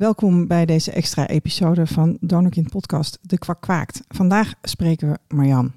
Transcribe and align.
Welkom 0.00 0.46
bij 0.46 0.66
deze 0.66 0.92
extra 0.92 1.26
episode 1.26 1.86
van 1.86 2.16
Donorkind 2.20 2.70
Podcast 2.70 3.18
De 3.22 3.38
Kwak 3.38 3.60
Kwaakt. 3.60 4.02
Vandaag 4.08 4.54
spreken 4.62 5.10
we 5.10 5.34
Marjan. 5.34 5.72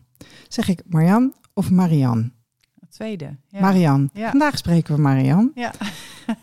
Zeg 0.47 0.67
ik 0.67 0.81
Marjan 0.85 1.33
of 1.53 1.71
Marian? 1.71 2.31
Tweede. 2.89 3.36
Ja. 3.47 3.59
Marian. 3.59 4.09
Ja. 4.13 4.29
Vandaag 4.29 4.57
spreken 4.57 4.96
we 4.96 5.01
Marian. 5.01 5.51
Ja. 5.55 5.71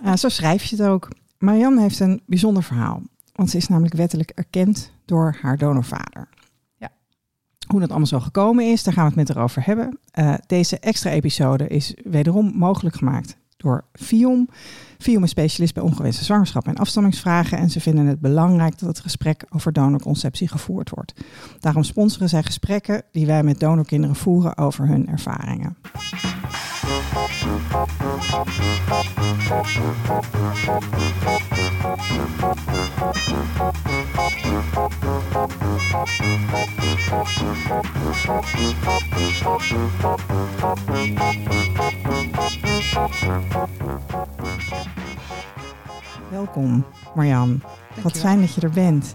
Uh, 0.05 0.15
zo 0.23 0.29
schrijf 0.29 0.65
je 0.65 0.77
het 0.77 0.87
ook. 0.87 1.09
Marian 1.39 1.79
heeft 1.79 2.01
een 2.01 2.23
bijzonder 2.27 2.63
verhaal. 2.63 3.03
Want 3.33 3.51
ze 3.51 3.57
is 3.57 3.69
namelijk 3.69 3.95
wettelijk 3.95 4.31
erkend 4.31 4.93
door 5.05 5.37
haar 5.41 5.57
donorvader. 5.57 6.29
Ja. 6.77 6.91
Hoe 7.67 7.81
dat 7.81 7.89
allemaal 7.89 8.07
zo 8.07 8.21
gekomen 8.21 8.65
is, 8.65 8.83
daar 8.83 8.95
gaan 8.95 9.03
we 9.03 9.09
het 9.11 9.19
met 9.19 9.37
haar 9.37 9.45
over 9.45 9.65
hebben. 9.65 9.99
Uh, 10.19 10.35
deze 10.47 10.79
extra 10.79 11.11
episode 11.11 11.67
is 11.67 11.95
wederom 12.05 12.53
mogelijk 12.57 12.97
gemaakt 12.97 13.37
door 13.61 13.85
FIOM. 13.93 14.49
FIOM 14.99 15.23
is 15.25 15.31
specialist 15.31 15.75
bij 15.75 15.83
ongewenste 15.83 16.25
zwangerschap 16.25 16.67
en 16.67 16.77
afstammingsvragen. 16.77 17.59
En 17.59 17.71
ze 17.71 17.81
vinden 17.81 18.07
het 18.07 18.21
belangrijk 18.21 18.79
dat 18.79 18.89
het 18.89 19.01
gesprek 19.01 19.45
over 19.49 19.73
donorconceptie 19.73 20.49
gevoerd 20.49 20.91
wordt. 20.91 21.13
Daarom 21.61 21.83
sponsoren 21.83 22.29
zij 22.29 22.43
gesprekken 22.43 23.03
die 23.13 23.27
wij 23.27 23.43
met 23.43 23.61
donorkinderen 23.61 24.17
voeren 24.17 24.57
over 24.57 24.87
hun 24.87 25.09
ervaringen. 25.09 25.77
Welkom, 46.31 46.85
Marjan. 47.15 47.63
Wat 48.03 48.19
fijn 48.19 48.41
dat 48.41 48.55
je 48.55 48.61
er 48.61 48.71
bent. 48.71 49.15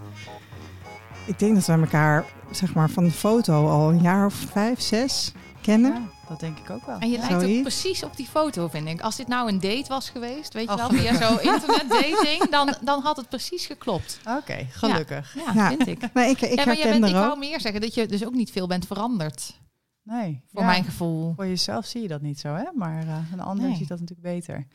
Ik 1.26 1.38
denk 1.38 1.54
dat 1.54 1.66
we 1.66 1.72
elkaar 1.72 2.24
zeg 2.50 2.74
maar, 2.74 2.90
van 2.90 3.04
de 3.04 3.10
foto 3.10 3.68
al 3.68 3.90
een 3.90 4.00
jaar 4.00 4.26
of 4.26 4.34
vijf, 4.34 4.80
zes 4.80 5.32
kennen. 5.60 5.92
Ja, 5.92 6.15
dat 6.28 6.40
denk 6.40 6.58
ik 6.58 6.70
ook 6.70 6.86
wel. 6.86 6.98
En 6.98 7.10
je 7.10 7.18
lijkt 7.18 7.32
Zoiets. 7.40 7.56
ook 7.56 7.62
precies 7.62 8.02
op 8.02 8.16
die 8.16 8.26
foto, 8.26 8.68
vind 8.68 8.88
ik. 8.88 9.00
Als 9.00 9.16
dit 9.16 9.28
nou 9.28 9.48
een 9.48 9.60
date 9.60 9.84
was 9.88 10.10
geweest, 10.10 10.52
weet 10.52 10.64
je 10.68 10.70
Oh, 10.70 10.76
wel, 10.76 10.88
via 10.88 11.28
zo'n 11.28 11.40
internetdating, 11.54 12.50
dan, 12.50 12.74
dan 12.82 13.02
had 13.02 13.16
het 13.16 13.28
precies 13.28 13.66
geklopt. 13.66 14.20
Oké, 14.38 14.66
gelukkig. 14.70 15.34
Ja, 15.34 15.52
Ja. 15.54 15.68
vind 15.68 15.86
ik. 15.86 16.12
Nee, 16.14 16.30
ik, 16.30 16.40
ik 16.40 16.48
ja, 16.58 16.64
maar 16.64 16.74
herken 16.74 16.90
bent, 17.00 17.04
ik 17.04 17.12
wou 17.12 17.30
ook. 17.30 17.38
meer 17.38 17.60
zeggen 17.60 17.80
dat 17.80 17.94
je 17.94 18.06
dus 18.06 18.24
ook 18.26 18.34
niet 18.34 18.50
veel 18.50 18.66
bent 18.66 18.86
veranderd, 18.86 19.60
Nee, 20.02 20.42
voor 20.52 20.60
ja, 20.60 20.66
mijn 20.66 20.84
gevoel. 20.84 21.32
Voor 21.36 21.46
jezelf 21.46 21.86
zie 21.86 22.02
je 22.02 22.08
dat 22.08 22.20
niet 22.20 22.40
zo, 22.40 22.54
hè? 22.54 22.64
Maar 22.74 23.02
eh, 23.02 23.16
een 23.32 23.40
ander 23.40 23.66
Nee. 23.66 23.76
ziet 23.76 23.88
dat 23.88 24.00
natuurlijk 24.00 24.28
beter. 24.36 24.66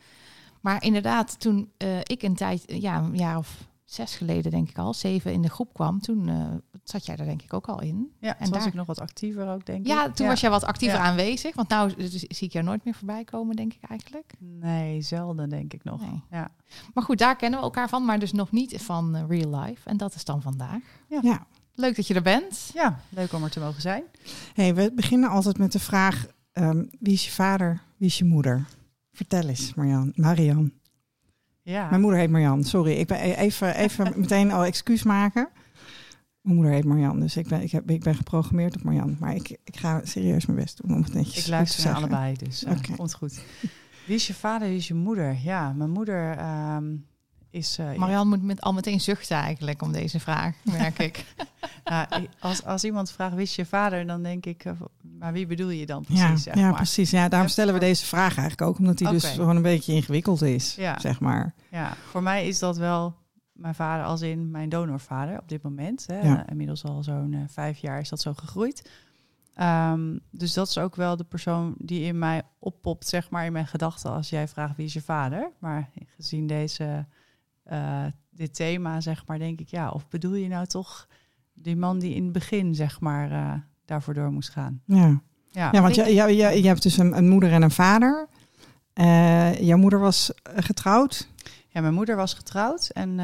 Maar 0.60 0.82
inderdaad, 0.82 1.40
toen 1.40 1.70
eh, 1.76 1.98
ik 2.02 2.22
een 2.22 2.34
tijd, 2.34 2.62
ja, 2.66 2.96
een 2.96 3.16
jaar 3.16 3.36
of 3.38 3.56
zes 3.92 4.14
geleden 4.14 4.50
denk 4.50 4.68
ik 4.68 4.78
al, 4.78 4.94
zeven 4.94 5.32
in 5.32 5.42
de 5.42 5.48
groep 5.50 5.72
kwam, 5.74 6.00
toen 6.00 6.28
eh, 6.28 6.46
zat 6.84 7.06
jij 7.06 7.16
daar 7.16 7.26
denk 7.26 7.42
ik 7.42 7.52
ook 7.54 7.68
al 7.68 7.80
in. 7.82 8.12
Ja, 8.20 8.28
En 8.28 8.36
toen 8.44 8.48
was 8.52 8.58
daar- 8.58 8.68
ik 8.68 8.74
nog 8.74 8.86
wat 8.86 9.00
actiever 9.00 9.48
ook, 9.48 9.66
denk 9.66 9.86
Ja, 9.86 10.06
ik. 10.06 10.14
toen 10.14 10.26
was 10.26 10.40
jij 10.40 10.50
wat 10.50 10.64
actiever 10.64 10.98
Ja. 10.98 11.04
aanwezig, 11.04 11.54
want 11.54 11.68
nou 11.68 11.94
dus 11.96 12.12
zie 12.12 12.46
ik 12.46 12.52
jou 12.52 12.64
nooit 12.64 12.84
meer 12.84 12.94
voorbij 12.94 13.24
komen, 13.24 13.56
denk 13.56 13.72
ik 13.72 13.82
eigenlijk. 13.88 14.32
Nee, 14.38 15.00
zelden 15.02 15.48
denk 15.48 15.72
ik 15.72 15.84
nog. 15.84 16.00
Nee. 16.00 16.20
Ja. 16.30 16.50
Maar 16.94 17.04
goed, 17.04 17.18
daar 17.18 17.36
kennen 17.36 17.58
we 17.58 17.64
elkaar 17.64 17.88
van, 17.88 18.04
maar 18.04 18.18
dus 18.18 18.32
nog 18.32 18.50
niet 18.50 18.82
van 18.82 19.14
eh, 19.16 19.22
real 19.28 19.60
life. 19.60 19.88
En 19.88 19.96
dat 19.96 20.14
is 20.14 20.24
dan 20.24 20.42
vandaag. 20.42 20.80
Ja. 21.22 21.46
Leuk 21.74 21.96
dat 21.96 22.06
je 22.06 22.14
er 22.14 22.22
bent. 22.22 22.70
ja, 22.74 23.00
leuk 23.08 23.32
om 23.32 23.44
er 23.44 23.50
te 23.50 23.60
mogen 23.60 23.80
zijn. 23.82 24.02
Hey, 24.54 24.74
we 24.74 24.92
beginnen 24.94 25.28
altijd 25.30 25.58
met 25.58 25.72
de 25.72 25.78
vraag: 25.80 26.26
ehm, 26.52 26.84
wie 27.00 27.12
is 27.12 27.24
je 27.24 27.30
vader, 27.30 27.80
wie 27.96 28.08
is 28.08 28.18
je 28.18 28.24
moeder? 28.24 28.66
Vertel 29.12 29.48
eens, 29.48 29.74
Marjan. 29.74 30.12
Marian. 30.14 30.72
Ja, 31.62 31.88
Mijn 31.88 32.00
moeder 32.00 32.20
heet 32.20 32.30
Marjan. 32.30 32.64
Sorry, 32.64 32.92
ik 32.92 33.06
ben 33.06 33.18
e- 33.18 33.34
even, 33.34 33.74
even 33.76 34.12
meteen 34.20 34.52
al 34.52 34.64
excuus 34.64 35.02
maken. 35.02 35.48
Mijn 36.40 36.56
moeder 36.56 36.74
heet 36.74 36.84
Marjan, 36.84 37.20
dus 37.20 37.36
ik 37.36 37.48
ben, 37.48 37.62
ik 37.62 37.70
heb, 37.70 37.90
ik 37.90 38.02
ben 38.02 38.14
geprogrammeerd 38.14 38.74
op 38.76 38.82
Marjan. 38.82 39.16
Maar 39.20 39.34
ik, 39.34 39.58
ik 39.64 39.76
ga 39.76 40.00
serieus 40.04 40.46
mijn 40.46 40.58
best 40.58 40.82
doen 40.82 40.96
om 40.96 41.02
het 41.02 41.12
netjes 41.14 41.44
ik 41.44 41.50
luister 41.50 41.82
te 41.82 41.88
naar 41.88 41.96
allebei, 41.96 42.36
dus 42.36 42.64
Oké. 42.64 42.96
komt 42.96 43.14
goed. 43.14 43.44
Wie 44.06 44.14
is 44.16 44.26
je 44.26 44.34
vader, 44.34 44.68
wie 44.68 44.76
is 44.76 44.88
je 44.88 44.94
moeder? 44.94 45.38
Ja, 45.42 45.72
mijn 45.72 45.90
moeder 45.90 46.36
ehm, 46.36 46.94
is... 47.52 47.78
eh, 47.78 47.94
Marianne 47.94 48.36
moet 48.36 48.42
met, 48.46 48.60
al 48.60 48.72
meteen 48.72 49.00
zuchten 49.00 49.36
eigenlijk 49.36 49.82
om 49.82 49.92
deze 49.92 50.20
vraag, 50.20 50.54
merk 50.62 50.98
ik. 50.98 51.24
Als, 52.40 52.64
als 52.64 52.84
iemand 52.84 53.10
vraagt 53.10 53.34
wie 53.34 53.42
is 53.42 53.54
je 53.56 53.66
vader, 53.66 54.06
dan 54.06 54.22
denk 54.22 54.46
ik, 54.46 54.64
eh, 54.64 54.72
maar 55.18 55.32
wie 55.32 55.46
bedoel 55.46 55.68
je 55.70 55.86
dan 55.86 56.04
Ja, 56.08 56.24
precies? 56.26 56.42
zeg 56.42 56.54
ja 56.54 56.62
maar. 56.66 56.74
precies. 56.74 57.10
Ja, 57.10 57.28
daarom 57.28 57.48
stellen 57.48 57.74
we 57.74 57.80
deze 57.80 58.04
vraag 58.06 58.36
eigenlijk 58.38 58.62
ook, 58.70 58.78
omdat 58.78 58.98
die 58.98 59.08
dus 59.08 59.24
gewoon 59.26 59.56
een 59.56 59.62
beetje 59.62 59.92
ingewikkeld 59.92 60.42
is, 60.42 60.74
Ja. 60.74 60.98
zeg 60.98 61.20
maar. 61.20 61.54
Ja, 61.70 61.94
voor 62.10 62.22
mij 62.22 62.46
is 62.48 62.58
dat 62.58 62.76
wel 62.76 63.14
mijn 63.52 63.74
vader 63.74 64.04
als 64.04 64.20
in 64.20 64.50
mijn 64.50 64.68
donorvader 64.68 65.38
op 65.38 65.48
dit 65.48 65.62
moment. 65.62 66.04
Hè. 66.06 66.20
Ja. 66.20 66.36
Eh, 66.44 66.50
Inmiddels 66.50 66.84
al 66.84 67.02
zo'n 67.02 67.32
eh, 67.32 67.40
vijf 67.48 67.78
jaar 67.78 68.00
is 68.00 68.08
dat 68.08 68.20
zo 68.20 68.32
gegroeid. 68.34 68.90
Ehm, 69.54 70.16
dus 70.30 70.52
dat 70.52 70.68
is 70.68 70.78
ook 70.78 70.96
wel 70.96 71.16
de 71.16 71.24
persoon 71.24 71.74
die 71.78 72.02
in 72.04 72.18
mij 72.18 72.42
oppopt, 72.58 73.08
zeg 73.08 73.30
maar, 73.30 73.44
in 73.44 73.52
mijn 73.52 73.66
gedachten 73.66 74.10
als 74.12 74.30
jij 74.30 74.48
vraagt 74.48 74.76
wie 74.76 74.86
is 74.86 74.92
je 74.92 75.02
vader. 75.02 75.50
Maar 75.58 75.90
gezien 76.16 76.46
deze, 76.46 77.06
eh, 77.62 78.04
dit 78.30 78.54
thema, 78.54 79.00
zeg 79.00 79.26
maar, 79.26 79.38
denk 79.38 79.60
ik, 79.60 79.68
ja, 79.68 79.90
of 79.90 80.08
bedoel 80.08 80.34
je 80.34 80.48
nou 80.48 80.66
toch 80.66 81.08
die 81.54 81.76
man 81.76 81.98
die 81.98 82.14
in 82.14 82.22
het 82.24 82.32
begin, 82.32 82.74
zeg 82.74 83.00
maar, 83.00 83.30
eh, 83.30 83.52
daarvoor 83.84 84.14
door 84.14 84.32
moest 84.32 84.50
gaan? 84.50 84.82
Ja, 84.86 85.20
Ja, 85.50 85.68
ja 85.72 85.80
want 85.80 85.94
je, 85.94 86.14
je, 86.14 86.36
je, 86.36 86.62
je 86.62 86.66
hebt 86.66 86.82
dus 86.82 86.96
een, 86.96 87.16
een 87.16 87.28
moeder 87.28 87.52
en 87.52 87.62
een 87.62 87.70
vader. 87.70 88.28
Eh, 88.92 89.60
jouw 89.60 89.78
moeder 89.78 89.98
was 89.98 90.32
getrouwd. 90.42 91.28
Ja, 91.68 91.80
mijn 91.80 91.94
moeder 91.94 92.16
was 92.16 92.34
getrouwd 92.34 92.88
en 92.88 93.16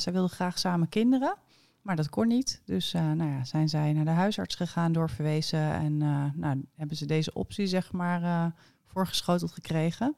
zij 0.00 0.12
wilde 0.12 0.34
graag 0.34 0.58
samen 0.58 0.88
kinderen. 0.88 1.34
Maar 1.82 1.96
dat 1.96 2.08
kon 2.08 2.28
niet. 2.28 2.62
Dus 2.64 2.92
nou 2.92 3.24
ja, 3.24 3.44
zijn 3.44 3.68
zij 3.68 3.92
naar 3.92 4.04
de 4.04 4.10
huisarts 4.10 4.54
gegaan, 4.54 4.92
doorverwezen. 4.92 5.72
En 5.72 5.96
nou, 6.34 6.64
hebben 6.76 6.96
ze 6.96 7.06
deze 7.06 7.32
optie, 7.32 7.66
zeg 7.66 7.92
maar, 7.92 8.52
voorgeschoteld 8.84 9.52
gekregen. 9.52 10.16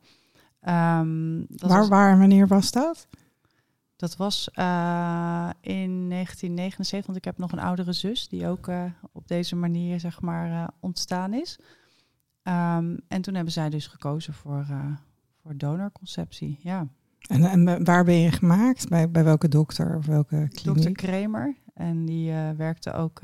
Ehm, 0.60 1.38
dat 1.48 1.70
waar, 1.70 1.78
was, 1.78 1.88
waar 1.88 2.12
en 2.12 2.18
wanneer 2.18 2.46
was 2.46 2.70
dat? 2.70 3.08
Dat 3.96 4.16
was 4.16 4.50
eh, 4.52 5.50
in 5.60 6.08
1979, 6.08 7.06
want 7.06 7.18
ik 7.18 7.24
heb 7.24 7.38
nog 7.38 7.52
een 7.52 7.58
oudere 7.58 7.92
zus... 7.92 8.28
die 8.28 8.46
ook 8.46 8.68
eh, 8.68 8.84
op 9.12 9.28
deze 9.28 9.56
manier, 9.56 10.00
zeg 10.00 10.20
maar, 10.20 10.50
eh, 10.50 10.68
ontstaan 10.80 11.34
is. 11.34 11.58
Ehm, 12.42 12.96
en 13.08 13.22
toen 13.22 13.34
hebben 13.34 13.52
zij 13.52 13.70
dus 13.70 13.86
gekozen 13.86 14.34
voor, 14.34 14.66
voor 15.42 15.56
donorconceptie, 15.56 16.58
ja. 16.62 16.86
En, 17.28 17.44
en 17.44 17.84
waar 17.84 18.04
ben 18.04 18.20
je 18.20 18.30
gemaakt? 18.30 18.88
Bij, 18.88 19.10
bij 19.10 19.24
welke 19.24 19.48
dokter 19.48 19.96
of 19.96 20.06
welke 20.06 20.36
Dokter 20.38 20.72
kliniek? 20.72 20.96
Kramer. 20.96 21.56
En 21.74 22.04
die 22.04 22.32
werkte 22.56 22.92
ook 22.92 23.20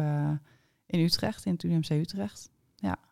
in 0.87 1.01
Utrecht, 1.01 1.47
in 1.47 1.53
het 1.53 1.63
UMC 1.63 1.91
Utrecht. 1.91 2.51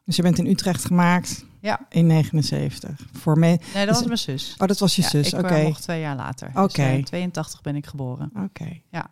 Dus 0.04 0.16
je 0.18 0.22
bent 0.24 0.38
in 0.38 0.46
Utrecht 0.46 0.84
gemaakt 0.84 1.44
Ja. 1.60 1.86
in 1.88 2.06
79. 2.06 3.06
Voor 3.12 3.38
me... 3.38 3.46
Nee, 3.46 3.58
dat 3.58 3.86
Dus- 3.86 3.86
was 3.96 4.04
mijn 4.04 4.18
zus. 4.18 4.54
Oh, 4.58 4.68
dat 4.68 4.78
was 4.78 4.96
je 4.96 5.02
Ja, 5.02 5.08
zus. 5.08 5.32
ik 5.32 5.38
Oké. 5.38 5.54
eh, 5.54 5.64
mocht 5.64 5.82
twee 5.82 6.00
jaar 6.00 6.16
later. 6.16 6.48
Oké. 6.48 6.62
Dus, 6.62 6.74
eh, 6.74 6.94
in 6.96 7.04
82 7.04 7.60
ben 7.60 7.76
ik 7.76 7.86
geboren. 7.86 8.30
Oké. 8.36 8.80
Ja. 8.90 9.10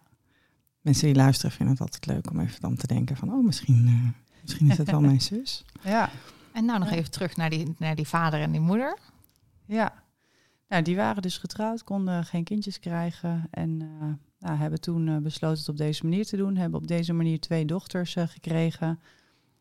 Mensen 0.81 1.07
die 1.07 1.15
luisteren 1.17 1.51
vinden 1.51 1.75
het 1.75 1.83
altijd 1.83 2.07
leuk 2.07 2.31
om 2.31 2.41
even 2.41 2.61
dan 2.61 2.77
te 2.77 2.87
denken 2.87 3.17
van... 3.17 3.33
oh, 3.33 3.45
misschien, 3.45 3.85
eh, 3.87 4.21
misschien 4.43 4.71
is 4.71 4.79
het 4.79 4.91
wel 4.91 5.01
mijn 5.01 5.21
zus. 5.33 5.65
Ja, 5.83 6.11
En 6.53 6.65
nou 6.65 6.79
nog 6.79 6.91
Ja. 6.91 6.97
even 6.97 7.11
terug 7.11 7.37
naar 7.37 7.51
die, 7.51 7.75
naar 7.79 7.95
die 7.95 8.09
vader 8.09 8.41
en 8.41 8.51
die 8.53 8.61
moeder. 8.61 8.99
ja. 9.67 9.93
Nou, 10.69 10.83
die 10.83 10.97
waren 10.97 11.23
dus 11.23 11.39
getrouwd, 11.39 11.85
konden 11.85 12.25
geen 12.25 12.45
kindjes 12.45 12.79
krijgen. 12.81 13.47
En 13.51 13.81
eh, 14.01 14.07
nou, 14.39 14.59
hebben 14.59 14.81
toen 14.81 15.09
eh, 15.09 15.17
besloten 15.17 15.59
het 15.59 15.69
op 15.69 15.77
deze 15.77 16.05
manier 16.05 16.27
te 16.27 16.37
doen. 16.37 16.57
Hebben 16.57 16.81
op 16.81 16.87
deze 16.87 17.13
manier 17.13 17.41
twee 17.41 17.65
dochters 17.65 18.17
eh, 18.17 18.25
gekregen. 18.29 19.01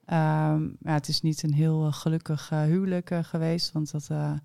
Ehm, 0.08 0.64
ja, 0.80 0.94
het 0.94 1.08
is 1.08 1.22
niet 1.22 1.44
een 1.44 1.54
heel 1.54 1.86
eh, 1.86 1.94
gelukkig 1.94 2.52
eh, 2.52 2.62
huwelijk 2.62 3.12
eh, 3.12 3.24
geweest. 3.24 3.72
Want 3.72 3.92
dat, 3.92 4.08
na 4.10 4.40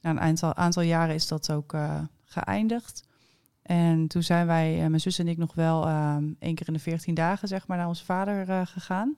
een 0.00 0.38
aantal, 0.56 0.82
jaren 0.82 1.14
is 1.14 1.28
dat 1.28 1.52
ook 1.52 1.76
geëindigd. 2.24 3.06
En 3.62 4.06
toen 4.06 4.22
zijn 4.22 4.46
wij, 4.46 4.88
mijn 4.88 5.00
zus 5.00 5.18
en 5.18 5.28
ik, 5.28 5.36
nog 5.36 5.54
wel 5.54 5.86
ehm 5.86 6.32
één 6.38 6.54
keer 6.54 6.66
in 6.66 6.72
de 6.72 6.78
14 6.78 7.14
dagen 7.14 7.48
zeg 7.48 7.66
maar, 7.66 7.76
naar 7.76 7.88
onze 7.88 8.04
vader 8.04 8.66
gegaan. 8.66 9.16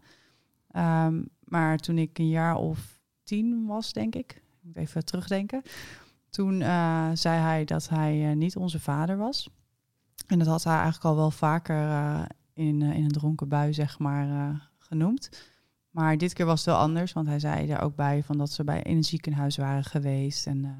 Ehm, 0.71 1.23
maar 1.45 1.79
toen 1.79 1.99
ik 1.99 2.19
een 2.19 2.29
jaar 2.29 2.57
of 2.57 3.01
tien 3.25 3.67
was, 3.67 3.93
denk 3.93 4.15
ik, 4.15 4.43
moet 4.61 4.77
even 4.77 5.05
terugdenken. 5.05 5.63
Toen 6.31 6.59
zei 7.17 7.41
hij 7.41 7.65
dat 7.65 7.89
hij 7.89 8.35
niet 8.35 8.57
onze 8.57 8.81
vader 8.81 9.17
was. 9.17 9.51
En 10.27 10.39
dat 10.39 10.49
had 10.49 10.65
hij 10.65 10.75
eigenlijk 10.75 11.05
al 11.05 11.17
wel 11.17 11.31
vaker 11.31 11.89
in, 12.53 12.83
in 12.83 13.05
een 13.05 13.13
dronken 13.13 13.49
bui, 13.49 13.75
zeg 13.75 13.99
maar, 13.99 14.61
genoemd. 14.79 15.29
Maar 15.91 16.19
dit 16.19 16.33
keer 16.33 16.47
was 16.47 16.59
het 16.65 16.69
wel 16.75 16.77
anders, 16.85 17.13
want 17.13 17.27
hij 17.27 17.39
zei 17.39 17.71
er 17.71 17.81
ook 17.81 17.97
bij 17.97 18.23
van 18.23 18.39
dat 18.39 18.51
ze 18.51 18.65
bij 18.65 18.83
in 18.83 18.97
een 18.97 19.05
ziekenhuis 19.05 19.57
waren 19.57 19.85
geweest. 19.85 20.47
En 20.47 20.65
eh, 20.65 20.71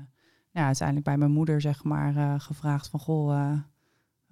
ja, 0.51 0.67
uiteindelijk 0.67 1.07
bij 1.07 1.17
mijn 1.19 1.31
moeder, 1.31 1.61
zeg 1.61 1.85
maar, 1.85 2.17
eh, 2.17 2.35
gevraagd 2.39 2.89
van, 2.89 3.01
goh, 3.01 3.35
eh, 3.41 3.59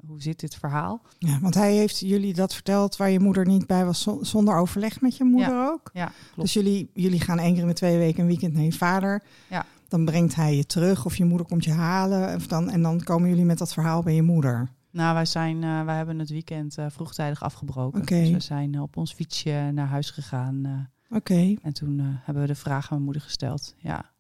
hoe 0.07 0.23
zit 0.23 0.41
dit 0.41 0.55
verhaal? 0.57 1.03
Ja, 1.19 1.39
want 1.41 1.55
hij 1.55 1.75
heeft 1.75 1.99
jullie 1.99 2.35
dat 2.35 2.55
verteld 2.55 2.97
waar 2.97 3.11
je 3.11 3.21
moeder 3.21 3.47
niet 3.47 3.67
bij 3.67 3.85
was, 3.85 4.03
zon- 4.03 4.25
zonder 4.25 4.57
overleg 4.57 5.01
met 5.01 5.17
je 5.17 5.25
moeder 5.25 5.71
ook. 5.71 5.91
Ja, 5.93 6.05
klopt. 6.05 6.41
Dus 6.41 6.53
jullie, 6.53 6.91
jullie 6.95 7.21
gaan 7.21 7.39
één 7.39 7.53
keer 7.53 7.63
in 7.63 7.69
de 7.69 7.75
twee 7.75 7.99
weken 7.99 8.21
een 8.21 8.27
weekend 8.27 8.53
naar 8.55 8.63
je 8.63 8.73
vader. 8.73 9.23
Ja. 9.51 9.65
Dan 9.89 10.05
brengt 10.05 10.35
hij 10.35 10.57
je 10.57 10.67
terug 10.67 11.05
of 11.05 11.17
je 11.17 11.25
moeder 11.25 11.47
komt 11.47 11.65
je 11.65 11.73
halen. 11.73 12.35
Of 12.37 12.47
dan, 12.47 12.71
en 12.71 12.83
dan 12.83 13.03
komen 13.03 13.29
jullie 13.29 13.45
met 13.45 13.59
dat 13.59 13.73
verhaal 13.73 14.03
bij 14.03 14.15
je 14.15 14.23
moeder. 14.23 14.69
Nou, 14.91 15.15
wij, 15.15 15.25
zijn, 15.25 15.63
eh, 15.65 15.85
wij 15.85 15.97
hebben 15.97 16.19
het 16.19 16.31
weekend 16.31 16.79
eh, 16.79 16.87
vroegtijdig 16.89 17.43
afgebroken. 17.43 18.07
Dus 18.07 18.31
we 18.31 18.41
zijn 18.41 18.75
eh, 18.75 18.83
op 18.83 18.97
ons 18.97 19.13
fietsje 19.13 19.71
naar 19.75 19.87
huis 19.87 20.11
gegaan. 20.11 20.65
eh, 20.65 21.17
Oké. 21.17 21.55
en 21.63 21.73
toen 21.73 21.99
eh, 22.01 22.07
hebben 22.09 22.43
we 22.43 22.49
de 22.49 22.55
vraag 22.55 22.83
aan 22.83 22.89
mijn 22.91 23.03
moeder 23.03 23.23
gesteld. 23.23 23.75
Ja. 23.79 24.11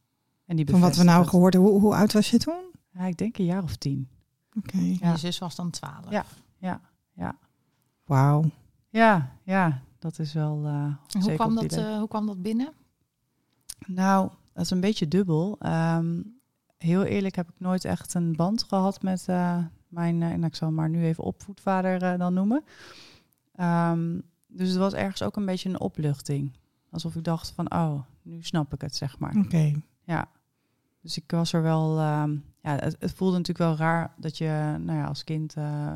En 0.46 0.56
die 0.56 0.66
Van 0.70 0.80
wat 0.80 0.96
we 0.96 1.02
nou 1.04 1.26
gehoord 1.26 1.52
hebben, 1.52 1.70
hoe, 1.72 1.80
hoe 1.80 1.94
oud 1.94 2.12
was 2.12 2.30
je 2.30 2.38
toen? 2.38 2.60
Ja, 2.92 3.04
ik 3.04 3.16
denk 3.16 3.38
een 3.38 3.44
jaar 3.44 3.62
of 3.62 3.76
tien. 3.76 4.08
Oké. 4.56 4.76
En 4.76 4.98
Ja. 5.00 5.10
Je 5.10 5.16
zus 5.18 5.38
was 5.38 5.54
dan 5.54 5.70
12. 5.70 6.10
Ja. 6.10 6.24
Ja, 7.14 7.36
Wauw. 8.04 8.44
ja, 8.88 9.32
ja 9.42 9.82
dat 9.98 10.18
is 10.18 10.32
wel. 10.32 10.64
eh, 10.66 10.72
En 10.72 10.98
hoe, 11.12 11.22
zeker 11.22 11.34
kwam 11.34 11.54
dat, 11.54 11.72
eh, 11.72 11.98
hoe 11.98 12.08
kwam 12.08 12.26
dat 12.26 12.42
binnen? 12.42 12.72
Nou, 13.86 14.30
dat 14.52 14.64
is 14.64 14.70
een 14.70 14.80
beetje 14.80 15.08
dubbel. 15.08 15.56
Ehm, 15.58 16.22
heel 16.78 17.02
eerlijk 17.04 17.34
heb 17.36 17.48
ik 17.48 17.54
nooit 17.58 17.84
echt 17.84 18.14
een 18.14 18.36
band 18.36 18.62
gehad 18.62 19.02
met 19.02 19.24
eh, 19.28 19.58
mijn, 19.88 20.22
eh, 20.22 20.28
nou, 20.28 20.44
ik 20.44 20.54
zal 20.54 20.70
maar 20.70 20.88
nu 20.88 21.04
even 21.04 21.24
opvoedvader 21.24 22.02
eh, 22.02 22.18
dan 22.18 22.34
noemen. 22.34 22.64
Ehm, 23.54 24.18
dus 24.46 24.68
het 24.68 24.78
was 24.78 24.92
ergens 24.92 25.22
ook 25.22 25.36
een 25.36 25.46
beetje 25.46 25.68
een 25.68 25.80
opluchting. 25.80 26.52
Alsof 26.90 27.14
ik 27.16 27.24
dacht 27.24 27.50
van, 27.50 27.72
oh, 27.72 28.00
nu 28.22 28.42
snap 28.42 28.72
ik 28.74 28.80
het, 28.80 28.96
zeg 28.96 29.18
maar. 29.18 29.36
Oké. 29.36 29.72
Ja. 30.04 30.28
Dus 31.00 31.16
ik 31.16 31.30
was 31.30 31.52
er 31.52 31.62
wel, 31.62 31.98
ehm, 31.98 32.36
ja, 32.62 32.76
het, 32.76 32.96
het 32.98 33.12
voelde 33.12 33.36
natuurlijk 33.36 33.68
wel 33.70 33.76
raar 33.76 34.14
dat 34.16 34.38
je, 34.38 34.76
nou 34.78 34.98
ja, 34.98 35.04
als 35.04 35.24
kind, 35.24 35.54
eh, 35.54 35.94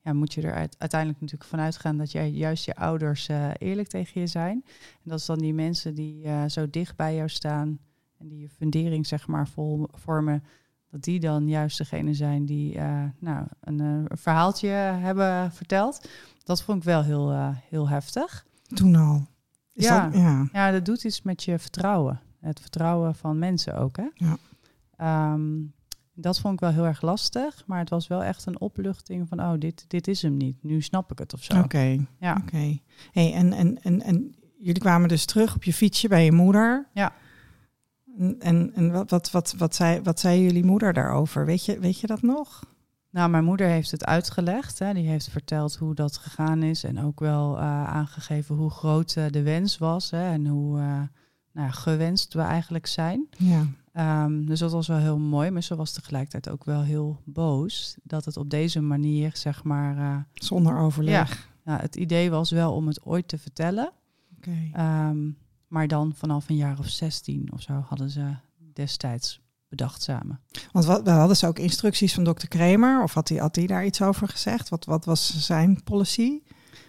ja, 0.00 0.12
moet 0.12 0.34
je 0.34 0.42
er 0.42 0.54
uit- 0.54 0.76
uiteindelijk 0.78 1.20
natuurlijk 1.20 1.50
vanuit 1.50 1.76
gaan 1.76 1.96
dat 1.96 2.12
jij 2.12 2.30
juist 2.30 2.64
je 2.64 2.74
ouders 2.76 3.28
eerlijk 3.58 3.88
tegen 3.88 4.20
je 4.20 4.26
zijn. 4.26 4.64
En 5.02 5.10
dat 5.10 5.18
is 5.18 5.26
dan 5.26 5.38
die 5.38 5.54
mensen 5.54 5.94
die 5.94 6.48
zo 6.48 6.70
dicht 6.70 6.96
bij 6.96 7.14
jou 7.14 7.28
staan 7.28 7.78
en 8.18 8.28
die 8.28 8.40
je 8.40 8.48
fundering, 8.48 9.06
zeg 9.06 9.26
maar, 9.26 9.48
vol, 9.48 9.88
vormen, 9.92 10.42
dat 10.90 11.02
die 11.02 11.20
dan 11.20 11.48
juist 11.48 11.78
degene 11.78 12.14
zijn 12.14 12.44
die, 12.44 12.74
eh, 12.78 13.04
nou, 13.18 13.46
een, 13.60 13.80
eh, 13.80 13.86
een 13.86 14.18
verhaaltje 14.18 14.68
hebben 14.68 15.52
verteld. 15.52 16.08
Dat 16.44 16.62
vond 16.62 16.78
ik 16.78 16.84
wel 16.84 17.02
heel, 17.02 17.32
eh, 17.32 17.48
heel 17.68 17.88
heftig. 17.88 18.46
Toen 18.74 18.94
al. 18.96 19.26
Is 19.72 19.84
Ja. 19.84 20.04
Dat, 20.08 20.20
ja. 20.20 20.48
Ja, 20.52 20.70
dat 20.70 20.84
doet 20.84 21.04
iets 21.04 21.22
met 21.22 21.44
je 21.44 21.58
vertrouwen. 21.58 22.20
Het 22.40 22.60
vertrouwen 22.60 23.14
van 23.14 23.38
mensen 23.38 23.78
ook, 23.78 23.96
hè? 23.96 24.08
Ja. 24.14 24.36
Ehm, 24.96 25.60
dat 26.14 26.40
vond 26.40 26.54
ik 26.54 26.60
wel 26.60 26.72
heel 26.72 26.86
erg 26.86 27.02
lastig, 27.02 27.62
maar 27.66 27.78
het 27.78 27.90
was 27.90 28.06
wel 28.06 28.22
echt 28.22 28.46
een 28.46 28.60
opluchting 28.60 29.28
van, 29.28 29.40
oh, 29.40 29.52
dit, 29.58 29.84
dit 29.88 30.08
is 30.08 30.22
hem 30.22 30.36
niet. 30.36 30.62
Nu 30.62 30.80
snap 30.80 31.12
ik 31.12 31.18
het 31.18 31.34
of 31.34 31.42
zo. 31.42 31.58
Oké. 31.58 32.06
Ja. 32.18 32.42
Oké. 32.42 32.78
Hey, 33.12 33.34
en, 33.34 33.52
en, 33.52 33.82
en, 33.82 34.02
en 34.02 34.34
jullie 34.58 34.80
kwamen 34.80 35.08
dus 35.08 35.24
terug 35.24 35.54
op 35.54 35.64
je 35.64 35.72
fietsje 35.72 36.08
bij 36.08 36.24
je 36.24 36.32
moeder. 36.32 36.88
Ja. 36.92 37.12
En, 38.18 38.72
en, 38.74 38.92
wat, 38.92 39.10
wat, 39.10 39.30
wat, 39.30 39.54
wat, 39.58 39.74
zei, 39.74 40.00
wat 40.02 40.20
zei 40.20 40.42
jullie 40.42 40.64
moeder 40.64 40.92
daarover? 40.92 41.46
Weet 41.46 41.64
je, 41.64 41.78
weet 41.78 42.00
je 42.00 42.06
dat 42.06 42.22
nog? 42.22 42.62
Nou, 43.10 43.30
mijn 43.30 43.44
moeder 43.44 43.66
heeft 43.66 43.90
het 43.90 44.04
uitgelegd. 44.04 44.78
Hè. 44.78 44.94
Die 44.94 45.08
heeft 45.08 45.28
verteld 45.28 45.76
hoe 45.76 45.94
dat 45.94 46.16
gegaan 46.16 46.62
is 46.62 46.84
en 46.84 47.00
ook 47.00 47.20
wel 47.20 47.56
eh, 47.56 47.84
aangegeven 47.84 48.54
hoe 48.54 48.70
groot 48.70 49.16
eh, 49.16 49.24
de 49.30 49.42
wens 49.42 49.78
was 49.78 50.10
hè, 50.10 50.30
en 50.30 50.46
hoe 50.46 50.78
eh, 50.78 50.84
nou, 51.52 51.66
ja, 51.66 51.70
gewenst 51.70 52.34
we 52.34 52.40
eigenlijk 52.40 52.86
zijn. 52.86 53.28
Ja. 53.36 53.66
Ehm, 53.92 54.44
dus 54.44 54.58
dat 54.58 54.72
was 54.72 54.86
wel 54.86 54.98
heel 54.98 55.18
mooi, 55.18 55.50
maar 55.50 55.62
ze 55.62 55.76
was 55.76 55.92
tegelijkertijd 55.92 56.48
ook 56.48 56.64
wel 56.64 56.82
heel 56.82 57.20
boos 57.24 57.96
dat 58.02 58.24
het 58.24 58.36
op 58.36 58.50
deze 58.50 58.80
manier, 58.80 59.30
zeg 59.34 59.64
maar, 59.64 60.26
Zonder 60.34 60.78
overleg. 60.78 61.48
Nou, 61.64 61.80
het 61.80 61.96
idee 61.96 62.30
was 62.30 62.50
wel 62.50 62.74
om 62.74 62.86
het 62.86 63.04
ooit 63.04 63.28
te 63.28 63.38
vertellen. 63.38 63.92
Oké. 64.36 64.70
Ehm, 64.72 65.18
maar 65.68 65.88
dan 65.88 66.14
vanaf 66.14 66.48
een 66.48 66.56
jaar 66.56 66.78
of 66.78 66.88
16 66.88 67.52
of 67.52 67.62
zo 67.62 67.72
hadden 67.72 68.10
ze 68.10 68.34
destijds 68.72 69.40
bedacht 69.68 70.02
samen. 70.02 70.40
Want 70.72 70.84
wat, 70.84 71.06
hadden 71.06 71.36
ze 71.36 71.46
ook 71.46 71.58
instructies 71.58 72.14
van 72.14 72.24
dokter 72.24 72.48
Kramer? 72.48 73.02
Of 73.02 73.14
had 73.14 73.28
hij 73.28 73.38
had 73.38 73.54
die 73.54 73.66
daar 73.66 73.84
iets 73.84 74.02
over 74.02 74.28
gezegd? 74.28 74.68
Wat, 74.68 74.84
wat 74.84 75.04
was 75.04 75.46
zijn 75.46 75.82
policy? 75.82 76.40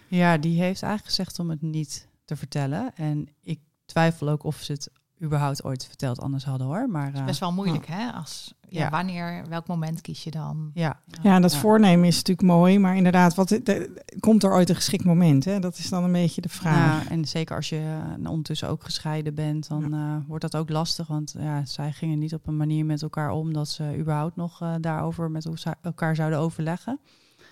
Ja, 0.08 0.38
die 0.38 0.60
heeft 0.60 0.82
eigenlijk 0.82 1.14
gezegd 1.14 1.38
om 1.38 1.50
het 1.50 1.62
niet 1.62 2.08
te 2.24 2.36
vertellen. 2.36 2.94
En 2.94 3.28
ik 3.42 3.60
twijfel 3.84 4.28
ook 4.28 4.44
of 4.44 4.56
ze 4.62 4.72
het 4.72 4.90
überhaupt 5.22 5.64
ooit 5.64 5.86
verteld 5.86 6.20
anders 6.20 6.44
hadden 6.44 6.66
hoor. 6.66 6.88
Maar 6.88 7.14
eh, 7.14 7.24
Best 7.24 7.40
wel 7.40 7.52
moeilijk, 7.52 7.86
hè? 7.86 8.10
Als, 8.12 8.54
ja, 8.68 8.80
Ja. 8.84 8.90
Wanneer, 8.90 9.44
welk 9.48 9.66
moment 9.66 10.00
kies 10.00 10.24
je 10.24 10.30
dan? 10.30 10.70
ja, 10.74 11.00
Ja, 11.22 11.40
dat 11.40 11.52
Ja. 11.52 11.58
voornemen 11.58 12.06
is 12.06 12.16
natuurlijk 12.16 12.46
mooi, 12.48 12.78
maar 12.78 12.96
inderdaad, 12.96 13.34
wat, 13.34 13.48
de- 13.48 14.02
komt 14.20 14.42
er 14.42 14.52
ooit 14.52 14.68
een 14.68 14.74
geschikt 14.74 15.04
moment? 15.04 15.44
Hè? 15.44 15.58
Dat 15.58 15.78
is 15.78 15.88
dan 15.88 16.04
een 16.04 16.12
beetje 16.12 16.40
de 16.40 16.48
vraag. 16.48 17.04
Ja, 17.04 17.10
en 17.10 17.24
zeker 17.28 17.56
als 17.56 17.68
je 17.68 17.98
eh, 18.22 18.30
ondertussen 18.30 18.68
ook 18.68 18.84
gescheiden 18.84 19.34
bent, 19.34 19.68
dan 19.68 19.94
eh, 19.94 20.16
wordt 20.26 20.42
dat 20.50 20.56
ook 20.56 20.70
lastig. 20.70 21.06
Want 21.06 21.34
ja, 21.38 21.64
zij 21.64 21.92
gingen 21.92 22.18
niet 22.18 22.34
op 22.34 22.46
een 22.46 22.56
manier 22.56 22.84
met 22.86 23.02
elkaar 23.02 23.30
om 23.30 23.52
dat 23.52 23.68
ze 23.68 23.96
überhaupt 23.98 24.36
nog 24.36 24.60
eh, 24.62 24.74
daarover 24.80 25.30
met 25.30 25.48
elkaar 25.82 26.16
zouden 26.16 26.38
overleggen. 26.38 26.98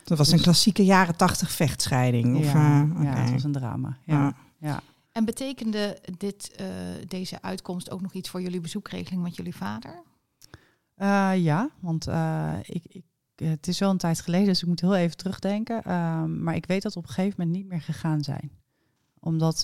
dat 0.05 0.19
was 0.19 0.27
een 0.29 0.33
dus- 0.37 0.43
klassieke 0.43 0.85
jaren 0.85 1.17
tachtig 1.17 1.51
vechtscheiding. 1.51 2.37
Of, 2.39 2.53
ja, 2.53 2.83
eh, 2.83 3.03
ja, 3.03 3.11
oké. 3.11 3.21
het 3.21 3.31
was 3.33 3.45
een 3.45 3.53
drama. 3.53 3.97
Ja. 4.05 4.33
Ja. 4.59 4.81
En 5.19 5.25
betekende 5.25 5.99
dit, 6.19 6.55
eh, 6.57 6.67
deze 7.07 7.43
uitkomst 7.43 7.91
ook 7.91 8.01
nog 8.01 8.13
iets 8.13 8.29
voor 8.29 8.43
jullie 8.43 8.61
bezoekregeling 8.61 9.23
met 9.23 9.37
jullie 9.37 9.55
vader? 9.55 10.03
Eh, 10.95 11.33
ja, 11.37 11.71
want 11.81 12.07
eh, 12.07 12.55
ik, 12.63 12.85
ik, 12.87 13.05
het 13.35 13.69
is 13.69 13.79
wel 13.79 13.91
een 13.91 13.97
tijd 13.97 14.21
geleden, 14.21 14.47
dus 14.47 14.63
ik 14.63 14.69
moet 14.69 14.81
heel 14.81 14.97
even 14.97 15.17
terugdenken. 15.17 15.83
Ehm, 15.83 16.43
maar 16.43 16.55
ik 16.55 16.67
weet 16.67 16.83
dat 16.83 16.97
op 16.97 17.03
een 17.03 17.09
gegeven 17.09 17.35
moment 17.39 17.57
niet 17.57 17.69
meer 17.69 17.81
gegaan 17.81 18.23
zijn. 18.23 18.51
Omdat 19.21 19.61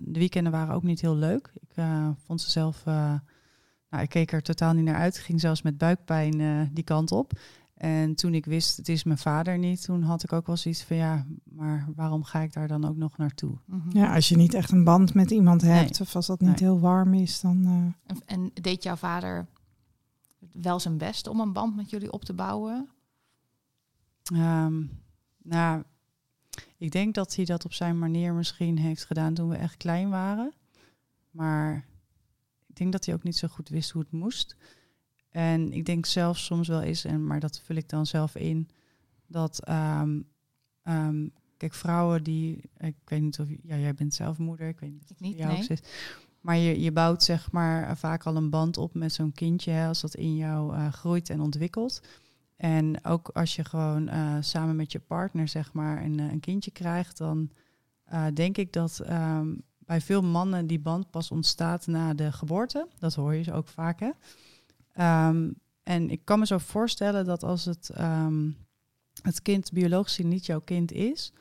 de 0.00 0.18
weekenden 0.18 0.52
waren 0.52 0.74
ook 0.74 0.82
niet 0.82 1.00
heel 1.00 1.16
leuk. 1.16 1.52
Ik 1.54 1.84
vond 2.24 2.40
ze 2.40 2.50
zelf, 2.50 2.84
nou, 2.84 4.02
ik 4.02 4.08
keek 4.08 4.32
er 4.32 4.42
totaal 4.42 4.72
niet 4.72 4.84
naar 4.84 5.00
uit. 5.00 5.16
Ik 5.16 5.22
ging 5.22 5.40
zelfs 5.40 5.62
met 5.62 5.78
buikpijn 5.78 6.70
die 6.74 6.84
kant 6.84 7.12
op. 7.12 7.32
En 7.78 8.14
toen 8.14 8.34
ik 8.34 8.44
wist, 8.46 8.76
het 8.76 8.88
is 8.88 9.04
mijn 9.04 9.18
vader 9.18 9.58
niet, 9.58 9.82
toen 9.84 10.02
had 10.02 10.22
ik 10.22 10.32
ook 10.32 10.46
wel 10.46 10.56
zoiets 10.56 10.82
van, 10.82 10.96
ja, 10.96 11.26
maar 11.44 11.88
waarom 11.94 12.24
ga 12.24 12.40
ik 12.40 12.52
daar 12.52 12.68
dan 12.68 12.84
ook 12.84 12.96
nog 12.96 13.16
naartoe? 13.16 13.58
Mhm. 13.64 13.96
Ja, 13.96 14.14
als 14.14 14.28
je 14.28 14.36
niet 14.36 14.54
echt 14.54 14.70
een 14.70 14.84
band 14.84 15.14
met 15.14 15.30
iemand 15.30 15.60
hebt, 15.62 15.90
Nee. 15.98 16.00
of 16.08 16.16
als 16.16 16.26
dat 16.26 16.40
niet 16.40 16.48
Nee. 16.48 16.58
heel 16.58 16.80
warm 16.80 17.14
is, 17.14 17.40
dan. 17.40 17.64
eh, 17.64 18.16
En, 18.16 18.22
en 18.26 18.50
deed 18.62 18.82
jouw 18.82 18.96
vader 18.96 19.46
wel 20.52 20.80
zijn 20.80 20.98
best 20.98 21.26
om 21.26 21.40
een 21.40 21.52
band 21.52 21.76
met 21.76 21.90
jullie 21.90 22.12
op 22.12 22.24
te 22.24 22.32
bouwen? 22.32 22.88
Ehm, 24.34 24.82
nou, 25.42 25.82
ik 26.76 26.90
denk 26.90 27.14
dat 27.14 27.36
hij 27.36 27.44
dat 27.44 27.64
op 27.64 27.72
zijn 27.72 27.98
manier 27.98 28.34
misschien 28.34 28.78
heeft 28.78 29.04
gedaan 29.04 29.34
toen 29.34 29.48
we 29.48 29.56
echt 29.56 29.76
klein 29.76 30.08
waren. 30.10 30.52
Maar 31.30 31.86
ik 32.66 32.76
denk 32.76 32.92
dat 32.92 33.04
hij 33.06 33.14
ook 33.14 33.22
niet 33.22 33.36
zo 33.36 33.48
goed 33.48 33.68
wist 33.68 33.90
hoe 33.90 34.02
het 34.02 34.12
moest. 34.12 34.56
En 35.38 35.72
ik 35.72 35.84
denk 35.84 36.06
zelfs 36.06 36.44
soms 36.44 36.68
wel 36.68 36.82
eens, 36.82 37.04
en, 37.04 37.26
maar 37.26 37.40
dat 37.40 37.60
vul 37.64 37.76
ik 37.76 37.88
dan 37.88 38.06
zelf 38.06 38.34
in, 38.34 38.68
dat, 39.26 39.64
ehm, 39.64 40.20
ehm, 40.82 41.28
kijk, 41.56 41.74
vrouwen 41.74 42.22
die, 42.22 42.60
ik 42.78 42.94
weet 43.04 43.20
niet 43.20 43.38
of, 43.40 43.48
ja, 43.62 43.76
jij 43.76 43.94
bent 43.94 44.14
zelf 44.14 44.38
moeder, 44.38 44.68
ik 44.68 44.80
weet 44.80 44.90
niet 44.90 45.02
of 45.02 45.10
Ik 45.10 45.16
het 45.16 45.20
niet, 45.20 45.36
jou 45.36 45.48
nee. 45.48 45.58
ook 45.58 45.64
zit. 45.64 45.88
Maar 46.40 46.56
je, 46.56 46.80
je 46.80 46.92
bouwt 46.92 47.22
zeg 47.22 47.52
maar 47.52 47.96
vaak 47.96 48.24
al 48.24 48.36
een 48.36 48.50
band 48.50 48.76
op 48.76 48.94
met 48.94 49.12
zo'n 49.12 49.32
kindje, 49.32 49.70
hè, 49.70 49.86
als 49.86 50.00
dat 50.00 50.14
in 50.14 50.36
jou 50.36 50.74
eh, 50.74 50.92
groeit 50.92 51.30
en 51.30 51.40
ontwikkelt. 51.40 52.02
En 52.56 53.04
ook 53.04 53.28
als 53.28 53.56
je 53.56 53.64
gewoon 53.64 54.08
eh, 54.08 54.36
samen 54.40 54.76
met 54.76 54.92
je 54.92 55.00
partner 55.00 55.48
zeg 55.48 55.72
maar 55.72 56.02
een, 56.04 56.18
eh, 56.18 56.30
een 56.30 56.40
kindje 56.40 56.70
krijgt, 56.70 57.18
dan 57.18 57.50
denk 58.34 58.56
ik 58.56 58.72
dat 58.72 58.98
ehm, 58.98 59.54
bij 59.78 60.00
veel 60.00 60.22
mannen 60.22 60.66
die 60.66 60.80
band 60.80 61.10
pas 61.10 61.30
ontstaat 61.30 61.86
na 61.86 62.14
de 62.14 62.32
geboorte. 62.32 62.88
Dat 62.98 63.14
hoor 63.14 63.34
je 63.34 63.42
ze 63.42 63.52
ook 63.52 63.68
vaak 63.68 64.00
hè. 64.00 64.10
Ehm, 64.98 65.50
en 65.82 66.10
ik 66.10 66.24
kan 66.24 66.38
me 66.38 66.46
zo 66.46 66.58
voorstellen 66.58 67.24
dat 67.24 67.42
als 67.42 67.64
het, 67.64 67.90
ehm, 67.90 68.50
het 69.22 69.42
kind 69.42 69.72
biologisch 69.72 70.18
niet 70.18 70.46
jouw 70.46 70.60
kind 70.60 70.92
is, 70.92 71.32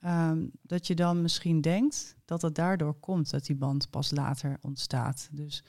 ehm, 0.00 0.46
dat 0.62 0.86
je 0.86 0.94
dan 0.94 1.22
misschien 1.22 1.60
denkt 1.60 2.16
dat 2.24 2.42
het 2.42 2.54
daardoor 2.54 2.94
komt 2.94 3.30
dat 3.30 3.46
die 3.46 3.56
band 3.56 3.90
pas 3.90 4.10
later 4.10 4.58
ontstaat. 4.60 5.28
Dus 5.32 5.64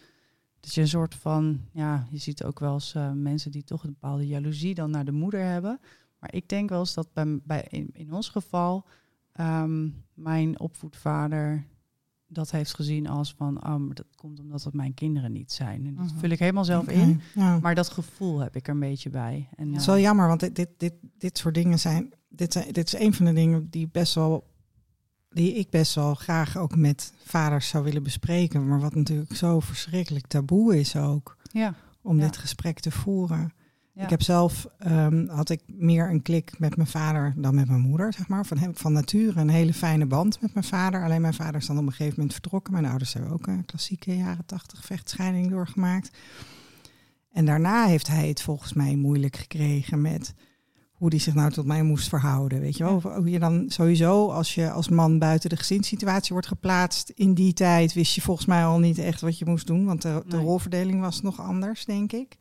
dat 0.60 0.74
je 0.74 0.82
een 0.82 0.88
soort 0.88 1.16
van, 1.16 1.62
ja, 1.72 2.08
je 2.10 2.18
ziet 2.18 2.44
ook 2.44 2.60
wel 2.60 2.74
eens 2.74 2.96
eh, 2.96 3.12
mensen 3.12 3.52
die 3.52 3.64
toch 3.64 3.84
een 3.84 3.98
bepaalde 4.00 4.28
jaloezie 4.28 4.74
dan 4.74 4.92
naar 4.92 5.06
de 5.06 5.12
moeder 5.12 5.44
hebben. 5.44 5.80
Maar 6.20 6.34
ik 6.34 6.50
denk 6.50 6.70
wel 6.70 6.80
eens 6.80 6.94
dat 6.94 7.14
bij, 7.14 7.40
bij, 7.44 7.68
in, 7.70 7.90
in 7.94 8.14
ons 8.14 8.30
geval 8.30 8.86
mijn 10.14 10.60
opvoedvader 10.60 11.66
dat 12.28 12.52
heeft 12.52 12.74
gezien 12.76 13.08
als 13.08 13.34
van, 13.38 13.66
oh, 13.66 13.76
maar 13.76 13.96
dat 13.96 14.06
komt 14.16 14.40
omdat 14.40 14.64
het 14.64 14.74
mijn 14.74 14.94
kinderen 14.94 15.32
niet 15.32 15.52
zijn. 15.52 15.86
En 15.86 15.96
dat 15.96 16.06
Mhm. 16.06 16.18
vul 16.20 16.30
ik 16.30 16.40
helemaal 16.40 16.66
zelf 16.66 16.88
in. 16.88 17.22
Ja. 17.36 17.60
Maar 17.60 17.76
dat 17.76 17.90
gevoel 17.90 18.40
heb 18.40 18.56
ik 18.56 18.68
er 18.68 18.74
een 18.74 18.80
beetje 18.80 19.10
bij. 19.10 19.50
En, 19.56 19.72
Het 19.72 19.80
is 19.82 19.86
wel 19.86 20.00
jammer, 20.00 20.28
want 20.28 20.40
dit, 20.40 20.56
dit, 20.56 20.70
dit, 20.78 20.94
dit 21.18 21.38
soort 21.38 21.54
dingen 21.56 21.80
zijn 21.80 22.14
dit, 22.30 22.54
zijn. 22.54 22.72
dit 22.72 22.94
is 22.94 23.00
een 23.00 23.14
van 23.14 23.26
de 23.26 23.34
dingen 23.34 23.70
die 23.70 23.88
best 23.92 24.14
wel. 24.16 24.54
Die 25.30 25.54
ik 25.54 25.70
best 25.70 25.96
wel 25.96 26.16
graag 26.16 26.58
ook 26.58 26.76
met 26.76 27.14
vaders 27.24 27.68
zou 27.68 27.84
willen 27.84 28.04
bespreken. 28.04 28.68
Maar 28.68 28.80
wat 28.80 28.96
natuurlijk 28.96 29.36
zo 29.36 29.60
verschrikkelijk 29.60 30.28
taboe 30.28 30.80
is 30.80 30.96
ook. 30.96 31.38
ja, 31.52 31.74
Om 32.02 32.18
Ja. 32.20 32.26
dit 32.26 32.38
gesprek 32.38 32.80
te 32.80 32.92
voeren. 32.92 33.52
Ja. 33.96 34.04
Ik 34.04 34.10
heb 34.10 34.22
zelf, 34.22 34.68
ehm, 34.78 35.28
had 35.28 35.50
ik 35.50 35.62
meer 35.66 36.10
een 36.10 36.22
klik 36.22 36.60
met 36.60 36.76
mijn 36.76 36.88
vader 36.88 37.34
dan 37.38 37.56
met 37.56 37.68
mijn 37.68 37.80
moeder, 37.80 38.14
zeg 38.14 38.28
maar. 38.28 38.46
Van, 38.46 38.58
hem, 38.58 38.76
van 38.76 38.94
nature 38.94 39.40
een 39.40 39.50
hele 39.50 39.74
fijne 39.74 40.06
band 40.06 40.42
met 40.42 40.54
mijn 40.54 40.66
vader. 40.66 41.04
Alleen 41.04 41.22
mijn 41.22 41.34
vader 41.34 41.56
is 41.62 41.68
dan 41.68 41.78
op 41.78 41.86
een 41.86 41.92
gegeven 41.92 42.14
moment 42.16 42.34
vertrokken. 42.34 42.74
Mijn 42.74 42.86
ouders 42.86 43.14
hebben 43.14 43.32
ook 43.32 43.48
een 43.48 43.66
klassieke 43.66 44.18
jaren 44.18 44.46
tachtig 44.46 44.86
vechtscheiding 44.86 45.50
doorgemaakt. 45.50 46.18
En 47.32 47.46
daarna 47.46 47.86
heeft 47.86 48.08
hij 48.08 48.28
het 48.28 48.42
volgens 48.42 48.74
mij 48.74 48.96
moeilijk 48.96 49.36
gekregen 49.36 50.02
met 50.02 50.34
hoe 50.92 51.10
die 51.10 51.20
zich 51.20 51.34
nou 51.34 51.52
tot 51.52 51.66
mij 51.66 51.84
moest 51.84 52.10
verhouden. 52.10 52.60
Weet 52.60 52.78
je 52.78 52.84
wel? 52.84 53.02
Hoe 53.02 53.30
je 53.30 53.40
dan 53.40 53.66
sowieso, 53.68 54.32
als 54.32 54.56
je 54.56 54.72
als 54.72 54.90
man 54.90 55.20
buiten 55.20 55.50
de 55.50 55.58
gezinssituatie 55.58 56.32
wordt 56.32 56.48
geplaatst, 56.48 57.10
in 57.10 57.34
die 57.34 57.54
tijd 57.54 57.94
wist 57.94 58.16
je 58.16 58.22
volgens 58.22 58.48
mij 58.48 58.66
al 58.66 58.80
niet 58.80 58.98
echt 58.98 59.22
wat 59.22 59.38
je 59.40 59.46
moest 59.46 59.68
doen, 59.68 59.86
want 59.86 60.02
de, 60.02 60.24
de 60.28 60.38
rolverdeling 60.38 61.02
was 61.02 61.22
nog 61.22 61.42
anders, 61.42 61.86
denk 61.86 62.12
ik. 62.12 62.38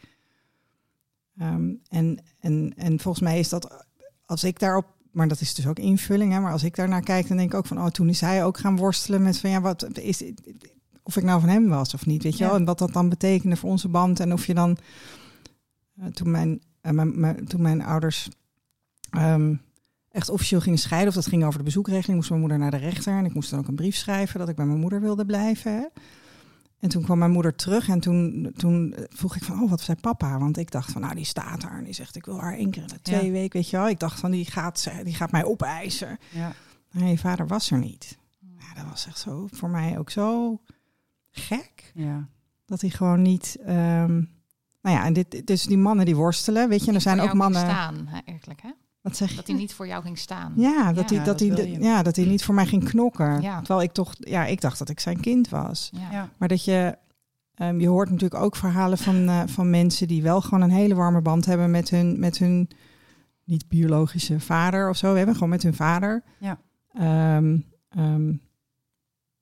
Ehm, 1.38 1.70
en, 1.88 2.18
en, 2.40 2.72
en 2.76 3.00
volgens 3.00 3.24
mij 3.24 3.38
is 3.38 3.48
dat, 3.48 3.86
als 4.26 4.44
ik 4.44 4.58
daarop, 4.58 4.86
maar 5.12 5.28
dat 5.28 5.40
is 5.40 5.54
dus 5.54 5.66
ook 5.66 5.78
invulling, 5.78 6.32
hè, 6.32 6.40
maar 6.40 6.52
als 6.52 6.62
ik 6.64 6.76
daarnaar 6.76 7.02
kijk, 7.02 7.28
dan 7.28 7.36
denk 7.36 7.52
ik 7.52 7.58
ook 7.58 7.66
van, 7.66 7.78
oh, 7.78 7.86
toen 7.86 8.08
is 8.08 8.20
hij 8.20 8.44
ook 8.44 8.58
gaan 8.58 8.76
worstelen 8.76 9.22
met 9.22 9.38
van, 9.38 9.50
ja, 9.50 9.60
wat 9.60 9.98
is, 9.98 10.22
of 11.02 11.16
ik 11.16 11.22
nou 11.24 11.40
van 11.40 11.48
hem 11.48 11.68
was 11.68 11.94
of 11.94 12.06
niet, 12.06 12.22
weet 12.22 12.36
je 12.38 12.44
Ja. 12.44 12.50
wel, 12.50 12.58
en 12.58 12.64
wat 12.64 12.78
dat 12.78 12.92
dan 12.92 13.08
betekende 13.08 13.56
voor 13.56 13.70
onze 13.70 13.88
band 13.88 14.20
en 14.20 14.32
of 14.32 14.46
je 14.46 14.54
dan, 14.54 14.76
eh, 15.96 16.06
toen 16.06 16.30
mijn, 16.30 16.62
eh, 16.80 16.92
mijn, 16.92 17.20
mijn- 17.20 17.44
toen 17.46 17.62
mijn 17.62 17.82
ouders 17.82 18.28
ehm, 19.10 19.54
echt 20.10 20.28
officieel 20.28 20.60
gingen 20.60 20.78
scheiden, 20.78 21.08
of 21.08 21.14
dat 21.14 21.26
ging 21.26 21.44
over 21.44 21.58
de 21.58 21.64
bezoekregeling, 21.64 22.16
moest 22.16 22.28
mijn 22.28 22.40
moeder 22.40 22.58
naar 22.58 22.70
de 22.70 22.76
rechter 22.76 23.18
en 23.18 23.24
ik 23.24 23.34
moest 23.34 23.50
dan 23.50 23.58
ook 23.58 23.68
een 23.68 23.74
brief 23.74 23.96
schrijven 23.96 24.38
dat 24.38 24.48
ik 24.48 24.56
bij 24.56 24.66
mijn 24.66 24.78
moeder 24.78 25.00
wilde 25.00 25.26
blijven. 25.26 25.72
Hè. 25.72 25.84
En 26.84 26.90
toen 26.90 27.02
kwam 27.02 27.18
mijn 27.18 27.30
moeder 27.30 27.54
terug 27.54 27.88
en 27.88 28.00
toen, 28.00 28.52
toen 28.56 28.94
vroeg 29.08 29.36
ik 29.36 29.44
van, 29.44 29.62
oh, 29.62 29.70
wat 29.70 29.80
zei 29.80 29.98
papa? 30.00 30.38
Want 30.38 30.56
ik 30.58 30.70
dacht 30.70 30.92
van, 30.92 31.00
nou, 31.00 31.14
die 31.14 31.24
staat 31.24 31.60
daar 31.60 31.78
en 31.78 31.84
die 31.84 31.92
zegt, 31.94 32.16
ik 32.16 32.24
wil 32.24 32.40
haar 32.40 32.54
één 32.54 32.70
keer 32.70 32.82
in 32.82 32.88
de 32.88 33.00
twee 33.02 33.24
Ja. 33.24 33.30
weken, 33.30 33.60
weet 33.60 33.70
je 33.70 33.76
wel. 33.76 33.88
Ik 33.88 33.98
dacht 33.98 34.20
van, 34.20 34.30
die 34.30 34.44
gaat, 34.44 34.80
ze- 34.80 35.00
die 35.04 35.14
gaat 35.14 35.30
mij 35.30 35.44
opeisen. 35.44 36.18
Ja. 36.30 36.52
Nee, 36.90 37.10
je 37.10 37.18
vader 37.18 37.46
was 37.46 37.70
er 37.70 37.78
niet. 37.78 38.18
Ja, 38.58 38.74
dat 38.82 38.90
was 38.90 39.06
echt 39.06 39.18
zo, 39.18 39.48
voor 39.50 39.68
mij 39.70 39.98
ook 39.98 40.10
zo 40.10 40.60
gek. 41.30 41.92
Ja. 41.94 42.28
Dat 42.66 42.80
hij 42.80 42.90
gewoon 42.90 43.22
niet, 43.22 43.56
ehm, 43.64 44.12
nou 44.82 44.96
ja, 44.96 45.04
en 45.04 45.12
dit, 45.12 45.46
dus 45.46 45.62
die 45.62 45.78
mannen 45.78 46.04
die 46.06 46.16
worstelen, 46.16 46.68
weet 46.68 46.80
je, 46.82 46.88
en 46.88 46.94
er 46.94 47.00
zijn 47.00 47.20
ook 47.20 47.32
mannen, 47.34 47.60
Staan, 47.60 48.08
eigenlijk, 48.26 48.62
hè? 48.62 48.70
Wat 49.04 49.16
zeg 49.16 49.30
je? 49.30 49.36
Dat 49.36 49.46
hij 49.46 49.56
niet 49.56 49.74
voor 49.74 49.86
jou 49.86 50.02
ging 50.02 50.18
staan. 50.18 50.52
Ja, 50.56 50.92
dat 50.92 51.10
Ja. 51.10 51.16
hij, 51.16 51.24
dat, 51.24 51.38
dat 51.38 51.56
hij, 51.58 51.76
ja, 51.80 52.02
dat 52.02 52.16
hij 52.16 52.24
niet 52.24 52.44
voor 52.44 52.54
mij 52.54 52.66
ging 52.66 52.84
knokken. 52.84 53.40
Ja. 53.40 53.58
Terwijl 53.58 53.82
ik 53.82 53.92
toch, 53.92 54.12
ja, 54.18 54.46
ik 54.46 54.60
dacht 54.60 54.78
dat 54.78 54.88
ik 54.88 55.00
zijn 55.00 55.20
kind 55.20 55.48
was. 55.48 55.90
Ja. 55.92 56.10
Ja. 56.12 56.28
Maar 56.38 56.48
dat 56.48 56.64
je, 56.64 56.98
ehm, 57.54 57.80
je 57.80 57.88
hoort 57.88 58.10
natuurlijk 58.10 58.42
ook 58.42 58.56
verhalen 58.56 58.98
van, 58.98 59.28
eh, 59.28 59.42
van 59.46 59.70
mensen 59.70 60.08
die 60.08 60.22
wel 60.22 60.40
gewoon 60.40 60.60
een 60.60 60.70
hele 60.70 60.94
warme 60.94 61.20
band 61.20 61.46
hebben 61.46 61.70
met 61.70 61.90
hun, 61.90 62.18
met 62.18 62.38
hun 62.38 62.68
niet 63.44 63.68
biologische 63.68 64.40
vader 64.40 64.88
of 64.88 64.96
zo. 64.96 65.10
We 65.10 65.16
hebben 65.16 65.34
gewoon 65.34 65.48
met 65.50 65.62
hun 65.62 65.74
vader. 65.74 66.22
Ja. 66.38 66.58
Ehm, 66.92 67.58
ehm, 67.88 68.32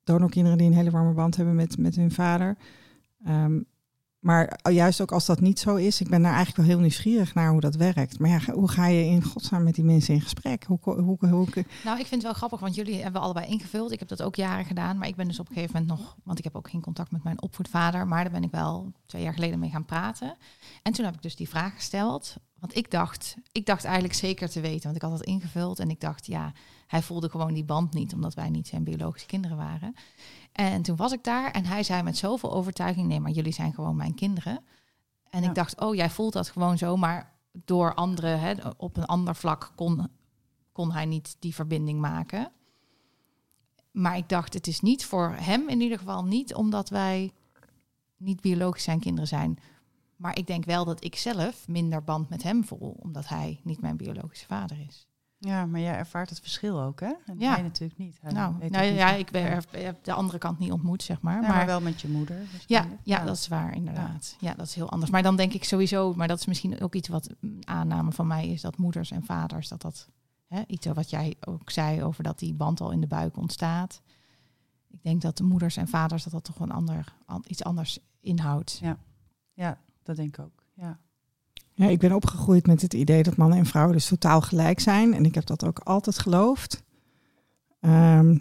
donorkinderen 0.04 0.58
die 0.58 0.66
een 0.66 0.72
hele 0.76 0.90
warme 0.90 1.12
band 1.12 1.36
hebben 1.36 1.54
met, 1.54 1.78
met 1.78 1.96
hun 1.96 2.10
vader. 2.12 2.56
Ehm, 3.24 3.60
maar 4.22 4.58
juist 4.70 5.00
ook 5.00 5.12
als 5.12 5.26
dat 5.26 5.40
niet 5.40 5.58
zo 5.58 5.74
is, 5.74 6.00
ik 6.00 6.08
ben 6.08 6.22
daar 6.22 6.34
eigenlijk 6.34 6.56
wel 6.56 6.66
heel 6.66 6.80
nieuwsgierig 6.80 7.34
naar 7.34 7.50
hoe 7.50 7.60
dat 7.60 7.74
werkt. 7.74 8.18
Maar 8.18 8.30
ja, 8.30 8.52
hoe 8.52 8.68
ga 8.68 8.86
je 8.86 9.04
in 9.04 9.22
godsnaam 9.22 9.62
met 9.62 9.74
die 9.74 9.84
mensen 9.84 10.14
in 10.14 10.20
gesprek? 10.20 10.64
Hoe, 10.64 10.78
hoe, 10.82 11.28
hoe, 11.28 11.46
Nou, 11.84 11.98
ik 11.98 12.06
vind 12.06 12.10
het 12.10 12.22
wel 12.22 12.32
grappig, 12.32 12.60
want 12.60 12.74
jullie 12.74 13.02
hebben 13.02 13.20
allebei 13.20 13.46
ingevuld. 13.46 13.92
Ik 13.92 13.98
heb 13.98 14.08
dat 14.08 14.22
ook 14.22 14.36
jaren 14.36 14.64
gedaan, 14.64 14.98
maar 14.98 15.08
ik 15.08 15.16
ben 15.16 15.28
dus 15.28 15.38
op 15.38 15.48
een 15.48 15.54
gegeven 15.54 15.80
moment 15.80 15.98
nog, 15.98 16.16
want 16.24 16.38
ik 16.38 16.44
heb 16.44 16.56
ook 16.56 16.70
geen 16.70 16.80
contact 16.80 17.10
met 17.10 17.24
mijn 17.24 17.42
opvoedvader, 17.42 18.06
maar 18.06 18.22
daar 18.22 18.32
ben 18.32 18.42
ik 18.42 18.50
wel 18.50 18.92
twee 19.06 19.22
jaar 19.22 19.34
geleden 19.34 19.58
mee 19.58 19.70
gaan 19.70 19.84
praten. 19.84 20.36
En 20.82 20.92
toen 20.92 21.04
heb 21.04 21.14
ik 21.14 21.22
dus 21.22 21.36
die 21.36 21.48
vraag 21.48 21.74
gesteld, 21.74 22.36
want 22.58 22.76
ik 22.76 22.90
dacht, 22.90 23.36
ik 23.52 23.66
dacht 23.66 23.84
eigenlijk 23.84 24.14
zeker 24.14 24.50
te 24.50 24.60
weten, 24.60 24.82
want 24.82 24.96
ik 24.96 25.02
had 25.02 25.12
het 25.12 25.22
ingevuld 25.22 25.78
en 25.78 25.90
ik 25.90 26.00
dacht, 26.00 26.26
ja, 26.26 26.52
hij 26.86 27.02
voelde 27.02 27.28
gewoon 27.28 27.54
die 27.54 27.64
band 27.64 27.94
niet, 27.94 28.14
omdat 28.14 28.34
wij 28.34 28.50
niet 28.50 28.68
zijn 28.68 28.84
biologische 28.84 29.26
kinderen 29.26 29.56
waren. 29.56 29.94
En 30.52 30.82
toen 30.82 30.96
was 30.96 31.12
ik 31.12 31.24
daar 31.24 31.50
en 31.50 31.64
hij 31.64 31.82
zei 31.82 32.02
met 32.02 32.16
zoveel 32.16 32.52
overtuiging, 32.52 33.06
nee, 33.06 33.20
maar 33.20 33.30
jullie 33.30 33.52
zijn 33.52 33.74
gewoon 33.74 33.96
mijn 33.96 34.14
kinderen. 34.14 34.64
En 35.30 35.42
Ja. 35.42 35.48
ik 35.48 35.54
dacht, 35.54 35.80
oh, 35.80 35.94
jij 35.94 36.10
voelt 36.10 36.32
dat 36.32 36.48
gewoon 36.48 36.78
zo, 36.78 36.96
maar 36.96 37.32
door 37.52 37.94
anderen, 37.94 38.40
hè, 38.40 38.54
op 38.76 38.96
een 38.96 39.06
ander 39.06 39.36
vlak 39.36 39.72
kon 39.74 40.08
kon 40.72 40.92
hij 40.92 41.04
niet 41.06 41.36
die 41.38 41.54
verbinding 41.54 42.00
maken. 42.00 42.52
Maar 43.90 44.16
ik 44.16 44.28
dacht, 44.28 44.54
het 44.54 44.66
is 44.66 44.80
niet 44.80 45.04
voor 45.04 45.34
hem 45.36 45.68
in 45.68 45.80
ieder 45.80 45.98
geval 45.98 46.24
niet 46.24 46.54
omdat 46.54 46.88
wij 46.88 47.32
niet 48.16 48.40
biologisch 48.40 48.82
zijn 48.82 49.00
kinderen 49.00 49.28
zijn. 49.28 49.58
Maar 50.16 50.38
ik 50.38 50.46
denk 50.46 50.64
wel 50.64 50.84
dat 50.84 51.04
ik 51.04 51.16
zelf 51.16 51.68
minder 51.68 52.04
band 52.04 52.28
met 52.28 52.42
hem 52.42 52.64
voel, 52.64 52.96
omdat 52.98 53.28
hij 53.28 53.60
niet 53.62 53.80
mijn 53.80 53.96
biologische 53.96 54.46
vader 54.46 54.80
is. 54.88 55.06
Ja, 55.44 55.66
maar 55.66 55.80
jij 55.80 55.94
ervaart 55.96 56.30
het 56.30 56.40
verschil 56.40 56.80
ook, 56.80 57.00
hè? 57.00 57.12
En 57.26 57.38
Ja. 57.38 57.52
hij 57.52 57.62
natuurlijk 57.62 57.98
niet. 57.98 58.18
Hij 58.20 58.32
nou, 58.32 58.54
nou 58.68 58.86
niet 58.86 58.94
ja, 58.94 59.12
ik 59.12 59.30
ben, 59.30 59.52
heb 59.72 60.04
de 60.04 60.12
andere 60.12 60.38
kant 60.38 60.58
niet 60.58 60.72
ontmoet, 60.72 61.02
zeg 61.02 61.20
maar. 61.20 61.34
Ja, 61.34 61.40
maar 61.40 61.56
maar 61.56 61.66
wel 61.66 61.80
met 61.80 62.00
je 62.00 62.08
moeder. 62.08 62.36
ja, 62.66 62.86
ja, 63.02 63.24
dat 63.24 63.36
is 63.36 63.48
waar, 63.48 63.74
inderdaad. 63.74 64.36
Ja. 64.40 64.54
dat 64.54 64.66
is 64.66 64.74
heel 64.74 64.90
anders. 64.90 65.10
Maar 65.10 65.22
dan 65.22 65.36
denk 65.36 65.52
ik 65.52 65.64
sowieso, 65.64 66.14
maar 66.14 66.28
dat 66.28 66.38
is 66.38 66.46
misschien 66.46 66.80
ook 66.80 66.94
iets 66.94 67.08
wat 67.08 67.28
een 67.40 67.62
aanname 67.64 68.12
van 68.12 68.26
mij 68.26 68.48
is, 68.48 68.60
dat 68.60 68.76
moeders 68.78 69.10
en 69.10 69.24
vaders, 69.24 69.68
dat 69.68 69.82
dat 69.82 70.08
hè, 70.46 70.62
iets 70.66 70.86
wat 70.86 71.10
jij 71.10 71.36
ook 71.40 71.70
zei 71.70 72.02
over 72.02 72.22
dat 72.22 72.38
die 72.38 72.54
band 72.54 72.80
al 72.80 72.90
in 72.90 73.00
de 73.00 73.06
buik 73.06 73.36
ontstaat. 73.36 74.02
Ik 74.90 75.02
denk 75.02 75.22
dat 75.22 75.36
de 75.36 75.44
moeders 75.44 75.76
en 75.76 75.88
vaders 75.88 76.22
dat 76.24 76.32
dat 76.32 76.44
toch 76.44 76.60
een 76.60 76.72
ander, 76.72 77.14
an- 77.26 77.44
iets 77.46 77.64
anders 77.64 77.98
inhoudt. 78.20 78.80
Ja, 79.54 79.78
dat 80.02 80.16
denk 80.16 80.36
ik 80.38 80.44
ook. 80.44 80.64
Ja. 80.74 80.98
Ja, 81.82 81.88
ik 81.88 81.98
ben 81.98 82.12
opgegroeid 82.12 82.66
met 82.66 82.82
het 82.82 82.94
idee 82.94 83.22
dat 83.22 83.36
mannen 83.36 83.58
en 83.58 83.66
vrouwen 83.66 83.94
dus 83.94 84.06
totaal 84.08 84.40
gelijk 84.40 84.80
zijn. 84.80 85.14
En 85.14 85.24
ik 85.24 85.34
heb 85.34 85.46
dat 85.46 85.64
ook 85.64 85.78
altijd 85.78 86.18
geloofd. 86.18 86.82
Ehm, 87.80 88.38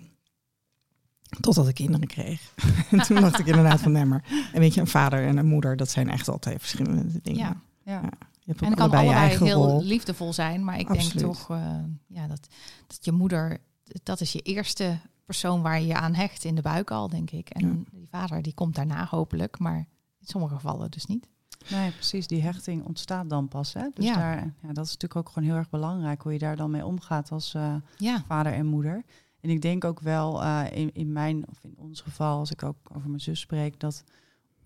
totdat 1.40 1.68
ik 1.68 1.76
kinderen 1.76 2.08
kreeg. 2.08 2.54
en 2.92 3.00
toen 3.08 3.22
dacht 3.22 3.40
ik 3.40 3.46
inderdaad 3.46 3.80
van 3.82 3.92
nee, 3.92 4.06
maar... 4.06 4.50
En 4.54 4.60
weet 4.60 4.74
je, 4.74 4.82
een 4.82 4.88
vader 4.88 5.28
en 5.28 5.38
een 5.38 5.46
moeder, 5.48 5.76
dat 5.76 5.90
zijn 5.90 6.10
echt 6.10 6.28
al 6.30 6.40
twee 6.40 6.60
verschillende 6.60 7.22
dingen. 7.22 7.40
Ja. 7.40 7.62
Ja. 7.84 7.92
Ja. 8.02 8.10
Je 8.44 8.52
hebt 8.52 8.62
En 8.62 8.68
ook 8.72 8.76
kan 8.78 8.92
allebei 8.92 9.38
heel 9.38 9.68
rol. 9.68 9.84
liefdevol 9.84 10.34
zijn, 10.34 10.64
maar 10.64 10.80
ik 10.80 10.90
Absoluut. 10.90 11.12
denk 11.20 11.34
toch 11.36 11.50
eh, 11.50 11.76
ja, 12.08 12.28
dat, 12.28 12.48
dat 12.88 13.06
je 13.06 13.12
moeder, 13.12 13.58
dat 14.04 14.22
is 14.22 14.32
je 14.32 14.40
eerste 14.42 15.00
persoon 15.26 15.62
waar 15.62 15.80
je 15.80 15.88
je 15.88 15.96
aan 15.96 16.14
hecht 16.14 16.44
in 16.44 16.56
de 16.56 16.62
buik 16.62 16.92
al, 16.92 17.10
denk 17.10 17.32
ik. 17.32 17.50
En 17.50 17.68
Ja. 17.68 17.98
die 17.98 18.08
vader 18.10 18.42
die 18.42 18.54
komt 18.54 18.76
daarna 18.76 19.08
hopelijk, 19.10 19.60
maar 19.60 19.78
in 20.20 20.28
sommige 20.28 20.54
gevallen 20.56 20.92
dus 20.92 21.06
niet. 21.06 21.28
Nee, 21.70 21.92
precies. 21.92 22.28
Die 22.28 22.42
hechting 22.42 22.86
ontstaat 22.86 23.30
dan 23.30 23.48
pas. 23.48 23.74
Hè? 23.74 23.88
Dus 23.94 24.06
Ja. 24.06 24.16
Daar, 24.16 24.54
ja, 24.62 24.74
dat 24.74 24.86
is 24.86 24.92
natuurlijk 24.92 25.16
ook 25.16 25.30
gewoon 25.30 25.50
heel 25.50 25.58
erg 25.58 25.70
belangrijk 25.70 26.22
hoe 26.22 26.34
je 26.34 26.40
daar 26.40 26.56
dan 26.56 26.72
mee 26.72 26.86
omgaat 26.86 27.32
als 27.32 27.54
eh, 27.54 27.76
Ja, 27.98 28.24
vader 28.28 28.54
en 28.54 28.66
moeder. 28.66 29.04
En 29.40 29.50
ik 29.50 29.62
denk 29.62 29.84
ook 29.84 30.00
wel 30.00 30.44
eh, 30.44 30.66
in, 30.72 30.94
in 30.94 31.12
mijn 31.12 31.48
of 31.50 31.64
in 31.64 31.74
ons 31.78 32.02
geval, 32.02 32.38
als 32.38 32.52
ik 32.52 32.64
ook 32.64 32.78
over 32.96 33.08
mijn 33.08 33.22
zus 33.22 33.40
spreek, 33.40 33.80
dat 33.80 34.04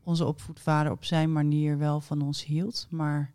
onze 0.03 0.25
opvoedvader 0.25 0.91
op 0.91 1.03
zijn 1.03 1.31
manier 1.31 1.77
wel 1.77 2.01
van 2.01 2.21
ons 2.21 2.45
hield. 2.45 2.87
Maar 2.89 3.33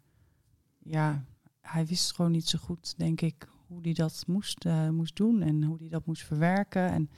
ja, 0.78 1.24
hij 1.60 1.86
wist 1.86 2.14
gewoon 2.14 2.30
niet 2.30 2.48
zo 2.48 2.58
goed, 2.58 2.94
denk 2.96 3.20
ik, 3.20 3.48
hoe 3.66 3.78
hij 3.82 3.92
dat 3.92 4.24
moest, 4.26 4.64
eh, 4.64 4.88
moest 4.88 5.16
doen 5.16 5.42
en 5.42 5.62
hoe 5.62 5.78
hij 5.78 5.88
dat 5.88 6.06
moest 6.06 6.24
verwerken. 6.24 6.90
En 6.90 7.10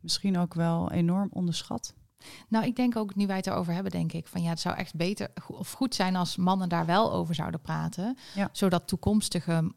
misschien 0.00 0.38
ook 0.38 0.54
wel 0.54 0.90
enorm 0.90 1.28
onderschat. 1.32 1.94
Nou 2.48 2.64
ik 2.64 2.76
denk 2.76 2.96
ook, 2.96 3.14
nu 3.14 3.26
wij 3.26 3.36
het 3.36 3.46
erover 3.46 3.72
hebben, 3.72 3.92
denk 3.92 4.12
ik 4.12 4.26
van 4.26 4.42
ja, 4.42 4.48
het 4.48 4.60
zou 4.60 4.76
echt 4.76 4.94
beter 4.94 5.28
of 5.46 5.72
goed 5.72 5.94
zijn 5.94 6.16
als 6.16 6.36
mannen 6.36 6.68
daar 6.68 6.86
wel 6.86 7.12
over 7.12 7.34
zouden 7.34 7.60
praten. 7.60 8.16
Ja. 8.34 8.48
Zodat 8.52 8.88
toekomstige 8.88 9.72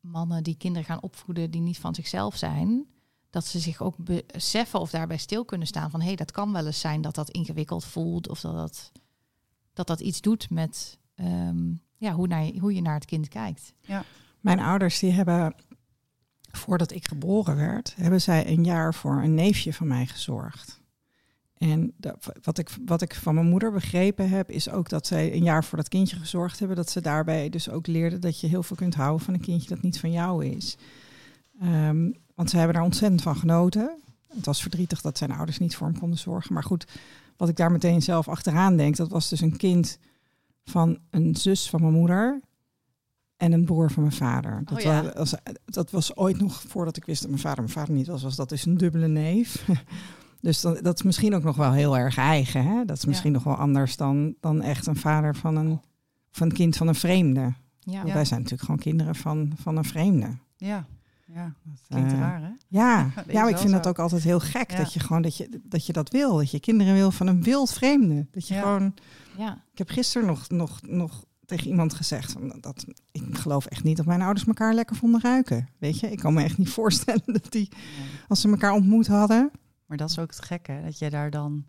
mannen 0.00 0.42
die 0.42 0.56
kinderen 0.56 0.86
gaan 0.86 1.02
opvoeden 1.02 1.50
die 1.50 1.60
niet 1.60 1.78
van 1.78 1.94
zichzelf 1.94 2.36
zijn, 2.36 2.86
dat 3.30 3.46
ze 3.46 3.58
zich 3.58 3.82
ook 3.82 3.94
beseffen 3.98 4.80
of 4.80 4.90
daarbij 4.90 5.16
stil 5.16 5.44
kunnen 5.44 5.66
staan 5.66 5.90
van 5.90 6.00
hé, 6.00 6.06
hey, 6.06 6.16
dat 6.16 6.30
kan 6.30 6.52
wel 6.52 6.66
eens 6.66 6.80
zijn 6.80 7.00
dat 7.00 7.14
dat 7.14 7.30
ingewikkeld 7.30 7.84
voelt 7.84 8.28
of 8.28 8.40
dat 8.40 8.54
dat, 8.54 8.92
dat, 9.72 9.86
dat 9.86 10.00
iets 10.00 10.20
doet 10.20 10.50
met 10.50 10.98
ehm, 11.14 11.72
ja, 11.96 12.12
hoe, 12.12 12.26
naar, 12.26 12.44
hoe 12.44 12.74
je 12.74 12.80
naar 12.80 12.94
het 12.94 13.04
kind 13.04 13.28
kijkt. 13.28 13.72
Mijn 14.40 14.60
ouders 14.60 14.98
die 14.98 15.12
hebben, 15.12 15.54
voordat 16.50 16.92
ik 16.92 17.08
geboren 17.08 17.56
werd, 17.56 17.94
hebben 17.96 18.20
zij 18.20 18.48
een 18.48 18.64
jaar 18.64 18.94
voor 18.94 19.22
een 19.22 19.34
neefje 19.34 19.72
van 19.72 19.86
mij 19.86 20.06
gezorgd. 20.06 20.80
En 21.58 21.92
dat- 21.96 22.26
wat, 22.42 22.58
ik, 22.58 22.70
wat 22.84 23.02
ik 23.02 23.14
van 23.14 23.34
mijn 23.34 23.46
moeder 23.48 23.72
begrepen 23.72 24.28
heb, 24.28 24.50
is 24.50 24.70
ook 24.70 24.88
dat 24.88 25.06
zij 25.06 25.32
een 25.34 25.42
jaar 25.42 25.64
voor 25.64 25.78
dat 25.78 25.88
kindje 25.88 26.16
gezorgd 26.16 26.58
hebben. 26.58 26.76
Dat 26.76 26.90
ze 26.90 27.00
daarbij 27.00 27.48
dus 27.50 27.68
ook 27.70 27.86
leerden 27.86 28.20
dat 28.20 28.40
je 28.40 28.46
heel 28.46 28.62
veel 28.62 28.76
kunt 28.76 28.94
houden 28.94 29.24
van 29.24 29.34
een 29.34 29.40
kindje 29.40 29.68
dat 29.68 29.82
niet 29.82 30.00
van 30.00 30.12
jou 30.12 30.44
is. 30.44 30.76
Ehm, 31.60 32.10
want 32.34 32.50
ze 32.50 32.56
hebben 32.56 32.74
daar 32.74 32.84
ontzettend 32.84 33.22
van 33.22 33.36
genoten. 33.36 33.90
Het 34.34 34.46
was 34.46 34.60
verdrietig 34.62 35.00
dat 35.00 35.18
zijn 35.18 35.30
ouders 35.32 35.58
niet 35.58 35.76
voor 35.76 35.86
hem 35.86 35.98
konden 35.98 36.18
zorgen. 36.18 36.54
Maar 36.54 36.64
goed, 36.64 36.86
wat 37.36 37.48
ik 37.48 37.56
daar 37.56 37.72
meteen 37.72 38.02
zelf 38.02 38.28
achteraan 38.28 38.76
denk, 38.76 38.96
dat 38.96 39.08
was 39.10 39.28
dus 39.28 39.40
een 39.40 39.56
kind 39.56 39.98
van 40.64 40.98
een 41.10 41.36
zus 41.36 41.68
van 41.70 41.80
mijn 41.80 41.92
moeder 41.92 42.40
en 43.36 43.52
een 43.52 43.64
broer 43.64 43.90
van 43.90 44.02
mijn 44.02 44.14
vader. 44.14 44.62
Dat, 44.64 44.78
Oh 44.78 44.84
ja. 44.84 45.02
wa- 45.02 45.12
was, 45.12 45.34
dat 45.64 45.90
was 45.90 46.16
ooit 46.16 46.38
nog 46.40 46.62
voordat 46.68 46.96
ik 46.96 47.04
wist 47.04 47.20
dat 47.20 47.30
mijn 47.30 47.42
vader 47.42 47.58
mijn 47.62 47.72
vader 47.76 47.94
niet 47.94 48.06
was, 48.06 48.22
was 48.22 48.36
dat 48.36 48.48
dus 48.48 48.66
een 48.66 48.76
dubbele 48.76 49.08
neef. 49.08 49.64
dus 50.40 50.60
dat 50.60 50.94
is 50.94 51.02
misschien 51.02 51.34
ook 51.34 51.42
nog 51.42 51.56
wel 51.56 51.72
heel 51.72 51.98
erg 51.98 52.16
eigen. 52.16 52.64
Hè? 52.64 52.84
Dat 52.84 52.96
is 52.96 53.02
Ja. 53.02 53.08
misschien 53.08 53.32
nog 53.32 53.44
wel 53.44 53.54
anders 53.56 53.96
dan, 53.96 54.34
dan 54.40 54.62
echt 54.62 54.86
een 54.86 54.96
vader 54.96 55.36
van 55.36 55.56
een, 55.56 55.80
van 56.30 56.46
een 56.46 56.52
kind 56.52 56.76
van 56.76 56.88
een 56.88 56.94
vreemde. 56.94 57.52
Ja, 57.80 58.00
Want 58.02 58.12
wij 58.12 58.24
zijn 58.24 58.40
natuurlijk 58.40 58.66
gewoon 58.68 58.80
kinderen 58.80 59.14
van, 59.14 59.52
van 59.56 59.76
een 59.76 59.84
vreemde. 59.84 60.28
Ja, 60.56 60.86
ja. 61.26 61.54
Dat, 61.62 61.80
klinkt 61.88 62.12
eh, 62.12 62.18
raar 62.18 62.40
hè? 62.40 62.50
Ja, 62.68 63.10
ja 63.28 63.48
ik 63.48 63.56
vind 63.56 63.70
zo. 63.70 63.76
dat 63.76 63.86
ook 63.86 63.98
altijd 63.98 64.22
heel 64.22 64.40
gek. 64.40 64.70
Ja. 64.70 64.76
Dat 64.76 64.92
je 64.92 65.00
gewoon 65.00 65.22
dat 65.22 65.36
je, 65.36 65.60
dat 65.62 65.86
je 65.86 65.92
dat 65.92 66.10
wil. 66.10 66.36
Dat 66.36 66.50
je 66.50 66.60
kinderen 66.60 66.94
wil 66.94 67.10
van 67.10 67.26
een 67.26 67.42
wild 67.42 67.72
vreemde. 67.72 68.26
Dat 68.30 68.48
je 68.48 68.54
gewoon. 68.54 68.94
ja. 69.36 69.52
Ik 69.72 69.78
heb 69.78 69.88
gisteren 69.90 70.26
nog, 70.26 70.48
nog, 70.48 70.80
nog 70.82 71.24
tegen 71.46 71.66
iemand 71.68 71.94
gezegd 71.94 72.32
van, 72.32 72.58
dat 72.60 72.84
ik 73.12 73.22
geloof 73.32 73.66
echt 73.66 73.84
niet 73.84 73.96
dat 73.96 74.06
mijn 74.06 74.22
ouders 74.22 74.46
elkaar 74.46 74.74
lekker 74.74 74.96
vonden 74.96 75.20
ruiken. 75.20 75.68
Weet 75.78 76.00
je, 76.00 76.10
ik 76.10 76.18
kan 76.18 76.34
me 76.34 76.42
echt 76.42 76.58
niet 76.58 76.68
voorstellen 76.68 77.22
dat 77.40 77.52
die, 77.52 77.68
als 78.28 78.40
ze 78.40 78.48
elkaar 78.48 78.72
ontmoet 78.72 79.06
hadden. 79.06 79.50
Maar 79.86 79.96
dat 79.96 80.10
is 80.10 80.18
ook 80.18 80.30
het 80.30 80.44
gekke, 80.44 80.80
dat 80.84 80.98
je 80.98 81.10
daar 81.10 81.30
dan 81.30 81.64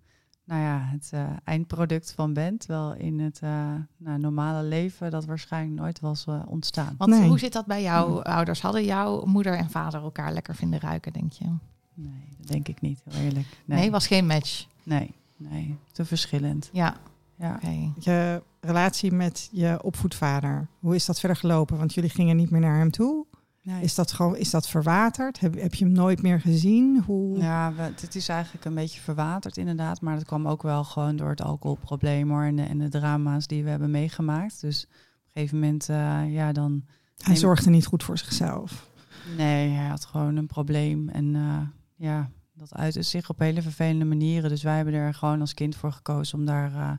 nou 0.48 0.62
ja, 0.62 0.80
het 0.92 1.10
eh, 1.14 1.30
eindproduct 1.44 2.14
van 2.16 2.34
bent. 2.34 2.66
Wel 2.66 2.94
in 2.94 3.20
het 3.20 3.40
eh, 3.40 3.74
nou, 3.98 4.20
normale 4.20 4.64
leven 4.64 5.12
dat 5.12 5.26
waarschijnlijk 5.26 5.82
nooit 5.82 6.00
was 6.00 6.26
eh, 6.26 6.42
ontstaan. 6.46 6.96
Want 6.98 7.12
Nee. 7.12 7.28
hoe 7.28 7.40
zit 7.40 7.54
dat 7.54 7.66
bij 7.66 7.82
jouw 7.82 8.22
ouders? 8.22 8.62
Hadden 8.62 8.86
jouw 8.86 9.26
moeder 9.26 9.54
en 9.54 9.70
vader 9.70 10.02
elkaar 10.02 10.34
lekker 10.34 10.56
vinden 10.56 10.80
ruiken, 10.80 11.14
denk 11.14 11.32
je? 11.32 11.46
Nee, 11.94 12.36
dat 12.38 12.48
denk 12.48 12.68
ik 12.68 12.82
niet, 12.82 13.02
heel 13.10 13.22
eerlijk. 13.24 13.48
Nee, 13.66 13.80
Nee, 13.80 13.92
was 13.92 14.08
geen 14.08 14.26
match. 14.26 14.68
nee, 14.84 15.14
nee, 15.38 15.78
te 15.92 16.06
verschillend. 16.06 16.70
Ja, 16.74 16.96
Ja. 17.36 17.60
Je 18.00 18.42
relatie 18.60 19.12
met 19.12 19.50
je 19.52 19.80
opvoedvader, 19.84 20.68
hoe 20.80 20.96
is 20.96 21.06
dat 21.06 21.20
verder 21.20 21.38
gelopen? 21.38 21.78
Want 21.78 21.94
jullie 21.94 22.10
gingen 22.10 22.36
niet 22.36 22.50
meer 22.50 22.62
naar 22.62 22.78
hem 22.78 22.92
toe. 22.92 23.26
Nee. 23.68 23.84
Is 23.84 23.96
dat 23.96 24.12
gewoon, 24.12 24.36
is 24.36 24.50
dat 24.50 24.68
verwaterd? 24.68 25.40
Heb, 25.40 25.60
heb 25.62 25.74
je 25.74 25.86
hem 25.86 25.94
nooit 25.94 26.22
meer 26.22 26.42
gezien? 26.42 27.04
Hoe? 27.06 27.38
Ja, 27.38 27.74
we, 27.74 27.82
het 27.82 28.16
is 28.16 28.30
eigenlijk 28.30 28.66
een 28.66 28.74
beetje 28.74 29.02
verwaterd 29.02 29.58
inderdaad. 29.58 30.02
Maar 30.02 30.16
dat 30.16 30.26
kwam 30.26 30.48
ook 30.48 30.62
wel 30.62 30.84
gewoon 30.84 31.16
door 31.16 31.30
het 31.30 31.42
alcoholprobleem 31.42 32.30
hoor. 32.30 32.44
En 32.44 32.56
de, 32.56 32.62
en 32.62 32.78
de 32.78 32.90
drama's 32.90 33.48
die 33.48 33.64
we 33.64 33.70
hebben 33.70 33.92
meegemaakt. 33.92 34.62
Dus 34.62 34.84
op 34.84 34.92
een 34.92 35.32
gegeven 35.34 35.60
moment, 35.60 35.90
eh, 35.90 36.34
ja, 36.34 36.52
dan... 36.52 36.86
Hij 37.18 37.36
zorgde 37.36 37.70
niet 37.70 37.86
goed 37.86 38.04
voor 38.04 38.18
zichzelf. 38.18 38.90
Nee, 39.38 39.70
hij 39.70 39.88
had 39.88 40.06
gewoon 40.06 40.36
een 40.36 40.48
probleem. 40.48 41.10
En 41.10 41.36
eh, 41.36 41.62
ja, 41.96 42.30
dat 42.54 42.74
uitte 42.74 43.02
zich 43.02 43.30
op 43.30 43.40
hele 43.40 43.62
vervelende 43.62 44.06
manieren. 44.06 44.50
Dus 44.50 44.64
wij 44.64 44.76
hebben 44.76 44.94
er 44.94 45.14
gewoon 45.14 45.42
als 45.42 45.54
kind 45.54 45.76
voor 45.76 45.92
gekozen 45.92 46.38
om 46.38 46.46
daar... 46.46 46.72
nou 46.72 46.98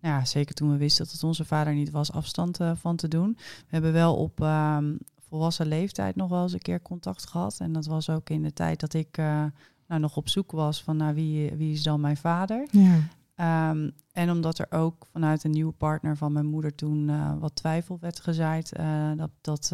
ja, 0.00 0.24
zeker 0.24 0.54
toen 0.54 0.70
we 0.70 0.76
wisten 0.76 1.04
dat 1.04 1.12
het 1.12 1.22
onze 1.22 1.44
vader 1.44 1.74
niet 1.74 1.90
was, 1.90 2.12
afstand 2.12 2.58
van 2.74 2.96
te 2.96 3.08
doen. 3.08 3.32
We 3.36 3.68
hebben 3.68 3.92
wel 3.92 4.16
op 4.16 4.40
ehm, 4.40 4.94
volwassen 5.32 5.66
leeftijd 5.66 6.16
nog 6.16 6.28
wel 6.28 6.42
eens 6.42 6.52
een 6.52 6.58
keer 6.58 6.82
contact 6.82 7.26
gehad. 7.26 7.58
En 7.60 7.72
dat 7.72 7.86
was 7.86 8.10
ook 8.10 8.30
in 8.30 8.42
de 8.42 8.52
tijd 8.52 8.80
dat 8.80 8.94
ik 8.94 9.18
eh, 9.18 9.44
nou, 9.86 10.00
nog 10.00 10.16
op 10.16 10.28
zoek 10.28 10.50
was 10.50 10.82
van 10.82 10.96
nou, 10.96 11.14
wie, 11.14 11.50
wie 11.56 11.72
is 11.72 11.82
dan 11.82 12.00
mijn 12.00 12.16
vader. 12.16 12.66
Ja. 12.70 12.98
Ehm, 13.34 13.90
en 14.12 14.30
omdat 14.30 14.58
er 14.58 14.66
ook 14.70 15.06
vanuit 15.12 15.44
een 15.44 15.50
nieuwe 15.50 15.72
partner 15.72 16.16
van 16.16 16.32
mijn 16.32 16.46
moeder 16.46 16.74
toen 16.74 17.08
eh, 17.08 17.32
wat 17.38 17.54
twijfel 17.54 17.98
werd 18.00 18.20
gezaaid. 18.20 18.72
eh, 18.72 19.10
dat, 19.16 19.30
dat, 19.40 19.72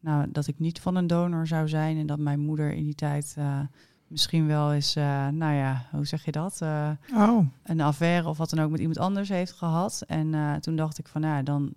nou, 0.00 0.30
dat 0.32 0.46
ik 0.46 0.58
niet 0.58 0.80
van 0.80 0.96
een 0.96 1.06
donor 1.06 1.46
zou 1.46 1.68
zijn. 1.68 1.98
En 1.98 2.06
dat 2.06 2.18
mijn 2.18 2.40
moeder 2.40 2.72
in 2.72 2.84
die 2.84 2.94
tijd 2.94 3.36
misschien 4.06 4.46
wel 4.46 4.72
eens, 4.72 4.94
nou 5.30 5.54
ja, 5.54 5.86
hoe 5.90 6.06
zeg 6.06 6.24
je 6.24 6.32
dat? 6.32 6.62
Oh, 7.14 7.46
een 7.62 7.80
affaire 7.80 8.28
of 8.28 8.38
wat 8.38 8.50
dan 8.50 8.64
ook 8.64 8.70
met 8.70 8.80
iemand 8.80 8.98
anders 8.98 9.28
heeft 9.28 9.52
gehad. 9.52 10.02
En 10.06 10.60
toen 10.60 10.76
dacht 10.76 10.98
ik 10.98 11.08
van, 11.08 11.20
nou, 11.20 11.42
dan, 11.42 11.72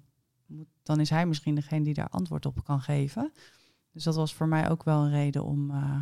dan 0.86 1.00
is 1.00 1.10
hij 1.10 1.26
misschien 1.26 1.56
degene 1.56 1.84
die 1.84 1.94
daar 1.94 2.10
antwoord 2.10 2.46
op 2.46 2.64
kan 2.64 2.82
geven. 2.82 3.32
Dus 3.92 4.04
dat 4.04 4.16
was 4.16 4.34
voor 4.34 4.48
mij 4.48 4.70
ook 4.70 4.84
wel 4.84 5.02
een 5.04 5.12
reden 5.12 5.44
om 5.44 5.70
uh, 5.72 5.96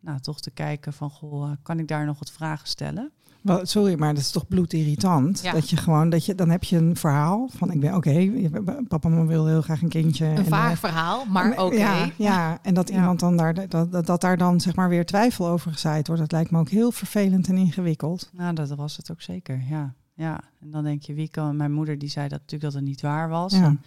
nou, 0.00 0.20
toch 0.20 0.40
te 0.40 0.50
kijken 0.50 0.92
van, 0.92 1.10
goh, 1.10 1.48
uh, 1.48 1.56
kan 1.62 1.78
ik 1.78 1.88
daar 1.88 2.06
nog 2.06 2.18
wat 2.18 2.32
vragen 2.32 2.68
stellen? 2.68 3.12
Well, 3.42 3.64
sorry, 3.64 3.98
maar 3.98 4.14
dat 4.14 4.22
is 4.22 4.30
toch 4.30 4.48
bloedirritant. 4.48 5.40
Ja. 5.42 5.52
Dat 5.52 5.70
je 5.70 5.76
gewoon, 5.76 6.10
dat 6.10 6.24
je, 6.24 6.34
dan 6.34 6.50
heb 6.50 6.64
je 6.64 6.76
een 6.76 6.96
verhaal 6.96 7.48
van, 7.52 7.70
ik 7.70 7.80
ben 7.80 7.94
oké, 7.94 8.08
okay, 8.08 8.50
papa 8.88 9.08
mama 9.08 9.26
wil 9.26 9.46
heel 9.46 9.62
graag 9.62 9.82
een 9.82 9.88
kindje. 9.88 10.26
Een 10.26 10.36
en, 10.36 10.44
vaag 10.44 10.72
uh, 10.72 10.78
verhaal, 10.78 11.24
maar 11.24 11.50
oké. 11.50 11.62
Okay. 11.62 11.78
Ja, 11.78 12.10
ja, 12.16 12.58
en 12.62 12.74
dat 12.74 12.88
Ja. 12.88 12.94
iemand 12.94 13.20
dan 13.20 13.36
daar, 13.36 13.68
dat, 13.68 13.92
dat, 13.92 14.06
dat 14.06 14.20
daar 14.20 14.36
dan 14.36 14.60
zeg 14.60 14.74
maar 14.74 14.88
weer 14.88 15.06
twijfel 15.06 15.48
over 15.48 15.72
gezaaid 15.72 16.06
wordt, 16.06 16.22
dat 16.22 16.32
lijkt 16.32 16.50
me 16.50 16.58
ook 16.58 16.68
heel 16.68 16.92
vervelend 16.92 17.48
en 17.48 17.56
ingewikkeld. 17.56 18.30
Nou, 18.32 18.54
dat 18.54 18.70
was 18.74 18.96
het 18.96 19.10
ook 19.10 19.22
zeker, 19.22 19.62
ja. 19.68 19.94
Ja, 20.14 20.40
en 20.60 20.70
dan 20.70 20.84
denk 20.84 21.02
je, 21.02 21.14
wie 21.14 21.28
kan... 21.28 21.56
Mijn 21.56 21.72
moeder 21.72 21.98
die 21.98 22.08
zei 22.08 22.28
dat 22.28 22.40
natuurlijk 22.40 22.72
dat 22.72 22.80
het 22.80 22.88
niet 22.90 23.00
waar 23.00 23.28
was. 23.28 23.52
Ja. 23.52 23.64
En 23.64 23.82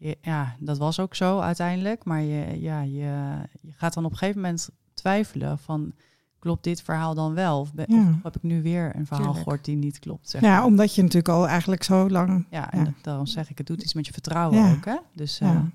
je, 0.00 0.18
ja, 0.22 0.56
dat 0.58 0.78
was 0.78 1.00
ook 1.00 1.14
zo 1.14 1.38
uiteindelijk. 1.38 2.04
Maar 2.04 2.20
je, 2.22 2.60
ja, 2.60 2.80
je, 2.80 3.34
je 3.60 3.72
gaat 3.76 3.94
dan 3.94 4.04
op 4.04 4.10
een 4.10 4.16
gegeven 4.18 4.40
moment 4.40 4.70
twijfelen 4.94 5.58
van... 5.58 5.92
Klopt 6.38 6.64
dit 6.64 6.82
verhaal 6.82 7.14
dan 7.14 7.34
wel? 7.34 7.60
Of, 7.60 7.74
be, 7.74 7.84
Ja. 7.86 8.08
of 8.16 8.22
heb 8.22 8.36
ik 8.36 8.42
nu 8.42 8.62
weer 8.62 8.96
een 8.96 9.06
verhaal 9.06 9.24
Tuurlijk. 9.24 9.42
gehoord 9.44 9.64
die 9.64 9.76
niet 9.76 9.98
klopt? 9.98 10.30
Zeg 10.30 10.40
Ja, 10.40 10.48
maar. 10.56 10.64
omdat 10.64 10.94
je 10.94 11.02
natuurlijk 11.02 11.28
al 11.34 11.48
eigenlijk 11.48 11.82
zo 11.82 12.08
lang. 12.10 12.46
ja, 12.50 12.72
en 12.72 12.84
ja. 12.84 12.92
daarom 13.02 13.26
zeg 13.26 13.50
ik, 13.50 13.58
het 13.58 13.66
doet 13.66 13.82
iets 13.82 13.94
met 13.94 14.06
je 14.06 14.12
vertrouwen 14.12 14.58
Ja. 14.58 14.72
ook, 14.72 14.84
hè? 14.84 14.96
Dus 15.14 15.38
ja, 15.38 15.70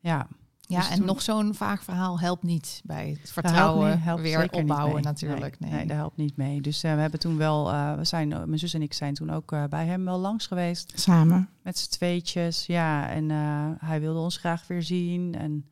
Ja. 0.00 0.26
Ja. 0.66 0.78
Dus 0.78 0.88
en 0.90 0.96
toen- 0.96 1.06
nog 1.06 1.22
zo'n 1.22 1.54
vaag 1.54 1.82
verhaal 1.84 2.20
helpt 2.20 2.42
niet 2.42 2.80
bij 2.84 3.16
het 3.20 3.30
vertrouwen 3.30 3.86
helpt 3.86 3.94
niet- 3.96 4.04
helpt 4.04 4.22
weer 4.22 4.38
zeker 4.40 4.62
niet 4.62 4.70
opbouwen 4.70 5.02
natuurlijk. 5.02 5.60
Nee, 5.60 5.70
Nee, 5.70 5.86
dat 5.86 5.96
helpt 5.96 6.16
niet 6.16 6.36
mee. 6.36 6.60
Dus 6.60 6.82
eh, 6.82 6.94
we 6.94 7.00
hebben 7.00 7.20
toen 7.20 7.36
wel, 7.36 7.70
eh, 7.72 7.94
we 7.94 8.04
zijn, 8.04 8.28
mijn 8.28 8.58
zus 8.58 8.74
en 8.74 8.82
ik 8.82 8.92
zijn 8.92 9.14
toen 9.14 9.30
ook 9.30 9.52
eh, 9.52 9.64
bij 9.64 9.86
hem 9.86 10.04
wel 10.04 10.18
langs 10.18 10.46
geweest. 10.46 10.92
Samen. 10.94 11.48
Met 11.62 11.78
z'n 11.78 11.90
tweetjes, 11.90 12.66
ja. 12.66 13.08
En 13.08 13.30
eh, 13.30 13.70
hij 13.78 14.00
wilde 14.00 14.18
ons 14.20 14.36
graag 14.36 14.66
weer 14.66 14.82
zien. 14.82 15.34
En 15.34 15.66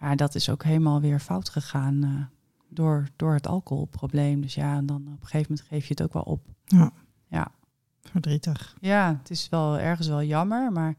ja, 0.00 0.14
dat 0.14 0.34
is 0.34 0.48
ook 0.50 0.62
helemaal 0.64 1.00
weer 1.00 1.20
fout 1.20 1.48
gegaan 1.48 2.02
eh, 2.04 2.10
door, 2.68 3.08
door 3.16 3.34
het 3.34 3.46
alcoholprobleem. 3.46 4.40
Dus 4.40 4.54
ja, 4.54 4.76
en 4.76 4.86
dan 4.86 4.96
op 4.96 5.20
een 5.20 5.26
gegeven 5.26 5.46
moment 5.50 5.68
geef 5.68 5.82
je 5.82 5.94
het 5.94 6.02
ook 6.02 6.12
wel 6.12 6.22
op. 6.22 6.40
Ja. 6.64 6.90
Ja. 7.28 7.48
Verdrietig. 8.10 8.76
Ja, 8.80 9.16
het 9.18 9.30
is 9.30 9.48
wel 9.48 9.78
ergens 9.78 10.08
wel 10.08 10.22
jammer, 10.22 10.72
maar 10.72 10.94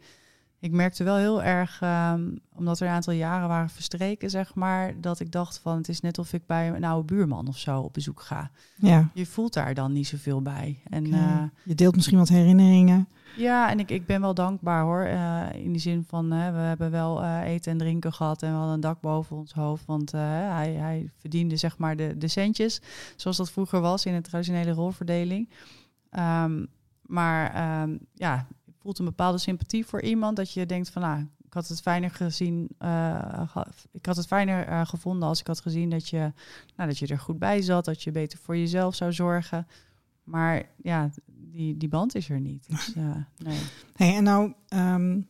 ik 0.66 0.72
merkte 0.72 1.04
wel 1.04 1.16
heel 1.16 1.44
erg, 1.44 1.82
ehm, 1.82 2.30
omdat 2.56 2.80
er 2.80 2.88
een 2.88 2.94
aantal 2.94 3.14
jaren 3.14 3.48
waren 3.48 3.70
verstreken, 3.70 4.30
zeg 4.30 4.56
maar, 4.56 5.02
dat 5.02 5.20
ik 5.20 5.32
dacht 5.32 5.60
van 5.60 5.78
het 5.78 5.90
is 5.90 6.02
net 6.02 6.18
of 6.18 6.34
ik 6.34 6.46
bij 6.46 6.68
een 6.68 6.84
oude 6.84 7.14
buurman 7.14 7.48
of 7.48 7.58
zo 7.58 7.80
op 7.80 7.94
bezoek 7.94 8.22
ga. 8.22 8.52
Ja. 8.76 9.10
Je 9.14 9.26
voelt 9.26 9.54
daar 9.54 9.74
dan 9.74 9.92
niet 9.92 10.08
zoveel 10.08 10.42
bij. 10.42 10.82
En 10.90 11.14
eh, 11.14 11.44
je 11.64 11.76
deelt 11.76 11.96
misschien 11.96 12.18
wat 12.18 12.28
herinneringen. 12.28 13.08
ja, 13.38 13.70
en 13.70 13.80
ik, 13.80 13.92
ik 13.92 14.06
ben 14.06 14.22
wel 14.22 14.34
dankbaar 14.34 14.84
hoor. 14.84 15.02
eh, 15.04 15.44
in 15.54 15.72
die 15.72 15.82
zin 15.82 16.04
van, 16.08 16.32
hè, 16.32 16.52
we 16.52 16.58
hebben 16.58 16.92
wel 16.92 17.24
eh, 17.24 17.42
eten 17.42 17.72
en 17.72 17.78
drinken 17.78 18.14
gehad 18.14 18.42
en 18.42 18.50
we 18.50 18.56
hadden 18.56 18.74
een 18.74 18.80
dak 18.80 19.02
boven 19.02 19.36
ons 19.36 19.54
hoofd. 19.54 19.86
Want 19.86 20.12
hij, 20.12 20.74
hij 20.74 21.12
verdiende 21.18 21.58
zeg 21.58 21.78
maar 21.78 21.96
de, 21.96 22.18
de 22.18 22.28
centjes, 22.28 22.82
zoals 23.16 23.38
dat 23.38 23.52
vroeger 23.52 23.82
was 23.82 24.06
in 24.06 24.14
de 24.14 24.22
traditionele 24.22 24.72
rolverdeling. 24.72 25.50
Ehm, 26.10 26.66
maar 27.02 27.54
ehm, 27.54 27.98
ja, 28.14 28.48
voelt 28.86 29.00
een 29.00 29.06
bepaalde 29.06 29.38
sympathie 29.38 29.86
voor 29.86 30.02
iemand 30.02 30.36
dat 30.36 30.52
je 30.52 30.66
denkt 30.66 30.90
van, 30.90 31.02
nou, 31.02 31.20
ik 31.46 31.54
had 31.54 31.68
het 31.68 31.82
fijner 31.82 32.12
gezien, 32.12 32.70
eh, 32.78 33.42
ik 33.92 34.06
had 34.06 34.16
het 34.16 34.28
fijner 34.28 34.68
eh, 34.68 34.86
gevonden 34.86 35.28
als 35.28 35.40
ik 35.40 35.48
had 35.48 35.62
gezien 35.62 35.90
dat 35.90 36.10
je, 36.10 36.32
nou, 36.76 36.90
dat 36.90 36.98
je 36.98 37.08
er 37.08 37.20
goed 37.20 37.40
bij 37.40 37.62
zat, 37.62 37.86
dat 37.86 38.04
je 38.04 38.12
beter 38.12 38.40
voor 38.40 38.58
jezelf 38.58 38.96
zou 38.96 39.14
zorgen. 39.14 39.68
Maar 40.24 40.70
ja, 40.82 41.10
die, 41.26 41.78
die 41.78 41.90
band 41.90 42.16
is 42.16 42.30
er 42.30 42.40
niet. 42.40 42.70
Dus, 42.70 42.94
eh, 42.96 43.16
nee. 43.38 43.60
Hey, 43.96 44.16
en 44.16 44.24
nou, 44.24 44.54
ehm, 44.68 45.22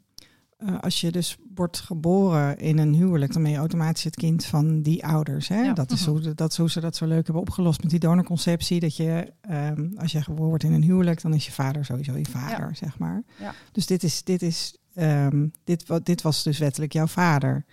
eh, 0.65 0.79
als 0.79 1.01
je 1.01 1.11
dus 1.11 1.37
wordt 1.55 1.79
geboren 1.79 2.57
in 2.57 2.77
een 2.77 2.93
huwelijk, 2.93 3.33
dan 3.33 3.41
ben 3.41 3.51
je 3.51 3.57
automatisch 3.57 4.03
het 4.03 4.15
kind 4.15 4.45
van 4.45 4.81
die 4.81 5.05
ouders. 5.05 5.47
Hè? 5.47 5.61
Ja. 5.61 5.73
Dat, 5.73 5.91
is 5.91 6.01
Mhm. 6.01 6.09
hoe, 6.09 6.35
dat 6.35 6.51
is 6.51 6.57
hoe 6.57 6.69
ze 6.69 6.79
dat 6.79 6.95
zo 6.95 7.05
leuk 7.05 7.23
hebben 7.25 7.41
opgelost 7.43 7.81
met 7.81 7.91
die 7.91 7.99
donorconceptie. 7.99 8.79
Dat 8.79 8.95
je, 8.95 9.33
ehm, 9.41 9.87
als 9.97 10.11
je 10.11 10.21
geboren 10.21 10.49
wordt 10.49 10.63
in 10.63 10.73
een 10.73 10.83
huwelijk, 10.83 11.21
dan 11.21 11.33
is 11.33 11.45
je 11.45 11.51
vader 11.51 11.85
sowieso 11.85 12.17
je 12.17 12.25
vader, 12.25 12.75
zeg 12.75 12.97
maar. 12.99 13.23
Ja. 13.39 13.53
Dus 13.71 13.85
dit 13.85 14.03
is, 14.03 14.23
dit 14.23 14.41
is, 14.41 14.77
ehm, 14.93 15.47
dit, 15.63 15.85
dit 16.05 16.21
was 16.21 16.43
dus 16.43 16.57
wettelijk 16.57 16.93
jouw 16.93 17.07
vader. 17.07 17.65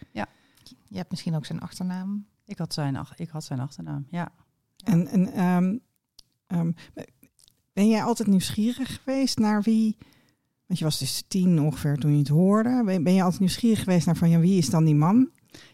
Je 0.89 0.99
hebt 0.99 1.11
misschien 1.11 1.35
ook 1.35 1.47
zijn 1.47 1.61
achternaam. 1.61 2.27
Ik 2.45 2.59
had 2.59 2.75
zijn, 2.75 2.97
ach- 2.97 3.17
ik 3.17 3.29
had 3.29 3.45
zijn 3.45 3.61
achternaam, 3.61 4.07
ja. 4.11 4.33
En, 4.85 5.07
en 5.09 5.33
ehm, 5.33 5.77
ehm, 6.47 6.71
ben 7.73 7.89
jij 7.89 8.03
altijd 8.03 8.29
nieuwsgierig 8.29 9.01
geweest 9.03 9.39
naar 9.39 9.63
wie? 9.63 9.97
Want 10.73 10.85
je 10.85 10.91
was 10.91 10.99
dus 10.99 11.23
tien 11.29 11.61
ongeveer 11.61 11.97
toen 11.97 12.13
je 12.13 12.19
het 12.19 12.29
hoorde. 12.29 12.83
Ben, 12.85 13.03
ben 13.03 13.15
je 13.15 13.23
altijd 13.23 13.41
nieuwsgierig 13.41 13.79
geweest 13.79 14.07
naar 14.07 14.17
van 14.17 14.31
ja, 14.31 14.39
wie 14.39 14.59
is 14.59 14.71
dan 14.71 14.85
die 14.85 14.95
man? 14.95 15.29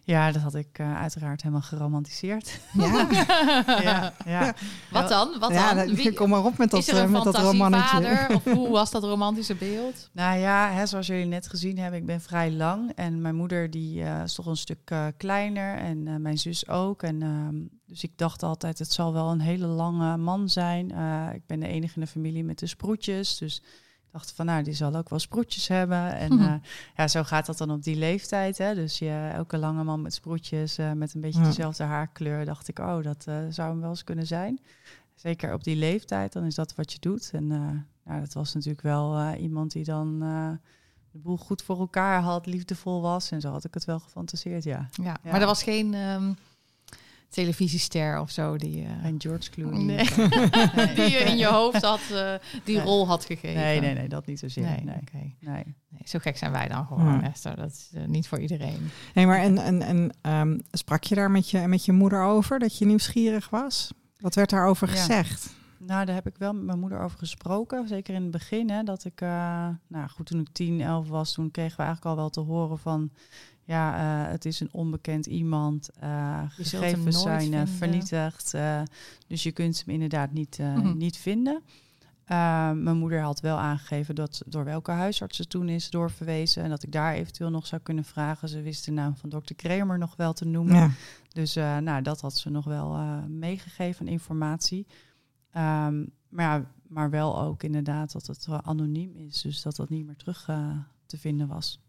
Ja, 0.04 0.32
dat 0.32 0.42
had 0.42 0.54
ik 0.54 0.78
eh, 0.78 0.96
uiteraard 0.96 1.42
helemaal 1.42 1.62
geromantiseerd. 1.62 2.60
Ja, 2.72 3.06
ja, 3.82 4.12
ja. 4.24 4.54
Wat 4.90 5.08
dan? 5.08 5.38
Wat 5.38 5.50
ja 5.50 5.74
dan? 5.74 5.94
Wie- 5.94 6.12
kom 6.12 6.28
maar 6.28 6.44
op 6.44 6.58
met 6.58 6.70
dat, 6.70 6.80
is 6.80 6.88
er 6.88 6.96
een 6.96 7.04
eh, 7.04 7.10
met 7.10 7.22
dat 7.22 7.38
romannetje. 7.38 7.86
fantasievader? 7.88 8.36
Of 8.36 8.44
hoe 8.44 8.68
was 8.68 8.90
dat 8.90 9.02
romantische 9.02 9.54
beeld? 9.54 10.08
Nou 10.12 10.38
ja, 10.38 10.70
hè, 10.70 10.86
zoals 10.86 11.06
jullie 11.06 11.24
net 11.26 11.48
gezien 11.48 11.78
hebben, 11.78 12.00
ik 12.00 12.06
ben 12.06 12.20
vrij 12.20 12.52
lang. 12.52 12.92
En 12.94 13.20
mijn 13.20 13.34
moeder 13.36 13.70
die 13.70 14.02
eh, 14.02 14.22
is 14.22 14.34
toch 14.34 14.46
een 14.46 14.56
stuk 14.56 14.78
eh, 14.90 15.06
kleiner. 15.16 15.76
En 15.76 16.08
eh, 16.08 16.16
mijn 16.16 16.38
zus 16.38 16.68
ook. 16.68 17.02
En, 17.02 17.22
ehm, 17.22 17.56
dus 17.86 18.02
ik 18.02 18.12
dacht 18.16 18.42
altijd, 18.42 18.78
het 18.78 18.92
zal 18.92 19.12
wel 19.12 19.30
een 19.30 19.40
hele 19.40 19.66
lange 19.66 20.16
man 20.16 20.48
zijn. 20.48 20.90
Eh, 20.90 21.26
ik 21.34 21.46
ben 21.46 21.60
de 21.60 21.68
enige 21.68 21.94
in 21.94 22.00
de 22.00 22.06
familie 22.06 22.44
met 22.44 22.58
de 22.58 22.66
sproetjes. 22.66 23.38
Dus 23.38 23.56
ik 23.56 23.62
dacht 24.12 24.32
van, 24.32 24.46
nou, 24.46 24.62
die 24.62 24.74
zal 24.74 24.94
ook 24.94 25.08
wel 25.08 25.18
sproetjes 25.18 25.68
hebben. 25.68 26.14
En 26.16 26.34
Mhm. 26.34 26.44
eh, 26.44 26.54
ja, 26.96 27.08
zo 27.08 27.22
gaat 27.22 27.46
dat 27.46 27.58
dan 27.58 27.70
op 27.70 27.82
die 27.82 27.96
leeftijd. 27.96 28.58
Hè? 28.58 28.74
Dus 28.74 28.98
je, 28.98 29.30
elke 29.32 29.58
lange 29.58 29.84
man 29.84 30.02
met 30.02 30.14
sproetjes, 30.14 30.78
eh, 30.78 30.92
met 30.92 31.14
een 31.14 31.20
beetje 31.20 31.40
Ja. 31.40 31.46
dezelfde 31.46 31.84
haarkleur. 31.84 32.44
Dacht 32.44 32.68
ik, 32.68 32.78
oh, 32.78 33.02
dat 33.02 33.24
eh, 33.26 33.38
zou 33.48 33.70
hem 33.70 33.80
wel 33.80 33.90
eens 33.90 34.04
kunnen 34.04 34.26
zijn. 34.26 34.60
Zeker 35.14 35.52
op 35.54 35.64
die 35.64 35.76
leeftijd, 35.76 36.32
dan 36.32 36.44
is 36.44 36.54
dat 36.54 36.74
wat 36.74 36.92
je 36.92 36.98
doet. 37.00 37.30
En 37.32 37.46
nou, 38.04 38.20
dat 38.20 38.32
was 38.32 38.54
natuurlijk 38.54 38.82
wel 38.82 39.32
iemand 39.34 39.72
die 39.72 39.84
dan 39.84 40.18
de 41.10 41.18
boel 41.18 41.36
goed 41.36 41.62
voor 41.62 41.78
elkaar 41.78 42.20
had, 42.22 42.46
liefdevol 42.46 43.00
was. 43.00 43.30
En 43.30 43.40
zo 43.40 43.50
had 43.50 43.64
ik 43.64 43.74
het 43.74 43.84
wel 43.84 43.98
gefantaseerd, 43.98 44.64
ja. 44.64 44.88
Ja, 44.92 45.02
Ja. 45.04 45.16
maar 45.30 45.40
er 45.40 45.46
was 45.46 45.62
geen, 45.62 45.94
ehm, 45.94 46.32
televisiester 47.28 48.20
of 48.20 48.30
zo 48.30 48.56
die, 48.56 48.84
eh, 48.84 49.04
En 49.04 49.14
George 49.18 49.50
Clooney. 49.50 49.82
Nee. 49.82 50.04
die 50.96 51.10
je 51.10 51.18
in 51.26 51.36
je 51.36 51.46
hoofd 51.46 51.82
had, 51.82 52.00
eh, 52.12 52.32
die 52.64 52.76
Nee. 52.76 52.84
rol 52.84 53.06
had 53.06 53.24
gegeven. 53.24 53.60
Nee, 53.60 53.80
nee, 53.80 53.94
nee, 53.94 54.08
dat 54.08 54.26
niet 54.26 54.38
zozeer. 54.38 54.64
Nee, 54.64 54.80
Nee, 54.84 54.94
oké. 55.00 55.32
nee. 55.40 55.64
Nee, 55.88 56.02
zo 56.04 56.18
gek 56.18 56.36
zijn 56.36 56.52
wij 56.52 56.68
dan 56.68 56.86
gewoon, 56.86 57.04
Ja. 57.20 57.22
Esther. 57.22 57.56
Dat 57.56 57.70
is 57.70 57.90
eh, 57.94 58.04
niet 58.04 58.28
voor 58.28 58.38
iedereen. 58.38 58.90
Nee, 59.14 59.26
maar 59.26 59.38
en, 59.40 59.58
en, 59.58 59.82
en 59.82 60.10
ehm, 60.20 60.58
sprak 60.70 61.04
je 61.04 61.14
daar 61.14 61.30
met 61.30 61.50
je, 61.50 61.58
met 61.66 61.84
je 61.84 61.92
moeder 61.92 62.22
over 62.22 62.58
dat 62.58 62.78
je 62.78 62.84
nieuwsgierig 62.86 63.50
was? 63.50 63.90
Wat 64.18 64.34
werd 64.34 64.50
daarover 64.50 64.88
Ja. 64.88 64.94
gezegd? 64.94 65.56
Nou, 65.78 66.04
daar 66.04 66.14
heb 66.14 66.26
ik 66.26 66.36
wel 66.38 66.52
met 66.54 66.64
mijn 66.64 66.78
moeder 66.78 67.00
over 67.00 67.18
gesproken. 67.18 67.88
Zeker 67.88 68.14
in 68.14 68.22
het 68.22 68.30
begin. 68.30 68.70
Hè, 68.70 68.82
dat 68.82 69.04
ik, 69.04 69.20
eh, 69.20 69.68
nou 69.86 70.08
goed, 70.08 70.26
toen 70.26 70.40
ik 70.40 70.48
10, 70.52 70.80
11 70.80 71.08
was, 71.08 71.32
toen 71.32 71.50
kregen 71.50 71.76
we 71.76 71.82
eigenlijk 71.82 72.10
al 72.10 72.16
wel 72.22 72.30
te 72.30 72.40
horen 72.40 72.78
van. 72.78 73.10
Ja, 73.68 74.24
eh, 74.24 74.30
het 74.30 74.44
is 74.44 74.60
een 74.60 74.68
onbekend 74.72 75.26
iemand. 75.26 75.90
hem 75.98 76.48
gegevens 76.48 77.22
zijn 77.22 77.54
eh, 77.54 77.66
vernietigd. 77.66 78.54
dus 79.26 79.42
je 79.42 79.52
kunt 79.52 79.82
hem 79.84 79.94
inderdaad 79.94 80.32
niet, 80.32 80.58
Mhm. 80.58 80.96
niet 80.96 81.16
vinden. 81.16 81.62
Mijn 82.26 82.96
moeder 82.96 83.20
had 83.20 83.40
wel 83.40 83.56
aangegeven 83.56 84.14
dat 84.14 84.42
door 84.46 84.64
welke 84.64 84.90
huisarts 84.90 85.36
ze 85.36 85.46
toen 85.46 85.68
is 85.68 85.90
doorverwezen. 85.90 86.62
En 86.62 86.70
dat 86.70 86.82
ik 86.82 86.92
daar 86.92 87.14
eventueel 87.14 87.50
nog 87.50 87.66
zou 87.66 87.82
kunnen 87.82 88.04
vragen. 88.04 88.48
Ze 88.48 88.62
wist 88.62 88.84
de 88.84 88.90
naam 88.90 89.16
van 89.16 89.28
dokter 89.28 89.54
Kramer 89.54 89.98
nog 89.98 90.16
wel 90.16 90.32
te 90.32 90.44
noemen. 90.44 90.74
Ja. 90.76 90.90
Dus 91.28 91.54
nou, 91.54 92.02
dat 92.02 92.20
had 92.20 92.38
ze 92.38 92.50
nog 92.50 92.64
wel 92.64 92.90
meegegeven, 93.28 94.08
informatie. 94.08 94.86
Ehm, 95.50 96.04
maar, 96.28 96.44
ja, 96.60 96.64
maar 96.88 97.10
wel 97.10 97.40
ook 97.40 97.62
inderdaad 97.62 98.12
dat 98.12 98.26
het 98.26 98.48
anoniem 98.62 99.16
is. 99.16 99.40
Dus 99.40 99.62
dat 99.62 99.76
dat 99.76 99.88
niet 99.88 100.06
meer 100.06 100.16
terug 100.16 100.44
te 101.06 101.18
vinden 101.18 101.48
was. 101.48 101.80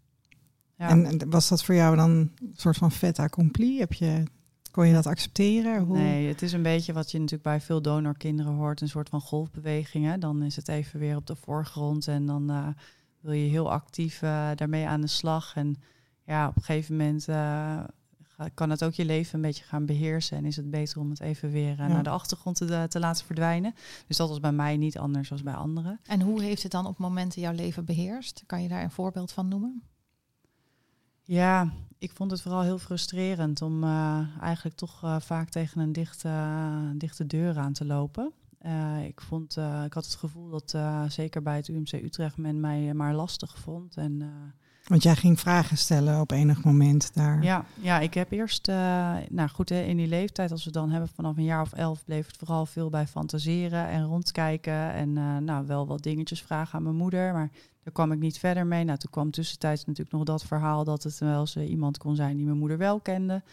Ja. 0.80 0.90
En, 0.90 1.30
was 1.30 1.50
dat 1.50 1.64
voor 1.64 1.76
jou 1.76 1.96
dan 1.96 2.10
een 2.10 2.54
soort 2.54 2.78
van 2.78 2.92
fait 2.92 3.20
accompli? 3.20 3.80
Heb 3.80 3.94
je, 3.94 4.24
kon 4.72 4.88
je 4.88 4.94
dat 4.94 5.06
accepteren? 5.06 5.84
Hoe? 5.84 5.98
Nee, 5.98 6.28
het 6.28 6.42
is 6.42 6.54
een 6.54 6.64
beetje 6.64 6.94
wat 6.94 7.12
je 7.12 7.18
natuurlijk 7.18 7.50
bij 7.50 7.62
veel 7.62 7.82
donorkinderen 7.82 8.54
hoort. 8.54 8.82
Een 8.82 8.90
soort 8.90 9.10
van 9.10 9.22
golfbeweging. 9.22 10.06
Hè? 10.06 10.18
Dan 10.18 10.44
is 10.44 10.56
het 10.56 10.68
even 10.68 11.00
weer 11.00 11.16
op 11.16 11.28
de 11.28 11.36
voorgrond. 11.36 12.08
En 12.08 12.26
dan 12.26 12.50
eh, 12.50 12.68
wil 13.20 13.32
je 13.32 13.50
heel 13.50 13.72
actief 13.72 14.22
eh, 14.22 14.50
daarmee 14.56 14.88
aan 14.88 15.02
de 15.02 15.08
slag. 15.08 15.56
En 15.56 15.76
ja, 16.26 16.48
op 16.48 16.56
een 16.56 16.64
gegeven 16.64 16.98
moment 16.98 17.28
eh, 17.28 17.80
kan 18.54 18.70
het 18.70 18.84
ook 18.84 18.94
je 18.94 19.06
leven 19.06 19.36
een 19.36 19.42
beetje 19.42 19.64
gaan 19.64 19.86
beheersen. 19.86 20.38
En 20.38 20.46
is 20.46 20.56
het 20.56 20.70
beter 20.70 21.00
om 21.00 21.10
het 21.10 21.20
even 21.20 21.52
weer 21.52 21.78
Ja. 21.78 21.88
naar 21.88 22.04
de 22.04 22.10
achtergrond 22.10 22.56
te, 22.56 22.86
te 22.90 23.00
laten 23.00 23.26
verdwijnen. 23.26 23.74
Dus 24.08 24.18
dat 24.18 24.30
was 24.30 24.40
bij 24.40 24.52
mij 24.52 24.78
niet 24.78 24.98
anders 24.98 25.30
dan 25.30 25.40
bij 25.44 25.54
anderen. 25.54 26.00
En 26.08 26.22
hoe 26.22 26.42
heeft 26.42 26.64
het 26.64 26.72
dan 26.72 26.86
op 26.86 26.98
momenten 26.98 27.42
jouw 27.42 27.54
leven 27.54 27.86
beheerst? 27.86 28.44
Kan 28.46 28.62
je 28.62 28.68
daar 28.68 28.84
een 28.84 28.92
voorbeeld 28.92 29.32
van 29.32 29.48
noemen? 29.48 29.84
Ja, 31.32 31.70
ik 31.98 32.12
vond 32.14 32.32
het 32.32 32.42
vooral 32.42 32.62
heel 32.62 32.78
frustrerend 32.78 33.62
om 33.62 33.84
eh, 33.84 34.20
eigenlijk 34.42 34.76
toch 34.76 35.04
eh, 35.04 35.16
vaak 35.20 35.50
tegen 35.50 35.82
een 35.82 35.92
dichte, 35.94 36.30
dichte 36.96 37.28
deur 37.28 37.58
aan 37.58 37.74
te 37.74 37.86
lopen. 37.86 38.32
Eh, 38.60 39.06
ik, 39.06 39.22
vond, 39.22 39.58
eh, 39.58 39.84
ik 39.86 39.94
had 39.94 40.06
het 40.06 40.16
gevoel 40.16 40.50
dat 40.50 40.74
eh, 40.74 41.04
zeker 41.08 41.42
bij 41.42 41.56
het 41.56 41.68
UMC 41.68 41.92
Utrecht 41.92 42.38
men 42.38 42.60
mij 42.60 42.94
maar 42.94 43.14
lastig 43.14 43.58
vond. 43.58 43.96
En, 43.98 44.22
eh, 44.22 44.28
Want 44.88 45.04
jij 45.04 45.16
ging 45.16 45.40
vragen 45.40 45.78
stellen 45.78 46.20
op 46.22 46.32
enig 46.32 46.64
moment 46.64 47.14
daar. 47.14 47.44
ja, 47.44 47.66
ja, 47.82 48.00
ik 48.00 48.14
heb 48.14 48.32
eerst, 48.32 48.68
eh, 48.68 48.76
nou 49.30 49.50
goed, 49.50 49.70
hè, 49.70 49.82
in 49.82 49.98
die 49.98 50.08
leeftijd, 50.08 50.52
als 50.52 50.66
we 50.66 50.72
dan 50.72 50.90
hebben 50.90 51.10
vanaf 51.16 51.38
een 51.38 51.44
jaar 51.44 51.62
of 51.62 51.74
elf, 51.74 52.06
bleef 52.06 52.28
het 52.28 52.38
vooral 52.38 52.66
veel 52.66 52.90
bij 52.90 53.08
fantaseren 53.08 53.88
en 53.88 54.04
rondkijken. 54.06 54.94
En 54.94 55.18
eh, 55.18 55.38
nou, 55.38 55.68
wel 55.68 55.88
wat 55.88 56.04
dingetjes 56.04 56.42
vragen 56.42 56.78
aan 56.78 56.84
mijn 56.84 56.96
moeder, 56.96 57.34
maar 57.34 57.50
daar 57.90 58.06
kwam 58.06 58.18
ik 58.18 58.24
niet 58.24 58.40
verder 58.40 58.68
mee. 58.68 58.84
Nou, 58.84 58.98
toen 58.98 59.12
kwam 59.12 59.32
tussentijds 59.32 59.86
natuurlijk 59.86 60.16
nog 60.16 60.24
dat 60.24 60.44
verhaal 60.44 60.84
dat 60.84 61.04
het 61.04 61.20
wel 61.20 61.40
eens 61.40 61.56
eh, 61.56 61.70
iemand 61.70 61.98
kon 61.98 62.16
zijn 62.16 62.36
die 62.38 62.46
mijn 62.46 62.58
moeder 62.58 62.78
wel 62.78 63.00
kende. 63.00 63.44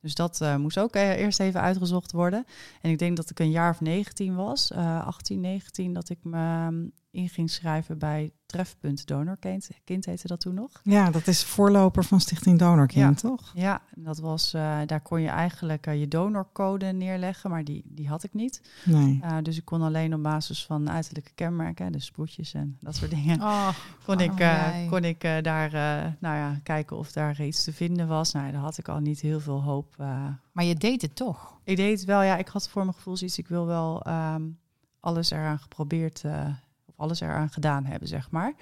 Dus 0.00 0.14
dat 0.14 0.40
eh, 0.40 0.56
moest 0.56 0.78
ook 0.78 0.94
eh, 0.94 1.10
eerst 1.10 1.40
even 1.40 1.60
uitgezocht 1.60 2.12
worden. 2.12 2.44
En 2.80 2.90
ik 2.90 2.98
denk 2.98 3.16
dat 3.16 3.30
ik 3.30 3.38
een 3.38 3.50
jaar 3.50 3.70
of 3.70 3.80
19 3.80 4.34
was, 4.34 4.70
eh 4.70 5.06
18, 5.06 5.40
19, 5.40 5.92
dat 5.92 6.08
ik 6.08 6.18
me 6.22 6.70
mm, 6.70 6.92
in 7.14 7.28
ging 7.28 7.50
schrijven 7.50 7.98
bij 7.98 8.32
Trefpunt 8.46 9.06
Donorkind. 9.06 9.68
Kind 9.84 10.04
heette 10.04 10.26
dat 10.26 10.40
toen 10.40 10.54
nog. 10.54 10.80
Ja, 10.82 11.10
dat 11.10 11.26
is 11.26 11.44
voorloper 11.44 12.04
van 12.04 12.20
Stichting 12.20 12.58
Donorkind, 12.58 13.18
toch? 13.18 13.52
Ja, 13.54 13.82
en 13.96 14.02
dat 14.02 14.18
was, 14.18 14.54
eh, 14.54 14.78
daar 14.86 15.00
kon 15.00 15.20
je 15.20 15.28
eigenlijk 15.28 15.86
eh, 15.86 16.00
je 16.00 16.08
donorcode 16.08 16.92
neerleggen, 16.92 17.50
maar 17.50 17.64
die, 17.64 17.82
die 17.86 18.08
had 18.08 18.22
ik 18.24 18.34
niet. 18.34 18.60
Nee. 18.84 19.18
Eh, 19.22 19.36
dus 19.42 19.56
ik 19.56 19.64
kon 19.64 19.82
alleen 19.82 20.14
op 20.14 20.22
basis 20.22 20.64
van 20.66 20.90
uiterlijke 20.90 21.30
kenmerken, 21.34 21.92
dus 21.92 22.04
sproetjes 22.04 22.54
en 22.54 22.76
dat 22.80 22.96
soort 22.96 23.10
dingen, 23.10 23.40
Oh, 23.40 23.68
kon 24.04 24.20
ik, 24.20 24.32
oh, 24.32 24.40
eh, 24.40 24.88
kon 24.90 25.04
ik 25.04 25.20
daar 25.42 25.66
eh, 25.72 26.12
nou 26.18 26.36
ja, 26.36 26.60
kijken 26.62 26.96
of 26.96 27.12
daar 27.12 27.42
iets 27.42 27.64
te 27.64 27.72
vinden 27.72 28.08
was. 28.08 28.32
Nou, 28.32 28.52
daar 28.52 28.60
had 28.60 28.78
ik 28.78 28.88
al 28.88 28.98
niet 29.00 29.20
heel 29.20 29.40
veel 29.40 29.62
hoop. 29.62 29.94
eh. 29.98 30.26
maar 30.52 30.64
je 30.64 30.74
deed 30.74 31.02
het 31.02 31.16
toch? 31.16 31.52
ik 31.64 31.76
deed 31.76 31.98
het 31.98 32.06
wel, 32.08 32.22
ja, 32.22 32.36
ik 32.36 32.48
had 32.48 32.68
voor 32.68 32.82
mijn 32.82 32.94
gevoel 32.94 33.16
zoiets, 33.16 33.38
ik 33.38 33.48
wil 33.48 33.66
wel 33.66 34.02
ehm, 34.02 34.42
alles 35.00 35.30
eraan 35.30 35.58
geprobeerd, 35.58 36.24
eh, 36.24 36.46
alles 36.96 37.20
eraan 37.20 37.50
gedaan 37.50 37.84
hebben, 37.84 38.08
zeg 38.08 38.30
maar. 38.30 38.54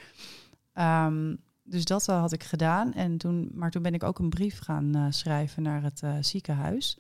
Ehm, 0.73 1.35
dus 1.65 1.85
dat 1.85 2.09
eh, 2.09 2.21
had 2.21 2.33
ik 2.33 2.43
gedaan. 2.43 2.93
En 2.93 3.19
toen, 3.19 3.51
maar 3.55 3.71
toen 3.71 3.83
ben 3.83 3.95
ik 3.95 4.03
ook 4.03 4.19
een 4.19 4.29
brief 4.29 4.59
gaan 4.59 4.95
eh, 4.95 5.07
schrijven 5.09 5.63
naar 5.63 5.83
het 5.83 6.03
eh, 6.03 6.17
ziekenhuis. 6.21 6.99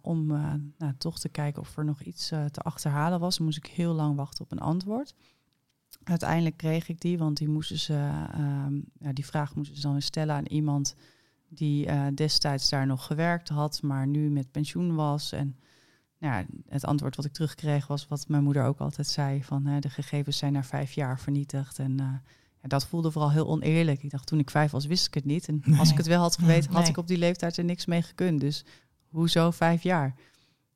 om 0.00 0.26
nou, 0.78 0.94
toch 0.98 1.18
te 1.18 1.28
kijken 1.28 1.62
of 1.62 1.76
er 1.76 1.84
nog 1.84 2.02
iets 2.02 2.28
te 2.28 2.60
achterhalen 2.62 3.20
was. 3.20 3.36
Dan 3.36 3.46
moest 3.46 3.58
ik 3.58 3.66
heel 3.66 3.94
lang 3.94 4.16
wachten 4.16 4.44
op 4.44 4.52
een 4.52 4.58
antwoord. 4.58 5.14
Uiteindelijk 6.02 6.56
kreeg 6.56 6.88
ik 6.88 7.00
die, 7.00 7.18
want 7.18 7.36
die, 7.36 7.48
moesten 7.48 7.78
ze, 7.78 8.26
ehm, 8.32 8.74
ja, 8.98 9.12
die 9.12 9.26
vraag 9.26 9.54
moesten 9.54 9.76
ze 9.76 9.82
dan 9.82 10.02
stellen 10.02 10.34
aan 10.34 10.46
iemand 10.46 10.94
die 11.48 12.12
destijds 12.14 12.68
daar 12.68 12.86
nog 12.86 13.06
gewerkt 13.06 13.48
had, 13.48 13.82
maar 13.82 14.06
nu 14.06 14.30
met 14.30 14.50
pensioen 14.50 14.94
was. 14.94 15.32
En 15.32 15.56
nou 16.24 16.36
ja, 16.36 16.44
het 16.68 16.84
antwoord 16.84 17.16
wat 17.16 17.24
ik 17.24 17.32
terugkreeg 17.32 17.86
was 17.86 18.08
wat 18.08 18.28
mijn 18.28 18.42
moeder 18.42 18.64
ook 18.64 18.78
altijd 18.78 19.06
zei: 19.06 19.44
van 19.44 19.66
hè, 19.66 19.78
de 19.80 19.90
gegevens 19.90 20.36
zijn 20.38 20.52
na 20.52 20.62
vijf 20.62 20.92
jaar 20.92 21.20
vernietigd. 21.20 21.78
En 21.78 22.00
eh, 22.00 22.06
ja, 22.62 22.68
dat 22.68 22.86
voelde 22.86 23.10
vooral 23.10 23.30
heel 23.30 23.46
oneerlijk. 23.48 24.02
Ik 24.02 24.10
dacht 24.10 24.26
toen 24.26 24.38
ik 24.38 24.50
vijf 24.50 24.70
was, 24.70 24.86
wist 24.86 25.06
ik 25.06 25.14
het 25.14 25.24
niet. 25.24 25.48
En 25.48 25.62
als 25.78 25.90
ik 25.90 25.96
het 25.96 26.06
wel 26.06 26.20
had 26.20 26.38
geweten, 26.38 26.70
had 26.72 26.80
Nee. 26.80 26.90
ik 26.90 26.96
op 26.96 27.06
die 27.06 27.18
leeftijd 27.18 27.56
er 27.56 27.64
niks 27.64 27.86
mee 27.86 28.02
gekund. 28.02 28.40
Dus 28.40 28.64
hoezo 29.08 29.50
vijf 29.50 29.82
jaar? 29.82 30.14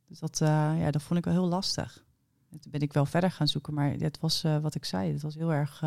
Dus 0.09 0.19
dat, 0.19 0.41
eh, 0.41 0.49
ja, 0.81 0.91
dat 0.91 1.03
vond 1.03 1.19
ik 1.19 1.25
wel 1.25 1.35
heel 1.35 1.49
lastig. 1.49 2.05
En 2.51 2.61
Toen 2.61 2.71
ben 2.71 2.81
ik 2.81 2.93
wel 2.93 3.07
verder 3.07 3.31
gaan 3.31 3.49
zoeken, 3.49 3.75
maar 3.75 3.91
het 3.93 4.21
was 4.21 4.45
eh, 4.45 4.59
wat 4.59 4.75
ik 4.75 4.85
zei. 4.85 5.13
Het 5.13 5.23
was 5.23 5.35
heel 5.35 5.53
erg. 5.53 5.81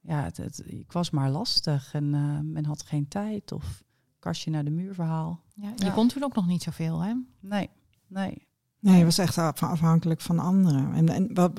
ja, 0.00 0.22
het, 0.22 0.36
het- 0.36 0.62
ik 0.66 0.92
was 0.92 1.10
maar 1.10 1.30
lastig 1.30 1.94
en 1.94 2.10
men 2.52 2.64
had 2.64 2.82
geen 2.82 3.08
tijd 3.08 3.52
of 3.52 3.82
kastje 4.18 4.50
naar 4.50 4.64
de 4.64 4.70
muur 4.70 4.94
verhaal. 4.94 5.40
Ja, 5.54 5.72
je 5.76 5.84
Ja. 5.84 5.90
kon 5.92 6.08
toen 6.08 6.22
ook 6.24 6.34
nog 6.34 6.46
niet 6.46 6.62
zoveel, 6.62 7.00
hè? 7.00 7.14
Nee, 7.40 7.70
nee. 8.06 8.46
Nee, 8.80 8.98
je 8.98 9.04
was 9.04 9.18
echt 9.18 9.38
af- 9.38 9.62
afhankelijk 9.62 10.20
van 10.20 10.38
anderen. 10.38 10.92
En, 10.94 11.08
en 11.08 11.34
wa- 11.34 11.52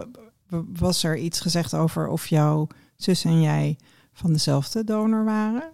wa- 0.48 0.64
was 0.74 1.04
er 1.04 1.18
iets 1.18 1.40
gezegd 1.40 1.74
over 1.74 2.08
of 2.08 2.28
jouw 2.28 2.68
zus 2.96 3.24
en 3.26 3.42
jij 3.42 3.78
van 4.14 4.32
dezelfde 4.34 4.84
donor 4.84 5.24
waren? 5.26 5.72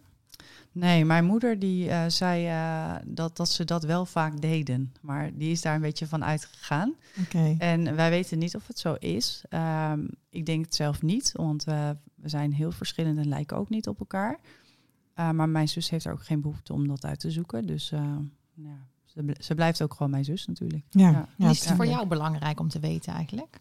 Nee, 0.71 1.05
mijn 1.05 1.25
moeder 1.25 1.59
die 1.59 1.89
eh, 1.89 2.03
zei 2.07 2.47
eh, 2.47 2.95
dat, 3.05 3.37
dat 3.37 3.49
ze 3.49 3.63
dat 3.65 3.83
wel 3.83 4.05
vaak 4.05 4.41
deden. 4.41 4.93
Maar 5.01 5.31
die 5.33 5.51
is 5.51 5.61
daar 5.61 5.75
een 5.75 5.81
beetje 5.81 6.07
van 6.07 6.23
uitgegaan. 6.23 6.93
Oké. 7.21 7.55
En 7.57 7.95
wij 7.95 8.09
weten 8.09 8.39
niet 8.39 8.55
of 8.55 8.67
het 8.67 8.79
zo 8.79 8.93
is. 8.93 9.43
Ehm, 9.49 10.07
ik 10.29 10.45
denk 10.45 10.65
het 10.65 10.75
zelf 10.75 11.01
niet, 11.01 11.31
want 11.35 11.63
we 11.63 11.95
zijn 12.23 12.53
heel 12.53 12.71
verschillend 12.71 13.17
en 13.17 13.27
lijken 13.27 13.57
ook 13.57 13.69
niet 13.69 13.87
op 13.87 13.99
elkaar. 13.99 14.39
Eh, 15.13 15.29
maar 15.29 15.49
mijn 15.49 15.69
zus 15.69 15.89
heeft 15.89 16.05
er 16.05 16.11
ook 16.11 16.23
geen 16.25 16.41
behoefte 16.41 16.73
om 16.73 16.87
dat 16.87 17.05
uit 17.05 17.19
te 17.19 17.31
zoeken. 17.31 17.67
Dus 17.67 17.89
ja, 18.53 18.87
ze, 19.13 19.23
bl- 19.23 19.41
ze 19.43 19.55
blijft 19.55 19.81
ook 19.81 19.93
gewoon 19.93 20.11
mijn 20.11 20.25
zus 20.25 20.47
natuurlijk. 20.47 20.85
Ja, 20.89 21.27
is 21.37 21.65
het 21.65 21.75
voor 21.75 21.85
jou 21.87 22.07
belangrijk 22.07 22.59
om 22.59 22.67
te 22.69 22.79
weten 22.79 23.13
eigenlijk? 23.13 23.59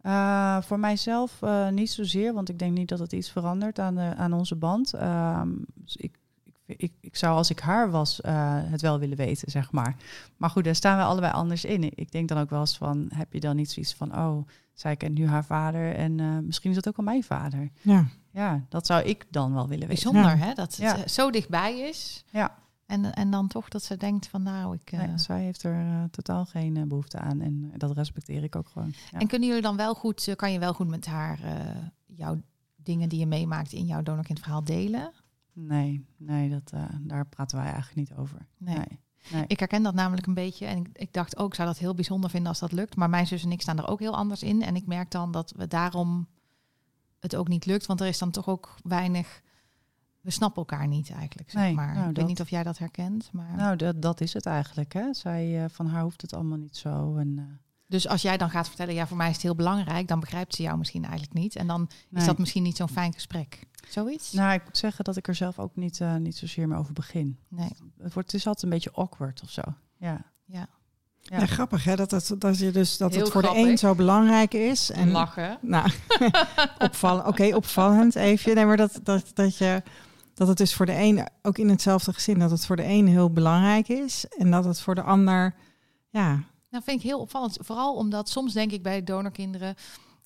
Eh, 0.00 0.60
voor 0.62 0.78
mijzelf 0.78 1.42
eh, 1.42 1.68
niet 1.68 1.90
zozeer, 1.90 2.32
want 2.32 2.48
ik 2.48 2.58
denk 2.58 2.76
niet 2.76 2.88
dat 2.88 2.98
het 2.98 3.12
iets 3.12 3.30
verandert 3.30 3.78
aan, 3.78 3.94
de, 3.94 4.14
aan 4.16 4.32
onze 4.32 4.56
band. 4.56 4.92
Ehm, 4.94 5.48
dus 5.74 5.96
ik, 5.96 6.18
ik, 6.66 6.80
ik, 6.80 6.92
ik 7.00 7.16
zou 7.16 7.36
als 7.36 7.50
ik 7.50 7.60
haar 7.60 7.90
was 7.90 8.20
eh, 8.20 8.34
het 8.54 8.80
wel 8.80 8.98
willen 8.98 9.16
weten, 9.16 9.50
zeg 9.50 9.72
maar. 9.72 9.96
Maar 10.36 10.50
goed, 10.50 10.64
daar 10.64 10.74
staan 10.74 10.98
we 10.98 11.04
allebei 11.04 11.32
anders 11.32 11.64
in. 11.64 11.82
Ik 11.82 12.10
denk 12.12 12.28
dan 12.28 12.38
ook 12.38 12.50
wel 12.50 12.60
eens 12.60 12.76
van, 12.76 13.10
heb 13.14 13.32
je 13.32 13.40
dan 13.40 13.56
niet 13.56 13.70
zoiets 13.70 13.94
van, 13.94 14.16
oh, 14.18 14.48
zij 14.74 14.96
kent 14.96 15.14
nu 15.18 15.26
haar 15.26 15.44
vader 15.44 15.94
en 15.94 16.20
eh, 16.20 16.38
misschien 16.38 16.70
is 16.70 16.76
dat 16.76 16.88
ook 16.88 16.96
al 16.96 17.04
mijn 17.04 17.24
vader. 17.24 17.70
Ja. 17.82 18.06
Ja, 18.32 18.64
dat 18.68 18.86
zou 18.86 19.02
ik 19.02 19.24
dan 19.30 19.54
wel 19.54 19.68
willen 19.68 19.88
weten. 19.88 20.02
Bijzonder, 20.12 20.36
Ja. 20.38 20.44
hè? 20.46 20.54
Dat 20.54 20.76
het 20.76 20.76
Ja. 20.76 21.08
zo 21.08 21.30
dichtbij 21.30 21.78
is. 21.80 22.24
Ja. 22.30 22.54
En, 22.88 23.14
en 23.14 23.30
dan 23.30 23.48
toch 23.48 23.68
dat 23.68 23.82
ze 23.82 23.96
denkt 23.96 24.26
van 24.28 24.42
nou, 24.42 24.74
ik... 24.74 24.92
eh, 24.92 24.98
Nee, 24.98 25.18
zij 25.18 25.42
heeft 25.42 25.62
er 25.62 25.74
eh, 25.74 26.04
totaal 26.10 26.44
geen 26.44 26.76
eh, 26.76 26.82
behoefte 26.82 27.18
aan 27.18 27.40
en 27.40 27.72
dat 27.76 27.96
respecteer 27.96 28.42
ik 28.42 28.56
ook 28.56 28.68
gewoon. 28.68 28.94
Ja. 29.10 29.18
En 29.18 29.26
kunnen 29.26 29.48
jullie 29.48 29.62
dan 29.62 29.76
wel 29.76 29.94
goed, 29.94 30.32
kan 30.36 30.52
je 30.52 30.58
wel 30.58 30.74
goed 30.74 30.88
met 30.88 31.06
haar 31.06 31.38
jouw 32.06 32.36
dingen 32.76 33.08
die 33.08 33.18
je 33.18 33.26
meemaakt 33.26 33.72
in 33.72 33.86
jouw 33.86 34.02
donorkindverhaal 34.02 34.64
delen? 34.64 35.12
Nee, 35.52 36.04
nee 36.16 36.50
dat, 36.50 36.72
daar 37.00 37.26
praten 37.26 37.56
wij 37.56 37.66
eigenlijk 37.66 37.96
niet 37.96 38.18
over. 38.18 38.46
Nee. 38.56 38.76
nee. 38.76 39.00
nee. 39.32 39.44
Ik 39.46 39.58
herken 39.58 39.82
dat 39.82 39.94
namelijk 39.94 40.26
een 40.26 40.34
beetje. 40.34 40.66
En 40.66 40.78
ik, 40.78 40.88
ik 40.92 41.12
dacht 41.12 41.36
ook, 41.36 41.48
ik 41.48 41.54
zou 41.54 41.68
dat 41.68 41.78
heel 41.78 41.94
bijzonder 41.94 42.30
vinden 42.30 42.48
als 42.48 42.58
dat 42.58 42.72
lukt. 42.72 42.96
Maar 42.96 43.10
mijn 43.10 43.26
zus 43.26 43.44
en 43.44 43.52
ik 43.52 43.60
staan 43.60 43.78
er 43.78 43.88
ook 43.88 44.00
heel 44.00 44.16
anders 44.16 44.42
in. 44.42 44.62
En 44.62 44.76
ik 44.76 44.86
merk 44.86 45.10
dan 45.10 45.32
dat 45.32 45.52
we 45.56 45.66
daarom 45.66 46.28
het 47.18 47.36
ook 47.36 47.48
niet 47.48 47.66
lukt. 47.66 47.86
Want 47.86 48.00
er 48.00 48.06
is 48.06 48.18
dan 48.18 48.30
toch 48.30 48.48
ook 48.48 48.74
weinig 48.82 49.42
we 50.28 50.34
snappen 50.34 50.58
elkaar 50.66 50.86
niet 50.86 51.10
eigenlijk, 51.10 51.50
zeg 51.50 51.62
Nee, 51.62 51.74
maar. 51.74 51.86
nou, 51.86 51.98
ik 51.98 52.04
weet 52.04 52.14
dat- 52.14 52.26
niet 52.26 52.40
of 52.40 52.50
jij 52.50 52.62
dat 52.62 52.78
herkent, 52.78 53.28
maar... 53.32 53.56
Nou, 53.56 53.76
dat, 53.76 54.02
dat 54.02 54.20
is 54.20 54.32
het 54.32 54.46
eigenlijk. 54.46 54.92
Hè? 54.92 55.14
Zij, 55.14 55.64
eh, 55.64 55.70
van 55.70 55.86
haar 55.86 56.02
hoeft 56.02 56.22
het 56.22 56.34
allemaal 56.34 56.58
niet 56.58 56.76
zo. 56.76 57.16
En, 57.16 57.34
eh, 57.38 57.44
Dus 57.86 58.08
als 58.08 58.22
jij 58.22 58.36
dan 58.36 58.50
gaat 58.50 58.68
vertellen, 58.68 58.94
ja, 58.94 59.06
voor 59.06 59.16
mij 59.16 59.28
is 59.28 59.34
het 59.34 59.42
heel 59.42 59.54
belangrijk, 59.54 60.08
dan 60.08 60.20
begrijpt 60.20 60.54
ze 60.54 60.62
jou 60.62 60.78
misschien 60.78 61.02
eigenlijk 61.02 61.32
niet. 61.34 61.56
En 61.56 61.66
dan 61.66 61.88
nee. 62.08 62.20
is 62.20 62.26
dat 62.26 62.38
misschien 62.38 62.62
niet 62.62 62.76
zo'n 62.76 62.88
fijn 62.88 63.12
gesprek. 63.12 63.66
Zoiets? 63.88 64.32
Nou, 64.32 64.52
ik 64.52 64.64
moet 64.64 64.78
zeggen 64.78 65.04
dat 65.04 65.16
ik 65.16 65.28
er 65.28 65.34
zelf 65.34 65.58
ook 65.58 65.76
niet, 65.76 66.00
eh, 66.00 66.16
niet 66.16 66.36
zozeer 66.36 66.68
meer 66.68 66.78
over 66.78 66.92
begin. 66.92 67.38
Nee. 67.48 67.70
Het, 67.98 68.12
wordt, 68.14 68.32
het 68.32 68.40
is 68.40 68.46
altijd 68.46 68.64
een 68.64 68.70
beetje 68.70 68.92
awkward 68.92 69.42
of 69.42 69.50
zo. 69.50 69.62
Ja. 69.96 70.24
Ja. 70.44 70.68
Ja, 71.20 71.46
grappig 71.46 71.84
hè, 71.84 71.96
dat, 71.96 72.10
het, 72.10 72.34
dat, 72.38 72.58
je 72.58 72.70
dus, 72.70 72.96
dat 72.96 73.12
Heel 73.12 73.22
het 73.22 73.32
voor 73.32 73.42
de 73.42 73.52
een 73.54 73.78
zo 73.78 73.94
belangrijk 73.94 74.54
is. 74.54 74.90
En, 74.90 75.10
lachen. 75.10 75.58
Nou, 75.60 75.90
opvallen. 76.78 77.26
Oké, 77.26 77.54
opvallend 77.54 78.14
even. 78.14 78.54
Nee, 78.54 78.64
maar 78.64 78.76
dat, 78.76 79.00
dat, 79.02 79.30
dat, 79.34 79.56
je, 79.56 79.82
dat 80.38 80.48
het 80.48 80.56
dus 80.56 80.74
voor 80.74 80.86
de 80.86 80.94
een, 80.94 81.28
ook 81.42 81.58
in 81.58 81.68
hetzelfde 81.68 82.12
gezin, 82.12 82.38
dat 82.38 82.50
het 82.50 82.66
voor 82.66 82.76
de 82.76 82.84
een 82.84 83.06
heel 83.06 83.30
belangrijk 83.32 83.88
is. 83.88 84.24
En 84.38 84.50
dat 84.50 84.64
het 84.64 84.80
voor 84.80 84.94
de 84.94 85.02
ander, 85.02 85.54
ja, 86.08 86.28
Nou, 86.70 86.84
vind 86.84 86.98
ik 87.00 87.06
heel 87.06 87.20
opvallend. 87.20 87.58
Vooral 87.60 87.94
omdat 87.94 88.28
soms 88.28 88.52
denk 88.52 88.72
ik 88.72 88.82
bij 88.82 89.04
donorkinderen, 89.04 89.74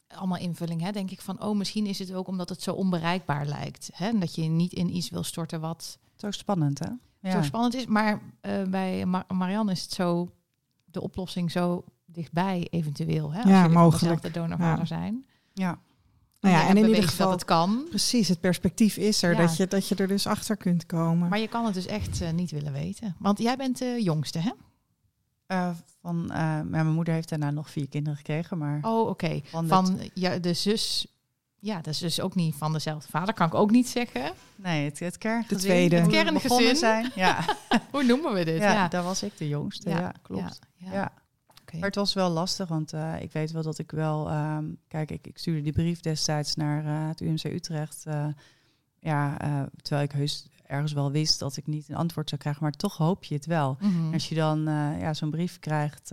allemaal 0.08 0.38
invulling, 0.38 0.80
hè, 0.80 0.90
denk 0.92 1.10
ik 1.10 1.20
van, 1.20 1.42
oh, 1.42 1.56
misschien 1.56 1.86
is 1.86 1.98
het 1.98 2.12
ook 2.12 2.28
omdat 2.28 2.48
het 2.48 2.62
zo 2.62 2.72
onbereikbaar 2.72 3.46
lijkt. 3.46 3.90
Hè, 3.92 4.06
en 4.08 4.20
dat 4.20 4.34
je 4.34 4.42
niet 4.42 4.72
in 4.72 4.96
iets 4.96 5.10
wil 5.10 5.22
storten 5.22 5.60
wat 5.60 5.98
Zo 6.16 6.30
spannend, 6.30 6.78
hè? 6.78 6.86
Ja. 7.20 7.30
zo 7.30 7.42
spannend 7.42 7.74
is. 7.74 7.86
Maar 7.86 8.20
eh, 8.40 8.62
bij 8.62 9.06
Ma- 9.06 9.24
Marianne 9.28 9.72
is 9.72 9.82
het 9.82 9.92
zo, 9.92 10.30
de 10.84 11.00
oplossing 11.00 11.50
zo 11.50 11.84
dichtbij 12.06 12.66
eventueel. 12.70 13.32
Hè, 13.32 13.40
als 13.40 13.50
Ja, 13.50 13.68
mogelijk. 13.68 14.00
dezelfde 14.00 14.30
donorvader 14.30 14.78
Ja. 14.78 14.84
zijn. 14.84 15.26
ja. 15.52 15.78
Nou 16.42 16.54
ja, 16.54 16.68
en 16.68 16.76
in 16.76 16.86
ieder 16.88 17.02
geval, 17.08 17.26
dat 17.30 17.34
het 17.34 17.44
kan. 17.48 17.84
precies, 17.88 18.28
het 18.28 18.40
perspectief 18.40 18.96
is 18.96 19.22
er, 19.22 19.32
Ja. 19.32 19.38
dat, 19.38 19.56
je, 19.56 19.66
dat 19.66 19.88
je 19.88 19.94
er 19.94 20.08
dus 20.08 20.26
achter 20.26 20.56
kunt 20.56 20.86
komen. 20.86 21.28
Maar 21.28 21.38
je 21.38 21.48
kan 21.48 21.64
het 21.64 21.74
dus 21.74 21.86
echt 21.86 22.20
eh, 22.20 22.30
niet 22.30 22.50
willen 22.50 22.72
weten. 22.72 23.16
Want 23.18 23.38
jij 23.38 23.56
bent 23.56 23.78
de 23.78 23.98
jongste, 24.02 24.38
hè? 24.38 24.50
Eh, 25.46 25.70
van, 26.00 26.30
eh, 26.30 26.38
ja, 26.38 26.62
mijn 26.62 26.86
moeder 26.92 27.14
heeft 27.14 27.28
daarna 27.28 27.50
nog 27.50 27.70
vier 27.70 27.88
kinderen 27.88 28.16
gekregen, 28.16 28.58
maar 28.58 28.78
Oh, 28.82 29.08
oké. 29.08 29.40
van, 29.52 29.98
ja, 30.14 30.38
de 30.38 30.52
zus. 30.54 31.06
Ja, 31.58 31.76
dat 31.76 31.86
is 31.86 31.98
dus 31.98 32.20
ook 32.20 32.34
niet 32.34 32.54
van 32.54 32.72
dezelfde 32.72 33.08
vader. 33.10 33.34
Kan 33.34 33.46
ik 33.46 33.54
ook 33.54 33.70
niet 33.70 33.88
zeggen. 33.88 34.32
Nee, 34.56 34.84
het, 34.84 34.98
het 34.98 35.18
kerngezin. 35.18 35.56
De 35.56 35.62
tweede. 35.62 35.96
Het 35.96 36.08
kerngezin. 36.10 36.48
begonnen 36.48 36.76
zijn. 36.76 37.10
Ja, 37.14 37.44
Hoe 37.92 38.02
noemen 38.04 38.32
we 38.32 38.44
dit? 38.44 38.58
ja, 38.58 38.88
daar 38.88 39.02
was 39.02 39.22
ik 39.22 39.32
de 39.38 39.48
jongste. 39.48 39.88
Ja, 39.90 39.98
Ja, 39.98 40.12
klopt. 40.22 40.58
Ja, 40.76 41.12
Maar 41.78 41.88
het 41.88 41.98
was 41.98 42.14
wel 42.14 42.30
lastig, 42.30 42.68
want 42.68 42.92
eh, 42.92 43.20
ik 43.20 43.32
weet 43.32 43.50
wel 43.50 43.62
dat 43.62 43.78
ik 43.78 43.90
wel... 43.90 44.28
ehm, 44.28 44.64
kijk, 44.88 45.10
ik, 45.10 45.26
ik 45.26 45.38
stuurde 45.38 45.62
die 45.62 45.72
brief 45.72 46.00
destijds 46.00 46.54
naar 46.54 46.84
eh, 46.84 47.08
het 47.08 47.20
UMC 47.20 47.44
Utrecht. 47.44 48.06
eh, 48.06 48.26
ja, 48.98 49.36
terwijl 49.76 50.06
ik 50.06 50.12
heus 50.12 50.48
ergens 50.66 50.92
wel 50.92 51.10
wist 51.10 51.38
dat 51.38 51.56
ik 51.56 51.66
niet 51.66 51.88
een 51.88 51.96
antwoord 51.96 52.28
zou 52.28 52.40
krijgen. 52.40 52.62
Maar 52.62 52.72
toch 52.72 52.96
hoop 52.96 53.24
je 53.24 53.34
het 53.34 53.46
wel. 53.46 53.76
Mhm. 53.80 54.12
Als 54.12 54.28
je 54.28 54.34
dan 54.34 54.62
ja, 54.98 55.14
zo'n 55.14 55.30
brief 55.30 55.58
krijgt 55.58 56.10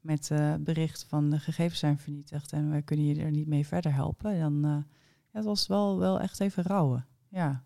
met 0.00 0.30
bericht 0.60 1.06
van 1.08 1.30
de 1.30 1.38
gegevens 1.38 1.78
zijn 1.78 1.98
vernietigd... 1.98 2.52
en 2.52 2.70
wij 2.70 2.82
kunnen 2.82 3.06
je 3.06 3.22
er 3.22 3.30
niet 3.30 3.46
mee 3.46 3.66
verder 3.66 3.94
helpen, 3.94 4.38
dan... 4.38 4.60
ja, 4.62 4.84
het 5.32 5.44
was 5.44 5.66
wel, 5.66 5.98
wel 5.98 6.20
echt 6.20 6.40
even 6.40 6.62
rouwen. 6.62 7.06
Ja. 7.28 7.64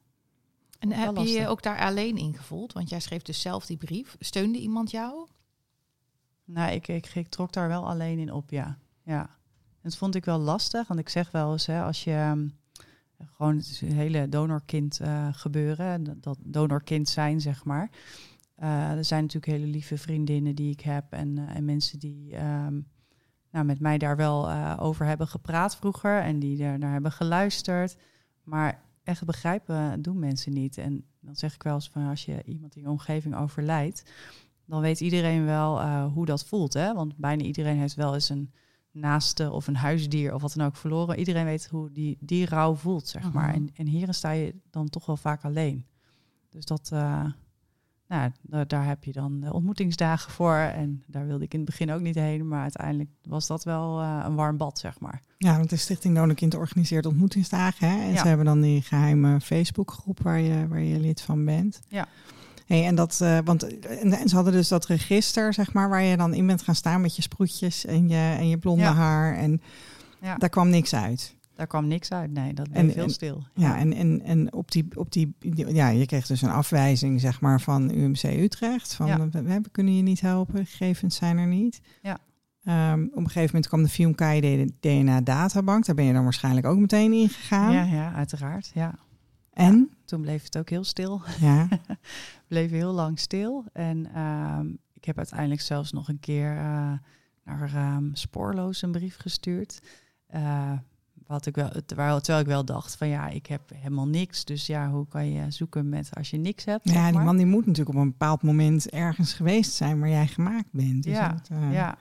En 0.79 0.93
heb 0.93 1.17
je 1.17 1.29
je 1.29 1.49
ook 1.49 1.63
daar 1.63 1.79
alleen 1.79 2.17
in 2.17 2.35
gevoeld? 2.35 2.73
Want 2.73 2.89
jij 2.89 3.01
schreef 3.01 3.23
dus 3.23 3.41
zelf 3.41 3.67
die 3.67 3.77
brief. 3.77 4.17
Steunde 4.19 4.59
iemand 4.59 4.91
jou? 4.91 5.29
Nou, 6.53 6.73
ik, 6.73 6.89
ik, 6.89 7.29
trok 7.29 7.53
daar 7.53 7.69
wel 7.69 7.89
alleen 7.89 8.19
in 8.19 8.33
op, 8.33 8.51
ja. 8.51 8.79
ja. 9.03 9.31
Dat 9.83 9.97
vond 9.97 10.15
ik 10.15 10.25
wel 10.25 10.39
lastig, 10.39 10.89
want 10.89 11.01
ik 11.01 11.09
zeg 11.09 11.31
wel 11.31 11.53
eens, 11.53 11.67
hè, 11.67 11.83
als 11.83 12.05
je 12.05 12.13
ehm, 12.13 12.49
gewoon 13.33 13.57
het 13.57 13.81
hele 13.85 14.29
donorkind 14.29 15.01
eh, 15.01 15.29
gebeuren, 15.33 16.21
dat, 16.21 16.39
donorkind 16.41 17.09
zijn, 17.09 17.41
zeg 17.41 17.65
maar. 17.65 17.91
Eh, 18.55 18.91
er 18.91 19.05
zijn 19.05 19.23
natuurlijk 19.23 19.53
hele 19.53 19.67
lieve 19.67 19.99
vriendinnen 19.99 20.55
die 20.55 20.71
ik 20.71 20.81
heb 20.81 21.13
en, 21.13 21.39
eh, 21.39 21.57
en 21.57 21.65
mensen 21.65 21.99
die 21.99 22.37
ehm, 22.37 22.81
nou, 23.51 23.65
met 23.65 23.81
mij 23.81 23.99
daar 23.99 24.17
wel 24.17 24.51
over 24.79 25.07
hebben 25.07 25.29
gepraat 25.29 25.77
vroeger 25.77 26.21
en 26.21 26.39
die 26.39 26.65
er 26.65 26.79
naar 26.79 26.93
hebben 26.93 27.13
geluisterd. 27.13 27.97
Maar 28.43 28.83
echt 29.03 29.25
begrijpen 29.25 30.03
doen 30.03 30.19
mensen 30.19 30.53
niet. 30.53 30.79
En 30.79 31.05
dan 31.21 31.37
zeg 31.37 31.55
ik 31.55 31.63
wel 31.63 31.75
eens 31.75 31.91
van 31.91 32.09
als 32.09 32.25
je 32.25 32.43
iemand 32.45 32.77
in 32.77 32.83
je 32.83 32.89
omgeving 32.89 33.37
overlijdt, 33.37 34.13
dan 34.67 34.81
weet 34.81 35.01
iedereen 35.01 35.45
wel 35.45 35.81
eh, 35.81 36.05
hoe 36.13 36.27
dat 36.27 36.45
voelt. 36.45 36.73
Hè? 36.73 36.95
Want 36.95 37.17
bijna 37.17 37.43
iedereen 37.43 37.79
heeft 37.79 37.95
wel 37.95 38.15
eens 38.15 38.29
een 38.29 38.53
naaste 38.91 39.51
of 39.51 39.67
een 39.67 39.77
huisdier 39.77 40.35
of 40.35 40.43
wat 40.43 40.53
dan 40.57 40.67
ook 40.67 40.77
verloren. 40.77 41.19
Iedereen 41.19 41.45
weet 41.45 41.67
hoe 41.71 41.93
die, 41.93 42.17
die 42.21 42.47
rouw 42.47 42.75
voelt, 42.75 43.09
zeg 43.09 43.33
maar. 43.33 43.49
Mhm. 43.49 43.55
En, 43.57 43.71
en 43.75 43.87
hierin 43.87 44.15
sta 44.15 44.31
je 44.31 44.55
dan 44.71 44.89
toch 44.89 45.07
wel 45.07 45.17
vaak 45.17 45.45
alleen. 45.45 45.87
Dus 46.51 46.65
dat, 46.65 46.91
eh, 46.93 47.25
nou, 48.09 48.31
daar, 48.43 48.67
daar 48.67 48.87
heb 48.87 49.05
je 49.05 49.13
dan 49.13 49.53
ontmoetingsdagen 49.53 50.33
voor. 50.33 50.55
En 50.55 51.03
daar 51.07 51.27
wilde 51.27 51.45
ik 51.45 51.53
in 51.53 51.61
het 51.61 51.69
begin 51.69 51.91
ook 51.93 52.01
niet 52.01 52.15
heen. 52.15 52.49
Maar 52.49 52.63
uiteindelijk 52.63 53.11
was 53.23 53.47
dat 53.47 53.65
wel 53.65 54.01
eh, 54.01 54.23
een 54.25 54.35
warm 54.35 54.57
bad, 54.57 54.79
zeg 54.79 55.01
maar. 55.01 55.23
Ja, 55.39 55.57
want 55.57 55.71
de 55.71 55.77
Stichting 55.77 56.15
Donorkind 56.15 56.55
organiseert 56.55 57.07
ontmoetingsdagen. 57.07 57.91
Hè? 57.91 58.01
En 58.03 58.11
Ja. 58.13 58.21
ze 58.21 58.27
hebben 58.29 58.47
dan 58.47 58.61
die 58.61 58.83
geheime 58.83 59.41
Facebookgroep 59.41 60.21
waar 60.23 60.41
je, 60.41 60.69
waar 60.69 60.81
je 60.83 61.01
lid 61.01 61.21
van 61.21 61.45
bent. 61.45 61.81
Ja. 61.89 62.09
Hey, 62.67 62.87
en, 62.87 62.95
dat, 62.95 63.21
eh, 63.23 63.39
want, 63.45 63.81
en, 63.87 64.13
en 64.13 64.29
ze 64.29 64.35
hadden 64.35 64.53
dus 64.53 64.69
dat 64.69 64.87
register, 64.87 65.55
zeg 65.55 65.73
maar, 65.73 65.89
waar 65.89 66.03
je 66.03 66.17
dan 66.17 66.35
in 66.35 66.47
bent 66.47 66.63
gaan 66.63 66.75
staan 66.75 67.01
met 67.01 67.17
je 67.17 67.23
sproetjes 67.23 67.85
en 67.85 68.09
je, 68.09 68.35
en 68.39 68.49
je 68.49 68.59
blonde 68.59 68.83
Ja. 68.83 68.93
haar. 68.93 69.37
En 69.37 69.61
Ja. 70.21 70.37
daar 70.37 70.49
kwam 70.49 70.69
niks 70.69 70.95
uit. 70.95 71.35
Daar 71.55 71.67
kwam 71.67 71.87
niks 71.89 72.11
uit. 72.13 72.31
Nee, 72.33 72.55
dat 72.55 72.71
bleef 72.71 72.95
heel 72.95 73.09
stil. 73.09 73.43
Ja, 73.55 73.79
en, 73.79 73.93
en, 73.93 74.23
en 74.25 74.53
op 74.53 74.71
die, 74.71 74.89
op 74.95 75.13
die, 75.13 75.35
ja, 75.75 75.89
je 75.89 76.07
kreeg 76.07 76.27
dus 76.27 76.43
een 76.43 76.51
afwijzing, 76.51 77.21
zeg 77.21 77.41
maar, 77.41 77.61
van 77.61 77.91
UMC 77.91 78.23
Utrecht. 78.23 78.95
Van, 78.95 79.31
we, 79.31 79.43
we 79.43 79.61
kunnen 79.73 79.97
je 79.97 80.03
niet 80.03 80.21
helpen, 80.21 80.67
gegevens 80.67 81.17
zijn 81.17 81.39
er 81.39 81.47
niet. 81.47 81.81
Ja. 82.03 82.19
Ehm, 82.65 83.03
op 83.03 83.17
een 83.17 83.27
gegeven 83.27 83.47
moment 83.47 83.67
kwam 83.69 83.83
de 83.83 83.89
FIOMKI 83.89 84.67
DNA-databank. 84.81 85.87
Daar 85.87 85.95
ben 85.95 86.05
je 86.05 86.13
dan 86.13 86.23
waarschijnlijk 86.23 86.67
ook 86.67 86.79
meteen 86.79 87.13
in 87.13 87.29
gegaan. 87.29 87.73
Ja, 87.73 87.83
ja, 87.85 88.13
uiteraard. 88.15 88.71
Ja. 88.75 88.95
En? 89.53 89.91
Toen 90.05 90.21
bleef 90.21 90.43
het 90.43 90.59
ook 90.59 90.71
heel 90.71 90.85
stil. 90.85 91.23
Ja. 91.41 91.69
bleef 92.49 92.71
heel 92.71 92.93
lang 92.93 93.19
stil. 93.19 93.65
En 93.73 94.15
ehm, 94.15 94.67
ik 94.93 95.05
heb 95.05 95.17
uiteindelijk 95.17 95.61
zelfs 95.61 95.93
nog 95.93 96.09
een 96.09 96.21
keer 96.21 96.57
eh, 96.57 96.93
naar 97.45 97.75
ehm, 97.75 98.05
Spoorloos 98.13 98.83
een 98.83 98.93
brief 98.93 99.17
gestuurd. 99.17 99.81
Eh, 100.27 100.73
wat 101.27 101.47
ik 101.47 101.55
wel, 101.55 101.71
terwijl, 101.87 102.17
ik 102.41 102.47
wel 102.47 102.65
dacht 102.65 102.97
van 102.97 103.09
ja, 103.09 103.29
ik 103.29 103.47
heb 103.47 103.61
helemaal 103.75 104.09
niks. 104.09 104.45
Dus 104.45 104.67
ja, 104.67 104.91
hoe 104.91 105.09
kan 105.09 105.31
je 105.31 105.51
zoeken 105.51 105.89
met 105.89 106.11
als 106.13 106.31
je 106.31 106.37
niks 106.37 106.65
hebt? 106.65 106.89
zeg 106.89 106.97
Ja, 106.97 107.11
die 107.11 107.21
man 107.21 107.37
die 107.37 107.47
moet 107.47 107.67
natuurlijk 107.67 107.97
op 107.97 108.03
een 108.03 108.11
bepaald 108.11 108.43
moment 108.43 108.91
ergens 108.91 109.33
geweest 109.33 109.73
zijn 109.73 110.01
waar 110.01 110.09
jij 110.09 110.27
gemaakt 110.27 110.69
bent. 110.71 111.03
Dus 111.03 111.13
Ja, 111.13 111.29
dat, 111.29 111.49
eh, 111.51 111.73
Ja. 111.73 111.99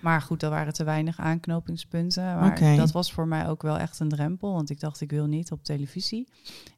Maar 0.00 0.22
goed, 0.22 0.42
er 0.42 0.50
waren 0.50 0.72
te 0.72 0.84
weinig 0.84 1.18
aanknopingspunten. 1.18 2.24
Maar 2.24 2.76
dat 2.76 2.92
was 2.92 3.12
voor 3.12 3.28
mij 3.28 3.48
ook 3.48 3.62
wel 3.62 3.78
echt 3.78 4.00
een 4.00 4.08
drempel. 4.08 4.52
Want 4.52 4.70
ik 4.70 4.80
dacht, 4.80 5.00
ik 5.00 5.10
wil 5.10 5.26
niet 5.26 5.52
op 5.52 5.64
televisie. 5.64 6.28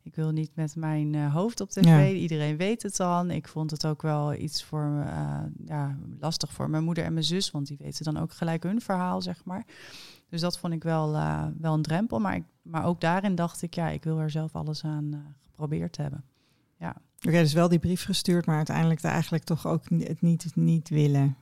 Ik 0.02 0.14
wil 0.14 0.30
niet 0.30 0.50
met 0.54 0.76
mijn 0.76 1.14
eh, 1.14 1.34
hoofd 1.34 1.60
op 1.60 1.70
tv. 1.70 1.84
Ja. 1.84 2.08
Iedereen 2.08 2.56
weet 2.56 2.82
het 2.82 2.96
dan. 2.96 3.30
Ik 3.30 3.48
vond 3.48 3.70
het 3.70 3.86
ook 3.86 4.02
wel 4.02 4.34
iets 4.34 4.64
voor 4.64 5.04
eh, 5.06 5.38
ja, 5.64 5.96
lastig 6.20 6.52
voor 6.52 6.70
mijn 6.70 6.84
moeder 6.84 7.04
en 7.04 7.12
mijn 7.12 7.24
zus. 7.24 7.50
Want 7.50 7.66
die 7.66 7.76
weten 7.80 8.04
dan 8.04 8.16
ook 8.16 8.32
gelijk 8.32 8.62
hun 8.62 8.80
verhaal, 8.80 9.22
zeg 9.22 9.44
maar. 9.44 9.64
Dus 10.28 10.40
dat 10.40 10.58
vond 10.58 10.72
ik 10.72 10.82
wel, 10.82 11.14
eh, 11.14 11.44
wel 11.58 11.74
een 11.74 11.82
drempel. 11.82 12.18
Maar, 12.18 12.34
ik, 12.34 12.44
maar 12.62 12.84
ook 12.84 13.00
daarin 13.00 13.34
dacht 13.34 13.62
ik, 13.62 13.74
ja, 13.74 13.88
ik 13.88 14.04
wil 14.04 14.18
er 14.18 14.30
zelf 14.30 14.54
alles 14.54 14.84
aan 14.84 15.36
geprobeerd 15.40 15.96
hebben. 15.96 16.24
Oké, 17.26 17.38
dus 17.38 17.52
wel 17.52 17.68
die 17.68 17.78
brief 17.78 18.04
gestuurd, 18.04 18.46
maar 18.46 18.56
uiteindelijk 18.56 19.02
eigenlijk 19.02 19.44
toch 19.44 19.66
ook 19.66 19.82
het 19.88 20.20
niet, 20.22 20.52
niet 20.54 20.88
willen. 20.88 21.36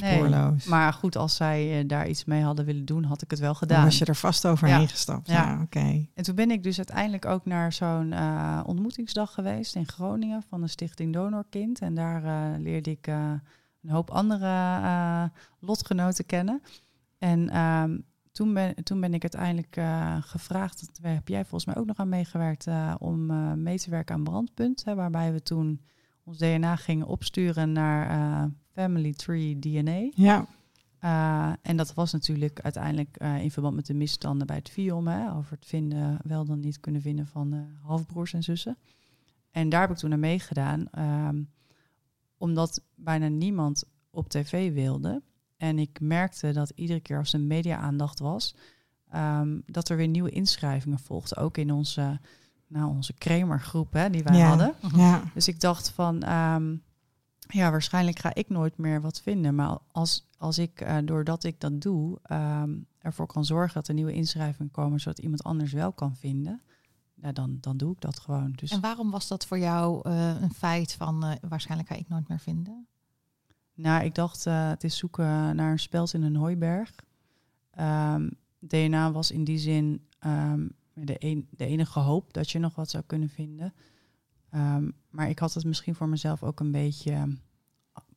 Nee, 0.00 0.14
Spoorloos. 0.14 0.64
Maar 0.64 0.92
goed, 0.92 1.16
als 1.16 1.36
zij 1.36 1.78
eh, 1.80 1.88
daar 1.88 2.08
iets 2.08 2.24
mee 2.24 2.42
hadden 2.42 2.64
willen 2.64 2.84
doen, 2.84 3.04
had 3.04 3.22
ik 3.22 3.30
het 3.30 3.38
wel 3.40 3.48
Dan 3.48 3.56
gedaan. 3.56 3.84
was 3.84 3.98
je 3.98 4.04
er 4.04 4.16
vast 4.16 4.46
overheen 4.46 4.80
Ja. 4.80 4.86
gestapt. 4.86 5.28
Ja. 5.28 5.34
Ja, 5.44 5.60
oké. 5.62 6.06
En 6.14 6.22
toen 6.24 6.34
ben 6.34 6.50
ik 6.50 6.62
dus 6.62 6.76
uiteindelijk 6.76 7.24
ook 7.26 7.44
naar 7.44 7.72
zo'n 7.72 8.12
eh, 8.12 8.60
ontmoetingsdag 8.66 9.34
geweest 9.34 9.74
in 9.74 9.86
Groningen 9.88 10.42
van 10.48 10.60
de 10.60 10.68
Stichting 10.68 11.12
Donorkind. 11.12 11.78
En 11.80 11.94
daar 11.94 12.24
eh, 12.24 12.58
leerde 12.60 12.90
ik 12.90 13.06
een 13.06 13.90
hoop 13.90 14.10
andere 14.10 15.30
lotgenoten 15.60 16.26
kennen. 16.26 16.62
En 17.18 17.48
ehm, 17.50 17.98
toen, 18.32 18.54
ben, 18.54 18.74
toen 18.84 19.00
ben 19.00 19.14
ik 19.14 19.22
uiteindelijk 19.22 19.80
gevraagd, 20.26 20.88
daar 21.02 21.12
heb 21.14 21.28
jij 21.28 21.40
volgens 21.42 21.64
mij 21.64 21.76
ook 21.76 21.86
nog 21.86 21.96
aan 21.98 22.08
meegewerkt, 22.08 22.66
om 22.98 23.26
mee 23.62 23.78
te 23.78 23.90
werken 23.90 24.14
aan 24.14 24.24
Brandpunt. 24.24 24.84
Hè, 24.84 24.94
waarbij 24.94 25.32
we 25.32 25.42
toen 25.42 25.80
ons 26.24 26.38
DNA 26.38 26.76
gingen 26.76 27.06
opsturen 27.06 27.72
naar 27.72 28.50
Family 28.74 29.12
Tree 29.12 29.58
DNA. 29.58 30.10
Ja, 30.14 30.46
Uh, 31.04 31.52
en 31.62 31.76
dat 31.76 31.94
was 31.94 32.12
natuurlijk 32.12 32.60
uiteindelijk 32.60 33.16
uh, 33.22 33.42
in 33.42 33.50
verband 33.50 33.74
met 33.74 33.86
de 33.86 33.94
misstanden 33.94 34.46
bij 34.46 34.56
het 34.56 34.68
FIOM, 34.70 35.06
hè, 35.06 35.32
over 35.34 35.52
het 35.52 35.66
vinden, 35.66 36.18
wel 36.22 36.44
dan 36.44 36.60
niet 36.60 36.80
kunnen 36.80 37.00
vinden 37.02 37.26
van 37.26 37.54
uh, 37.54 37.60
halfbroers 37.82 38.32
en 38.32 38.42
zussen. 38.42 38.76
En 39.50 39.68
daar 39.68 39.80
heb 39.80 39.90
ik 39.90 39.96
toen 39.96 40.12
aan 40.12 40.20
meegedaan, 40.20 40.86
um, 40.98 41.50
omdat 42.38 42.82
bijna 42.94 43.28
niemand 43.28 43.84
op 44.10 44.28
tv 44.28 44.72
wilde. 44.72 45.22
En 45.56 45.78
ik 45.78 46.00
merkte 46.00 46.52
dat 46.52 46.72
iedere 46.74 47.00
keer 47.00 47.18
als 47.18 47.32
er 47.32 47.40
media-aandacht 47.40 48.18
was, 48.18 48.54
um, 49.14 49.62
dat 49.66 49.88
er 49.88 49.96
weer 49.96 50.08
nieuwe 50.08 50.30
inschrijvingen 50.30 50.98
volgden. 50.98 51.38
Ook 51.38 51.56
in 51.58 51.72
onze 51.72 52.20
nou, 52.66 52.88
onze 52.88 53.12
Kramergroep 53.12 53.92
hè, 53.92 54.10
die 54.10 54.22
wij 54.22 54.36
Ja. 54.38 54.48
hadden. 54.48 54.74
Ja, 54.96 55.22
Dus 55.34 55.48
ik 55.48 55.60
dacht 55.60 55.90
van, 55.90 56.22
ehm, 56.22 56.76
ja, 57.46 57.70
waarschijnlijk 57.70 58.18
ga 58.18 58.34
ik 58.34 58.48
nooit 58.48 58.76
meer 58.76 59.00
wat 59.00 59.20
vinden. 59.20 59.54
Maar 59.54 59.78
als, 59.92 60.28
als 60.38 60.58
ik, 60.58 60.80
eh, 60.80 60.96
doordat 61.04 61.44
ik 61.44 61.60
dat 61.60 61.80
doe, 61.80 62.18
ehm, 62.22 62.74
ervoor 62.98 63.26
kan 63.26 63.44
zorgen 63.44 63.74
dat 63.74 63.88
er 63.88 63.94
nieuwe 63.94 64.12
inschrijvingen 64.12 64.70
komen, 64.70 65.00
zodat 65.00 65.18
iemand 65.18 65.42
anders 65.42 65.72
wel 65.72 65.92
kan 65.92 66.16
vinden, 66.16 66.62
ja, 67.14 67.32
dan, 67.32 67.58
dan 67.60 67.76
doe 67.76 67.92
ik 67.92 68.00
dat 68.00 68.18
gewoon. 68.18 68.52
Dus 68.52 68.70
En 68.70 68.80
waarom 68.80 69.10
was 69.10 69.28
dat 69.28 69.46
voor 69.46 69.58
jou 69.58 70.00
eh, 70.08 70.40
een 70.40 70.54
feit 70.54 70.92
van 70.92 71.24
eh, 71.24 71.32
waarschijnlijk 71.48 71.88
ga 71.88 71.96
ik 71.96 72.08
nooit 72.08 72.28
meer 72.28 72.40
vinden? 72.40 72.86
nou, 73.74 74.04
ik 74.04 74.14
dacht, 74.14 74.44
het 74.44 74.84
is 74.84 74.96
zoeken 74.96 75.56
naar 75.56 75.70
een 75.70 75.78
speld 75.78 76.12
in 76.12 76.22
een 76.22 76.36
hooiberg. 76.36 76.94
Ehm, 77.70 78.28
DNA 78.58 79.12
was 79.12 79.30
in 79.30 79.44
die 79.44 79.58
zin 79.58 80.06
ehm, 80.18 80.68
de, 80.92 81.16
een, 81.18 81.48
de 81.50 81.66
enige 81.66 81.98
hoop 81.98 82.32
dat 82.32 82.50
je 82.50 82.58
nog 82.58 82.74
wat 82.74 82.90
zou 82.90 83.04
kunnen 83.06 83.28
vinden. 83.28 83.74
Ehm, 84.54 84.90
maar 85.10 85.28
ik 85.28 85.38
had 85.38 85.54
het 85.54 85.64
misschien 85.64 85.94
voor 85.94 86.08
mezelf 86.08 86.42
ook 86.42 86.60
een 86.60 86.70
beetje 86.70 87.10
ehm, 87.12 87.32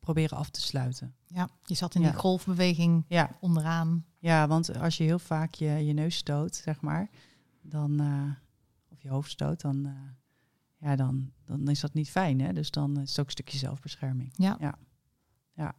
proberen 0.00 0.36
af 0.38 0.50
te 0.50 0.60
sluiten. 0.60 1.14
Ja, 1.26 1.48
je 1.64 1.74
zat 1.74 1.94
in 1.94 2.00
Ja. 2.00 2.10
die 2.10 2.18
golfbeweging 2.18 3.04
Ja, 3.08 3.36
onderaan. 3.40 4.04
Ja, 4.18 4.46
want 4.48 4.76
als 4.78 4.96
je 4.96 5.04
heel 5.04 5.18
vaak 5.18 5.54
je, 5.54 5.70
je 5.70 5.92
neus 5.92 6.16
stoot, 6.16 6.54
zeg 6.54 6.80
maar, 6.80 7.08
dan, 7.62 8.00
eh, 8.00 8.30
of 8.92 9.02
je 9.02 9.08
hoofd 9.08 9.30
stoot, 9.30 9.60
dan, 9.60 9.86
eh, 9.86 9.92
ja, 10.88 10.96
dan, 10.96 11.30
dan 11.44 11.68
is 11.68 11.80
dat 11.80 11.94
niet 11.94 12.10
fijn. 12.10 12.40
Hè? 12.40 12.52
Dus 12.52 12.70
dan 12.70 13.00
is 13.00 13.10
het 13.10 13.18
ook 13.18 13.24
een 13.26 13.30
stukje 13.32 13.58
zelfbescherming. 13.58 14.32
Ja. 14.36 14.56
Ja. 14.60 14.74
ja. 15.52 15.74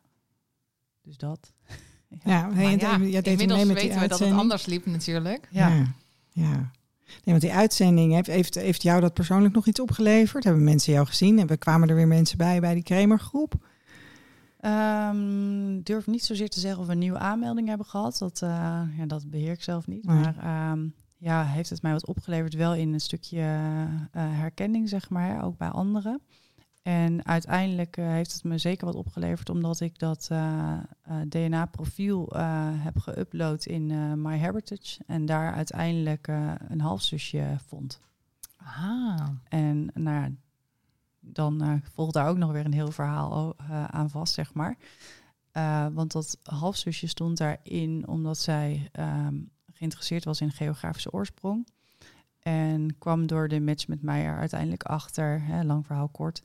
Dus 1.01 1.17
dat. 1.17 1.53
ja. 2.23 2.51
Hey, 2.53 2.77
ja, 2.77 2.97
deed 2.97 3.27
inmiddels 3.27 3.63
weten 3.63 3.99
we 3.99 4.07
dat 4.07 4.19
het 4.19 4.31
anders 4.31 4.65
liep 4.65 4.85
natuurlijk. 4.85 5.47
Ja. 5.51 5.93
Ja. 6.31 6.71
Nee, 7.09 7.21
want 7.23 7.41
die 7.41 7.53
uitzending 7.53 8.13
heeft, 8.13 8.27
heeft, 8.27 8.55
heeft 8.55 8.81
jou 8.81 9.01
dat 9.01 9.13
persoonlijk 9.13 9.53
nog 9.53 9.67
iets 9.67 9.79
opgeleverd? 9.79 10.43
Hebben 10.43 10.63
mensen 10.63 10.93
jou 10.93 11.05
gezien? 11.05 11.37
Hebben, 11.37 11.57
kwamen 11.57 11.89
er 11.89 11.95
weer 11.95 12.07
mensen 12.07 12.37
bij 12.37 12.59
bij 12.59 12.73
die 12.73 12.83
Kramergroep? 12.83 13.53
Ehm, 14.59 15.81
durf 15.83 16.07
niet 16.07 16.23
zozeer 16.23 16.49
te 16.49 16.59
zeggen 16.59 16.79
of 16.79 16.85
we 16.85 16.91
een 16.91 16.99
nieuwe 16.99 17.17
aanmelding 17.17 17.67
hebben 17.67 17.85
gehad. 17.85 18.17
Dat, 18.17 18.41
eh, 18.41 18.81
ja, 18.97 19.05
dat 19.07 19.29
beheer 19.29 19.51
ik 19.51 19.63
zelf 19.63 19.87
niet. 19.87 20.05
Maar 20.05 20.37
ehm, 20.37 20.87
ja, 21.17 21.45
heeft 21.45 21.69
het 21.69 21.81
mij 21.81 21.91
wat 21.91 22.07
opgeleverd 22.07 22.53
wel 22.53 22.75
in 22.75 22.93
een 22.93 22.99
stukje 22.99 23.39
eh, 23.39 23.87
herkenning, 24.11 24.89
zeg 24.89 25.09
maar, 25.09 25.43
ook 25.43 25.57
bij 25.57 25.69
anderen. 25.69 26.21
En 26.89 27.25
uiteindelijk 27.25 27.97
eh, 27.97 28.07
heeft 28.07 28.33
het 28.33 28.43
me 28.43 28.57
zeker 28.57 28.85
wat 28.85 28.95
opgeleverd, 28.95 29.49
omdat 29.49 29.79
ik 29.79 29.99
dat 29.99 30.27
eh, 30.31 30.77
eh, 31.01 31.15
DNA-profiel 31.27 32.29
heb 32.77 32.99
geüpload 32.99 33.63
in 33.63 33.87
MyHeritage. 34.21 34.99
En 35.07 35.25
daar 35.25 35.53
uiteindelijk 35.53 36.27
een 36.67 36.81
halfzusje 36.81 37.57
vond. 37.67 37.99
Ah, 38.57 39.27
En 39.43 39.89
nou 39.93 40.15
ja, 40.17 40.29
dan 41.19 41.81
volgt 41.93 42.13
daar 42.13 42.27
ook 42.27 42.37
nog 42.37 42.51
weer 42.51 42.65
een 42.65 42.73
heel 42.73 42.91
verhaal 42.91 43.55
aan 43.89 44.09
vast, 44.09 44.33
zeg 44.33 44.53
maar. 44.53 44.77
Want 45.93 46.11
dat 46.11 46.37
halfzusje 46.43 47.07
stond 47.07 47.37
daarin 47.37 48.07
omdat 48.07 48.37
zij 48.37 48.89
ehm, 48.91 49.35
geïnteresseerd 49.73 50.23
was 50.23 50.41
in 50.41 50.51
geografische 50.51 51.11
oorsprong. 51.11 51.67
En 52.39 52.97
kwam 52.97 53.27
door 53.27 53.47
de 53.47 53.59
match 53.59 53.87
met 53.87 54.01
mij 54.01 54.25
er 54.25 54.37
uiteindelijk 54.37 54.83
achter, 54.83 55.41
hè, 55.43 55.63
lang 55.63 55.85
verhaal 55.85 56.09
kort, 56.09 56.41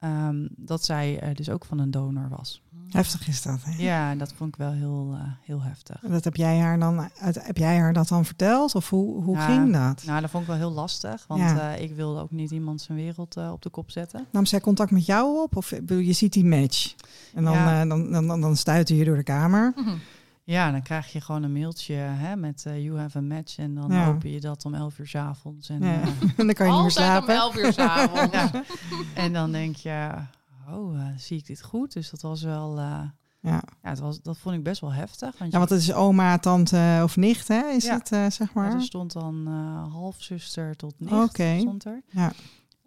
ehm, 0.00 0.46
dat 0.56 0.84
zij 0.84 1.20
eh, 1.20 1.34
dus 1.34 1.48
ook 1.50 1.64
van 1.64 1.78
een 1.78 1.90
donor 1.90 2.28
was. 2.28 2.62
Heftig 2.90 3.28
is 3.28 3.42
dat. 3.42 3.58
Hè? 3.64 3.82
Ja, 3.82 4.10
en 4.10 4.18
dat 4.18 4.32
vond 4.32 4.48
ik 4.54 4.56
wel 4.60 4.72
heel, 4.72 5.10
eh, 5.14 5.20
heel 5.42 5.62
heftig. 5.62 6.00
Dat 6.00 6.24
heb 6.24 6.36
jij 6.36 6.58
haar 6.58 6.78
dan 6.78 7.08
uit, 7.20 7.46
heb 7.46 7.56
jij 7.56 7.78
haar 7.78 7.92
dat 7.92 8.08
dan 8.08 8.24
verteld? 8.24 8.74
Of 8.74 8.90
hoe, 8.90 9.22
hoe 9.22 9.36
Ja, 9.36 9.44
ging 9.44 9.72
dat? 9.72 10.02
Nou, 10.06 10.20
dat 10.20 10.30
vond 10.30 10.42
ik 10.42 10.48
wel 10.48 10.58
heel 10.58 10.72
lastig, 10.72 11.24
want 11.26 11.40
Ja. 11.40 11.74
eh, 11.74 11.82
ik 11.82 11.94
wilde 11.94 12.20
ook 12.20 12.30
niet 12.30 12.50
iemand 12.50 12.80
zijn 12.80 12.98
wereld 12.98 13.36
eh, 13.36 13.50
op 13.52 13.62
de 13.62 13.70
kop 13.70 13.90
zetten. 13.90 14.26
Nam 14.30 14.46
zij 14.46 14.60
contact 14.60 14.90
met 14.90 15.06
jou 15.06 15.40
op? 15.42 15.56
Of 15.56 15.70
je 15.86 16.12
ziet 16.12 16.32
die 16.32 16.44
match. 16.44 16.94
En 17.34 17.44
dan, 17.44 17.54
Ja. 17.54 17.82
eh, 17.82 17.88
dan, 17.88 18.10
dan, 18.12 18.26
dan, 18.26 18.40
dan 18.40 18.56
stuiten 18.56 18.96
je 18.96 19.04
door 19.04 19.16
de 19.16 19.22
kamer. 19.22 19.72
Mhm. 19.76 19.96
Ja, 20.50 20.70
dan 20.70 20.82
krijg 20.82 21.12
je 21.12 21.20
gewoon 21.20 21.42
een 21.42 21.52
mailtje 21.52 21.94
hè, 21.94 22.36
met 22.36 22.64
eh, 22.66 22.84
you 22.84 22.98
have 22.98 23.18
a 23.18 23.20
match. 23.20 23.58
En 23.58 23.74
dan 23.74 23.92
Ja. 23.92 24.08
open 24.08 24.30
je 24.30 24.40
dat 24.40 24.64
om 24.64 24.74
11 24.74 24.98
uur 24.98 25.06
's 25.08 25.14
avonds. 25.14 25.68
En, 25.68 25.82
Ja. 25.82 26.00
eh, 26.00 26.06
en 26.36 26.46
dan 26.46 26.52
kan 26.54 26.66
je 26.66 26.72
niet 26.72 26.72
meer 26.72 26.72
Altijd 26.72 26.84
om 26.84 26.90
slapen. 26.90 27.34
11 27.34 27.56
uur 27.56 27.72
s'avonds. 27.72 28.32
ja. 28.36 28.50
en 29.14 29.32
dan 29.32 29.52
denk 29.52 29.76
je, 29.76 30.10
oh, 30.70 31.00
eh, 31.00 31.06
zie 31.16 31.38
ik 31.38 31.46
dit 31.46 31.62
goed? 31.62 31.92
Dus 31.92 32.10
dat 32.10 32.22
was 32.22 32.42
wel, 32.42 32.78
eh, 32.78 33.00
Ja. 33.42 33.62
ja, 33.82 33.88
het 33.88 33.98
was, 33.98 34.22
dat 34.22 34.38
vond 34.38 34.54
ik 34.56 34.62
best 34.62 34.80
wel 34.80 34.92
heftig. 34.92 35.38
Want, 35.38 35.52
ja, 35.52 35.58
want 35.58 35.70
het 35.70 35.80
is 35.80 35.92
oma, 35.92 36.38
tante 36.38 37.00
of 37.02 37.16
nicht, 37.16 37.48
hè? 37.48 37.62
Is 37.68 37.84
Ja. 37.84 37.94
het, 37.94 38.12
eh, 38.12 38.26
zeg 38.30 38.52
maar? 38.52 38.72
er 38.72 38.82
stond 38.82 39.12
dan 39.12 39.44
eh, 39.46 39.92
halfzuster 39.92 40.76
tot 40.76 40.94
nicht. 40.98 41.12
Oké. 41.12 41.56
Stond 41.58 41.84
er. 41.84 42.02
Ja. 42.10 42.32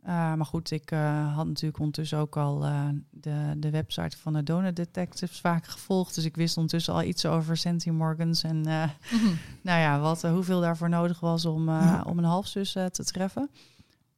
Eh, 0.03 0.33
maar 0.33 0.45
goed, 0.45 0.71
ik 0.71 0.91
eh, 0.91 1.35
had 1.35 1.47
natuurlijk 1.47 1.79
ondertussen 1.79 2.17
ook 2.17 2.37
al 2.37 2.65
eh, 2.65 2.87
de, 3.09 3.53
de 3.57 3.69
website 3.69 4.17
van 4.17 4.33
de 4.33 4.43
Donor 4.43 4.73
Detectives 4.73 5.39
vaak 5.39 5.65
gevolgd. 5.67 6.15
Dus 6.15 6.25
ik 6.25 6.35
wist 6.35 6.55
ondertussen 6.57 6.93
al 6.93 7.03
iets 7.03 7.25
over 7.25 7.57
centimorgans 7.57 8.43
en 8.43 8.59
Mhm. 8.61 9.33
nou 9.61 9.79
ja, 9.79 9.99
wat, 9.99 10.21
hoeveel 10.21 10.61
daarvoor 10.61 10.89
nodig 10.89 11.19
was 11.19 11.45
om, 11.45 11.69
Ja. 11.69 12.03
om 12.07 12.17
een 12.17 12.23
halfzus 12.23 12.71
te 12.71 13.03
treffen. 13.03 13.49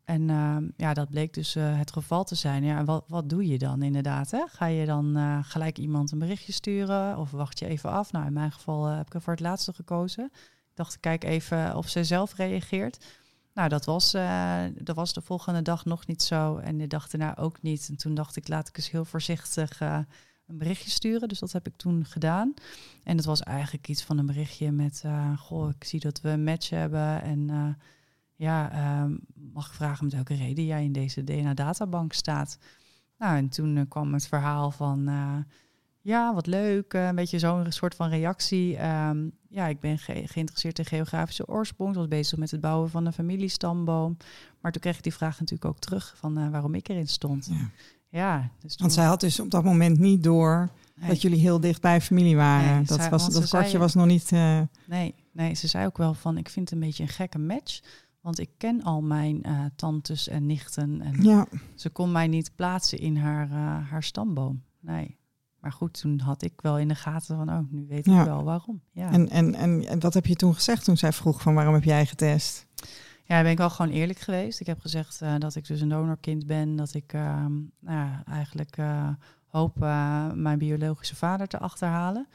En 0.05 0.29
ehm, 0.29 0.63
ja, 0.77 0.93
dat 0.93 1.09
bleek 1.09 1.33
dus 1.33 1.53
het 1.53 1.91
geval 1.91 2.23
te 2.23 2.35
zijn. 2.35 2.63
Ja, 2.63 2.83
wat, 2.83 3.03
wat 3.07 3.29
doe 3.29 3.47
je 3.47 3.57
dan 3.57 3.81
inderdaad? 3.81 4.31
Hè? 4.31 4.43
Ga 4.47 4.65
je 4.65 4.85
dan 4.85 5.17
gelijk 5.43 5.77
iemand 5.77 6.11
een 6.11 6.19
berichtje 6.19 6.51
sturen 6.51 7.17
of 7.17 7.31
wacht 7.31 7.59
je 7.59 7.65
even 7.67 7.89
af? 7.91 8.11
Nou, 8.11 8.25
in 8.25 8.33
mijn 8.33 8.51
geval 8.51 8.85
heb 8.85 9.05
ik 9.05 9.13
er 9.13 9.21
voor 9.21 9.33
het 9.33 9.41
laatste 9.41 9.73
gekozen. 9.73 10.25
Ik 10.33 10.71
dacht, 10.73 10.99
kijk 10.99 11.23
even 11.23 11.75
of 11.75 11.89
ze 11.89 12.03
zelf 12.03 12.35
reageert. 12.35 13.05
Nou, 13.55 13.69
dat 13.69 13.85
was, 13.85 14.13
eh, 14.13 14.63
dat 14.77 14.95
was 14.95 15.13
de 15.13 15.21
volgende 15.21 15.61
dag 15.61 15.85
nog 15.85 16.07
niet 16.07 16.21
zo 16.21 16.57
en 16.57 16.77
de 16.77 16.87
dag 16.87 17.07
daarna 17.09 17.37
ook 17.37 17.61
niet. 17.61 17.87
En 17.89 17.97
toen 17.97 18.13
dacht 18.13 18.35
ik, 18.35 18.47
laat 18.47 18.67
ik 18.67 18.77
eens 18.77 18.91
heel 18.91 19.05
voorzichtig 19.05 19.81
eh, 19.81 19.99
een 20.47 20.57
berichtje 20.57 20.89
sturen. 20.89 21.27
Dus 21.27 21.39
dat 21.39 21.51
heb 21.51 21.67
ik 21.67 21.75
toen 21.75 22.05
gedaan. 22.05 22.53
En 23.03 23.15
dat 23.15 23.25
was 23.25 23.41
eigenlijk 23.41 23.87
iets 23.87 24.03
van 24.03 24.17
een 24.17 24.25
berichtje 24.25 24.71
met, 24.71 25.01
eh, 25.05 25.37
goh, 25.37 25.69
ik 25.69 25.83
zie 25.83 25.99
dat 25.99 26.21
we 26.21 26.29
een 26.29 26.43
match 26.43 26.69
hebben. 26.69 27.21
En 27.21 27.77
ja, 28.35 28.71
ehm, 28.71 29.15
mag 29.53 29.67
ik 29.67 29.73
vragen 29.73 30.03
met 30.05 30.13
welke 30.13 30.35
reden 30.35 30.65
jij 30.65 30.83
in 30.83 30.91
deze 30.91 31.23
DNA-databank 31.23 32.13
staat? 32.13 32.57
Nou, 33.17 33.37
en 33.37 33.49
toen 33.49 33.87
kwam 33.87 34.13
het 34.13 34.27
verhaal 34.27 34.71
van, 34.71 35.09
ja, 36.01 36.33
wat 36.33 36.47
leuk, 36.47 36.93
een 36.93 37.15
beetje 37.15 37.39
zo'n 37.39 37.71
soort 37.71 37.95
van 37.95 38.09
reactie. 38.09 38.77
Ehm, 38.77 39.27
ja, 39.55 39.67
ik 39.67 39.79
ben 39.79 39.97
ge- 39.97 40.23
geïnteresseerd 40.25 40.79
in 40.79 40.85
geografische 40.85 41.47
oorsprong. 41.47 41.95
Was 41.95 42.07
bezig 42.07 42.37
met 42.37 42.51
het 42.51 42.61
bouwen 42.61 42.89
van 42.89 43.05
een 43.05 43.13
familiestamboom. 43.13 44.17
Maar 44.61 44.71
toen 44.71 44.81
kreeg 44.81 44.97
ik 44.97 45.03
die 45.03 45.13
vraag 45.13 45.39
natuurlijk 45.39 45.65
ook 45.65 45.79
terug 45.79 46.13
van 46.17 46.37
eh, 46.37 46.49
waarom 46.49 46.75
ik 46.75 46.87
erin 46.87 47.07
stond. 47.07 47.47
Ja. 47.51 47.69
Ja, 48.09 48.49
dus 48.59 48.75
Want 48.75 48.93
zij 48.93 49.05
had 49.05 49.19
dus 49.19 49.39
op 49.39 49.51
dat 49.51 49.63
moment 49.63 49.99
niet 49.99 50.23
door 50.23 50.69
nee, 50.95 51.09
dat 51.09 51.21
jullie 51.21 51.39
heel 51.39 51.59
dicht 51.59 51.81
bij 51.81 52.01
familie 52.01 52.35
waren. 52.35 52.75
Nee, 52.75 52.85
dat 52.85 52.99
zij- 52.99 53.09
was, 53.09 53.29
dat 53.29 53.47
zei- 53.49 53.77
was 53.77 53.93
nog 53.93 54.05
niet... 54.05 54.31
eh, 54.31 54.61
nee, 54.87 55.15
nee, 55.31 55.53
ze 55.53 55.67
zei 55.67 55.85
ook 55.85 55.97
wel 55.97 56.13
van, 56.13 56.37
ik 56.37 56.49
vind 56.49 56.69
het 56.69 56.79
een 56.79 56.85
beetje 56.85 57.03
een 57.03 57.09
gekke 57.09 57.39
match. 57.39 57.79
Want 58.21 58.39
ik 58.39 58.49
ken 58.57 58.83
al 58.83 59.01
mijn 59.01 59.43
eh, 59.43 59.59
tantes 59.75 60.27
en 60.27 60.45
nichten. 60.45 61.01
En 61.01 61.23
ja, 61.23 61.47
ze 61.75 61.89
kon 61.89 62.11
mij 62.11 62.27
niet 62.27 62.51
plaatsen 62.55 62.97
in 62.99 63.17
haar, 63.17 63.49
haar 63.89 64.03
stamboom. 64.03 64.63
Nee. 64.79 65.17
Maar 65.65 65.73
goed, 65.73 65.99
toen 66.01 66.19
had 66.19 66.41
ik 66.41 66.53
wel 66.61 66.79
in 66.79 66.87
de 66.87 66.95
gaten 66.95 67.35
van, 67.35 67.49
oh, 67.49 67.59
nu 67.69 67.85
weet 67.87 68.05
Ja. 68.05 68.19
ik 68.19 68.25
wel 68.25 68.43
waarom. 68.43 68.81
Ja. 68.91 69.11
en, 69.11 69.29
en, 69.29 69.55
en, 69.55 69.87
en 69.87 69.99
wat 69.99 70.13
heb 70.13 70.25
je 70.25 70.35
toen 70.35 70.53
gezegd 70.53 70.83
toen 70.83 70.97
zij 70.97 71.11
vroeg 71.11 71.41
van 71.41 71.53
waarom 71.53 71.73
heb 71.73 71.83
jij 71.83 72.05
getest? 72.05 72.67
Ja, 73.23 73.41
ben 73.41 73.51
ik 73.51 73.57
wel 73.57 73.69
gewoon 73.69 73.91
eerlijk 73.91 74.19
geweest. 74.19 74.59
Ik 74.59 74.65
heb 74.65 74.79
gezegd 74.79 75.21
eh, 75.21 75.33
dat 75.37 75.55
ik 75.55 75.67
dus 75.67 75.81
een 75.81 75.89
donorkind 75.89 76.45
ben. 76.47 76.75
Dat 76.75 76.93
ik 76.93 77.13
ehm, 77.13 77.51
nou 77.79 77.97
ja, 77.97 78.23
eigenlijk 78.27 78.77
eh, 78.77 79.07
hoop 79.47 79.83
eh, 79.83 80.31
mijn 80.31 80.57
biologische 80.57 81.15
vader 81.15 81.47
te 81.47 81.59
achterhalen. 81.59 82.27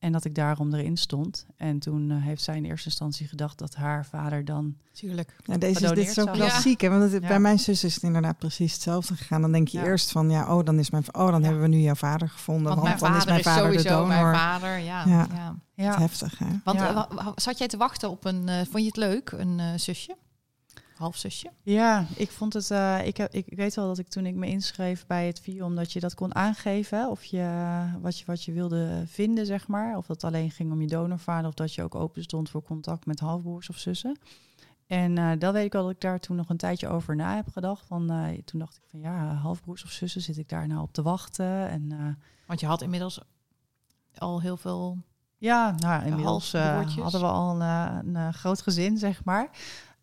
En 0.00 0.12
dat 0.12 0.24
ik 0.24 0.34
daarom 0.34 0.74
erin 0.74 0.96
stond. 0.96 1.46
En 1.56 1.78
toen 1.78 2.10
eh, 2.10 2.16
heeft 2.22 2.42
zij 2.42 2.56
in 2.56 2.64
eerste 2.64 2.88
instantie 2.88 3.28
gedacht 3.28 3.58
dat 3.58 3.74
haar 3.74 4.06
vader 4.06 4.44
dan... 4.44 4.76
Tuurlijk. 4.92 5.36
Ja, 5.44 5.58
deze 5.58 5.84
is, 5.84 5.90
dit 5.90 6.08
is 6.08 6.14
worden. 6.14 6.50
ziek, 6.50 6.80
hè? 6.80 6.88
Want 6.88 7.12
het- 7.12 7.22
Ja. 7.22 7.28
bij 7.28 7.40
mijn 7.40 7.58
zus 7.58 7.84
is 7.84 7.94
het 7.94 8.02
inderdaad 8.02 8.38
precies 8.38 8.72
hetzelfde 8.72 9.14
gegaan. 9.16 9.40
Dan 9.40 9.52
denk 9.52 9.68
je 9.68 9.78
Ja. 9.78 9.84
eerst 9.84 10.10
van, 10.12 10.30
ja, 10.30 10.56
oh, 10.56 10.64
dan 10.64 10.78
is 10.78 10.90
mijn, 10.90 11.04
oh, 11.12 11.30
dan 11.30 11.40
Ja. 11.40 11.44
hebben 11.46 11.62
we 11.62 11.68
nu 11.68 11.78
jouw 11.78 11.94
vader 11.94 12.28
gevonden. 12.28 12.64
Want 12.64 12.80
Want, 12.80 12.88
mijn 12.88 12.98
dan 12.98 13.08
vader 13.08 13.18
is 13.20 13.24
mijn 13.26 13.38
is 13.38 13.44
vader 13.62 13.72
de 13.72 13.88
sowieso 13.88 14.00
donor. 14.08 14.30
mijn 14.30 14.34
vader. 14.36 14.78
Ja, 14.78 15.04
Ja. 15.06 15.26
ja. 15.34 15.54
Het 15.90 15.94
is 15.94 16.00
heftig, 16.00 16.38
hè? 16.38 16.46
Want 16.64 16.78
Ja. 16.78 17.08
eh, 17.16 17.28
zat 17.34 17.58
jij 17.58 17.68
te 17.68 17.76
wachten 17.76 18.10
op 18.10 18.24
een... 18.24 18.48
eh, 18.48 18.56
vond 18.56 18.78
je 18.82 18.84
het 18.86 18.96
leuk, 18.96 19.30
een 19.30 19.80
zusje? 19.80 20.16
Halfzusje? 21.00 21.50
Ja, 21.62 22.06
ik 22.16 22.30
vond 22.30 22.52
het. 22.52 22.70
eh, 22.70 23.06
ik, 23.06 23.16
heb, 23.16 23.32
ik, 23.32 23.46
weet 23.56 23.74
wel 23.74 23.86
dat 23.86 23.98
ik 23.98 24.08
toen 24.08 24.26
ik 24.26 24.34
me 24.34 24.46
inschreef 24.46 25.06
bij 25.06 25.26
het 25.26 25.40
VIO, 25.40 25.64
omdat 25.64 25.92
je 25.92 26.00
dat 26.00 26.14
kon 26.14 26.34
aangeven, 26.34 27.08
of 27.08 27.24
je 27.24 27.84
wat, 28.00 28.18
je 28.18 28.24
wat 28.26 28.44
je 28.44 28.52
wilde 28.52 29.02
vinden, 29.06 29.46
zeg 29.46 29.68
maar. 29.68 29.96
Of 29.96 30.06
dat 30.06 30.24
alleen 30.24 30.50
ging 30.50 30.72
om 30.72 30.80
je 30.80 30.86
donorvader, 30.86 31.48
of 31.48 31.54
dat 31.54 31.74
je 31.74 31.82
ook 31.82 31.94
open 31.94 32.22
stond 32.22 32.50
voor 32.50 32.62
contact 32.62 33.06
met 33.06 33.20
halfbroers 33.20 33.68
of 33.68 33.76
zussen. 33.76 34.18
En 34.86 35.18
eh 35.18 35.32
dat 35.38 35.52
weet 35.52 35.64
ik 35.64 35.72
wel 35.72 35.82
dat 35.82 35.90
ik 35.90 36.00
daar 36.00 36.20
toen 36.20 36.36
nog 36.36 36.48
een 36.48 36.56
tijdje 36.56 36.88
over 36.88 37.16
na 37.16 37.36
heb 37.36 37.48
gedacht. 37.52 37.86
Van, 37.86 38.10
eh, 38.10 38.38
toen 38.44 38.60
dacht 38.60 38.76
ik 38.76 38.82
van 38.86 39.00
ja, 39.00 39.34
halfbroers 39.34 39.84
of 39.84 39.90
zussen, 39.90 40.20
zit 40.20 40.38
ik 40.38 40.48
daar 40.48 40.66
nou 40.66 40.80
op 40.80 40.92
te 40.92 41.02
wachten? 41.02 41.68
En 41.68 42.18
Want 42.46 42.60
je 42.60 42.66
had 42.66 42.82
inmiddels 42.82 43.20
al 44.18 44.40
heel 44.40 44.56
veel... 44.56 44.98
ja, 45.38 45.74
nou, 45.76 46.04
inmiddels 46.04 46.52
hadden 46.52 47.20
we 47.20 47.26
al 47.26 47.60
een, 47.60 48.14
een, 48.14 48.34
groot 48.34 48.62
gezin, 48.62 48.98
zeg 48.98 49.24
maar. 49.24 49.50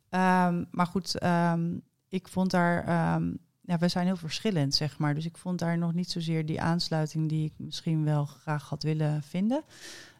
Ehm, 0.09 0.63
maar 0.71 0.85
goed, 0.87 1.17
ehm, 1.19 1.77
ik 2.07 2.27
vond 2.27 2.51
daar, 2.51 2.83
ehm, 2.83 3.31
ja, 3.61 3.77
we 3.77 3.87
zijn 3.87 4.05
heel 4.05 4.15
verschillend, 4.17 4.75
zeg 4.75 4.97
maar. 4.97 5.15
Dus 5.15 5.25
ik 5.25 5.37
vond 5.37 5.59
daar 5.59 5.77
nog 5.77 5.93
niet 5.93 6.11
zozeer 6.11 6.45
die 6.45 6.61
aansluiting 6.61 7.29
die 7.29 7.45
ik 7.45 7.53
misschien 7.57 8.03
wel 8.03 8.25
graag 8.25 8.69
had 8.69 8.83
willen 8.83 9.23
vinden. 9.23 9.63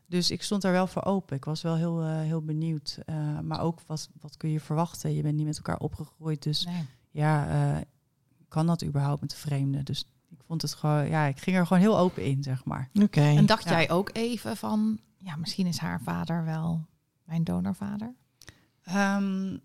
Dus 0.05 0.31
ik 0.31 0.43
stond 0.43 0.61
daar 0.61 0.71
wel 0.71 0.88
voor 0.88 1.03
open. 1.03 1.35
Ik 1.35 1.45
was 1.45 1.61
wel 1.61 1.75
heel, 1.75 2.01
eh, 2.01 2.19
heel 2.19 2.41
benieuwd. 2.41 2.99
Eh, 3.05 3.39
maar 3.39 3.61
ook 3.61 3.81
wat, 3.85 4.09
wat 4.21 4.38
kun 4.38 4.49
je 4.49 4.59
verwachten? 4.59 5.13
Je 5.13 5.21
bent 5.21 5.35
niet 5.35 5.45
met 5.45 5.55
elkaar 5.57 5.79
opgegroeid. 5.79 6.43
Dus 6.43 6.65
Nee. 6.65 6.85
ja, 7.11 7.47
eh, 7.75 7.81
kan 8.47 8.67
dat 8.67 8.83
überhaupt 8.83 9.21
met 9.21 9.29
de 9.29 9.35
vreemden? 9.35 9.85
Dus 9.85 10.05
ik 10.29 10.38
vond 10.45 10.61
het 10.61 10.73
gewoon, 10.73 11.07
ja, 11.09 11.25
ik 11.25 11.39
ging 11.39 11.55
er 11.57 11.67
gewoon 11.67 11.81
heel 11.81 11.97
open 11.99 12.23
in, 12.25 12.43
zeg 12.43 12.65
maar. 12.65 12.89
Oké. 13.01 13.21
En 13.21 13.45
dacht 13.45 13.63
Ja. 13.63 13.69
jij 13.71 13.89
ook 13.91 14.09
even 14.13 14.57
van, 14.57 14.99
ja, 15.17 15.35
misschien 15.35 15.67
is 15.67 15.77
haar 15.77 16.01
vader 16.01 16.45
wel 16.45 16.85
mijn 17.23 17.43
donorvader? 17.43 18.13
Ehm, 18.83 19.57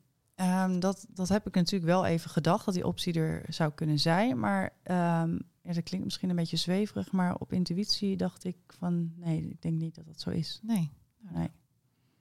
ehm, 0.43 0.80
dat, 0.80 1.07
dat 1.09 1.28
heb 1.28 1.47
ik 1.47 1.55
natuurlijk 1.55 1.93
wel 1.93 2.05
even 2.05 2.30
gedacht, 2.30 2.64
dat 2.64 2.74
die 2.74 2.86
optie 2.86 3.14
er 3.14 3.45
zou 3.49 3.72
kunnen 3.72 3.99
zijn. 3.99 4.38
Maar 4.38 4.72
ehm, 4.82 5.38
ja, 5.62 5.72
dat 5.72 5.82
klinkt 5.82 6.05
misschien 6.05 6.30
een 6.30 6.36
beetje 6.36 6.57
zweverig, 6.57 7.12
maar 7.12 7.34
op 7.34 7.53
intuïtie 7.53 8.16
dacht 8.16 8.45
ik 8.45 8.57
van, 8.66 9.12
nee, 9.16 9.49
ik 9.49 9.62
denk 9.62 9.74
niet 9.78 9.95
dat 9.95 10.07
dat 10.07 10.20
zo 10.20 10.30
is. 10.30 10.61
Nee. 10.62 10.90
Nee. 11.18 11.51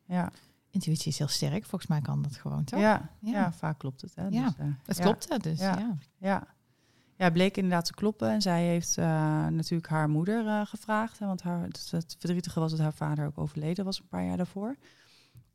Ja, 0.05 0.31
Intuïtie 0.71 1.11
is 1.11 1.17
heel 1.17 1.27
sterk. 1.27 1.65
Volgens 1.65 1.89
mij 1.89 2.01
kan 2.01 2.21
dat 2.21 2.35
gewoon, 2.35 2.63
toch? 2.63 2.79
ja, 2.79 3.09
Ja. 3.19 3.31
ja. 3.31 3.51
vaak 3.53 3.79
klopt 3.79 4.01
het. 4.01 4.15
Hè? 4.15 4.27
Ja, 4.27 4.45
Dus, 4.45 4.55
eh, 4.57 4.65
Het 4.85 4.97
ja. 4.97 5.03
klopte 5.03 5.39
dus, 5.39 5.59
Ja. 5.59 5.77
ja. 6.17 6.47
Ja. 7.17 7.27
het 7.27 7.33
bleek 7.33 7.57
inderdaad 7.57 7.85
te 7.85 7.93
kloppen. 7.93 8.29
En 8.29 8.41
zij 8.41 8.63
heeft 8.63 8.97
eh, 8.97 9.05
natuurlijk 9.47 9.89
haar 9.89 10.09
moeder 10.09 10.47
eh, 10.47 10.65
gevraagd. 10.65 11.19
Hè, 11.19 11.25
want 11.25 11.41
haar, 11.41 11.63
het, 11.63 11.87
het 11.91 12.15
verdrietige 12.19 12.59
was 12.59 12.71
dat 12.71 12.79
haar 12.79 12.93
vader 12.93 13.25
ook 13.25 13.37
overleden 13.37 13.85
was 13.85 13.99
een 13.99 14.07
paar 14.07 14.25
jaar 14.25 14.37
daarvoor. 14.37 14.75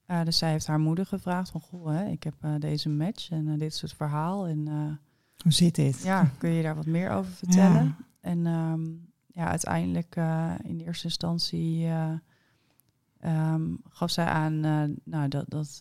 Eh, 0.06 0.24
dus 0.24 0.38
zij 0.38 0.50
heeft 0.50 0.66
haar 0.66 0.80
moeder 0.80 1.06
gevraagd 1.06 1.50
van... 1.50 1.60
Goh, 1.60 1.86
hè, 1.86 2.04
ik 2.04 2.22
heb 2.22 2.34
eh, 2.40 2.54
deze 2.58 2.88
match 2.88 3.30
en 3.30 3.48
eh, 3.48 3.58
dit 3.58 3.72
is 3.72 3.80
het 3.80 3.92
verhaal. 3.92 4.46
En 4.46 4.66
Hoe 5.42 5.52
zit 5.52 5.74
dit? 5.74 6.02
ja, 6.02 6.30
kun 6.38 6.50
je 6.50 6.62
daar 6.62 6.74
wat 6.74 6.86
meer 6.86 7.10
over 7.10 7.32
vertellen? 7.32 7.96
En 8.20 8.46
ehm, 8.46 8.84
ja, 9.26 9.48
uiteindelijk 9.48 10.16
in 10.62 10.80
eerste 10.80 11.04
instantie 11.04 11.88
um, 13.24 13.80
gaf 13.88 14.10
zij 14.10 14.24
aan 14.24 14.60
nou, 15.04 15.28
dat, 15.28 15.44
dat 15.48 15.80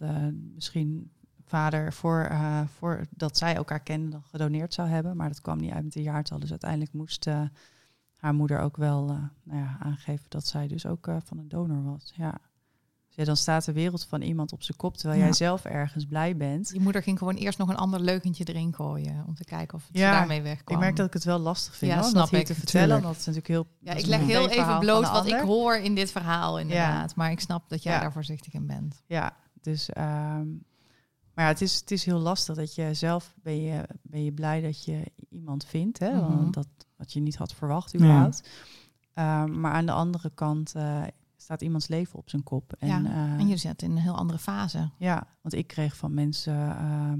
misschien 0.54 1.12
vader 1.46 1.94
voor, 1.94 2.32
voor 2.78 3.06
dat 3.10 3.38
zij 3.38 3.56
elkaar 3.56 3.80
kenden 3.80 4.24
gedoneerd 4.24 4.74
zou 4.74 4.88
hebben. 4.88 5.16
Maar 5.16 5.28
dat 5.28 5.42
kwam 5.42 5.58
niet 5.58 5.72
uit 5.72 5.84
met 5.84 5.94
de 5.94 6.02
jaartal. 6.02 6.40
Dus 6.40 6.50
uiteindelijk 6.50 6.94
moest 6.94 7.26
haar 8.16 8.34
moeder 8.34 8.60
ook 8.60 8.78
wel 8.78 9.06
nou 9.44 9.60
ja, 9.60 9.78
aangeven 9.80 10.26
dat 10.30 10.48
zij 10.48 10.68
dus 10.68 10.86
ook 10.86 11.10
van 11.24 11.38
een 11.38 11.50
donor 11.50 11.84
was. 11.84 12.14
Ja. 12.16 12.40
Dus 13.16 13.24
ja, 13.26 13.32
dan 13.34 13.38
staat 13.42 13.66
de 13.66 13.74
wereld 13.74 14.06
van 14.06 14.22
iemand 14.22 14.52
op 14.54 14.64
zijn 14.64 14.78
kop 14.78 14.98
terwijl 14.98 15.20
ja. 15.20 15.26
jij 15.26 15.34
zelf 15.34 15.66
ergens 15.66 16.06
blij 16.06 16.38
bent. 16.38 16.70
Je 16.74 16.80
moeder 16.80 17.04
ging 17.04 17.18
gewoon 17.18 17.36
eerst 17.36 17.58
nog 17.58 17.70
een 17.70 17.76
ander 17.78 18.00
leugentje 18.00 18.44
erin 18.44 18.74
gooien 18.74 19.24
om 19.28 19.36
te 19.36 19.44
kijken 19.44 19.78
of 19.78 19.88
het 19.88 19.98
ja, 19.98 20.12
daarmee 20.12 20.42
wegkwam. 20.42 20.76
Ik 20.76 20.84
merk 20.84 20.96
dat 20.96 21.08
ik 21.08 21.14
het 21.14 21.24
wel 21.24 21.40
lastig 21.40 21.76
vind 21.76 21.92
Ja, 21.92 21.98
om 21.98 22.04
snap 22.04 22.30
dat 22.30 22.40
ik. 22.40 22.46
te 22.46 22.56
vertellen. 22.56 23.02
Dat 23.02 23.12
is 23.12 23.18
natuurlijk 23.18 23.48
heel. 23.48 23.68
Ja, 23.80 23.94
dat 23.94 24.02
ik 24.02 24.08
leg 24.08 24.20
heel 24.20 24.50
even 24.50 24.80
bloot 24.80 25.10
wat 25.12 25.28
ik 25.28 25.40
hoor 25.40 25.78
in 25.78 25.96
dit 25.96 26.12
verhaal 26.12 26.60
inderdaad. 26.60 27.16
Maar 27.16 27.32
ik 27.32 27.40
snap 27.40 27.70
dat 27.70 27.84
jij 27.84 27.94
Ja. 27.94 28.00
daar 28.00 28.12
voorzichtig 28.12 28.54
in 28.54 28.66
bent. 28.68 29.04
Ja, 29.08 29.36
dus. 29.62 29.90
ehm, 29.90 30.48
maar 31.34 31.46
ja, 31.46 31.52
het 31.52 31.62
is, 31.62 31.76
het 31.76 31.92
is 31.92 32.06
heel 32.06 32.20
lastig 32.20 32.56
dat 32.56 32.76
je 32.76 32.94
zelf 32.94 33.34
ben 33.42 33.62
je, 33.62 33.84
ben 34.02 34.24
je 34.24 34.32
blij 34.32 34.62
dat 34.62 34.86
je 34.86 35.12
iemand 35.30 35.66
vindt, 35.66 36.00
hè? 36.00 36.12
Mhm. 36.12 36.36
Want 36.36 36.54
dat 36.54 36.68
wat 36.98 37.14
je 37.14 37.20
niet 37.20 37.36
had 37.36 37.54
verwacht 37.54 37.96
überhaupt. 37.96 38.50
Ehm, 39.14 39.60
maar 39.60 39.72
aan 39.72 39.86
de 39.86 39.92
andere 39.92 40.32
kant 40.34 40.74
eh, 40.76 41.04
staat 41.46 41.62
iemands 41.62 41.88
leven 41.88 42.20
op 42.20 42.30
zijn 42.30 42.44
kop. 42.44 42.74
En, 42.80 42.88
Ja, 42.88 43.04
eh, 43.06 43.40
En 43.40 43.48
je 43.48 43.58
zit 43.58 43.82
in 43.82 43.92
een 43.92 43.98
heel 43.98 44.16
andere 44.18 44.40
fase. 44.40 44.90
ja, 44.98 45.28
want 45.42 45.54
ik 45.56 45.68
kreeg 45.68 45.96
van 45.98 46.14
mensen 46.14 46.78
ehm, 46.78 47.20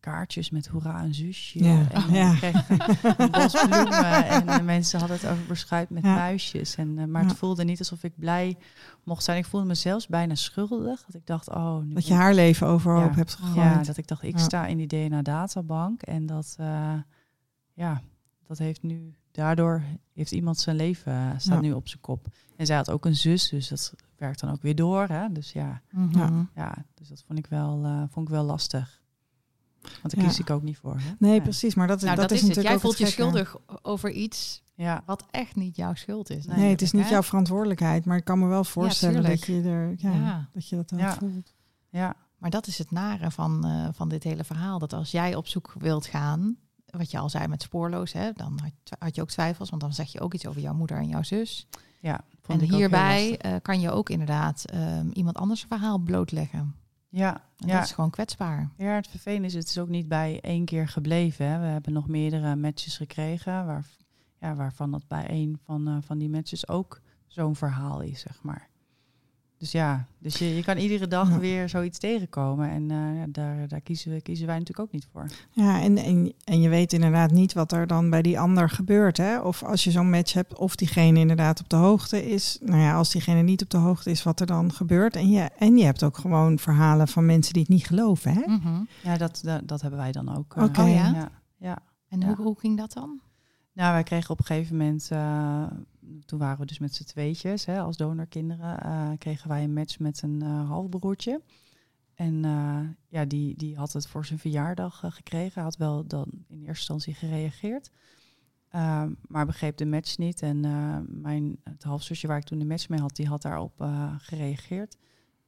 kaartjes 0.00 0.50
met 0.50 0.66
hoera 0.66 1.02
een 1.02 1.14
zusje. 1.14 1.64
Ja. 1.64 1.88
En 1.90 2.12
Ja. 2.12 2.32
ik 2.32 2.36
kreeg 2.38 2.68
een 3.18 3.30
bos 3.30 3.52
bloemen. 3.66 4.26
En 4.26 4.46
de 4.46 4.62
mensen 4.62 4.98
hadden 4.98 5.16
het 5.18 5.26
over 5.28 5.46
beschuit 5.46 5.90
met 5.90 6.02
Ja. 6.04 6.14
muisjes. 6.14 6.74
En, 6.74 6.98
eh, 6.98 7.04
maar 7.04 7.22
Ja. 7.22 7.28
het 7.28 7.36
voelde 7.36 7.64
niet 7.64 7.78
alsof 7.78 8.02
ik 8.02 8.12
blij 8.16 8.56
mocht 9.04 9.24
zijn. 9.24 9.38
Ik 9.38 9.44
voelde 9.46 9.66
me 9.66 9.74
zelfs 9.74 10.06
bijna 10.06 10.34
schuldig. 10.34 11.04
Dat 11.04 11.14
ik 11.14 11.26
dacht, 11.26 11.48
oh... 11.50 11.78
nu 11.82 11.94
Dat 11.94 12.06
je 12.06 12.14
haar 12.14 12.34
leven 12.34 12.66
overhoop 12.66 13.10
Ja. 13.10 13.16
hebt 13.16 13.34
gegooid. 13.34 13.56
Ja, 13.56 13.82
dat 13.82 13.96
ik 13.96 14.06
dacht, 14.06 14.22
ik 14.22 14.36
Ja. 14.38 14.44
sta 14.44 14.66
in 14.66 14.76
die 14.76 14.86
DNA-databank. 14.86 16.02
En 16.02 16.26
dat, 16.26 16.54
eh, 16.58 16.92
ja, 17.74 18.00
dat 18.46 18.58
heeft 18.58 18.82
nu... 18.82 19.14
Daardoor 19.36 19.82
heeft 20.12 20.32
iemand 20.32 20.58
zijn 20.60 20.76
leven, 20.76 21.12
eh, 21.12 21.30
staat 21.38 21.54
Ja. 21.54 21.60
nu 21.60 21.72
op 21.72 21.88
zijn 21.88 22.00
kop. 22.00 22.26
En 22.56 22.66
zij 22.66 22.76
had 22.76 22.90
ook 22.90 23.04
een 23.04 23.16
zus, 23.16 23.48
dus 23.48 23.68
dat 23.68 23.94
werkt 24.16 24.40
dan 24.40 24.50
ook 24.50 24.62
weer 24.62 24.74
door. 24.74 25.06
Hè? 25.08 25.32
Dus 25.32 25.52
ja, 25.52 25.80
Mhm. 25.90 26.42
ja, 26.54 26.74
dus 26.94 27.08
dat 27.08 27.22
vond 27.26 27.38
ik 27.38 27.46
wel, 27.46 27.84
eh, 27.84 28.02
vond 28.10 28.28
ik 28.28 28.34
wel 28.34 28.44
lastig. 28.44 29.02
Want 29.80 30.14
daar 30.14 30.22
Ja. 30.24 30.28
kies 30.30 30.38
ik 30.38 30.50
ook 30.50 30.62
niet 30.62 30.76
voor. 30.76 30.96
Hè? 30.98 31.10
Nee, 31.18 31.34
Ja. 31.34 31.40
precies. 31.42 31.74
Maar 31.74 31.86
dat, 31.86 32.00
Nou, 32.00 32.16
dat, 32.16 32.28
dat, 32.28 32.30
is 32.30 32.38
het. 32.40 32.48
natuurlijk 32.48 32.66
Jij 32.66 32.74
ook 32.74 32.80
voelt 32.94 32.98
je 33.08 33.14
schuldig 33.14 33.56
over 33.82 34.10
iets 34.10 34.64
Ja, 34.74 35.02
wat 35.06 35.26
echt 35.30 35.56
niet 35.56 35.76
jouw 35.76 35.94
schuld 35.94 36.30
is. 36.30 36.46
Nee, 36.46 36.70
het 36.70 36.82
is 36.82 36.92
niet 36.92 37.04
hè? 37.04 37.10
jouw 37.10 37.22
verantwoordelijkheid. 37.22 38.04
Maar 38.04 38.16
ik 38.16 38.24
kan 38.24 38.38
me 38.38 38.46
wel 38.46 38.64
voorstellen 38.64 39.22
dat, 39.22 39.44
je 39.46 39.62
er, 39.62 39.94
ja, 39.96 40.12
Ja. 40.12 40.48
dat 40.52 40.68
je 40.68 40.76
dat 40.76 40.88
dan 40.88 40.98
Ja. 40.98 41.14
voelt. 41.14 41.54
ja, 41.90 42.14
Maar 42.38 42.50
dat 42.50 42.66
is 42.66 42.78
het 42.78 42.90
nare 42.90 43.30
van, 43.30 43.64
eh, 43.66 43.88
van 43.92 44.08
dit 44.08 44.22
hele 44.22 44.44
verhaal. 44.44 44.78
Dat 44.78 44.92
als 44.92 45.10
jij 45.10 45.34
op 45.34 45.46
zoek 45.46 45.74
wilt 45.78 46.06
gaan, 46.06 46.56
wat 46.86 47.10
je 47.10 47.18
al 47.18 47.30
zei 47.30 47.48
met 47.48 47.62
spoorloos, 47.62 48.12
hè, 48.12 48.32
dan 48.32 48.58
had, 48.62 48.98
had 48.98 49.14
je 49.14 49.22
ook 49.22 49.30
twijfels, 49.30 49.70
want 49.70 49.82
dan 49.82 49.92
zeg 49.92 50.12
je 50.12 50.20
ook 50.20 50.34
iets 50.34 50.46
over 50.46 50.60
jouw 50.60 50.74
moeder 50.74 50.96
en 50.96 51.08
jouw 51.08 51.22
zus. 51.22 51.66
ja. 52.00 52.24
en 52.46 52.60
hierbij 52.60 53.38
eh, 53.38 53.54
kan 53.62 53.80
je 53.80 53.90
ook 53.90 54.10
inderdaad 54.10 54.64
ehm, 54.64 55.08
iemand 55.12 55.36
anders 55.36 55.64
verhaal 55.68 55.98
blootleggen. 55.98 56.74
Ja, 57.08 57.42
En 57.58 57.66
ja. 57.66 57.74
dat 57.74 57.84
is 57.84 57.92
gewoon 57.92 58.10
kwetsbaar. 58.10 58.70
Ja, 58.76 58.94
het 58.94 59.08
vervelende 59.08 59.46
is, 59.46 59.54
het 59.54 59.68
is 59.68 59.78
ook 59.78 59.88
niet 59.88 60.08
bij 60.08 60.40
één 60.40 60.64
keer 60.64 60.88
gebleven. 60.88 61.46
Hè. 61.46 61.58
We 61.58 61.66
hebben 61.66 61.92
nog 61.92 62.08
meerdere 62.08 62.56
matches 62.56 62.96
gekregen, 62.96 63.66
waar, 63.66 63.86
ja, 64.40 64.54
waarvan 64.54 64.90
dat 64.90 65.08
bij 65.08 65.26
één 65.26 65.58
van, 65.64 65.88
eh, 65.88 65.96
van 66.00 66.18
die 66.18 66.28
matches 66.28 66.68
ook 66.68 67.00
zo'n 67.26 67.56
verhaal 67.56 68.00
is, 68.00 68.20
zeg 68.20 68.42
maar. 68.42 68.68
Dus 69.58 69.72
ja, 69.72 70.06
dus 70.18 70.38
je, 70.38 70.54
je 70.56 70.62
kan 70.62 70.76
iedere 70.76 71.08
dag 71.08 71.28
Ja. 71.28 71.38
weer 71.38 71.68
zoiets 71.68 71.98
tegenkomen. 71.98 72.70
En 72.70 72.90
eh, 72.90 73.22
daar, 73.28 73.68
daar 73.68 73.80
kiezen, 73.80 74.12
we, 74.12 74.20
kiezen 74.20 74.46
wij 74.46 74.58
natuurlijk 74.58 74.86
ook 74.88 74.92
niet 74.92 75.08
voor. 75.12 75.26
Ja, 75.50 75.80
en, 75.80 75.96
en, 75.98 76.32
en 76.44 76.60
je 76.60 76.68
weet 76.68 76.92
inderdaad 76.92 77.30
niet 77.30 77.52
wat 77.52 77.72
er 77.72 77.86
dan 77.86 78.10
bij 78.10 78.22
die 78.22 78.40
ander 78.40 78.70
gebeurt. 78.70 79.16
Hè? 79.16 79.40
Of 79.40 79.62
als 79.62 79.84
je 79.84 79.90
zo'n 79.90 80.10
match 80.10 80.32
hebt, 80.32 80.58
of 80.58 80.76
diegene 80.76 81.18
inderdaad 81.18 81.60
op 81.60 81.68
de 81.68 81.76
hoogte 81.76 82.26
is. 82.30 82.58
Nou 82.62 82.80
ja, 82.80 82.94
als 82.94 83.10
diegene 83.10 83.42
niet 83.42 83.62
op 83.62 83.70
de 83.70 83.76
hoogte 83.76 84.10
is, 84.10 84.22
wat 84.22 84.40
er 84.40 84.46
dan 84.46 84.72
gebeurt. 84.72 85.16
En 85.16 85.30
je, 85.30 85.40
en 85.58 85.76
je 85.76 85.84
hebt 85.84 86.02
ook 86.02 86.18
gewoon 86.18 86.58
verhalen 86.58 87.08
van 87.08 87.26
mensen 87.26 87.52
die 87.52 87.62
het 87.62 87.70
niet 87.70 87.86
geloven. 87.86 88.32
Hè? 88.32 88.42
Mhm. 88.46 88.80
Ja, 89.02 89.16
dat, 89.16 89.40
dat, 89.44 89.68
dat 89.68 89.80
hebben 89.80 89.98
wij 90.00 90.12
dan 90.12 90.36
ook. 90.36 90.54
eh, 90.56 90.62
Oké. 90.64 90.80
Oh 90.80 90.88
ja? 90.88 91.10
ja, 91.14 91.30
ja. 91.56 91.78
En 92.08 92.20
Ja. 92.20 92.26
hoe, 92.26 92.36
hoe 92.36 92.58
ging 92.58 92.76
dat 92.76 92.92
dan? 92.92 93.20
Nou, 93.72 93.92
wij 93.92 94.02
kregen 94.02 94.30
op 94.30 94.38
een 94.38 94.44
gegeven 94.44 94.76
moment, 94.76 95.08
eh, 95.10 95.62
toen 96.24 96.38
waren 96.38 96.60
we 96.60 96.66
dus 96.66 96.78
met 96.78 96.94
z'n 96.94 97.04
tweetjes, 97.04 97.64
hè, 97.64 97.80
als 97.80 97.96
donorkinderen, 97.96 98.80
eh, 98.80 99.10
kregen 99.18 99.48
wij 99.48 99.64
een 99.64 99.72
match 99.72 99.98
met 99.98 100.22
een 100.22 100.42
eh, 100.42 100.68
halfbroertje. 100.68 101.42
En 102.14 102.44
eh, 102.44 102.80
ja, 103.08 103.24
die, 103.24 103.56
die 103.56 103.76
had 103.76 103.92
het 103.92 104.06
voor 104.06 104.26
zijn 104.26 104.38
verjaardag 104.38 105.04
gekregen. 105.04 105.62
Had 105.62 105.76
wel 105.76 106.06
dan 106.06 106.26
in 106.48 106.58
eerste 106.58 106.68
instantie 106.68 107.14
gereageerd. 107.14 107.90
Ehm, 108.68 109.12
maar 109.28 109.46
begreep 109.46 109.76
de 109.76 109.86
match 109.86 110.18
niet. 110.18 110.42
En 110.42 110.60
mijn, 111.20 111.56
het 111.62 111.82
halfzusje 111.82 112.26
waar 112.26 112.38
ik 112.38 112.44
toen 112.44 112.58
de 112.58 112.64
match 112.64 112.88
mee 112.88 113.00
had, 113.00 113.16
die 113.16 113.26
had 113.26 113.42
daarop 113.42 113.88
gereageerd. 114.18 114.96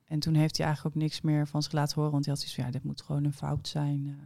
En 0.05 0.19
toen 0.19 0.35
heeft 0.35 0.57
hij 0.57 0.67
eigenlijk 0.67 0.97
ook 0.97 1.03
niks 1.03 1.21
meer 1.21 1.47
van 1.47 1.63
zich 1.63 1.73
laten 1.73 1.95
horen. 1.95 2.13
Want 2.13 2.25
hij 2.25 2.35
had 2.35 2.43
zoiets 2.43 2.61
van, 2.61 2.67
ja, 2.67 2.79
dit 2.79 2.85
moet 2.85 3.03
gewoon 3.03 3.25
een 3.25 3.33
fout 3.33 3.69
zijn. 3.69 4.19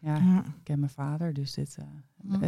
Ja, 0.00 0.16
Ja. 0.16 0.38
ik 0.44 0.52
ken 0.62 0.78
mijn 0.78 0.90
vader, 0.90 1.32
dus 1.32 1.52
dit... 1.54 1.76
eh, 1.78 1.84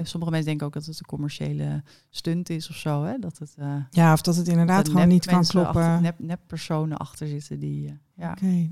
eh, 0.00 0.04
Sommige 0.04 0.30
mensen 0.32 0.48
denken 0.48 0.66
ook 0.66 0.72
dat 0.72 0.84
het 0.86 0.98
een 0.98 1.06
commerciële 1.06 1.82
stunt 2.10 2.48
is 2.50 2.68
of 2.70 2.76
zo. 2.76 3.04
Hè? 3.04 3.18
Dat 3.18 3.38
het 3.38 3.54
eh, 3.58 3.76
Ja, 3.90 4.12
of 4.12 4.20
dat 4.22 4.36
het 4.36 4.48
inderdaad 4.48 4.76
dat 4.76 4.86
er 4.86 4.92
gewoon 4.92 5.08
niet 5.08 5.26
kan 5.26 5.44
kloppen. 5.44 5.82
Achter, 5.82 6.00
nep, 6.00 6.18
neppersonen 6.18 6.96
achter 6.98 7.26
zitten 7.28 7.58
die... 7.58 7.98
ja. 8.14 8.30
Oké. 8.30 8.70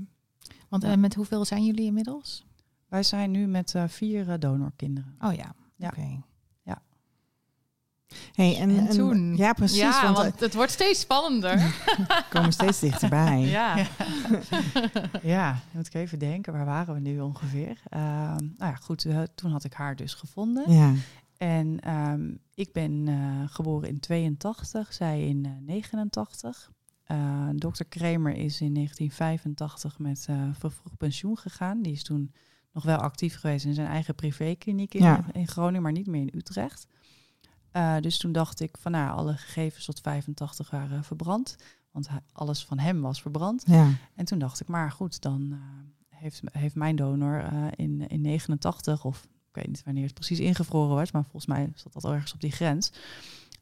Want 0.69 0.95
met 0.95 1.15
hoeveel 1.15 1.45
zijn 1.45 1.65
jullie 1.65 1.85
inmiddels? 1.85 2.45
Wij 2.87 3.03
zijn 3.03 3.31
nu 3.31 3.47
met 3.47 3.75
vier 3.87 4.39
donorkinderen. 4.39 5.15
Oh 5.19 5.33
ja, 5.33 5.53
Ja. 5.75 5.87
oké. 5.87 6.21
Hey, 8.33 8.57
en, 8.57 8.69
En 8.69 8.87
en- 8.87 8.95
toen? 8.95 9.35
Ja, 9.37 9.53
precies. 9.53 9.77
ja, 9.77 10.03
want, 10.03 10.17
want, 10.17 10.39
het 10.39 10.53
wordt 10.53 10.71
steeds 10.71 10.99
spannender. 10.99 11.57
we 11.97 12.23
komen 12.29 12.51
steeds 12.53 12.79
dichterbij. 12.79 13.39
ja. 13.39 13.75
Ja, 15.21 15.51
dan 15.51 15.61
moet 15.73 15.87
ik 15.87 15.93
even 15.93 16.19
denken, 16.19 16.53
waar 16.53 16.65
waren 16.65 16.93
we 16.93 16.99
nu 16.99 17.19
ongeveer? 17.19 17.81
Ehm, 17.89 18.03
nou 18.57 18.71
ja, 18.71 18.75
goed, 18.75 19.05
eh, 19.05 19.21
toen 19.35 19.51
had 19.51 19.63
ik 19.63 19.73
haar 19.73 19.95
dus 19.95 20.13
gevonden. 20.13 20.71
Ja. 20.71 20.93
En 21.37 21.79
ehm, 21.79 22.31
ik 22.53 22.73
ben 22.73 23.07
eh, 23.07 23.15
geboren 23.53 23.89
in 23.89 23.99
82, 23.99 24.93
zij 24.93 25.21
in 25.27 25.45
eh, 25.45 25.51
89. 25.61 26.71
Eh 27.03 27.49
dokter 27.55 27.85
Kramer 27.85 28.31
is 28.35 28.61
in 28.61 28.73
1985 28.73 29.99
met 29.99 30.25
eh 30.29 30.35
vervroegd 30.57 30.97
pensioen 30.97 31.37
gegaan. 31.37 31.81
Die 31.81 31.93
is 31.93 32.03
toen 32.03 32.31
nog 32.73 32.83
wel 32.83 32.97
actief 32.97 33.39
geweest 33.39 33.65
in 33.65 33.73
zijn 33.73 33.87
eigen 33.87 34.15
privékliniek 34.15 34.93
in, 34.93 35.03
Ja. 35.03 35.25
in 35.31 35.47
Groningen, 35.47 35.81
maar 35.81 35.91
niet 35.91 36.07
meer 36.07 36.21
in 36.21 36.31
Utrecht. 36.35 36.87
Eh, 37.71 37.97
dus 37.99 38.17
toen 38.17 38.31
dacht 38.31 38.59
ik 38.59 38.77
van 38.79 38.91
nou, 38.91 39.17
alle 39.17 39.33
gegevens 39.33 39.85
tot 39.85 39.99
85 40.01 40.69
waren 40.69 41.03
verbrand. 41.03 41.55
Want 41.91 42.07
alles 42.31 42.65
van 42.65 42.79
hem 42.79 43.01
was 43.01 43.21
verbrand. 43.21 43.63
Ja. 43.65 43.91
En 44.15 44.25
toen 44.25 44.39
dacht 44.39 44.59
ik, 44.59 44.67
maar 44.67 44.91
goed, 44.91 45.21
dan 45.21 45.49
eh, 45.51 46.19
heeft, 46.19 46.41
heeft 46.51 46.75
mijn 46.75 46.95
donor 46.95 47.53
uh, 47.53 47.67
in, 47.75 48.07
in 48.07 48.21
89 48.21 49.05
of 49.05 49.23
ik 49.23 49.55
weet 49.55 49.67
niet 49.67 49.83
wanneer 49.83 50.03
het 50.03 50.13
precies 50.13 50.39
ingevroren 50.39 50.89
wordt, 50.89 51.13
maar 51.13 51.23
volgens 51.23 51.45
mij 51.45 51.71
zat 51.75 51.93
dat 51.93 52.03
al 52.03 52.13
ergens 52.13 52.33
op 52.33 52.41
die 52.41 52.51
grens. 52.51 52.91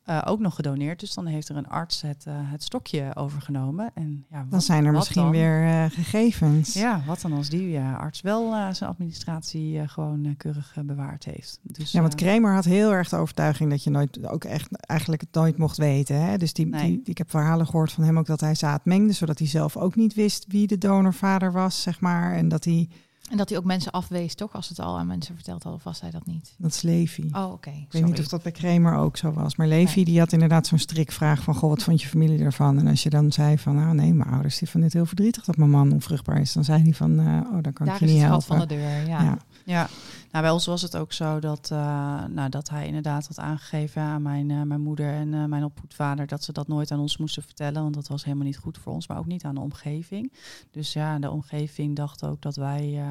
Uh, 0.09 0.21
ook 0.25 0.39
nog 0.39 0.55
gedoneerd. 0.55 0.99
Dus 0.99 1.13
dan 1.13 1.25
heeft 1.25 1.49
er 1.49 1.55
een 1.55 1.67
arts 1.67 2.01
het, 2.01 2.25
uh, 2.27 2.33
het 2.37 2.63
stokje 2.63 3.15
overgenomen. 3.15 3.91
En 3.93 4.25
ja, 4.29 4.37
wat, 4.37 4.51
dan 4.51 4.61
zijn 4.61 4.85
er 4.85 4.91
misschien 4.91 5.21
dan? 5.21 5.31
weer 5.31 5.63
uh, 5.63 5.85
gegevens. 5.85 6.73
Ja, 6.73 7.01
wat 7.05 7.21
dan 7.21 7.33
als 7.33 7.49
die 7.49 7.79
arts 7.79 8.21
wel 8.21 8.73
zijn 8.73 8.89
administratie 8.89 9.87
gewoon 9.87 10.33
keurig 10.37 10.75
bewaard 10.83 11.25
heeft. 11.25 11.59
Dus, 11.63 11.91
ja, 11.91 12.01
want 12.01 12.15
Kramer 12.15 12.53
had 12.53 12.65
heel 12.65 12.91
erg 12.91 13.09
de 13.09 13.15
overtuiging 13.15 13.69
dat 13.69 13.83
je 13.83 13.89
nooit 13.89 14.27
ook 14.27 14.43
echt 14.43 14.75
eigenlijk 14.85 15.21
het 15.21 15.33
nooit 15.33 15.57
mocht 15.57 15.77
weten. 15.77 16.21
Hè? 16.21 16.37
Dus 16.37 16.53
die, 16.53 16.65
Nee. 16.65 16.87
die, 16.87 17.01
ik 17.03 17.17
heb 17.17 17.29
verhalen 17.29 17.65
gehoord 17.65 17.91
van 17.91 18.03
hem 18.03 18.17
ook 18.17 18.25
dat 18.25 18.39
hij 18.39 18.55
zaad 18.55 18.85
mengde, 18.85 19.13
zodat 19.13 19.37
hij 19.39 19.47
zelf 19.47 19.77
ook 19.77 19.95
niet 19.95 20.13
wist 20.13 20.45
wie 20.47 20.67
de 20.67 20.77
donorvader 20.77 21.51
was, 21.51 21.81
zeg 21.81 21.99
maar. 21.99 22.33
En 22.33 22.47
dat 22.47 22.63
hij, 22.63 22.89
En 23.29 23.37
dat 23.37 23.49
hij 23.49 23.57
ook 23.57 23.63
mensen 23.63 23.91
afwees, 23.91 24.35
toch? 24.35 24.53
Als 24.53 24.69
het 24.69 24.79
al 24.79 24.97
aan 24.97 25.07
mensen 25.07 25.35
verteld 25.35 25.63
had, 25.63 25.73
of 25.73 25.83
was 25.83 26.01
hij 26.01 26.11
dat 26.11 26.25
niet? 26.25 26.53
dat 26.57 26.71
is 26.71 26.81
Levi. 26.81 27.29
Oh, 27.31 27.51
oké. 27.51 27.69
Ik 27.69 27.85
weet 27.91 28.05
niet 28.05 28.19
of 28.19 28.27
dat 28.27 28.43
bij 28.43 28.51
Kramer 28.51 28.95
ook 28.95 29.17
zo 29.17 29.31
was. 29.33 29.55
Maar 29.55 29.67
Levi 29.67 29.95
Nee. 29.95 30.05
die 30.05 30.19
had 30.19 30.31
inderdaad 30.31 30.67
zo'n 30.67 30.79
strikvraag 30.79 31.43
van... 31.43 31.55
Goh, 31.55 31.69
wat 31.69 31.83
vond 31.83 32.01
je 32.01 32.07
familie 32.07 32.39
ervan? 32.39 32.79
En 32.79 32.87
als 32.87 33.03
je 33.03 33.09
dan 33.09 33.31
zei 33.31 33.57
van... 33.57 33.75
Nou 33.75 33.95
nee, 33.95 34.13
mijn 34.13 34.29
ouders 34.29 34.57
die 34.57 34.67
vinden 34.69 34.89
het 34.89 34.97
heel 34.97 35.05
verdrietig 35.07 35.43
dat 35.45 35.57
mijn 35.57 35.69
man 35.69 35.91
onvruchtbaar 35.91 36.39
is. 36.41 36.53
Dan 36.53 36.63
zei 36.63 36.83
hij 36.83 36.93
van... 36.93 37.19
eh, 37.19 37.25
oh, 37.25 37.63
dan 37.63 37.73
kan 37.73 37.85
Daar 37.85 37.95
ik 37.95 37.99
je 38.01 38.05
is 38.05 38.11
niet 38.11 38.21
het 38.21 38.29
helpen. 38.29 38.47
gat 38.47 38.57
van 38.57 38.67
de 38.67 38.75
deur, 38.75 39.07
ja. 39.07 39.21
Ja. 39.23 39.37
Ja, 39.67 39.89
nou, 40.31 40.43
bij 40.43 40.49
ons 40.49 40.65
was 40.65 40.81
het 40.81 40.97
ook 40.97 41.13
zo 41.13 41.39
dat, 41.39 41.71
eh, 41.71 42.23
nou, 42.25 42.49
dat 42.49 42.69
hij 42.69 42.87
inderdaad 42.87 43.27
had 43.27 43.39
aangegeven 43.39 44.01
aan 44.01 44.21
mijn, 44.21 44.51
eh, 44.51 44.61
mijn 44.61 44.81
moeder 44.81 45.13
en 45.13 45.33
eh, 45.33 45.45
mijn 45.45 45.63
opvoedvader 45.63 46.27
dat 46.27 46.43
ze 46.43 46.51
dat 46.51 46.67
nooit 46.67 46.91
aan 46.91 46.99
ons 46.99 47.17
moesten 47.17 47.43
vertellen, 47.43 47.81
want 47.81 47.93
dat 47.93 48.07
was 48.07 48.23
helemaal 48.23 48.45
niet 48.45 48.57
goed 48.57 48.77
voor 48.77 48.93
ons, 48.93 49.07
maar 49.07 49.17
ook 49.17 49.25
niet 49.25 49.43
aan 49.43 49.55
de 49.55 49.61
omgeving. 49.61 50.33
Dus 50.71 50.93
ja, 50.93 51.19
de 51.19 51.31
omgeving 51.31 51.95
dacht 51.95 52.23
ook 52.23 52.41
dat 52.41 52.55
wij 52.55 53.03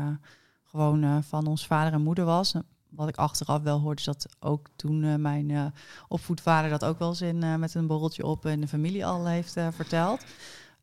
gewoon 0.64 1.22
van 1.22 1.46
ons 1.46 1.66
vader 1.66 1.92
en 1.92 2.02
moeder 2.02 2.24
was. 2.24 2.54
Wat 2.88 3.08
ik 3.08 3.16
achteraf 3.16 3.62
wel 3.62 3.80
hoorde, 3.80 4.00
is 4.00 4.06
dat 4.06 4.26
ook 4.40 4.68
toen 4.76 5.20
mijn 5.20 5.72
opvoedvader 6.08 6.70
dat 6.70 6.84
ook 6.84 6.98
wel 6.98 7.08
eens 7.08 7.20
in, 7.20 7.58
met 7.60 7.74
een 7.74 7.86
borreltje 7.86 8.26
op 8.26 8.46
in 8.46 8.60
de 8.60 8.68
familie 8.68 9.06
al 9.06 9.26
heeft 9.26 9.52
verteld. 9.52 10.24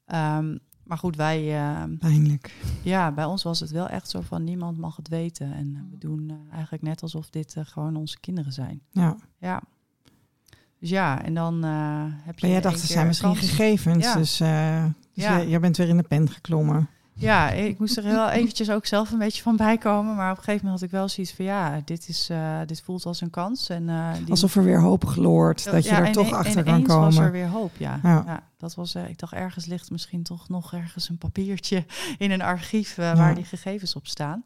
Ehm, 0.06 0.58
maar 0.84 0.98
goed, 0.98 1.16
wij, 1.16 1.56
eh, 1.60 1.84
Pijnlijk. 2.00 2.56
ja, 2.82 3.12
bij 3.12 3.26
ons 3.26 3.44
was 3.44 3.60
het 3.60 3.72
wel 3.72 3.88
echt 3.88 4.10
zo 4.10 4.22
van 4.22 4.44
niemand 4.44 4.78
mag 4.78 4.96
het 4.96 5.08
weten. 5.08 5.54
En 5.54 5.74
eh, 5.76 5.82
we 5.92 5.98
doen 5.98 6.30
eh, 6.30 6.54
eigenlijk 6.54 6.84
net 6.84 7.02
alsof 7.02 7.30
dit 7.30 7.56
eh, 7.56 7.66
gewoon 7.66 7.96
onze 7.96 8.20
kinderen 8.20 8.54
zijn. 8.54 8.82
Ja. 8.92 9.16
Ja. 9.38 9.62
Dus 10.80 10.90
ja, 10.90 11.24
en 11.24 11.34
dan 11.34 11.64
heb 11.64 12.40
je. 12.40 12.42
Maar 12.42 12.50
jij 12.50 12.62
dacht, 12.62 12.82
er 12.82 12.88
zijn 12.88 13.08
misschien 13.08 13.34
kans. 13.34 13.50
gegevens. 13.50 14.04
Ja. 14.06 14.14
Dus, 14.16 14.38
dus 14.38 14.38
Ja. 14.38 14.94
jij, 15.38 15.48
jij 15.48 15.60
bent 15.60 15.78
weer 15.78 15.88
in 15.88 15.98
de 15.98 16.04
pen 16.04 16.30
geklommen. 16.30 16.90
Ja, 17.16 17.50
ik 17.50 17.80
moest 17.80 17.98
er 17.98 18.04
wel 18.04 18.30
eventjes 18.30 18.70
ook 18.72 18.86
zelf 18.86 19.12
een 19.12 19.18
beetje 19.18 19.42
van 19.42 19.56
bijkomen. 19.56 20.16
Maar 20.16 20.32
op 20.32 20.38
een 20.38 20.44
gegeven 20.44 20.66
moment 20.66 20.82
had 20.82 20.90
ik 20.90 20.96
wel 20.96 21.10
zoiets 21.10 21.34
van 21.34 21.46
ja, 21.46 21.82
dit, 21.86 22.08
is, 22.10 22.30
eh, 22.30 22.60
dit 22.66 22.82
voelt 22.82 23.06
als 23.06 23.22
een 23.22 23.30
kans. 23.30 23.70
En, 23.70 23.90
eh, 23.90 24.14
die, 24.20 24.30
Alsof 24.30 24.56
er 24.56 24.64
weer 24.64 24.80
hoop 24.82 25.06
gloort. 25.06 25.64
Dat 25.64 25.84
je 25.84 25.90
Ja, 25.90 26.00
er 26.00 26.06
en 26.06 26.12
toch 26.12 26.28
in- 26.28 26.34
achter 26.34 26.64
kan 26.64 26.74
ineens 26.74 26.88
was 26.88 27.06
er 27.08 27.14
komen. 27.22 27.32
weer 27.32 27.48
hoop, 27.48 27.72
ja. 27.78 28.00
Ja. 28.04 28.24
ja. 28.26 28.44
dat 28.58 28.76
was, 28.76 28.96
eh, 28.96 29.10
ik 29.10 29.18
dacht 29.20 29.34
ergens 29.34 29.66
ligt 29.66 29.92
misschien 29.92 30.24
toch 30.24 30.50
nog 30.50 30.74
ergens 30.74 31.10
een 31.10 31.18
papiertje 31.18 31.86
in 32.18 32.32
een 32.32 32.42
archief 32.42 32.96
waar 32.96 33.36
die 33.36 33.44
gegevens 33.46 33.96
op 33.96 34.08
staan. 34.08 34.44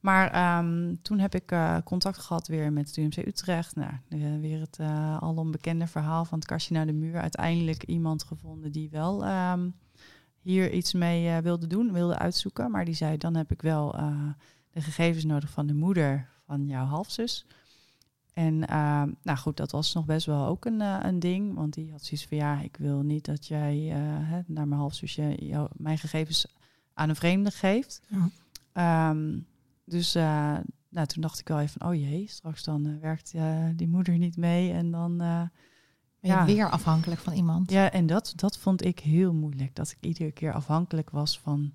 Maar 0.00 0.30
ehm, 0.30 0.94
toen 1.02 1.18
heb 1.18 1.34
ik 1.34 1.54
contact 1.84 2.18
gehad 2.18 2.46
weer 2.48 2.72
met 2.72 2.86
het 2.86 2.96
UMC 2.96 3.16
Utrecht. 3.16 3.76
Nou, 3.76 3.92
weer 4.40 4.60
het 4.60 4.78
uh, 4.80 5.16
alom 5.18 5.50
bekende 5.50 5.86
verhaal 5.86 6.24
van 6.24 6.38
het 6.38 6.46
kastje 6.48 6.74
naar 6.74 6.86
de 6.86 6.92
muur. 6.92 7.20
Uiteindelijk 7.20 7.82
iemand 7.82 8.24
gevonden 8.24 8.72
die 8.72 8.88
wel 8.90 9.24
ehm, 9.24 9.68
hier 10.44 10.72
iets 10.72 10.92
mee 10.92 11.28
eh, 11.28 11.38
wilde 11.38 11.66
doen, 11.66 11.92
wilde 11.92 12.18
uitzoeken. 12.18 12.70
Maar 12.70 12.84
die 12.84 12.94
zei, 12.94 13.16
dan 13.16 13.34
heb 13.34 13.50
ik 13.50 13.62
wel 13.62 13.94
eh, 13.94 14.28
de 14.70 14.80
gegevens 14.80 15.24
nodig 15.24 15.50
van 15.50 15.66
de 15.66 15.74
moeder 15.74 16.28
van 16.46 16.66
jouw 16.66 16.84
halfzus. 16.84 17.46
En 18.32 18.66
ehm, 18.66 19.10
nou 19.22 19.38
goed, 19.38 19.56
dat 19.56 19.70
was 19.70 19.94
nog 19.94 20.04
best 20.04 20.26
wel 20.26 20.46
ook 20.46 20.64
een, 20.64 20.80
eh, 20.80 20.98
een 21.02 21.18
ding. 21.18 21.54
Want 21.54 21.74
die 21.74 21.90
had 21.90 22.04
zoiets 22.04 22.26
van, 22.26 22.36
ja, 22.36 22.60
ik 22.60 22.76
wil 22.76 23.02
niet 23.02 23.24
dat 23.24 23.46
jij 23.46 23.90
eh, 23.90 23.98
hè, 24.00 24.40
naar 24.46 24.68
mijn 24.68 24.80
halfzusje 24.80 25.34
jou, 25.38 25.68
mijn 25.76 25.98
gegevens 25.98 26.46
aan 26.94 27.08
een 27.08 27.16
vreemde 27.16 27.50
geeft. 27.50 28.02
Ja. 28.08 28.28
Ehm, 28.72 29.38
dus 29.84 30.14
eh, 30.14 30.56
nou, 30.94 31.06
toen 31.06 31.22
dacht 31.22 31.40
ik 31.40 31.48
wel 31.48 31.60
even, 31.60 31.86
oh 31.86 31.94
jee, 31.94 32.26
straks 32.28 32.64
dan 32.64 32.86
eh, 32.86 32.92
werkt 33.00 33.32
eh, 33.34 33.68
die 33.74 33.88
moeder 33.88 34.18
niet 34.18 34.36
mee. 34.36 34.72
En 34.72 34.90
dan, 34.90 35.20
eh, 35.20 35.42
Ben 36.28 36.32
je 36.32 36.38
Ja. 36.38 36.44
weer 36.44 36.70
afhankelijk 36.70 37.20
van 37.20 37.32
iemand? 37.32 37.70
ja, 37.70 37.90
en 37.90 38.06
dat, 38.06 38.32
dat 38.36 38.58
vond 38.58 38.84
ik 38.84 38.98
heel 38.98 39.32
moeilijk. 39.32 39.74
Dat 39.74 39.90
ik 39.90 39.96
iedere 40.00 40.32
keer 40.32 40.52
afhankelijk 40.52 41.10
was 41.10 41.38
van 41.38 41.72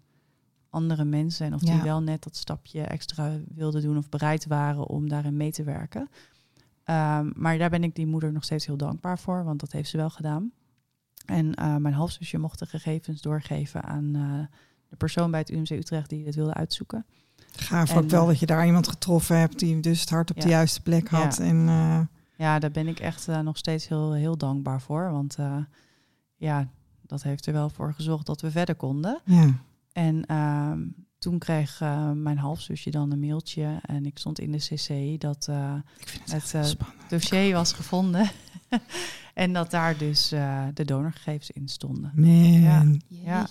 andere 0.70 1.06
mensen. 1.06 1.46
En 1.46 1.54
of 1.54 1.62
die 1.62 1.82
wel 1.82 2.02
net 2.02 2.24
dat 2.24 2.36
stapje 2.36 2.82
extra 2.82 3.32
wilden 3.48 3.82
doen 3.82 3.98
of 3.98 4.10
bereid 4.10 4.46
waren 4.46 4.88
om 4.88 5.10
daarin 5.10 5.38
mee 5.38 5.52
te 5.52 5.64
werken. 5.64 6.10
Ehm, 6.84 7.30
maar 7.36 7.58
daar 7.58 7.70
ben 7.70 7.84
ik 7.84 7.96
die 7.96 8.08
moeder 8.08 8.32
nog 8.32 8.44
steeds 8.44 8.66
heel 8.66 8.78
dankbaar 8.78 9.20
voor, 9.20 9.44
want 9.44 9.60
dat 9.60 9.72
heeft 9.72 9.90
ze 9.90 9.98
wel 9.98 10.10
gedaan. 10.10 10.52
En 11.26 11.54
eh, 11.56 11.76
mijn 11.76 11.94
halfzusje 11.94 12.38
mocht 12.38 12.60
de 12.60 12.66
gegevens 12.66 13.22
doorgeven 13.22 13.84
aan 13.84 14.16
eh, 14.16 14.58
de 14.90 14.96
persoon 14.96 15.32
bij 15.32 15.40
het 15.40 15.50
UMC 15.50 15.70
Utrecht 15.70 16.10
die 16.10 16.26
het 16.26 16.36
wilde 16.36 16.54
uitzoeken. 16.54 17.06
Gaaf 17.52 17.90
En, 17.92 17.98
ook 17.98 18.10
wel 18.10 18.22
eh, 18.22 18.28
dat 18.28 18.40
je 18.40 18.46
daar 18.46 18.66
iemand 18.66 18.88
getroffen 18.88 19.40
hebt 19.40 19.60
die 19.60 19.80
dus 19.80 20.00
het 20.00 20.10
hart 20.10 20.30
op 20.30 20.42
de 20.42 20.48
juiste 20.48 20.82
plek 20.82 21.10
had. 21.10 21.38
Ja. 21.38 21.44
En 21.44 21.68
eh, 21.68 22.00
Ja, 22.40 22.60
daar 22.60 22.72
ben 22.72 22.88
ik 22.88 23.00
echt 23.00 23.28
eh, 23.28 23.40
nog 23.40 23.58
steeds 23.58 23.88
heel, 23.88 24.14
heel 24.14 24.38
dankbaar 24.38 24.82
voor. 24.82 25.12
Want 25.12 25.36
eh, 25.36 25.58
ja, 26.36 26.68
dat 27.02 27.24
heeft 27.24 27.46
er 27.46 27.54
wel 27.54 27.70
voor 27.70 27.94
gezorgd 27.94 28.26
dat 28.26 28.42
we 28.42 28.52
verder 28.52 28.76
konden. 28.76 29.22
ja, 29.26 29.54
En 29.92 30.26
ehm, 30.26 30.88
toen 31.18 31.38
kreeg 31.38 31.82
eh, 31.82 32.12
mijn 32.12 32.38
halfzusje 32.38 32.90
dan 32.90 33.12
een 33.12 33.20
mailtje 33.20 33.80
en 33.82 34.06
ik 34.06 34.18
stond 34.18 34.40
in 34.40 34.52
de 34.52 34.58
cc 34.58 35.22
dat 35.22 35.48
ik 35.98 36.08
vind 36.08 36.52
het, 36.52 36.78
dossier 37.10 37.54
was 37.54 37.74
gevonden. 37.74 38.30
En 39.40 39.54
dat 39.54 39.72
daar 39.72 39.98
dus 39.98 40.32
eh, 40.32 40.64
de 40.74 40.86
donorgegevens 40.86 41.52
in 41.52 41.68
stonden. 41.68 42.12
Man. 42.16 43.02
Ja. 43.08 43.48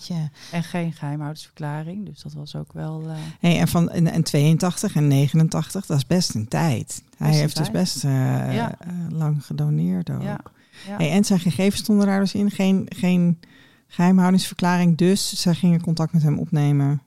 En 0.51 0.62
geen 0.64 0.93
geheimhoudingsverklaring. 0.93 2.07
Dus 2.07 2.22
dat 2.22 2.32
was 2.32 2.57
ook 2.57 2.72
wel... 2.72 3.03
eh, 3.09 3.16
Hey, 3.41 3.59
en 3.59 3.68
van 3.68 3.91
en, 3.91 4.07
en 4.12 4.22
82 4.22 4.95
en 4.95 5.09
89, 5.09 5.86
dat 5.86 5.97
is 5.97 6.07
best 6.07 6.34
een 6.34 6.49
tijd. 6.49 7.03
Hij 7.16 7.34
heeft 7.34 7.57
dus 7.57 7.70
best 7.70 8.05
eh, 8.05 8.11
Ja. 8.55 8.76
lang 9.09 9.45
gedoneerd 9.47 10.11
ook. 10.11 10.22
ja. 10.22 10.41
Hey, 10.89 11.11
en 11.11 11.24
zijn 11.24 11.41
gegevens 11.41 11.80
stonden 11.82 12.07
daar 12.07 12.20
dus 12.20 12.34
in. 12.34 12.51
Geen, 12.51 12.86
geen 12.89 13.39
geheimhoudingsverklaring. 13.86 14.97
Dus 14.97 15.41
zij 15.41 15.55
gingen 15.55 15.80
contact 15.80 16.12
met 16.12 16.22
hem 16.22 16.39
opnemen. 16.39 17.03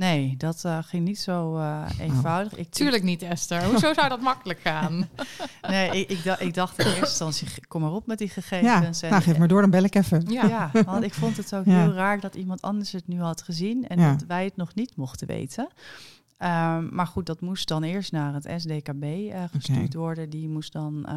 Nee, 0.00 0.34
dat 0.38 0.64
eh, 0.64 0.78
ging 0.82 1.04
niet 1.04 1.18
zo 1.20 1.46
Oh. 1.50 1.62
eh, 1.62 1.98
eenvoudig. 2.06 2.54
Ik, 2.56 2.70
Tuurlijk 2.70 3.02
niet, 3.02 3.22
Esther. 3.22 3.64
Hoezo 3.64 3.92
zou 3.98 4.08
dat 4.08 4.20
makkelijk 4.20 4.60
gaan? 4.60 5.08
Nee, 5.68 5.90
ik, 6.00 6.08
ik, 6.08 6.24
dacht, 6.24 6.40
ik 6.40 6.54
dacht 6.54 6.78
in 6.78 6.86
eerste 6.86 7.00
instantie, 7.00 7.48
kom 7.68 7.80
maar 7.80 7.92
op 7.92 8.06
met 8.06 8.18
die 8.18 8.26
Ja, 8.34 8.42
gegevens. 8.42 9.02
En- 9.02 9.10
nou 9.10 9.22
geef 9.22 9.38
maar 9.38 9.48
door, 9.48 9.60
dan 9.60 9.70
bel 9.70 9.84
ik 9.84 9.94
even. 9.94 10.24
Ja. 10.28 10.46
Ja, 10.46 10.70
want 10.84 11.04
ik 11.04 11.14
vond 11.14 11.36
het 11.36 11.54
ook 11.54 11.64
Ja. 11.64 11.80
heel 11.82 11.92
raar 11.92 12.20
dat 12.20 12.34
iemand 12.34 12.62
anders 12.62 12.92
het 12.92 13.08
nu 13.08 13.20
had 13.20 13.42
gezien 13.42 13.88
en 13.88 13.98
Ja. 14.00 14.10
dat 14.12 14.24
wij 14.26 14.44
het 14.44 14.56
nog 14.56 14.74
niet 14.74 14.96
mochten 14.96 15.26
weten. 15.26 15.68
Ehm, 16.40 16.94
maar 16.94 17.06
goed, 17.06 17.26
dat 17.26 17.40
moest 17.40 17.68
dan 17.68 17.82
eerst 17.82 18.12
naar 18.12 18.34
het 18.34 18.52
SDKB 18.56 19.02
eh, 19.02 19.44
gestuurd 19.50 19.94
worden. 19.94 20.30
Die 20.30 20.48
moest 20.48 20.72
dan 20.72 21.06
eh, 21.06 21.14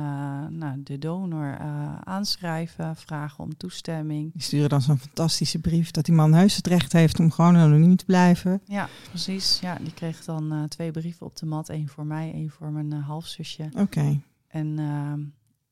nou, 0.49 0.83
de 0.83 0.97
donor 0.97 1.57
eh, 1.59 1.97
aanschrijven, 2.03 2.95
vragen 2.95 3.43
om 3.43 3.57
toestemming. 3.57 4.33
Die 4.33 4.41
sturen 4.41 4.69
dan 4.69 4.81
zo'n 4.81 4.97
fantastische 4.97 5.59
brief 5.59 5.91
dat 5.91 6.05
die 6.05 6.13
man 6.13 6.33
heus 6.33 6.55
het 6.55 6.67
recht 6.67 6.93
heeft 6.93 7.19
om 7.19 7.31
gewoon 7.31 7.55
anoniem 7.55 7.95
te 7.95 8.05
blijven. 8.05 8.61
Ja, 8.65 8.89
precies. 9.09 9.59
Ja, 9.59 9.77
die 9.81 9.93
kreeg 9.93 10.23
dan 10.23 10.65
twee 10.67 10.91
brieven 10.91 11.25
op 11.25 11.35
de 11.35 11.45
mat. 11.45 11.69
één 11.69 11.87
voor 11.87 12.05
mij, 12.05 12.33
één 12.33 12.49
voor 12.49 12.71
mijn 12.71 12.91
halfzusje. 12.91 13.69
Oké. 13.77 14.19
En 14.47 14.79
ehm, 14.79 15.21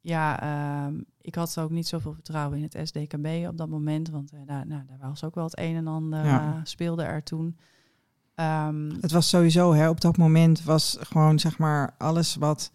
ja, 0.01 0.41
ehm, 0.41 1.01
ik 1.21 1.35
had 1.35 1.59
ook 1.59 1.71
niet 1.71 1.87
zoveel 1.87 2.13
vertrouwen 2.13 2.57
in 2.57 2.69
het 2.71 2.87
SDKB 2.87 3.47
op 3.47 3.57
dat 3.57 3.69
moment. 3.69 4.09
Want 4.09 4.31
daar, 4.45 4.67
nou, 4.67 4.81
daar 4.87 5.09
was 5.09 5.23
ook 5.23 5.35
wel 5.35 5.43
het 5.43 5.59
een 5.59 5.75
en 5.75 5.87
ander 5.87 6.25
Ja. 6.25 6.61
speelde 6.63 7.03
er 7.03 7.23
toen. 7.23 7.57
Ehm, 8.41 8.89
Het 9.01 9.11
was 9.11 9.29
sowieso, 9.29 9.73
hè, 9.73 9.89
op 9.89 10.01
dat 10.01 10.17
moment 10.17 10.63
was 10.63 10.97
gewoon 10.99 11.39
zeg 11.39 11.57
maar 11.57 11.93
alles 11.97 12.35
wat 12.35 12.71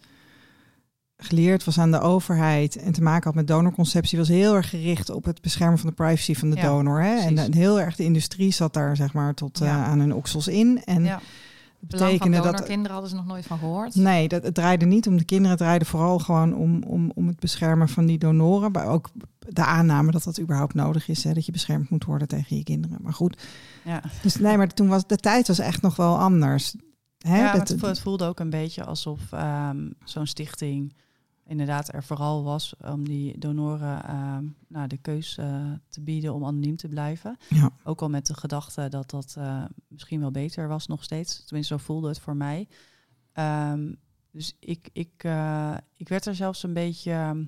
geleerd 1.17 1.63
was 1.63 1.79
aan 1.79 1.91
de 1.91 1.99
overheid 1.99 2.75
en 2.75 2.91
te 2.91 3.01
maken 3.01 3.23
had 3.23 3.35
met 3.35 3.47
donorconceptie, 3.47 4.17
was 4.17 4.27
heel 4.27 4.55
erg 4.55 4.69
gericht 4.69 5.09
op 5.09 5.23
het 5.25 5.41
beschermen 5.41 5.77
van 5.77 5.89
de 5.89 5.95
privacy 5.95 6.33
van 6.35 6.49
de 6.49 6.55
Ja, 6.55 6.61
donor. 6.61 7.01
Hè? 7.01 7.15
En, 7.15 7.33
precies. 7.33 7.49
eh, 7.53 7.55
heel 7.55 7.79
erg 7.79 7.95
de 7.95 8.03
industrie 8.03 8.51
zat 8.51 8.73
daar 8.73 8.95
zeg 8.95 9.13
maar 9.13 9.33
tot 9.33 9.61
eh, 9.61 9.83
aan 9.83 9.99
hun 9.99 10.13
oksels 10.13 10.47
in. 10.47 10.81
En 10.85 11.03
ja, 11.03 11.19
betekende 11.79 12.35
dat. 12.35 12.43
donorkinderen 12.45 12.91
hadden 12.91 13.09
ze 13.09 13.15
nog 13.15 13.25
nooit 13.25 13.45
van 13.45 13.57
gehoord. 13.57 13.95
Nee, 13.95 14.27
dat, 14.27 14.43
het 14.43 14.53
draaide 14.53 14.85
niet 14.85 15.07
om 15.07 15.17
de 15.17 15.23
kinderen. 15.23 15.51
Het 15.51 15.59
draaide 15.59 15.85
vooral 15.85 16.19
gewoon 16.19 16.55
om, 16.55 16.83
om, 16.83 17.11
om 17.15 17.27
het 17.27 17.39
beschermen 17.39 17.89
van 17.89 18.05
die 18.05 18.17
donoren. 18.17 18.71
Maar 18.71 18.87
ook 18.87 19.09
de 19.49 19.65
aanname 19.65 20.11
dat 20.11 20.23
dat 20.23 20.39
überhaupt 20.39 20.73
nodig 20.73 21.07
is. 21.07 21.23
Hè, 21.23 21.33
dat 21.33 21.45
je 21.45 21.51
beschermd 21.51 21.89
moet 21.89 22.03
worden 22.05 22.27
tegen 22.27 22.57
je 22.57 22.63
kinderen. 22.63 22.97
Maar 23.01 23.13
goed. 23.13 23.41
ja. 23.83 24.01
Dus 24.21 24.35
nee, 24.35 24.57
maar 24.57 24.67
toen 24.73 24.87
was 24.87 25.07
de 25.07 25.15
tijd 25.17 25.47
was 25.47 25.59
echt 25.59 25.81
nog 25.81 25.95
wel 25.95 26.19
anders. 26.19 26.75
Hè, 27.17 27.37
ja 27.39 27.51
dat- 27.57 27.67
het, 27.69 27.79
vo- 27.79 27.87
het 27.87 27.99
voelde 27.99 28.25
ook 28.25 28.39
een 28.39 28.49
beetje 28.49 28.83
alsof 28.85 29.31
ehm, 29.31 29.89
zo'n 30.03 30.25
stichting 30.27 30.93
inderdaad 31.45 31.93
er 31.93 32.03
vooral 32.03 32.43
was 32.43 32.73
om 32.91 33.07
die 33.07 33.37
donoren 33.39 34.03
ehm, 34.03 34.45
nou, 34.67 34.87
de 34.87 34.97
keus 34.97 35.37
eh, 35.37 35.71
te 35.89 36.01
bieden 36.01 36.33
om 36.33 36.45
anoniem 36.45 36.75
te 36.75 36.87
blijven. 36.87 37.37
Ja. 37.49 37.69
Ook 37.83 38.01
al 38.01 38.09
met 38.09 38.25
de 38.25 38.33
gedachte 38.33 38.87
dat 38.89 39.09
dat 39.09 39.35
eh, 39.37 39.63
misschien 39.87 40.19
wel 40.19 40.31
beter 40.31 40.67
was 40.67 40.87
nog 40.87 41.03
steeds. 41.03 41.43
Tenminste, 41.45 41.73
zo 41.77 41.83
voelde 41.83 42.07
het 42.07 42.19
voor 42.19 42.35
mij. 42.35 42.67
Ehm, 43.33 43.91
dus 44.31 44.55
ik, 44.59 44.89
ik, 44.93 45.11
eh, 45.17 45.73
ik 45.95 46.09
werd 46.09 46.25
er 46.25 46.35
zelfs 46.35 46.63
een 46.63 46.73
beetje, 46.73 47.11
ehm, 47.11 47.43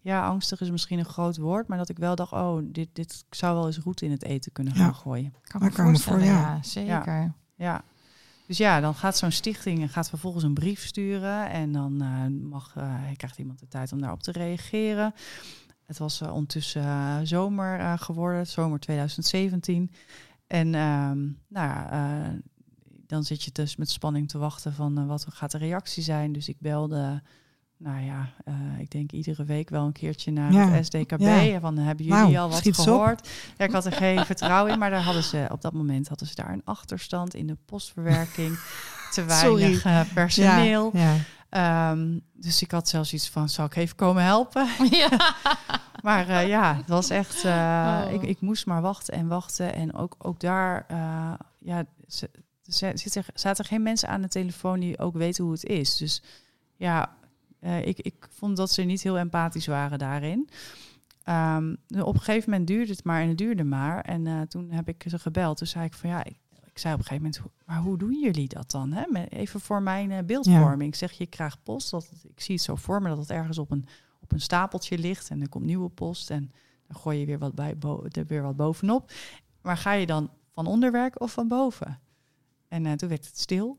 ja, 0.00 0.26
angstig 0.26 0.60
is 0.60 0.70
misschien 0.70 0.98
een 0.98 1.04
groot 1.04 1.36
woord, 1.36 1.68
maar 1.68 1.78
dat 1.78 1.88
ik 1.88 1.98
wel 1.98 2.14
dacht, 2.14 2.32
oh, 2.32 2.58
dit, 2.62 2.88
dit 2.92 3.24
zou 3.30 3.54
wel 3.54 3.66
eens 3.66 3.78
roet 3.78 4.02
in 4.02 4.10
het 4.10 4.24
eten 4.24 4.52
kunnen 4.52 4.74
gaan 4.74 4.86
Ja. 4.86 4.92
gooien. 4.92 5.32
Kan 5.32 5.40
me 5.62 5.70
kan 5.70 5.86
ik 5.86 5.92
me 5.92 5.98
voorstellen, 5.98 6.20
voor, 6.20 6.28
ja. 6.28 6.40
ja. 6.54 6.62
Zeker. 6.62 7.32
Ja. 7.56 7.82
Dus 8.46 8.56
ja, 8.58 8.80
dan 8.80 8.94
gaat 8.94 9.16
zo'n 9.16 9.30
stichting 9.30 9.80
en 9.80 9.88
gaat 9.88 10.08
vervolgens 10.08 10.44
een 10.44 10.54
brief 10.54 10.84
sturen. 10.86 11.50
En 11.50 11.72
dan 11.72 12.02
eh, 12.02 12.26
mag, 12.50 12.72
eh, 12.76 12.94
krijgt 13.16 13.38
iemand 13.38 13.58
de 13.58 13.68
tijd 13.68 13.92
om 13.92 14.00
daarop 14.00 14.22
te 14.22 14.32
reageren. 14.32 15.14
Het 15.86 15.98
was 15.98 16.20
eh, 16.20 16.32
ondertussen 16.34 17.26
zomer 17.26 17.78
eh, 17.78 17.92
geworden, 17.98 18.46
zomer 18.46 18.78
2017. 18.80 19.90
En 20.46 20.74
ehm, 20.74 21.18
nou 21.48 21.68
ja, 21.68 21.90
eh, 21.90 22.32
dan 23.14 23.24
zit 23.24 23.42
je 23.42 23.50
dus 23.52 23.76
met 23.76 23.90
spanning 23.90 24.28
te 24.28 24.38
wachten 24.38 24.72
van 24.74 24.98
eh, 24.98 25.06
wat 25.06 25.26
gaat 25.28 25.50
de 25.50 25.58
reactie 25.58 26.02
zijn. 26.02 26.32
Dus 26.32 26.48
ik 26.48 26.56
belde, 26.58 27.22
nou 27.76 28.00
ja, 28.04 28.28
eh, 28.44 28.54
ik 28.78 28.90
denk 28.90 29.12
iedere 29.12 29.44
week 29.44 29.68
wel 29.70 29.86
een 29.86 29.92
keertje 29.92 30.30
naar 30.32 30.52
Ja. 30.52 30.68
het 30.68 30.86
SDKB. 30.86 31.20
Ja. 31.20 31.60
Van 31.60 31.76
hebben 31.78 32.04
jullie 32.04 32.20
Nou, 32.22 32.36
al 32.36 32.50
wat 32.50 32.68
gehoord? 32.74 33.28
Ja, 33.56 33.64
ik 33.64 33.72
had 33.72 33.84
er 33.86 33.92
geen 33.92 34.24
vertrouwen 34.32 34.72
in, 34.72 34.78
maar 34.78 34.90
daar 34.90 35.02
hadden 35.02 35.22
ze 35.22 35.46
op 35.50 35.60
dat 35.60 35.72
moment 35.72 36.08
hadden 36.08 36.28
ze 36.28 36.34
daar 36.34 36.52
een 36.52 36.64
achterstand 36.64 37.34
in 37.34 37.46
de 37.46 37.56
postverwerking. 37.66 38.58
Te 39.14 39.24
weinig 39.24 39.84
eh, 39.84 40.00
personeel. 40.14 40.92
Ehm, 41.48 42.18
dus 42.32 42.62
ik 42.62 42.70
had 42.70 42.88
zelfs 42.88 43.12
iets 43.12 43.28
van, 43.30 43.48
zal 43.48 43.64
ik 43.66 43.76
even 43.76 43.96
komen 43.96 44.22
helpen? 44.22 44.68
Ja. 44.90 45.34
Maar 46.02 46.46
ja, 46.46 46.76
het 46.76 46.88
was 46.88 47.10
echt, 47.10 47.44
Oh. 47.44 48.02
ik, 48.10 48.22
ik 48.22 48.40
moest 48.40 48.66
maar 48.66 48.82
wachten 48.82 49.14
en 49.14 49.26
wachten. 49.28 49.74
En 49.74 49.94
ook, 49.94 50.14
ook 50.18 50.40
daar, 50.40 50.86
ja, 51.58 51.84
ze- 52.08 52.30
er, 52.80 53.26
zaten 53.34 53.64
geen 53.64 53.82
mensen 53.82 54.08
aan 54.08 54.22
de 54.22 54.28
telefoon 54.28 54.80
die 54.80 54.98
ook 54.98 55.14
weten 55.16 55.44
hoe 55.44 55.52
het 55.52 55.64
is. 55.64 55.96
Dus 55.96 56.22
ja, 56.76 57.16
eh, 57.60 57.86
ik, 57.86 57.98
ik 57.98 58.26
vond 58.30 58.56
dat 58.56 58.70
ze 58.70 58.82
niet 58.82 59.02
heel 59.02 59.18
empathisch 59.18 59.66
waren 59.66 59.98
daarin. 59.98 60.48
Ehm, 61.22 61.74
op 61.98 62.14
een 62.14 62.20
gegeven 62.20 62.50
moment 62.50 62.68
duurde 62.68 62.92
het 62.92 63.04
maar 63.04 63.22
en 63.22 63.28
het 63.28 63.38
duurde 63.38 63.64
maar. 63.64 64.00
En 64.00 64.26
eh, 64.26 64.40
toen 64.40 64.70
heb 64.70 64.88
ik 64.88 65.04
ze 65.08 65.18
gebeld. 65.18 65.56
Toen 65.56 65.66
zei 65.66 65.84
ik 65.84 65.94
van 65.94 66.10
ja, 66.10 66.24
ik, 66.24 66.36
ik 66.64 66.78
zei 66.78 66.94
op 66.94 67.00
een 67.00 67.06
gegeven 67.06 67.24
moment, 67.30 67.36
"Hoe- 67.36 67.50
maar 67.66 67.78
hoe 67.82 67.98
doen 67.98 68.20
jullie 68.22 68.48
dat 68.48 68.70
dan? 68.70 68.92
Hè? 68.92 69.24
Even 69.28 69.60
voor 69.60 69.82
mijn 69.82 70.10
eh, 70.10 70.24
beeldvorming. 70.24 70.92
Ik 70.92 70.94
zeg, 70.98 71.12
je 71.12 71.26
krijgt 71.26 71.58
post. 71.62 71.90
Dat, 71.90 72.10
ik 72.34 72.40
zie 72.40 72.54
het 72.54 72.64
zo 72.64 72.74
voor 72.74 73.02
me 73.02 73.08
dat 73.08 73.18
het 73.18 73.30
ergens 73.30 73.58
op 73.58 73.70
een, 73.70 73.86
op 74.20 74.32
een 74.32 74.40
stapeltje 74.40 74.98
ligt. 74.98 75.30
En 75.30 75.40
er 75.40 75.48
komt 75.48 75.64
nieuwe 75.64 75.88
post. 75.88 76.30
En 76.30 76.52
dan 76.86 76.96
gooi 76.96 77.18
je 77.18 77.26
weer 77.26 77.38
wat, 77.38 77.54
bij, 77.54 77.78
bo- 77.78 78.06
er 78.10 78.26
weer 78.26 78.42
wat 78.42 78.56
bovenop. 78.56 79.12
Maar 79.62 79.76
ga 79.76 79.92
je 79.92 80.06
dan 80.06 80.30
van 80.52 80.66
onder 80.66 80.92
werken 80.92 81.20
of 81.20 81.32
van 81.32 81.48
boven? 81.48 82.00
En 82.74 82.86
eh, 82.86 82.92
toen 82.92 83.08
werd 83.08 83.26
het 83.26 83.38
stil. 83.38 83.78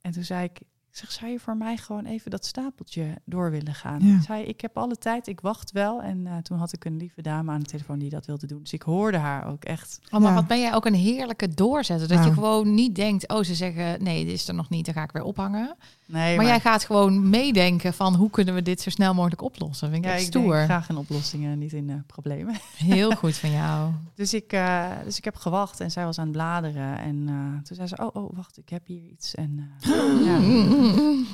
En 0.00 0.12
toen 0.12 0.22
zei 0.24 0.44
ik, 0.44 0.60
ik 0.60 0.66
zeg, 1.00 1.12
zou 1.12 1.30
je 1.30 1.38
voor 1.40 1.56
mij 1.56 1.76
gewoon 1.76 2.04
even 2.04 2.30
dat 2.30 2.46
stapeltje 2.46 3.14
door 3.24 3.50
willen 3.50 3.74
gaan? 3.74 4.06
Ja. 4.06 4.16
Ik 4.16 4.22
zei, 4.22 4.44
ik 4.44 4.60
heb 4.60 4.76
alle 4.78 4.96
tijd, 4.96 5.26
ik 5.26 5.40
wacht 5.40 5.72
wel. 5.72 6.02
En 6.02 6.26
eh, 6.26 6.36
toen 6.36 6.58
had 6.58 6.72
ik 6.72 6.84
een 6.84 6.96
lieve 6.96 7.22
dame 7.22 7.52
aan 7.52 7.60
de 7.60 7.66
telefoon 7.66 7.98
die 7.98 8.10
dat 8.10 8.26
wilde 8.26 8.46
doen. 8.46 8.62
Dus 8.62 8.72
ik 8.72 8.82
hoorde 8.82 9.16
haar 9.18 9.46
ook 9.46 9.64
echt. 9.64 9.98
Oh, 10.10 10.20
maar 10.20 10.30
Ja. 10.30 10.34
wat 10.34 10.46
ben 10.46 10.60
jij 10.60 10.74
ook 10.74 10.86
een 10.86 10.94
heerlijke 10.94 11.48
doorzetter. 11.48 12.08
Dat 12.08 12.24
je 12.24 12.32
gewoon 12.32 12.74
niet 12.74 12.94
denkt, 12.94 13.28
oh 13.28 13.42
ze 13.42 13.54
zeggen 13.54 14.02
nee, 14.02 14.24
dit 14.24 14.34
is 14.34 14.48
er 14.48 14.54
nog 14.54 14.68
niet, 14.70 14.84
dan 14.84 14.94
ga 14.94 15.02
ik 15.02 15.12
weer 15.12 15.22
ophangen. 15.22 15.76
Nee, 16.06 16.36
maar, 16.36 16.46
jij 16.46 16.60
gaat 16.60 16.84
gewoon 16.84 17.30
meedenken 17.30 17.94
van 17.94 18.14
hoe 18.14 18.30
kunnen 18.30 18.54
we 18.54 18.62
dit 18.62 18.80
zo 18.80 18.90
snel 18.90 19.14
mogelijk 19.14 19.42
oplossen. 19.42 19.90
Vind 19.90 20.04
ik 20.04 20.10
ja, 20.10 20.16
ik 20.16 20.20
denk 20.20 20.32
stoer. 20.32 20.64
graag 20.64 20.88
in 20.88 20.96
oplossingen, 20.96 21.58
niet 21.58 21.72
in 21.72 21.90
eh, 21.90 21.96
problemen. 22.06 22.54
Heel 22.76 23.10
goed 23.10 23.36
van 23.36 23.50
jou. 23.50 23.92
Dus 24.14 24.34
ik, 24.34 24.52
eh, 24.52 24.90
dus 25.04 25.18
ik 25.18 25.24
heb 25.24 25.36
gewacht 25.36 25.80
en 25.80 25.90
zij 25.90 26.04
was 26.04 26.18
aan 26.18 26.24
het 26.24 26.32
bladeren. 26.32 26.98
En 26.98 27.24
eh, 27.28 27.62
toen 27.62 27.76
zei 27.76 27.88
ze, 27.88 27.96
oh, 27.96 28.22
oh, 28.22 28.36
wacht, 28.36 28.58
ik 28.58 28.68
heb 28.68 28.86
hier 28.86 29.02
iets. 29.02 29.34
En 29.34 29.70
ja, 30.24 30.38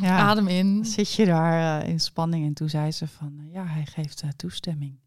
ja, 0.01 0.19
Adem 0.19 0.49
in. 0.49 0.85
zit 0.85 1.13
je 1.13 1.25
daar 1.25 1.87
in 1.87 2.01
spanning. 2.01 2.47
En 2.47 2.55
toen 2.55 2.69
zei 2.69 2.93
ze 2.93 3.09
van, 3.09 3.33
ja, 3.53 3.65
hij 3.67 3.87
geeft 3.87 4.25
toestemming. 4.37 4.99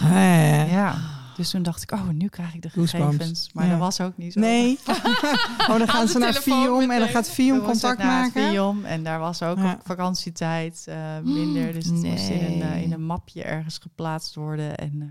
Ja, 0.00 0.96
dus 1.36 1.50
toen 1.50 1.62
dacht 1.62 1.82
ik, 1.82 1.92
oh, 1.92 2.08
nu 2.08 2.28
krijg 2.28 2.54
ik 2.54 2.62
de 2.62 2.70
Goosebumps. 2.70 3.12
gegevens. 3.14 3.50
Maar 3.52 3.64
Ja. 3.64 3.70
dat 3.70 3.78
was 3.78 4.00
ook 4.00 4.16
niet 4.16 4.32
zo. 4.32 4.40
Nee. 4.40 4.78
oh, 5.68 5.78
dan 5.78 5.88
gaan 5.88 6.00
Aan 6.00 6.08
ze 6.08 6.18
naar 6.18 6.32
Fium 6.32 6.90
en 6.90 6.98
dan 6.98 7.08
gaat 7.08 7.26
was 7.36 7.36
contact 7.36 7.82
het 7.82 7.98
naar 7.98 8.24
het 8.24 8.34
maken. 8.34 8.50
Viom 8.50 8.84
en 8.84 9.02
daar 9.04 9.18
was 9.18 9.42
ook 9.42 9.56
Ja. 9.58 9.72
op 9.72 9.80
vakantietijd 9.84 10.84
eh, 10.88 11.18
minder. 11.22 11.72
Dus 11.72 11.84
het 11.84 11.94
moest 11.94 12.28
in 12.28 12.44
een, 12.44 12.62
eh, 12.62 12.82
in 12.82 12.92
een 12.92 13.06
mapje 13.06 13.42
ergens 13.42 13.78
geplaatst 13.78 14.34
worden. 14.34 14.76
En 14.76 14.92
eh, 15.02 15.08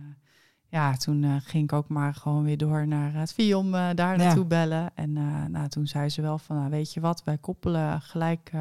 ja, 0.70 0.96
toen 0.98 1.42
ging 1.46 1.64
ik 1.64 1.74
ook 1.74 1.88
maar 1.88 2.14
gewoon 2.14 2.44
weer 2.44 2.58
door 2.58 2.88
naar 2.88 3.14
het 3.14 3.34
Viom 3.34 3.72
daar 3.72 3.96
Ja. 3.96 4.16
naartoe 4.16 4.46
bellen. 4.46 4.92
En 4.96 5.14
nou, 5.52 5.68
toen 5.68 5.88
zei 5.88 6.10
ze 6.10 6.22
wel 6.22 6.38
van, 6.38 6.56
nou, 6.56 6.70
weet 6.70 6.94
je 6.94 7.00
wat, 7.00 7.24
wij 7.24 7.38
koppelen 7.38 8.02
gelijk 8.02 8.52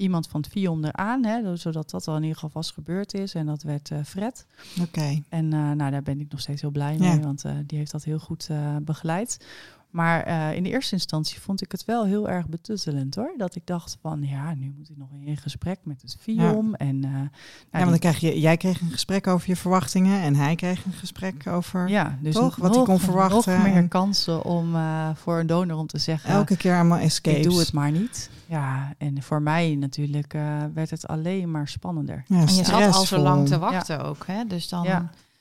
iemand 0.00 0.28
van 0.28 0.40
het 0.40 0.50
Viom 0.50 0.84
eraan. 0.84 1.24
Hè, 1.24 1.56
zodat 1.56 1.90
dat 1.90 2.08
al 2.08 2.14
in 2.16 2.20
ieder 2.20 2.34
geval 2.34 2.50
vast 2.50 2.72
gebeurd 2.72 3.14
is. 3.14 3.34
En 3.34 3.46
dat 3.46 3.62
werd 3.62 3.90
eh, 3.90 3.98
Fred. 4.04 4.46
Oké. 4.80 5.22
En 5.28 5.52
eh, 5.52 5.70
nou, 5.70 5.90
daar 5.90 6.02
ben 6.02 6.20
ik 6.20 6.30
nog 6.30 6.40
steeds 6.40 6.60
heel 6.60 6.70
blij 6.70 6.96
Ja. 6.98 7.14
mee, 7.14 7.20
want 7.20 7.44
eh, 7.44 7.52
die 7.66 7.78
heeft 7.78 7.90
dat 7.92 8.04
heel 8.04 8.18
goed 8.18 8.48
begeleid. 8.82 9.46
Maar 9.90 10.22
eh, 10.22 10.52
in 10.56 10.62
de 10.62 10.68
eerste 10.68 10.94
instantie 10.94 11.40
vond 11.40 11.62
ik 11.62 11.72
het 11.72 11.84
wel 11.84 12.04
heel 12.04 12.28
erg 12.28 12.48
betuttelend 12.48 13.14
hoor. 13.14 13.34
Dat 13.36 13.54
ik 13.54 13.66
dacht 13.66 13.98
van 14.00 14.22
ja, 14.22 14.54
nu 14.54 14.72
moet 14.76 14.90
ik 14.90 14.96
nog 14.96 15.08
in 15.24 15.36
gesprek 15.36 15.78
met 15.84 16.02
het 16.02 16.16
FIOM. 16.20 16.74
En, 16.74 17.04
eh, 17.04 17.10
nou, 17.10 17.28
Ja, 17.70 17.78
want 17.78 17.90
dan 17.90 17.98
krijg 17.98 18.18
je, 18.20 18.40
jij 18.40 18.56
kreeg 18.56 18.80
een 18.80 18.90
gesprek 18.90 19.26
over 19.26 19.48
je 19.48 19.56
verwachtingen 19.56 20.20
en 20.22 20.34
hij 20.34 20.54
kreeg 20.54 20.84
een 20.84 20.92
gesprek 20.92 21.46
over 21.46 21.88
ja, 21.88 22.18
dus 22.20 22.34
Toch? 22.34 22.56
Wat 22.56 22.68
hij 22.68 22.78
nog- 22.78 22.86
kon 22.86 22.98
verwachten 23.00 23.54
Nog 23.54 23.62
meer 23.62 23.74
en- 23.74 23.88
kansen 23.88 24.44
om 24.44 24.74
eh, 24.74 25.08
voor 25.14 25.38
een 25.38 25.46
donor 25.46 25.76
om 25.78 25.86
te 25.86 25.98
zeggen. 25.98 26.30
elke 26.30 26.56
keer 26.56 26.74
allemaal 26.74 26.98
escapes. 26.98 27.38
ik 27.44 27.50
doe 27.50 27.58
het 27.58 27.72
maar 27.72 27.90
niet. 27.90 28.30
Ja, 28.46 28.94
en 28.98 29.22
voor 29.22 29.42
mij 29.42 29.74
natuurlijk 29.74 30.34
eh, 30.34 30.56
werd 30.74 30.90
het 30.90 31.06
alleen 31.06 31.50
maar 31.50 31.68
spannender. 31.68 32.24
Ja, 32.26 32.36
En 32.40 32.54
je 32.54 32.64
zat 32.64 32.94
al 32.94 33.04
zo 33.04 33.18
lang 33.18 33.48
te 33.48 33.58
wachten 33.58 34.04
ook. 34.04 34.26
Hè? 34.26 34.44
Dus 34.46 34.68
dan... 34.68 34.86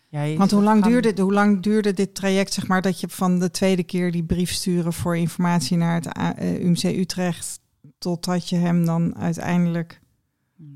Ja. 0.10 0.22
Ja, 0.22 0.24
je- 0.24 0.38
Want 0.38 0.52
hoe 0.52 0.64
lang, 0.64 0.82
gaan- 0.84 0.92
duurde, 0.92 1.22
hoe 1.22 1.34
lang 1.34 1.62
duurde 1.64 1.94
dit 1.94 2.16
traject, 2.16 2.54
zeg 2.54 2.68
maar, 2.68 2.82
dat 2.82 3.00
je 3.00 3.10
van 3.10 3.40
de 3.40 3.52
tweede 3.52 3.84
keer 3.84 4.12
die 4.12 4.24
brief 4.24 4.52
sturen 4.52 4.94
voor 4.94 5.18
informatie 5.18 5.78
naar 5.78 5.96
het 5.96 6.08
eh, 6.38 6.64
UMC 6.64 6.84
Utrecht, 6.84 7.60
totdat 7.98 8.50
je 8.50 8.56
hem 8.56 8.86
dan 8.86 9.16
uiteindelijk... 9.16 10.00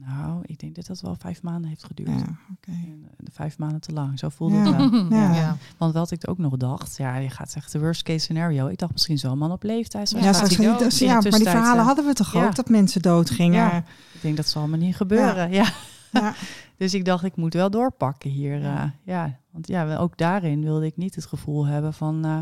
Nou, 0.06 0.42
ik 0.46 0.60
denk 0.60 0.76
dat 0.76 0.86
dat 0.86 1.02
wel 1.02 1.16
vijf 1.20 1.42
maanden 1.42 1.70
heeft 1.70 1.84
geduurd. 1.84 2.10
Ja, 2.10 2.38
oké. 2.52 2.72
En, 2.72 3.00
eh, 3.04 3.10
de 3.18 3.32
vijf 3.34 3.58
maanden 3.58 3.82
te 3.82 3.94
lang, 3.94 4.20
zo 4.20 4.30
voelde 4.30 4.56
Ja. 4.56 4.62
het 4.82 4.92
wel. 4.92 5.06
Ja. 5.20 5.34
Ja. 5.36 5.58
Want 5.78 5.94
wat 5.94 6.12
ik 6.12 6.30
ook 6.30 6.38
nog 6.38 6.58
dacht, 6.58 6.98
ja, 6.98 7.16
je 7.18 7.30
gaat 7.30 7.52
zeggen 7.52 7.72
de 7.72 7.80
worst 7.80 8.04
case 8.04 8.20
scenario. 8.20 8.68
Ik 8.68 8.78
dacht 8.78 8.92
misschien 8.92 9.18
zo'n 9.18 9.38
man 9.38 9.52
op 9.52 9.64
leeftijd. 9.64 10.10
Ja, 10.10 10.20
Ja, 10.20 10.32
dood. 10.32 10.80
dus 10.80 11.00
ja 11.00 11.14
maar 11.14 11.22
die 11.22 11.32
verhalen 11.50 11.80
eh, 11.80 11.86
hadden 11.86 12.06
we 12.06 12.14
toch 12.14 12.34
ja. 12.34 12.46
ook, 12.46 12.56
dat 12.56 12.70
mensen 12.70 13.02
doodgingen. 13.02 13.54
Ja. 13.60 13.72
Ja. 13.72 13.78
Ik 14.14 14.22
denk 14.22 14.36
dat 14.38 14.48
zal 14.48 14.62
allemaal 14.62 14.80
niet 14.80 14.96
gebeuren. 14.96 15.52
Ja. 15.52 15.66
Dus 16.84 16.94
ik 16.94 17.06
dacht, 17.06 17.24
ik 17.24 17.36
moet 17.36 17.54
wel 17.54 17.70
doorpakken 17.70 18.30
hier. 18.30 18.60
Ja. 18.60 18.74
Ja, 18.74 18.94
ja 19.04 19.40
want 19.52 19.68
ja, 19.68 19.98
ook 19.98 20.18
daarin 20.18 20.62
wilde 20.64 20.86
ik 20.86 20.98
niet 20.98 21.16
het 21.16 21.26
gevoel 21.26 21.66
hebben 21.66 21.94
van... 21.94 22.26
eh 22.26 22.38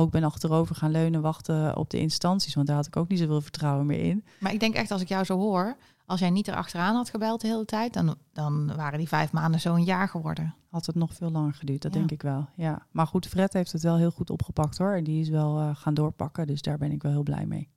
oh, 0.00 0.04
ik 0.04 0.10
ben 0.10 0.24
achterover 0.24 0.74
gaan 0.74 0.90
leunen, 0.90 1.20
wachten 1.20 1.76
op 1.76 1.90
de 1.90 1.98
instanties. 2.00 2.54
Want 2.54 2.66
daar 2.66 2.76
had 2.76 2.86
ik 2.86 2.96
ook 2.96 3.08
niet 3.08 3.18
zoveel 3.18 3.40
vertrouwen 3.40 3.86
meer 3.86 4.00
in. 4.00 4.24
Maar 4.40 4.52
ik 4.52 4.60
denk 4.60 4.74
echt, 4.74 4.90
als 4.90 5.00
ik 5.00 5.08
jou 5.08 5.24
zo 5.24 5.38
hoor, 5.38 5.76
als 6.06 6.20
jij 6.20 6.30
niet 6.30 6.48
erachteraan 6.48 6.94
had 6.94 7.10
gebeld 7.10 7.40
de 7.40 7.46
hele 7.46 7.64
tijd, 7.64 7.92
dan, 7.92 8.16
dan 8.32 8.76
waren 8.76 8.98
die 8.98 9.08
vijf 9.08 9.32
maanden 9.32 9.60
zo 9.60 9.74
een 9.74 9.84
jaar 9.84 10.08
geworden. 10.08 10.54
Had 10.70 10.86
het 10.86 10.94
nog 10.94 11.14
veel 11.14 11.30
langer 11.30 11.54
geduurd, 11.54 11.82
dat 11.82 11.92
Ja. 11.92 11.98
denk 11.98 12.10
ik 12.10 12.22
wel. 12.22 12.48
Ja. 12.54 12.86
Maar 12.90 13.06
goed, 13.06 13.26
Fred 13.26 13.52
heeft 13.52 13.72
het 13.72 13.82
wel 13.82 13.96
heel 13.96 14.10
goed 14.10 14.30
opgepakt 14.30 14.78
hoor. 14.78 14.92
En 14.94 15.04
die 15.04 15.20
is 15.20 15.28
wel 15.28 15.58
eh, 15.58 15.70
gaan 15.76 15.94
doorpakken, 15.94 16.46
dus 16.46 16.62
daar 16.62 16.78
ben 16.78 16.92
ik 16.92 17.02
wel 17.02 17.12
heel 17.12 17.22
blij 17.22 17.46
mee. 17.46 17.68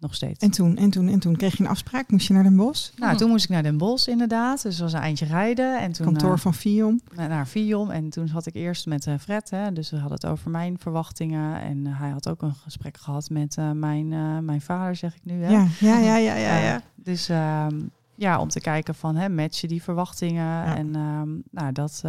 Nog 0.00 0.14
steeds. 0.14 0.38
En 0.44 0.50
toen, 0.50 0.76
en 0.76 0.90
toen, 0.90 1.08
en 1.08 1.18
toen 1.18 1.36
kreeg 1.36 1.56
je 1.56 1.64
een 1.64 1.70
afspraak, 1.70 2.10
moest 2.10 2.26
je 2.26 2.32
naar 2.34 2.42
Den 2.42 2.56
Bosch, 2.56 2.90
Nou, 2.96 3.16
toen 3.16 3.28
moest 3.30 3.44
ik 3.44 3.50
naar 3.50 3.62
Den 3.62 3.78
Bosch 3.78 4.08
inderdaad. 4.08 4.62
Dus 4.62 4.78
was 4.80 4.92
een 4.92 5.00
eindje 5.00 5.26
rijden. 5.26 5.80
En 5.80 5.92
toen 5.92 6.06
kantoor 6.06 6.32
eh, 6.32 6.38
van 6.38 6.54
Fium. 6.54 7.00
naar- 7.14 7.46
Vion. 7.46 7.92
En 7.92 8.10
toen 8.10 8.28
had 8.28 8.46
ik 8.46 8.54
eerst 8.54 8.86
met 8.86 9.06
eh, 9.06 9.14
Fred. 9.20 9.50
Hè, 9.50 9.72
dus 9.72 9.90
we 9.90 9.96
hadden 9.96 10.14
het 10.14 10.26
over 10.26 10.50
mijn 10.50 10.78
verwachtingen. 10.78 11.60
En 11.60 11.86
eh, 11.86 11.98
hij 12.00 12.10
had 12.10 12.28
ook 12.28 12.42
een 12.42 12.54
gesprek 12.54 12.96
gehad 12.96 13.30
met 13.30 13.56
mijn, 13.74 14.08
mijn 14.44 14.60
vader, 14.60 14.96
zeg 14.96 15.14
ik 15.14 15.24
nu. 15.24 15.42
Hè. 15.42 15.50
Ja, 15.50 15.66
ja, 15.80 15.98
ja, 15.98 16.16
ja, 16.16 16.34
ja. 16.34 16.58
Ja. 16.58 16.82
dus 16.94 17.28
ehm, 17.28 17.80
ja, 18.14 18.40
om 18.40 18.48
te 18.48 18.60
kijken 18.60 18.94
van 18.94 19.16
hè, 19.16 19.28
matchen 19.28 19.68
die 19.68 19.82
verwachtingen. 19.82 20.44
Ja. 20.44 20.76
En 20.76 20.94
ehm, 20.96 21.28
nou, 21.50 21.72
dat 21.72 22.02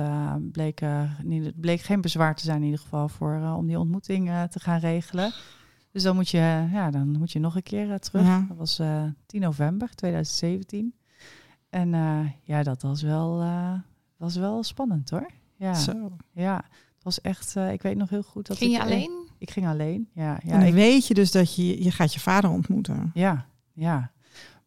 bleek, 0.51 0.81
eh, 0.81 1.01
niet, 1.23 1.45
het 1.45 1.59
bleek 1.59 1.81
geen 1.81 2.01
bezwaar 2.01 2.35
te 2.35 2.43
zijn 2.43 2.57
in 2.57 2.63
ieder 2.63 2.79
geval 2.79 3.07
voor 3.09 3.53
om 3.57 3.67
die 3.67 3.79
ontmoeting 3.79 4.31
te 4.49 4.59
gaan 4.59 4.79
regelen. 4.79 5.31
Dus 5.91 6.03
dan 6.03 6.15
moet 6.15 6.29
je, 6.29 6.67
ja, 6.71 6.91
dan 6.91 7.17
moet 7.17 7.31
je 7.31 7.39
nog 7.39 7.55
een 7.55 7.63
keer 7.63 7.91
eh, 7.91 7.95
terug. 7.97 8.25
Ja. 8.25 8.45
Dat 8.47 8.57
was 8.57 8.79
eh 8.79 9.03
10 9.25 9.41
november 9.41 9.89
2017. 9.95 10.93
En 11.69 11.93
eh, 11.93 12.19
ja, 12.43 12.63
dat 12.63 12.81
was 12.81 13.01
wel, 13.01 13.41
eh, 13.41 13.73
was 14.17 14.35
wel 14.35 14.63
spannend 14.63 15.09
hoor. 15.09 15.29
Ja, 15.55 15.73
Zo. 15.73 16.11
ja. 16.31 16.55
Het 16.95 17.03
was 17.03 17.21
echt, 17.21 17.55
eh, 17.55 17.71
ik 17.71 17.81
weet 17.81 17.97
nog 17.97 18.09
heel 18.09 18.23
goed 18.23 18.47
dat 18.47 18.57
Ging 18.57 18.71
ik... 18.71 18.77
je 18.77 18.83
alleen? 18.83 19.27
Ik 19.37 19.51
ging 19.51 19.67
alleen, 19.67 20.09
ja. 20.13 20.23
ja 20.23 20.39
en 20.51 20.59
dan 20.59 20.67
ik- 20.67 20.73
weet 20.73 21.07
je 21.07 21.13
dus 21.13 21.31
dat 21.31 21.55
je, 21.55 21.83
je 21.83 21.91
gaat 21.91 22.13
je 22.13 22.19
vader 22.19 22.49
ontmoeten. 22.49 23.11
ja, 23.13 23.45
ja. 23.73 24.11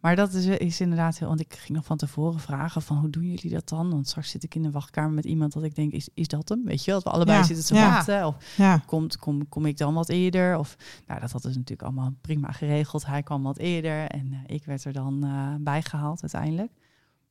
Maar 0.05 0.17
dat 0.17 0.33
is, 0.33 0.47
is 0.47 0.81
inderdaad 0.81 1.19
heel... 1.19 1.29
Want 1.29 1.41
ik 1.41 1.55
ging 1.55 1.77
nog 1.77 1.85
van 1.87 1.97
tevoren 1.97 2.41
vragen 2.41 2.83
van 2.83 2.97
hoe 2.97 3.11
doen 3.11 3.23
jullie 3.25 3.51
dat 3.51 3.69
dan? 3.69 3.91
Want 3.91 4.09
straks 4.09 4.31
zit 4.31 4.43
ik 4.43 4.55
in 4.55 4.63
de 4.63 4.71
wachtkamer 4.71 5.11
met 5.13 5.25
iemand 5.25 5.53
dat 5.53 5.63
ik 5.63 5.75
denk, 5.75 5.93
is, 5.93 6.09
is 6.15 6.29
dat 6.29 6.49
hem? 6.49 6.65
Weet 6.65 6.85
je 6.85 6.91
wel, 6.91 7.01
dat 7.01 7.05
we 7.13 7.17
allebei 7.19 7.39
Ja, 7.39 7.45
zitten 7.45 7.65
te 7.65 7.75
wachten. 7.89 8.27
Of 8.27 8.55
Ja, 8.57 8.79
komt, 8.87 9.17
kom, 9.17 9.49
kom 9.49 9.67
ik 9.67 9.77
dan 9.77 9.95
wat 9.95 10.09
eerder? 10.09 10.59
Of, 10.59 10.77
nou, 11.07 11.21
dat 11.21 11.33
hadden 11.33 11.53
ze 11.53 11.59
natuurlijk 11.59 11.89
allemaal 11.89 12.13
prima 12.21 12.51
geregeld. 12.53 13.07
Hij 13.07 13.23
kwam 13.23 13.43
wat 13.43 13.59
eerder 13.59 14.07
en 14.07 14.33
eh, 14.33 14.55
ik 14.55 14.65
werd 14.65 14.85
er 14.85 14.93
dan 14.93 15.25
eh, 15.25 15.55
bijgehaald 15.61 16.21
uiteindelijk. 16.23 16.73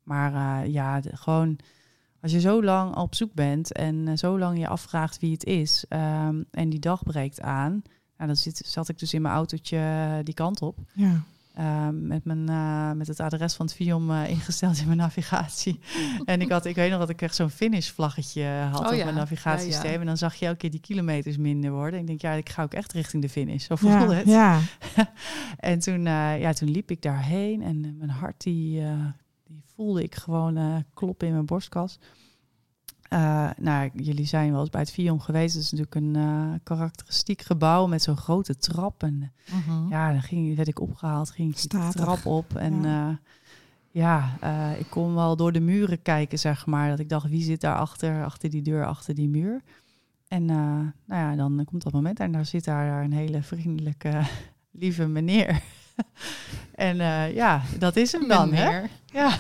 Maar 0.04 0.64
eh, 0.64 0.72
ja, 0.74 1.00
de- 1.02 1.18
gewoon 1.18 1.58
als 2.22 2.32
je 2.32 2.40
zo 2.40 2.64
lang 2.64 2.96
op 2.96 3.16
zoek 3.16 3.34
bent 3.34 3.72
en 3.74 4.18
zo 4.18 4.40
lang 4.40 4.60
je 4.60 4.68
afvraagt 4.68 5.20
wie 5.20 5.32
het 5.32 5.44
is 5.44 5.86
ehm, 5.90 6.44
en 6.52 6.70
die 6.70 6.80
dag 6.80 7.04
breekt 7.04 7.42
aan, 7.42 7.72
nou, 8.18 8.28
dan 8.28 8.36
zit, 8.36 8.62
zat 8.66 8.90
ik 8.90 9.00
dus 9.00 9.14
in 9.14 9.22
mijn 9.22 9.34
autootje 9.36 10.22
die 10.24 10.34
kant 10.34 10.62
op. 10.62 10.78
ja. 10.94 11.24
Ehm, 11.54 12.08
met, 12.08 12.26
mijn, 12.26 12.50
eh, 12.50 12.92
met 12.92 13.08
het 13.08 13.20
adres 13.20 13.54
van 13.54 13.66
het 13.66 13.76
Viom 13.76 14.12
eh, 14.12 14.30
ingesteld 14.30 14.80
in 14.80 14.86
mijn 14.86 14.98
navigatie. 14.98 15.80
en 16.26 16.42
ik, 16.42 16.52
had, 16.52 16.66
ik 16.66 16.76
weet 16.76 16.90
nog 16.90 17.00
dat 17.00 17.10
ik 17.10 17.22
echt 17.22 17.36
zo'n 17.36 17.50
finish 17.50 17.90
vlaggetje 17.90 18.46
had 18.72 18.80
Oh 18.80 18.88
op 18.88 18.94
ja, 18.94 19.04
mijn 19.04 19.16
navigatiesysteem. 19.16 19.86
ja, 19.86 19.94
ja. 19.94 20.00
En 20.00 20.06
dan 20.06 20.18
zag 20.18 20.36
je 20.36 20.46
elke 20.46 20.58
keer 20.58 20.72
die 20.72 20.80
kilometers 20.80 21.38
minder 21.38 21.72
worden. 21.72 22.00
Ik 22.00 22.08
denk, 22.08 22.22
ja, 22.22 22.32
ik 22.32 22.50
ga 22.50 22.64
ook 22.64 22.74
echt 22.74 22.94
richting 22.94 23.22
de 23.22 23.30
finish. 23.30 23.66
Zo 23.66 23.76
voelde 23.76 24.14
het. 24.14 24.28
ja. 24.28 24.60
En 25.58 25.80
toen, 25.80 26.08
eh, 26.08 26.40
ja, 26.40 26.54
toen 26.54 26.72
liep 26.72 26.92
ik 26.92 27.02
daarheen 27.02 27.62
en 27.62 27.86
eh, 27.86 27.92
mijn 27.98 28.10
hart 28.10 28.42
die, 28.42 28.82
eh, 28.82 29.06
die 29.44 29.62
voelde 29.76 30.04
ik 30.04 30.16
gewoon 30.16 30.58
eh, 30.58 30.76
kloppen 30.94 31.28
in 31.28 31.34
mijn 31.34 31.46
borstkas. 31.46 32.00
Eh, 33.14 33.50
nou, 33.58 33.90
jullie 33.94 34.26
zijn 34.26 34.52
wel 34.52 34.60
eens 34.60 34.70
bij 34.70 34.82
het 34.82 34.92
Viom 34.92 35.20
geweest. 35.20 35.54
Het 35.54 35.64
is 35.64 35.72
natuurlijk 35.72 35.96
een 35.96 36.16
eh, 36.16 36.60
karakteristiek 36.64 37.42
gebouw 37.42 37.88
met 37.88 38.02
zo'n 38.02 38.18
grote 38.18 38.58
trap. 38.58 39.04
En 39.04 39.32
Mhm. 39.52 39.88
ja, 39.90 40.12
dan 40.12 40.22
ging, 40.22 40.56
werd 40.56 40.68
ik 40.68 40.80
opgehaald, 40.80 41.30
ging 41.32 41.52
ik 41.52 41.58
Statig. 41.58 42.02
trap 42.02 42.26
op. 42.26 42.56
En 42.56 42.82
Ja. 43.92 44.38
eh, 44.40 44.80
ik 44.80 44.86
kon 44.90 45.14
wel 45.16 45.36
door 45.36 45.52
de 45.52 45.60
muren 45.60 46.02
kijken, 46.02 46.40
zeg 46.40 46.66
maar. 46.66 46.90
Dat 46.90 47.00
ik 47.00 47.10
dacht, 47.10 47.30
wie 47.30 47.44
zit 47.44 47.62
daar 47.62 47.76
achter, 47.78 48.24
achter 48.26 48.50
die 48.50 48.62
deur, 48.62 48.86
achter 48.86 49.16
die 49.16 49.30
muur? 49.30 49.62
En 50.28 50.50
eh, 50.50 50.56
nou 50.56 50.92
ja, 51.08 51.36
dan 51.36 51.62
komt 51.66 51.84
dat 51.84 51.94
moment 51.94 52.20
en 52.20 52.32
daar 52.32 52.46
zit 52.46 52.64
daar 52.66 53.04
een 53.04 53.14
hele 53.14 53.44
vriendelijke, 53.44 54.22
lieve 54.72 55.08
meneer. 55.08 55.62
en 56.76 57.00
eh, 57.02 57.36
ja, 57.36 57.62
dat 57.78 57.96
is 57.96 58.12
hem 58.12 58.28
dan, 58.28 58.54
hè? 58.54 58.80
Ja. 59.06 59.32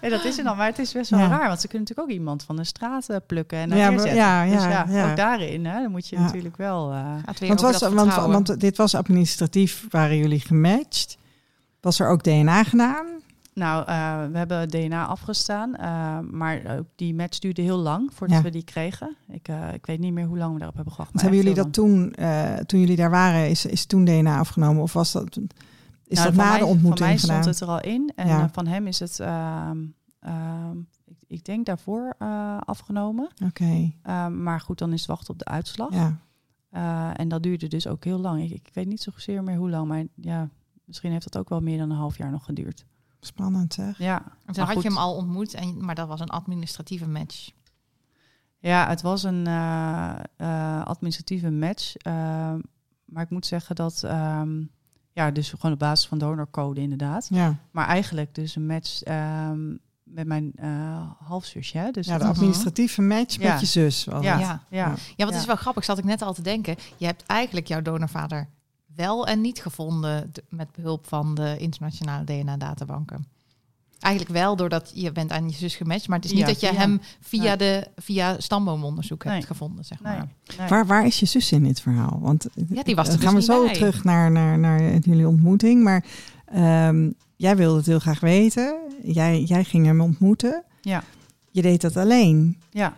dat 0.14 0.24
is 0.24 0.36
hem 0.36 0.44
dan. 0.44 0.56
Maar 0.56 0.66
het 0.66 0.78
is 0.78 0.92
best 0.92 1.10
wel 1.10 1.18
Ja. 1.20 1.28
raar, 1.28 1.46
want 1.48 1.60
ze 1.60 1.68
kunnen 1.68 1.88
natuurlijk 1.88 2.08
ook 2.08 2.18
iemand 2.20 2.42
van 2.42 2.56
de 2.56 2.64
straat 2.64 3.08
eh, 3.08 3.16
plukken 3.26 3.58
en 3.58 3.68
Ja, 3.68 3.76
ja, 3.76 3.90
maar- 3.90 4.14
ja, 4.14 4.44
dus 4.44 4.62
ja, 4.62 4.86
ja, 4.88 5.10
ook 5.10 5.16
daarin, 5.16 5.64
hè, 5.66 5.82
dan 5.82 5.90
moet 5.90 6.08
je 6.08 6.18
natuurlijk 6.18 6.56
wel... 6.56 6.92
eh, 6.92 7.48
Want, 7.48 7.60
was, 7.60 7.80
want, 7.80 8.14
want 8.14 8.60
dit 8.60 8.76
was 8.76 8.94
administratief, 8.94 9.86
waren 9.90 10.16
jullie 10.16 10.40
gematcht. 10.40 11.18
Was 11.80 12.00
er 12.00 12.08
ook 12.08 12.22
DNA 12.22 12.64
gedaan? 12.64 13.06
Nou, 13.54 13.86
eh, 13.86 14.26
we 14.32 14.38
hebben 14.38 14.68
DNA 14.68 15.06
afgestaan, 15.06 15.74
eh, 15.76 16.18
maar 16.30 16.78
ook 16.78 16.86
die 16.96 17.14
match 17.14 17.38
duurde 17.38 17.62
heel 17.62 17.78
lang 17.78 18.14
voordat 18.14 18.36
Ja. 18.36 18.42
we 18.42 18.50
die 18.50 18.64
kregen. 18.64 19.16
Ik, 19.28 19.48
eh, 19.48 19.72
ik 19.74 19.86
weet 19.86 19.98
niet 19.98 20.12
meer 20.12 20.26
hoe 20.26 20.38
lang 20.38 20.52
we 20.52 20.56
daarop 20.58 20.74
hebben 20.76 20.92
gewacht. 20.94 21.14
Maar 21.14 21.22
hebben 21.22 21.40
jullie 21.40 21.54
dat 21.56 21.72
toen, 21.72 22.14
toen 22.66 22.80
jullie 22.80 22.96
daar 22.96 23.10
waren, 23.10 23.48
is, 23.50 23.66
is 23.66 23.86
toen 23.86 24.04
DNA 24.04 24.38
afgenomen? 24.38 24.82
Of 24.82 24.92
was 24.92 25.12
dat, 25.12 25.36
is 25.36 26.16
dat 26.16 26.18
Nou, 26.18 26.34
van 26.34 26.44
na 26.44 26.50
mij- 26.50 26.58
de 26.58 26.64
ontmoeting 26.66 26.98
Van 26.98 27.08
mij 27.08 27.18
gedaan? 27.18 27.42
stond 27.42 27.58
het 27.58 27.68
er 27.68 27.74
al 27.74 27.80
in 27.80 28.12
en 28.16 28.26
Ja. 28.28 28.48
van 28.52 28.66
hem 28.66 28.86
is 28.86 28.98
het, 28.98 29.20
ehm, 29.20 29.78
ehm, 30.20 30.78
ik, 31.04 31.16
ik 31.26 31.44
denk 31.44 31.66
daarvoor 31.66 32.14
afgenomen. 32.64 33.28
Oké, 33.44 33.92
Ehm, 34.02 34.42
maar 34.42 34.60
goed, 34.60 34.78
dan 34.78 34.92
is 34.92 35.00
het 35.00 35.08
wachten 35.08 35.32
op 35.32 35.38
de 35.38 35.44
uitslag. 35.44 35.92
ja. 35.92 36.18
En 37.16 37.28
dat 37.28 37.42
duurde 37.42 37.66
dus 37.68 37.86
ook 37.86 38.04
heel 38.04 38.18
lang. 38.18 38.42
Ik, 38.42 38.50
ik 38.50 38.70
weet 38.72 38.86
niet 38.86 39.00
zozeer 39.02 39.42
meer 39.44 39.56
hoe 39.56 39.70
lang, 39.70 39.88
maar 39.88 40.04
ja, 40.14 40.48
misschien 40.84 41.10
heeft 41.12 41.32
dat 41.32 41.36
ook 41.42 41.48
wel 41.48 41.60
meer 41.60 41.78
dan 41.78 41.90
een 41.90 41.96
half 41.96 42.16
jaar 42.16 42.30
nog 42.30 42.44
geduurd. 42.44 42.84
Spannend 43.20 43.74
zeg. 43.74 43.98
Ja, 43.98 44.22
En 44.46 44.52
toen 44.54 44.64
had 44.64 44.72
goed. 44.74 44.82
je 44.82 44.88
hem 44.88 44.98
al 44.98 45.14
ontmoet, 45.16 45.54
en, 45.54 45.84
maar 45.84 45.94
dat 45.94 46.08
was 46.08 46.20
een 46.20 46.28
administratieve 46.30 47.08
match. 47.08 47.50
Ja, 48.58 48.88
het 48.88 49.02
was 49.02 49.22
een 49.22 49.46
eh, 49.46 50.14
eh, 50.36 50.84
administratieve 50.84 51.50
match. 51.50 51.96
eh, 51.96 52.12
maar 53.04 53.22
ik 53.22 53.30
moet 53.30 53.46
zeggen 53.46 53.74
dat, 53.76 54.02
ehm, 54.04 54.62
ja, 55.12 55.30
dus 55.30 55.50
gewoon 55.50 55.72
op 55.72 55.78
basis 55.78 56.06
van 56.08 56.18
donorcode 56.18 56.80
inderdaad. 56.80 57.26
Ja, 57.30 57.56
Maar 57.70 57.86
eigenlijk 57.86 58.34
dus 58.34 58.56
een 58.56 58.66
match 58.66 59.02
ehm, 59.02 59.68
met 60.02 60.26
mijn 60.26 60.52
eh 60.56 61.10
halfzusje. 61.18 61.78
Hè? 61.78 61.90
Dus 61.90 62.06
ja 62.06 62.18
de 62.18 62.24
dat- 62.24 62.36
administratieve 62.36 63.02
match 63.02 63.36
Ja. 63.36 63.50
met 63.52 63.60
je 63.60 63.66
zus. 63.66 64.04
Ja, 64.04 64.20
ja, 64.20 64.38
Ja. 64.38 64.62
ja, 64.70 64.94
Ja. 65.16 65.28
is 65.30 65.44
wel 65.46 65.56
grappig, 65.56 65.84
zat 65.84 65.98
ik 65.98 66.04
net 66.04 66.22
al 66.22 66.32
te 66.34 66.42
denken. 66.42 66.76
Je 66.96 67.06
hebt 67.06 67.22
eigenlijk 67.26 67.66
jouw 67.66 67.82
donorvader 67.82 68.48
wel 69.00 69.26
en 69.26 69.40
niet 69.40 69.62
gevonden 69.62 70.32
met 70.48 70.68
behulp 70.72 71.06
van 71.08 71.34
de 71.34 71.56
internationale 71.58 72.24
DNA-databanken. 72.24 73.26
Eigenlijk 74.00 74.34
wel, 74.34 74.56
doordat 74.56 74.90
je 74.94 75.12
bent 75.12 75.32
aan 75.32 75.48
je 75.48 75.54
zus 75.56 75.76
gematcht, 75.76 76.08
maar 76.08 76.16
het 76.16 76.24
is 76.26 76.32
niet 76.32 76.40
Ja, 76.40 76.46
dat 76.46 76.60
je 76.60 76.66
via- 76.68 76.78
hem 76.78 77.00
via, 77.20 77.42
Nee. 77.42 77.56
de, 77.56 77.86
via 77.96 78.40
stamboomonderzoek 78.40 79.22
hebt 79.24 79.34
Nee. 79.36 79.46
gevonden, 79.46 79.84
zeg 79.84 80.00
Nee, 80.02 80.16
maar. 80.16 80.28
nee. 80.58 80.68
Waar, 80.68 80.86
waar 80.86 81.06
is 81.06 81.20
je 81.20 81.26
zus 81.26 81.52
in 81.52 81.62
dit 81.64 81.80
verhaal? 81.80 82.18
Want 82.20 82.46
Ja, 82.68 82.82
die 82.82 82.94
was 82.94 83.08
er 83.08 83.12
dan 83.12 83.20
dus 83.20 83.24
gaan 83.24 83.32
we 83.32 83.38
niet 83.38 83.44
zo 83.48 83.64
bij. 83.64 83.74
terug 83.74 84.04
naar, 84.04 84.30
naar, 84.30 84.58
naar 84.58 84.92
jullie 84.98 85.28
ontmoeting. 85.28 85.82
Maar 85.82 86.04
ehm, 86.46 87.10
jij 87.36 87.56
wilde 87.56 87.76
het 87.76 87.86
heel 87.86 87.98
graag 87.98 88.20
weten. 88.20 88.78
Jij, 89.02 89.42
jij 89.42 89.64
ging 89.64 89.86
hem 89.86 90.00
ontmoeten. 90.00 90.64
Ja. 90.80 91.02
Je 91.50 91.62
deed 91.62 91.80
dat 91.80 91.96
alleen. 91.96 92.58
ja. 92.70 92.96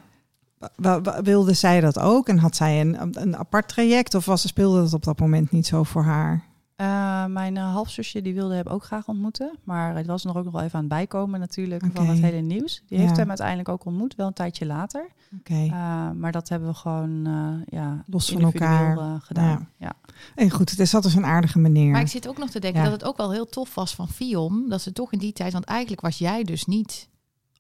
Wilde 1.23 1.53
zij 1.53 1.81
dat 1.81 1.99
ook? 1.99 2.29
En 2.29 2.39
had 2.39 2.57
zij 2.57 2.81
een, 2.81 3.21
een 3.23 3.37
apart 3.37 3.69
traject? 3.69 4.15
Of 4.15 4.25
was, 4.25 4.47
speelde 4.49 4.81
dat 4.83 4.93
op 4.95 5.05
dat 5.05 5.19
moment 5.21 5.51
niet 5.51 5.67
zo 5.67 5.83
voor 5.83 6.03
haar? 6.03 6.45
Eh, 6.77 7.25
mijn 7.27 7.57
eh, 7.57 7.73
halfzusje 7.73 8.23
die 8.23 8.35
wilde 8.35 8.55
hem 8.55 8.67
ook 8.67 8.85
graag 8.85 9.09
ontmoeten. 9.09 9.59
Maar 9.65 9.97
het 9.97 10.07
was 10.07 10.25
nog 10.25 10.37
ook 10.37 10.45
nog 10.45 10.53
wel 10.53 10.63
even 10.63 10.75
aan 10.75 10.85
het 10.85 10.93
bijkomen 10.93 11.41
natuurlijk 11.41 11.85
van 11.95 12.07
het 12.07 12.19
hele 12.19 12.41
nieuws. 12.41 12.83
Die 12.87 12.99
heeft 12.99 13.17
hem 13.17 13.29
uiteindelijk 13.29 13.69
ook 13.69 13.85
ontmoet, 13.85 14.15
wel 14.15 14.27
een 14.27 14.33
tijdje 14.33 14.67
later. 14.67 15.09
Oké. 15.39 15.55
Eh, 15.55 16.11
maar 16.11 16.33
dat 16.33 16.49
hebben 16.49 16.69
we 16.69 16.75
gewoon 16.75 17.27
eh, 17.27 17.79
ja, 17.79 18.05
Los 18.07 18.31
van 18.31 18.43
elkaar. 18.43 18.99
eh, 18.99 19.15
gedaan. 19.21 19.69
Ja. 19.77 19.93
En 20.35 20.51
goed, 20.51 20.71
het 20.71 20.79
is 20.79 20.91
dus 20.91 21.15
een 21.15 21.25
aardige 21.27 21.59
meneer. 21.59 21.91
Maar 21.91 22.01
ik 22.01 22.09
zit 22.09 22.29
ook 22.29 22.39
nog 22.39 22.51
te 22.51 22.61
denken 22.61 22.81
Ja. 22.83 22.89
dat 22.91 23.01
het 23.01 23.09
ook 23.09 23.17
wel 23.17 23.33
heel 23.33 23.47
tof 23.47 23.75
was 23.75 23.95
van 23.95 24.09
Fiom. 24.09 24.69
Dat 24.69 24.81
ze 24.81 24.93
toch 24.93 25.13
in 25.13 25.19
die 25.19 25.33
tijd, 25.33 25.53
want 25.53 25.65
eigenlijk 25.65 26.01
was 26.01 26.19
jij 26.19 26.43
dus 26.45 26.65
niet 26.65 27.09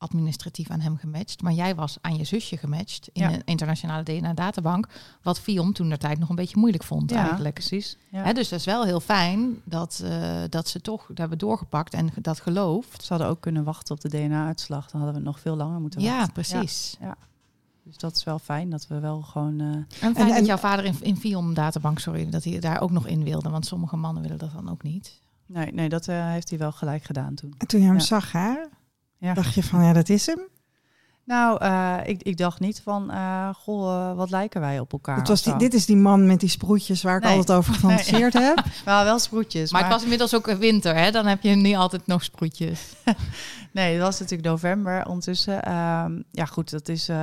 administratief 0.02 0.70
aan 0.70 0.80
hem 0.80 0.96
gematcht. 0.96 1.42
Maar 1.42 1.52
jij 1.52 1.74
was 1.74 1.98
aan 2.00 2.16
je 2.16 2.24
zusje 2.24 2.56
gematcht 2.56 3.08
in 3.12 3.22
Ja. 3.22 3.32
een 3.32 3.42
internationale 3.44 4.02
DNA-databank. 4.02 4.86
Wat 5.22 5.40
Fiom 5.40 5.72
toen 5.72 5.88
de 5.88 5.98
tijd 5.98 6.18
nog 6.18 6.28
een 6.28 6.36
beetje 6.36 6.58
moeilijk 6.58 6.84
vond 6.84 7.10
Ja, 7.10 7.16
eigenlijk. 7.22 7.54
precies. 7.54 7.96
Ja. 8.10 8.22
Hè, 8.22 8.32
dus 8.32 8.48
dat 8.48 8.58
is 8.58 8.64
wel 8.64 8.84
heel 8.84 9.00
fijn 9.00 9.60
dat, 9.64 10.00
eh, 10.04 10.40
dat 10.48 10.68
ze 10.68 10.80
toch 10.80 11.06
dat 11.06 11.18
hebben 11.18 11.38
doorgepakt 11.38 11.94
en 11.94 12.10
dat 12.20 12.40
gelooft. 12.40 13.02
Ze 13.04 13.08
hadden 13.12 13.28
ook 13.30 13.40
kunnen 13.40 13.64
wachten 13.64 13.94
op 13.94 14.00
de 14.00 14.08
DNA-uitslag. 14.08 14.90
Dan 14.90 15.00
hadden 15.00 15.20
we 15.20 15.26
nog 15.26 15.40
veel 15.40 15.56
langer 15.56 15.80
moeten 15.80 16.00
Ja, 16.00 16.14
wachten. 16.16 16.32
precies. 16.32 16.96
Dus 17.84 17.96
dat 17.96 18.16
is 18.16 18.24
wel 18.24 18.38
fijn 18.38 18.70
dat 18.70 18.86
we 18.86 18.98
wel 19.00 19.22
gewoon... 19.22 19.60
eh, 19.60 19.66
En 19.66 19.86
fijn 19.98 20.16
En- 20.16 20.26
en- 20.26 20.28
dat 20.36 20.46
jouw 20.46 20.56
vader 20.56 20.84
in, 20.84 20.94
in 21.00 21.16
Fiom-databank, 21.16 21.98
sorry, 21.98 22.30
dat 22.30 22.44
hij 22.44 22.58
daar 22.58 22.80
ook 22.80 22.90
nog 22.90 23.06
in 23.06 23.24
wilde. 23.24 23.50
Want 23.50 23.66
sommige 23.66 23.96
mannen 23.96 24.22
willen 24.22 24.38
dat 24.38 24.52
dan 24.52 24.70
ook 24.70 24.82
niet. 24.82 25.20
nee, 25.46 25.72
nee, 25.72 25.88
dat 25.88 26.08
eh, 26.08 26.26
heeft 26.30 26.48
hij 26.50 26.58
wel 26.58 26.72
gelijk 26.72 27.04
gedaan 27.04 27.34
toen. 27.34 27.54
En 27.58 27.66
toen 27.66 27.80
je 27.80 27.86
hem 27.86 27.94
Ja. 27.96 28.00
zag, 28.02 28.32
hè, 28.32 28.54
Ja. 29.22 29.34
dacht 29.34 29.54
je 29.54 29.62
van, 29.62 29.84
ja, 29.84 29.92
dat 29.92 30.08
is 30.08 30.26
hem. 30.26 30.40
Nou, 31.24 31.60
eh, 31.60 31.96
ik, 32.04 32.22
ik 32.22 32.36
dacht 32.36 32.60
niet 32.60 32.80
van, 32.84 33.10
eh, 33.10 33.48
goh, 33.54 34.10
eh, 34.10 34.16
wat 34.16 34.30
lijken 34.30 34.60
wij 34.60 34.80
op 34.80 34.92
elkaar. 34.92 35.16
Het 35.16 35.28
was 35.28 35.42
die, 35.42 35.56
dit 35.56 35.74
is 35.74 35.86
die 35.86 35.96
man 35.96 36.26
met 36.26 36.40
die 36.40 36.48
sproetjes 36.48 37.02
waar 37.02 37.16
ik 37.16 37.22
Nee. 37.22 37.36
altijd 37.36 37.58
over 37.58 37.72
gefantaseerd 37.74 38.32
heb. 38.32 38.64
Wel, 38.84 39.04
wel 39.10 39.18
sproetjes. 39.18 39.72
Maar, 39.72 39.82
het 39.82 39.92
was 39.92 40.02
inmiddels 40.02 40.34
ook 40.34 40.46
winter, 40.46 40.94
hè? 40.96 41.10
Dan 41.10 41.26
heb 41.26 41.42
je 41.42 41.50
niet 41.54 41.76
altijd 41.76 42.06
nog 42.06 42.24
sproetjes. 42.24 42.80
Nee, 43.72 43.92
het 43.92 44.02
was 44.02 44.18
natuurlijk 44.20 44.48
november 44.48 45.06
ondertussen. 45.06 45.62
Ehm, 45.62 46.20
ja, 46.30 46.44
goed, 46.44 46.70
dat 46.70 46.88
is... 46.88 47.08
eh, 47.08 47.16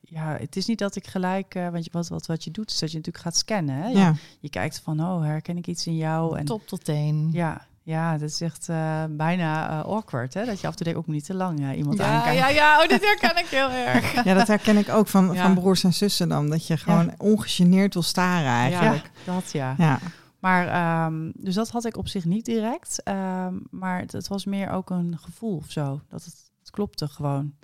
ja, 0.00 0.36
het 0.40 0.56
is 0.56 0.66
niet 0.66 0.78
dat 0.78 0.96
ik 0.96 1.06
gelijk... 1.06 1.54
eh, 1.54 1.68
want 1.68 1.84
je, 1.84 1.90
wat, 1.92 2.08
wat, 2.08 2.26
wat 2.26 2.44
je 2.44 2.50
doet, 2.50 2.70
is 2.70 2.78
dat 2.78 2.90
je 2.90 2.96
natuurlijk 2.96 3.24
gaat 3.24 3.36
scannen. 3.36 3.74
Hè? 3.74 3.88
Je, 3.88 3.96
Ja, 3.98 4.14
je 4.40 4.48
kijkt 4.48 4.80
van, 4.84 5.00
oh, 5.00 5.22
herken 5.22 5.56
ik 5.56 5.66
iets 5.66 5.86
in 5.86 5.96
jou? 5.96 6.38
En, 6.38 6.44
Top 6.44 6.66
tot 6.66 6.84
teen. 6.84 7.28
Ja, 7.32 7.66
ja, 7.84 8.18
dat 8.18 8.28
is 8.28 8.40
echt 8.40 8.68
eh, 8.68 9.04
bijna 9.10 9.68
eh, 9.70 9.84
awkward. 9.84 10.34
Hè? 10.34 10.44
Dat 10.44 10.60
je 10.60 10.66
af 10.66 10.72
en 10.72 10.76
toe 10.76 10.84
denkt, 10.84 11.00
ook 11.00 11.14
niet 11.14 11.24
te 11.24 11.34
lang 11.34 11.60
eh, 11.60 11.76
iemand 11.76 11.98
ja, 11.98 12.04
aankijkt. 12.04 12.38
ja, 12.38 12.48
ja. 12.48 12.82
Oh, 12.82 12.88
dit 12.88 13.04
herken 13.04 13.36
ik 13.38 13.46
heel 13.46 13.70
erg. 13.70 14.12
ja, 14.24 14.34
dat 14.34 14.46
herken 14.46 14.76
ik 14.76 14.88
ook 14.88 15.08
van, 15.08 15.32
Ja. 15.32 15.42
van 15.42 15.54
broers 15.54 15.84
en 15.84 15.92
zussen 15.94 16.28
dan. 16.28 16.50
Dat 16.50 16.66
je 16.66 16.76
gewoon 16.76 17.12
ongegeneerd 17.18 17.94
wil 17.94 18.02
staren 18.02 18.50
eigenlijk. 18.50 19.10
Ja, 19.24 19.34
dat 19.34 19.52
ja. 19.52 19.74
Ja. 19.78 19.98
Maar 20.38 20.68
ehm, 20.68 21.30
dus 21.34 21.54
dat 21.54 21.70
had 21.70 21.84
ik 21.84 21.96
op 21.96 22.08
zich 22.08 22.24
niet 22.24 22.44
direct. 22.44 23.02
Ehm, 23.02 23.54
maar 23.70 24.00
het, 24.00 24.12
het 24.12 24.28
was 24.28 24.44
meer 24.44 24.70
ook 24.70 24.90
een 24.90 25.18
gevoel 25.18 25.56
of 25.56 25.70
zo. 25.70 26.00
Dat 26.08 26.24
het, 26.24 26.50
het 26.60 26.70
klopte 26.70 27.08
gewoon. 27.08 27.54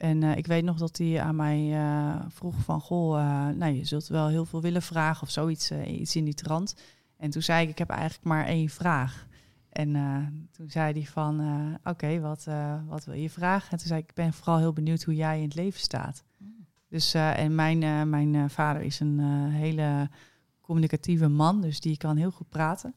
En 0.00 0.22
eh, 0.22 0.36
ik 0.36 0.46
weet 0.46 0.64
nog 0.64 0.76
dat 0.76 0.98
hij 0.98 1.20
aan 1.20 1.36
mij 1.36 1.72
eh, 1.72 2.14
vroeg 2.28 2.54
van... 2.64 2.80
Goh, 2.80 3.18
eh, 3.20 3.56
nou, 3.56 3.72
je 3.72 3.84
zult 3.84 4.06
wel 4.06 4.28
heel 4.28 4.44
veel 4.44 4.60
willen 4.60 4.82
vragen 4.82 5.22
of 5.22 5.30
zoiets, 5.30 5.70
eh, 5.70 6.00
iets 6.00 6.16
in 6.16 6.24
die 6.24 6.34
trant. 6.34 6.74
En 7.16 7.30
toen 7.30 7.42
zei 7.42 7.62
ik, 7.62 7.68
ik 7.68 7.78
heb 7.78 7.90
eigenlijk 7.90 8.24
maar 8.24 8.46
één 8.46 8.68
vraag. 8.68 9.26
En 9.70 9.96
eh, 9.96 10.26
toen 10.50 10.70
zei 10.70 10.92
hij 10.92 11.06
van, 11.06 11.40
eh, 11.40 11.92
oké, 11.92 12.20
wat, 12.20 12.46
eh, 12.46 12.74
wat 12.86 13.04
wil 13.04 13.14
je 13.14 13.30
vragen? 13.30 13.70
En 13.70 13.78
toen 13.78 13.86
zei 13.86 14.00
ik, 14.00 14.08
ik 14.08 14.14
ben 14.14 14.32
vooral 14.32 14.58
heel 14.58 14.72
benieuwd 14.72 15.02
hoe 15.02 15.14
jij 15.14 15.36
in 15.36 15.44
het 15.44 15.54
leven 15.54 15.80
staat. 15.80 16.24
Dus, 16.88 17.14
en 17.14 17.54
mijn, 17.54 18.08
mijn 18.08 18.50
vader 18.50 18.82
is 18.82 19.00
een 19.00 19.20
hele 19.50 20.08
communicatieve 20.60 21.28
man, 21.28 21.60
dus 21.60 21.80
die 21.80 21.96
kan 21.96 22.16
heel 22.16 22.30
goed 22.30 22.48
praten. 22.48 22.94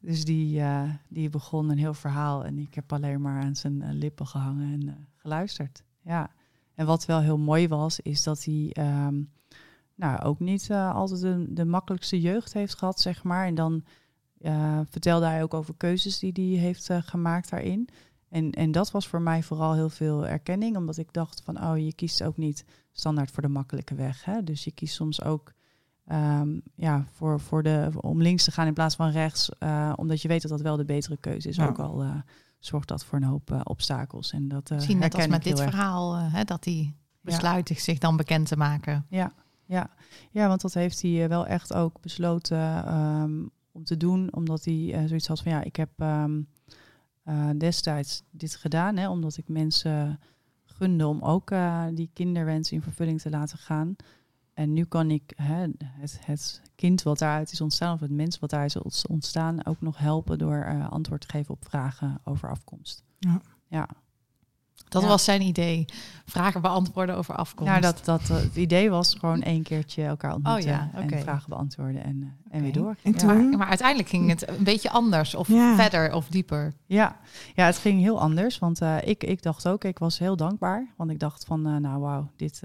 Dus 0.00 0.24
die, 0.24 0.62
die 1.08 1.30
begon 1.30 1.70
een 1.70 1.78
heel 1.78 1.94
verhaal 1.94 2.44
en 2.44 2.58
ik 2.58 2.74
heb 2.74 2.92
alleen 2.92 3.20
maar 3.20 3.42
aan 3.42 3.56
zijn 3.56 3.92
lippen 3.92 4.26
gehangen 4.26 4.72
en 4.72 5.08
geluisterd. 5.16 5.84
Ja. 6.02 6.30
En 6.74 6.86
wat 6.86 7.04
wel 7.04 7.20
heel 7.20 7.38
mooi 7.38 7.68
was, 7.68 8.00
is 8.00 8.22
dat 8.22 8.44
hij 8.44 8.76
um, 9.06 9.30
nou, 9.94 10.22
ook 10.22 10.40
niet 10.40 10.70
altijd 10.70 11.20
de, 11.20 11.46
de, 11.48 11.64
makkelijkste 11.64 12.20
jeugd 12.20 12.52
heeft 12.52 12.74
gehad, 12.74 13.00
zeg 13.00 13.22
maar. 13.24 13.46
En 13.46 13.54
dan 13.54 13.84
vertelde 14.90 15.26
hij 15.26 15.42
ook 15.42 15.54
over 15.54 15.74
keuzes 15.76 16.18
die 16.18 16.32
hij 16.34 16.64
heeft 16.64 16.90
gemaakt 16.90 17.50
daarin. 17.50 17.88
En, 18.28 18.50
en 18.50 18.72
dat 18.72 18.90
was 18.90 19.06
voor 19.06 19.22
mij 19.22 19.42
vooral 19.42 19.74
heel 19.74 19.88
veel 19.88 20.26
erkenning, 20.26 20.76
omdat 20.76 20.96
ik 20.96 21.12
dacht 21.12 21.42
van, 21.44 21.62
oh, 21.62 21.78
je 21.78 21.94
kiest 21.94 22.22
ook 22.22 22.36
niet 22.36 22.64
standaard 22.92 23.30
voor 23.30 23.42
de 23.42 23.48
makkelijke 23.48 23.94
weg. 23.94 24.24
Hè? 24.24 24.44
Dus 24.44 24.64
je 24.64 24.70
kiest 24.70 24.94
soms 24.94 25.22
ook 25.22 25.52
um, 26.12 26.62
ja, 26.74 27.04
voor, 27.12 27.40
voor 27.40 27.62
de, 27.62 27.90
om 27.96 28.22
links 28.22 28.44
te 28.44 28.50
gaan 28.50 28.66
in 28.66 28.74
plaats 28.74 28.94
van 28.94 29.10
rechts, 29.10 29.50
uh, 29.60 29.92
omdat 29.96 30.22
je 30.22 30.28
weet 30.28 30.42
dat 30.42 30.50
dat 30.50 30.60
wel 30.60 30.76
de 30.76 30.84
betere 30.84 31.16
keuze 31.16 31.48
is. 31.48 31.56
Ja. 31.56 31.66
Ook 31.66 31.78
al 31.78 32.02
uh, 32.02 32.14
zorgt 32.58 32.88
dat 32.88 33.04
voor 33.04 33.18
een 33.18 33.24
hoop 33.24 33.50
uh, 33.50 33.60
obstakels. 33.64 34.32
En 34.32 34.48
dat, 34.48 34.70
Misschien 34.70 34.98
net 34.98 35.14
als 35.14 35.26
met 35.26 35.42
dit 35.42 35.60
verhaal, 35.60 36.14
hè, 36.16 36.44
dat 36.44 36.64
hij 36.64 36.94
besluit 37.20 37.68
ja. 37.68 37.74
zich 37.74 37.98
dan 37.98 38.16
bekend 38.16 38.48
te 38.48 38.56
maken. 38.56 39.06
Ja, 39.08 39.32
ja. 39.64 39.90
ja 40.30 40.48
want 40.48 40.60
dat 40.60 40.74
heeft 40.74 41.02
hij 41.02 41.28
wel 41.28 41.46
echt 41.46 41.74
ook 41.74 42.00
besloten 42.00 42.94
um, 42.94 43.50
om 43.76 43.84
te 43.84 43.96
doen, 43.96 44.32
omdat 44.34 44.64
hij 44.64 45.04
zoiets 45.06 45.26
had 45.26 45.42
van 45.42 45.52
ja, 45.52 45.62
ik 45.62 45.76
heb 45.76 45.90
um, 45.96 46.48
destijds 47.58 48.22
dit 48.30 48.56
gedaan, 48.56 48.96
hè, 48.96 49.08
omdat 49.08 49.36
ik 49.36 49.48
mensen 49.48 50.20
gunde 50.64 51.06
om 51.06 51.22
ook 51.22 51.52
die 51.94 52.10
kinderwens 52.12 52.72
in 52.72 52.82
vervulling 52.82 53.20
te 53.20 53.30
laten 53.30 53.58
gaan. 53.58 53.96
En 54.54 54.72
nu 54.72 54.84
kan 54.84 55.10
ik 55.10 55.32
hè, 55.36 55.66
het, 55.86 56.18
het, 56.24 56.62
kind 56.74 57.02
wat 57.02 57.18
daaruit 57.18 57.52
is 57.52 57.60
ontstaan, 57.60 57.94
of 57.94 58.00
het 58.00 58.10
mens 58.10 58.38
wat 58.38 58.50
daar 58.50 58.64
is 58.64 59.06
ontstaan, 59.06 59.66
ook 59.66 59.80
nog 59.80 59.98
helpen 59.98 60.38
door 60.38 60.88
antwoord 60.88 61.20
te 61.20 61.28
geven 61.28 61.54
op 61.54 61.64
vragen 61.68 62.20
over 62.24 62.50
afkomst. 62.50 63.04
Ja. 63.18 63.40
ja. 63.68 63.88
Dat 64.88 65.02
ja. 65.02 65.08
was 65.08 65.24
zijn 65.24 65.42
idee. 65.42 65.84
Vragen 66.26 66.60
beantwoorden 66.60 67.16
over 67.16 67.34
afkomst. 67.34 67.70
Nou, 67.70 67.82
dat, 67.82 68.00
dat, 68.04 68.20
uh, 68.20 68.36
het 68.36 68.56
idee 68.56 68.90
was 68.90 69.14
gewoon 69.14 69.42
één 69.42 69.62
keertje 69.62 70.04
elkaar 70.04 70.34
ontmoeten 70.34 70.62
oh, 70.62 70.68
ja, 70.68 70.90
okay. 70.94 71.08
en 71.08 71.20
vragen 71.20 71.48
beantwoorden 71.48 72.04
en, 72.04 72.16
okay. 72.16 72.58
en 72.58 72.62
weer 72.62 72.72
door. 72.72 72.96
En 73.02 73.12
toen? 73.12 73.48
Maar, 73.48 73.58
maar, 73.58 73.68
uiteindelijk 73.68 74.08
ging 74.08 74.28
het 74.28 74.48
een 74.48 74.64
beetje 74.64 74.90
anders 74.90 75.34
of 75.34 75.46
verder 75.76 76.14
of 76.14 76.28
dieper. 76.28 76.74
Ja. 76.86 77.16
ja, 77.54 77.66
het 77.66 77.76
ging 77.76 78.00
heel 78.00 78.20
anders. 78.20 78.58
Want 78.58 78.80
ik, 79.04 79.24
ik 79.24 79.42
dacht 79.42 79.68
ook, 79.68 79.84
ik 79.84 79.98
was 79.98 80.18
heel 80.18 80.36
dankbaar. 80.36 80.86
Want 80.96 81.10
ik 81.10 81.18
dacht 81.18 81.44
van, 81.44 81.80
nou 81.80 82.00
wauw, 82.00 82.30
dit 82.36 82.62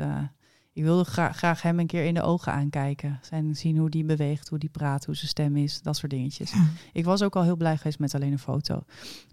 ik 0.74 0.84
wilde 0.84 1.04
gra 1.04 1.32
graag 1.32 1.62
hem 1.62 1.80
een 1.80 1.88
keer 1.88 2.06
in 2.06 2.14
de 2.14 2.22
ogen 2.22 2.52
aankijken. 2.52 3.20
En 3.30 3.56
zien 3.56 3.78
hoe 3.78 3.90
die 3.90 4.04
beweegt, 4.04 4.50
hoe 4.50 4.60
die 4.60 4.70
praat, 4.70 5.06
hoe 5.06 5.16
zijn 5.16 5.28
stem 5.28 5.58
is, 5.58 5.82
dat 5.82 5.98
soort 5.98 6.12
dingetjes. 6.12 6.52
Ja. 6.52 6.66
Ik 6.94 7.06
was 7.06 7.22
ook 7.22 7.36
al 7.36 7.44
heel 7.44 7.56
blij 7.56 7.78
geweest 7.78 8.00
met 8.00 8.16
alleen 8.16 8.32
een 8.32 8.40
foto. 8.40 8.84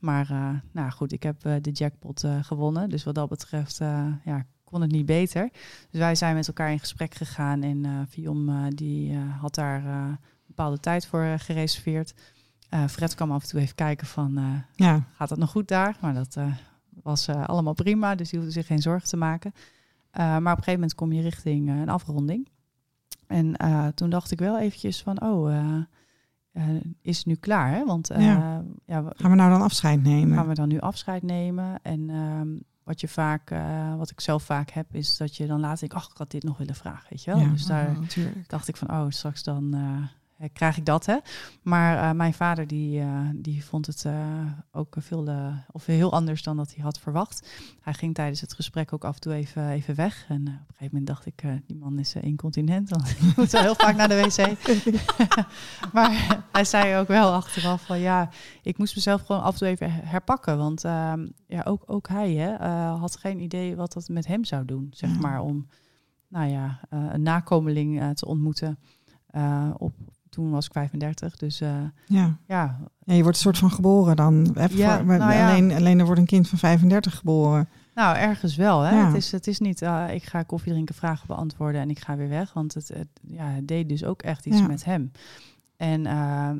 Maar 0.00 0.30
uh, 0.30 0.50
nou 0.72 0.90
goed, 0.90 1.12
ik 1.12 1.22
heb 1.22 1.46
uh, 1.46 1.54
de 1.60 1.70
jackpot 1.70 2.24
uh, 2.24 2.44
gewonnen. 2.44 2.88
Dus 2.88 3.04
wat 3.04 3.14
dat 3.14 3.28
betreft 3.28 3.78
ja, 4.24 4.46
kon 4.64 4.80
het 4.80 4.90
niet 4.90 5.06
beter. 5.06 5.50
Dus 5.90 6.00
wij 6.00 6.14
zijn 6.14 6.34
met 6.34 6.46
elkaar 6.46 6.70
in 6.70 6.78
gesprek 6.78 7.14
gegaan. 7.14 7.62
En 7.62 8.06
Vion 8.08 8.70
die 8.74 9.16
had 9.16 9.54
daar 9.54 9.84
een 9.84 10.18
bepaalde 10.46 10.80
tijd 10.80 11.06
voor 11.06 11.34
gereserveerd. 11.38 12.14
Fred 12.88 13.14
kwam 13.14 13.32
af 13.32 13.42
en 13.42 13.48
toe 13.48 13.60
even 13.60 13.74
kijken 13.74 14.06
van, 14.06 14.64
ja. 14.74 15.06
gaat 15.12 15.30
het 15.30 15.38
nog 15.38 15.50
goed 15.50 15.68
daar? 15.68 15.96
Maar 16.00 16.14
dat 16.14 16.36
was 17.02 17.28
allemaal 17.28 17.74
prima, 17.74 18.14
dus 18.14 18.30
die 18.30 18.38
hoefde 18.38 18.54
zich 18.54 18.66
geen 18.66 18.82
zorgen 18.82 19.08
te 19.08 19.16
maken. 19.16 19.52
Uh, 20.12 20.20
maar 20.20 20.36
op 20.38 20.44
een 20.44 20.64
gegeven 20.64 20.72
moment 20.72 20.94
kom 20.94 21.12
je 21.12 21.22
richting 21.22 21.68
uh, 21.68 21.80
een 21.80 21.88
afronding. 21.88 22.48
En 23.26 23.54
uh, 23.64 23.86
toen 23.86 24.10
dacht 24.10 24.30
ik 24.30 24.38
wel 24.38 24.58
eventjes 24.58 25.02
van, 25.02 25.22
oh, 25.22 25.52
is 27.02 27.16
het 27.16 27.26
nu 27.26 27.34
klaar? 27.34 27.70
Hè? 27.70 27.84
Want 27.84 28.08
ja. 28.18 28.64
ja. 28.86 29.02
gaan 29.16 29.30
we 29.30 29.36
nou 29.36 29.50
dan 29.50 29.62
afscheid 29.62 30.02
nemen? 30.02 30.36
Gaan 30.36 30.48
we 30.48 30.54
dan 30.54 30.68
nu 30.68 30.80
afscheid 30.80 31.22
nemen? 31.22 31.78
En 31.82 32.10
um, 32.10 32.62
wat 32.84 33.00
je 33.00 33.08
vaak, 33.08 33.54
wat 33.96 34.10
ik 34.10 34.20
zelf 34.20 34.42
vaak 34.42 34.70
heb, 34.70 34.94
is 34.94 35.16
dat 35.16 35.36
je 35.36 35.46
dan 35.46 35.60
later 35.60 35.78
denkt, 35.78 35.94
ach, 35.94 36.10
ik 36.10 36.16
had 36.16 36.30
dit 36.30 36.42
nog 36.42 36.58
willen 36.58 36.74
vragen, 36.74 37.06
weet 37.10 37.24
je 37.24 37.30
wel? 37.30 37.40
Ja, 37.40 37.48
dus 37.48 37.66
daar 37.66 37.96
dacht 38.46 38.68
ik 38.68 38.76
van, 38.76 38.90
oh, 38.90 39.06
straks 39.08 39.42
dan 39.42 39.76
krijg 40.52 40.76
ik 40.76 40.84
dat. 40.86 41.06
Hè? 41.06 41.16
Maar 41.62 41.96
uh, 41.96 42.12
mijn 42.12 42.34
vader 42.34 42.66
die, 42.66 43.00
uh, 43.00 43.28
die 43.34 43.64
vond 43.64 43.86
het 43.86 44.06
ook 44.72 44.94
veel, 44.98 45.28
of 45.72 45.86
heel 45.86 46.12
anders 46.12 46.42
dan 46.42 46.56
dat 46.56 46.74
hij 46.74 46.84
had 46.84 46.98
verwacht. 46.98 47.48
Hij 47.80 47.92
ging 47.92 48.14
tijdens 48.14 48.40
het 48.40 48.52
gesprek 48.52 48.92
ook 48.92 49.04
af 49.04 49.14
en 49.14 49.20
toe 49.20 49.32
even, 49.32 49.68
even 49.68 49.94
weg. 49.94 50.24
En 50.28 50.40
op 50.40 50.46
een 50.46 50.64
gegeven 50.66 50.88
moment 50.90 51.06
dacht 51.06 51.26
ik, 51.26 51.42
die 51.66 51.76
man 51.76 51.98
is 51.98 52.14
incontinent, 52.14 52.90
want 52.90 53.02
hij 53.18 53.32
moet 53.36 53.50
wel 53.50 53.62
heel 53.62 53.74
vaak 53.74 53.96
naar 53.96 54.08
de 54.08 54.22
wc. 54.22 54.72
maar 55.94 56.44
hij 56.52 56.64
zei 56.64 57.00
ook 57.00 57.08
wel 57.08 57.32
achteraf 57.32 57.82
van 57.82 57.98
ja, 57.98 58.30
ik 58.62 58.78
moest 58.78 58.94
mezelf 58.94 59.22
gewoon 59.26 59.42
af 59.42 59.52
en 59.52 59.58
toe 59.58 59.68
even 59.68 59.90
herpakken. 59.92 60.58
Want 60.58 60.84
ehm, 60.84 61.26
ja, 61.46 61.62
ook, 61.62 61.82
ook 61.86 62.08
hij 62.08 62.32
hè, 62.32 62.66
had 62.96 63.16
geen 63.16 63.40
idee 63.40 63.76
wat 63.76 63.92
dat 63.92 64.08
met 64.08 64.26
hem 64.26 64.44
zou 64.44 64.64
doen, 64.64 64.88
zeg 64.90 65.20
maar, 65.20 65.40
om 65.40 65.66
nou 66.28 66.50
ja, 66.50 66.80
een 66.88 67.22
nakomeling 67.22 68.16
te 68.16 68.26
ontmoeten. 68.26 68.78
Uh, 69.34 69.70
op 69.76 69.92
toen 70.28 70.50
was 70.50 70.66
ik 70.66 70.72
35. 70.72 71.36
Dus 71.36 71.60
uh, 71.60 71.68
ja. 72.06 72.38
ja. 72.46 72.78
ja. 73.04 73.14
je 73.14 73.22
wordt 73.22 73.36
een 73.36 73.42
soort 73.42 73.58
van 73.58 73.70
geboren 73.70 74.16
dan. 74.16 74.54
Ja, 74.70 74.96
voor, 74.96 75.06
nou 75.06 75.32
ja. 75.32 75.48
alleen, 75.48 75.72
alleen 75.72 75.98
er 75.98 76.04
wordt 76.04 76.20
een 76.20 76.26
kind 76.26 76.48
van 76.48 76.58
35 76.58 77.16
geboren. 77.16 77.68
Nou, 77.94 78.16
ergens 78.16 78.56
wel. 78.56 78.80
Hè? 78.80 78.96
Ja. 78.96 79.06
Het, 79.06 79.16
is, 79.16 79.32
het 79.32 79.46
is 79.46 79.58
niet, 79.58 79.82
uh, 79.82 80.06
ik 80.10 80.22
ga 80.24 80.42
koffie 80.42 80.72
drinken, 80.72 80.94
vragen 80.94 81.26
beantwoorden 81.26 81.80
en 81.80 81.90
ik 81.90 81.98
ga 81.98 82.16
weer 82.16 82.28
weg. 82.28 82.52
Want 82.52 82.74
het, 82.74 82.88
het, 82.88 83.08
ja, 83.26 83.46
het 83.46 83.68
deed 83.68 83.88
dus 83.88 84.04
ook 84.04 84.22
echt 84.22 84.46
iets 84.46 84.66
met 84.66 84.84
hem. 84.84 85.12
En 85.76 86.04
uh, 86.04 86.50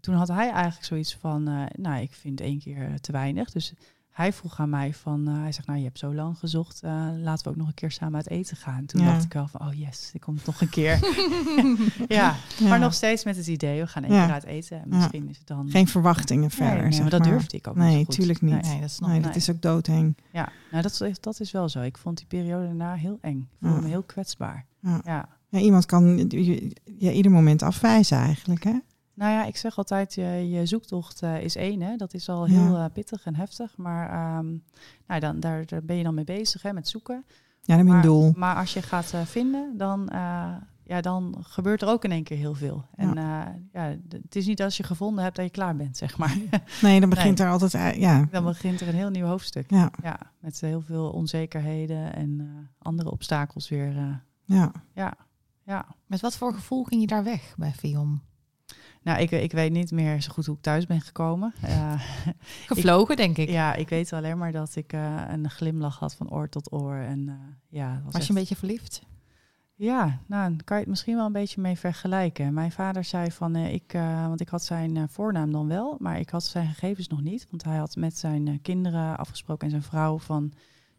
toen 0.00 0.14
had 0.14 0.28
hij 0.28 0.50
eigenlijk 0.50 0.84
zoiets 0.84 1.16
van, 1.16 1.42
nou, 1.72 2.00
ik 2.00 2.12
vind 2.14 2.40
één 2.40 2.58
keer 2.58 3.00
te 3.00 3.12
weinig. 3.12 3.50
Dus 3.50 3.74
hij 4.18 4.32
vroeg 4.32 4.60
aan 4.60 4.68
mij 4.68 4.94
van, 4.94 5.28
uh, 5.28 5.40
hij 5.40 5.52
zegt, 5.52 5.66
nou 5.66 5.78
je 5.78 5.84
hebt 5.84 5.98
zo 5.98 6.14
lang 6.14 6.38
gezocht, 6.38 6.80
uh, 6.84 6.90
laten 7.16 7.44
we 7.44 7.50
ook 7.50 7.56
nog 7.56 7.66
een 7.66 7.74
keer 7.74 7.90
samen 7.90 8.14
uit 8.14 8.28
eten 8.28 8.56
gaan. 8.56 8.86
Toen 8.86 9.00
ja. 9.00 9.12
dacht 9.12 9.24
ik 9.24 9.32
wel 9.32 9.48
van, 9.48 9.60
oh 9.60 9.72
yes, 9.74 10.10
ik 10.12 10.20
kom 10.20 10.36
nog 10.46 10.60
een 10.60 10.68
keer. 10.68 10.98
ja. 12.08 12.36
ja. 12.58 12.68
maar 12.68 12.78
nog 12.78 12.94
steeds 12.94 13.24
met 13.24 13.36
het 13.36 13.46
idee, 13.46 13.80
we 13.80 13.86
gaan 13.86 14.04
één 14.04 14.24
keer 14.24 14.32
uit 14.32 14.44
eten 14.44 14.82
en 14.82 14.88
misschien 14.88 15.28
is 15.28 15.38
het 15.38 15.46
dan... 15.46 15.70
Geen 15.70 15.88
verwachtingen 15.88 16.50
verder, 16.50 16.82
nee, 16.82 16.90
nee, 16.90 17.00
maar 17.00 17.10
dat 17.10 17.24
durfde 17.24 17.56
ik 17.56 17.66
ook 17.66 17.76
nee, 17.76 17.96
niet 17.96 18.10
tuurlijk 18.10 18.40
niet. 18.40 18.62
Nee, 18.62 18.80
dat, 18.80 18.90
is 18.90 18.98
nog, 18.98 19.10
nee, 19.10 19.20
dat 19.20 19.36
is 19.36 19.50
ook 19.50 19.62
doodheen. 19.62 20.16
Ja, 20.32 20.48
nou 20.70 20.82
dat 20.82 21.00
is, 21.00 21.20
dat 21.20 21.40
is 21.40 21.50
wel 21.50 21.68
zo. 21.68 21.80
Ik 21.80 21.98
vond 21.98 22.16
die 22.16 22.26
periode 22.26 22.66
daarna 22.66 22.94
heel 22.94 23.18
eng. 23.20 23.38
Ik 23.38 23.56
voelde 23.60 23.82
me 23.82 23.88
heel 23.88 24.02
kwetsbaar. 24.02 24.66
Ja. 24.80 25.00
Ja. 25.48 25.58
iemand 25.58 25.86
kan 25.86 26.16
je 26.98 27.12
ieder 27.12 27.32
moment 27.32 27.62
afwijzen 27.62 28.18
eigenlijk, 28.18 28.64
hè? 28.64 28.78
Nou 29.18 29.32
ja, 29.32 29.44
ik 29.44 29.56
zeg 29.56 29.78
altijd, 29.78 30.14
je, 30.14 30.50
je 30.50 30.66
zoektocht 30.66 31.22
uh, 31.22 31.40
is 31.40 31.56
één. 31.56 31.80
Hè? 31.80 31.96
Dat 31.96 32.14
is 32.14 32.28
al 32.28 32.44
heel 32.44 32.76
uh, 32.76 32.84
pittig 32.92 33.24
en 33.24 33.34
heftig. 33.34 33.76
Maar 33.76 34.36
um, 34.38 34.62
nou, 35.06 35.20
dan, 35.20 35.40
daar, 35.40 35.66
daar, 35.66 35.84
ben 35.84 35.96
je 35.96 36.02
dan 36.02 36.14
mee 36.14 36.24
bezig 36.24 36.62
hè, 36.62 36.72
met 36.72 36.88
zoeken. 36.88 37.24
Ja, 37.62 37.76
dat 37.76 37.84
is 37.84 37.90
mijn 37.90 38.02
doel. 38.02 38.32
Maar 38.36 38.56
als 38.56 38.72
je 38.72 38.82
gaat 38.82 39.12
uh, 39.14 39.20
vinden, 39.20 39.76
dan, 39.76 40.08
ja, 40.84 41.00
dan 41.00 41.36
gebeurt 41.40 41.82
er 41.82 41.88
ook 41.88 42.04
in 42.04 42.12
één 42.12 42.22
keer 42.22 42.36
heel 42.36 42.54
veel. 42.54 42.84
En 42.94 43.14
ja. 43.14 43.56
ja, 43.72 43.96
het 44.08 44.36
is 44.36 44.46
niet 44.46 44.62
als 44.62 44.76
je 44.76 44.82
gevonden 44.82 45.24
hebt 45.24 45.36
dat 45.36 45.44
je 45.44 45.50
klaar 45.50 45.76
bent, 45.76 45.96
zeg 45.96 46.18
maar. 46.18 46.36
Nee, 46.82 47.00
dan 47.00 47.08
begint 47.08 47.38
nee. 47.38 47.46
er 47.46 47.52
altijd... 47.52 47.96
ja. 47.96 48.28
Dan 48.30 48.44
begint 48.44 48.80
er 48.80 48.88
een 48.88 48.94
heel 48.94 49.10
nieuw 49.10 49.26
hoofdstuk. 49.26 49.70
Ja. 49.70 49.90
ja 50.02 50.18
met 50.40 50.60
heel 50.60 50.80
veel 50.80 51.10
onzekerheden 51.10 52.14
en 52.14 52.48
andere 52.78 53.10
obstakels 53.10 53.68
weer. 53.68 53.92
ja. 54.44 54.72
ja. 54.94 55.14
Ja. 55.64 55.86
Met 56.06 56.20
wat 56.20 56.36
voor 56.36 56.54
gevoel 56.54 56.84
ging 56.84 57.00
je 57.00 57.06
daar 57.06 57.24
weg 57.24 57.54
bij 57.56 57.72
Vion? 57.72 58.20
Nou, 59.02 59.20
ik, 59.20 59.30
ik 59.30 59.52
weet 59.52 59.72
niet 59.72 59.90
meer 59.90 60.22
zo 60.22 60.32
goed 60.32 60.46
hoe 60.46 60.56
ik 60.56 60.62
thuis 60.62 60.86
ben 60.86 61.00
gekomen. 61.00 61.54
Uh, 61.64 62.02
Gevlogen, 62.66 63.16
denk 63.16 63.36
ik. 63.36 63.48
Ja, 63.48 63.74
ik 63.74 63.88
weet 63.88 64.12
alleen 64.12 64.38
maar 64.38 64.52
dat 64.52 64.76
ik 64.76 64.92
uh, 64.92 65.22
een 65.28 65.50
glimlach 65.50 65.98
had 65.98 66.14
van 66.14 66.30
oor 66.30 66.48
tot 66.48 66.72
oor. 66.72 66.94
En, 66.94 67.18
uh, 67.26 67.34
ja, 67.68 68.00
was, 68.04 68.12
was 68.12 68.22
je 68.22 68.28
een 68.28 68.38
beetje 68.38 68.56
verliefd? 68.56 69.02
Ja, 69.74 70.20
nou, 70.26 70.56
kan 70.56 70.76
je 70.76 70.82
het 70.82 70.90
misschien 70.90 71.16
wel 71.16 71.26
een 71.26 71.32
beetje 71.32 71.60
mee 71.60 71.78
vergelijken. 71.78 72.54
Mijn 72.54 72.72
vader 72.72 73.04
zei 73.04 73.32
van, 73.32 73.56
ik, 73.56 73.92
want 74.26 74.40
ik 74.40 74.48
had 74.48 74.64
zijn 74.64 75.08
voornaam 75.08 75.52
dan 75.52 75.68
wel, 75.68 75.96
maar 75.98 76.18
ik 76.18 76.30
had 76.30 76.44
zijn 76.44 76.68
gegevens 76.68 77.08
nog 77.08 77.22
niet. 77.22 77.46
Want 77.50 77.64
hij 77.64 77.76
had 77.76 77.96
met 77.96 78.18
zijn 78.18 78.60
kinderen 78.62 79.16
afgesproken 79.16 79.64
en 79.64 79.70
zijn 79.70 79.82
vrouw 79.82 80.18
van, 80.18 80.52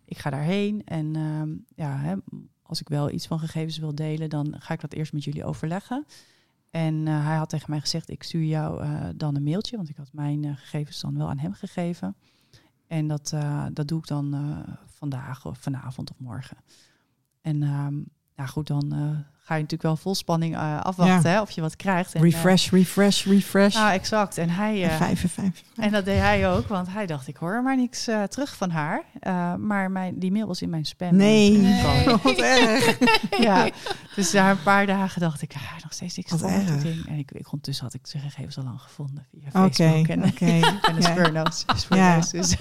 ik 0.06 0.18
ga 0.18 0.30
daarheen. 0.30 0.82
En 0.86 1.16
ehm, 1.16 1.50
ja, 1.76 1.98
hè, 1.98 2.16
als 2.64 2.82
ik 2.82 2.90
wel 2.90 3.10
iets 3.12 3.28
van 3.28 3.40
gegevens 3.40 3.78
wil 3.78 3.96
delen, 3.96 4.30
dan 4.30 4.56
ga 4.60 4.74
ik 4.74 4.82
dat 4.82 4.94
eerst 4.94 5.14
met 5.14 5.24
jullie 5.24 5.46
overleggen. 5.46 6.06
En 6.70 7.06
uh, 7.06 7.26
hij 7.26 7.36
had 7.36 7.50
tegen 7.50 7.70
mij 7.70 7.80
gezegd, 7.80 8.10
ik 8.10 8.24
stuur 8.24 8.44
jou 8.44 8.84
uh, 8.84 9.06
dan 9.16 9.36
een 9.36 9.44
mailtje, 9.44 9.76
want 9.76 9.90
ik 9.90 9.96
had 9.96 10.14
mijn 10.14 10.44
uh, 10.44 10.58
gegevens 10.58 11.02
dan 11.02 11.18
wel 11.18 11.30
aan 11.30 11.38
hem 11.40 11.54
gegeven. 11.54 12.16
En 12.88 13.08
dat, 13.08 13.36
dat 13.74 13.88
doe 13.88 14.00
ik 14.00 14.08
dan 14.08 14.56
vandaag 14.86 15.46
of 15.46 15.58
vanavond 15.58 16.12
of 16.12 16.20
morgen. 16.20 16.58
En, 17.42 17.64
ehm, 17.64 18.02
nou 18.40 18.50
goed, 18.50 18.68
dan 18.68 18.94
eh, 18.94 19.20
ga 19.50 19.56
je 19.56 19.62
natuurlijk 19.62 19.90
wel 19.90 19.96
vol 19.98 20.16
spanning 20.16 20.56
eh, 20.56 20.80
afwachten 20.82 21.32
hè, 21.32 21.42
of 21.42 21.52
je 21.52 21.62
wat 21.62 21.76
krijgt. 21.76 22.14
En, 22.14 22.24
eh, 22.24 22.32
refresh, 22.32 22.70
refresh, 22.70 23.26
refresh. 23.26 23.74
nou, 23.76 23.92
exact. 23.92 24.38
En 24.38 24.50
hij... 24.50 24.84
En 24.84 24.98
vijf 24.98 25.24
en 25.24 25.30
vijf. 25.30 25.64
en 25.76 25.92
dat 25.92 26.06
deed 26.06 26.20
hij 26.20 26.50
ook, 26.50 26.68
want 26.68 26.88
hij 26.92 27.06
dacht, 27.06 27.28
ik 27.28 27.38
hoor 27.38 27.64
maar 27.64 27.76
niks 27.78 28.08
eh, 28.08 28.24
terug 28.24 28.56
van 28.56 28.70
haar. 28.70 29.02
Maar 29.60 29.92
mijn, 29.92 30.20
die 30.20 30.32
mail 30.32 30.48
was 30.48 30.62
in 30.62 30.70
mijn 30.70 30.86
spam. 30.86 31.16
Nee. 31.16 31.52
terechtgekomen. 31.62 32.20
Wat 32.36 32.38
erg. 32.38 32.98
Ja, 33.40 33.70
dus 34.16 34.32
na 34.32 34.50
een 34.52 34.64
paar 34.64 34.86
dagen 34.86 35.22
dacht 35.22 35.42
ik, 35.42 35.54
ah, 35.56 35.84
nog 35.84 35.94
steeds 35.94 36.16
niks 36.18 36.32
Wat 36.32 36.42
erg. 36.42 36.82
ding. 36.82 37.08
En 37.08 37.18
ik, 37.18 37.32
ik 37.32 37.46
ondertussen 37.46 37.86
had 37.86 37.94
ik 37.94 38.08
zijn 38.08 38.24
gegevens 38.24 38.58
al 38.58 38.64
lang 38.64 38.82
gevonden 38.82 39.26
via 39.32 39.50
Facebook 39.52 40.08
en, 40.08 40.22
de. 40.96 41.02
Spurnotes. 41.02 41.66
Ja. 41.90 42.20
Dus, 42.32 42.56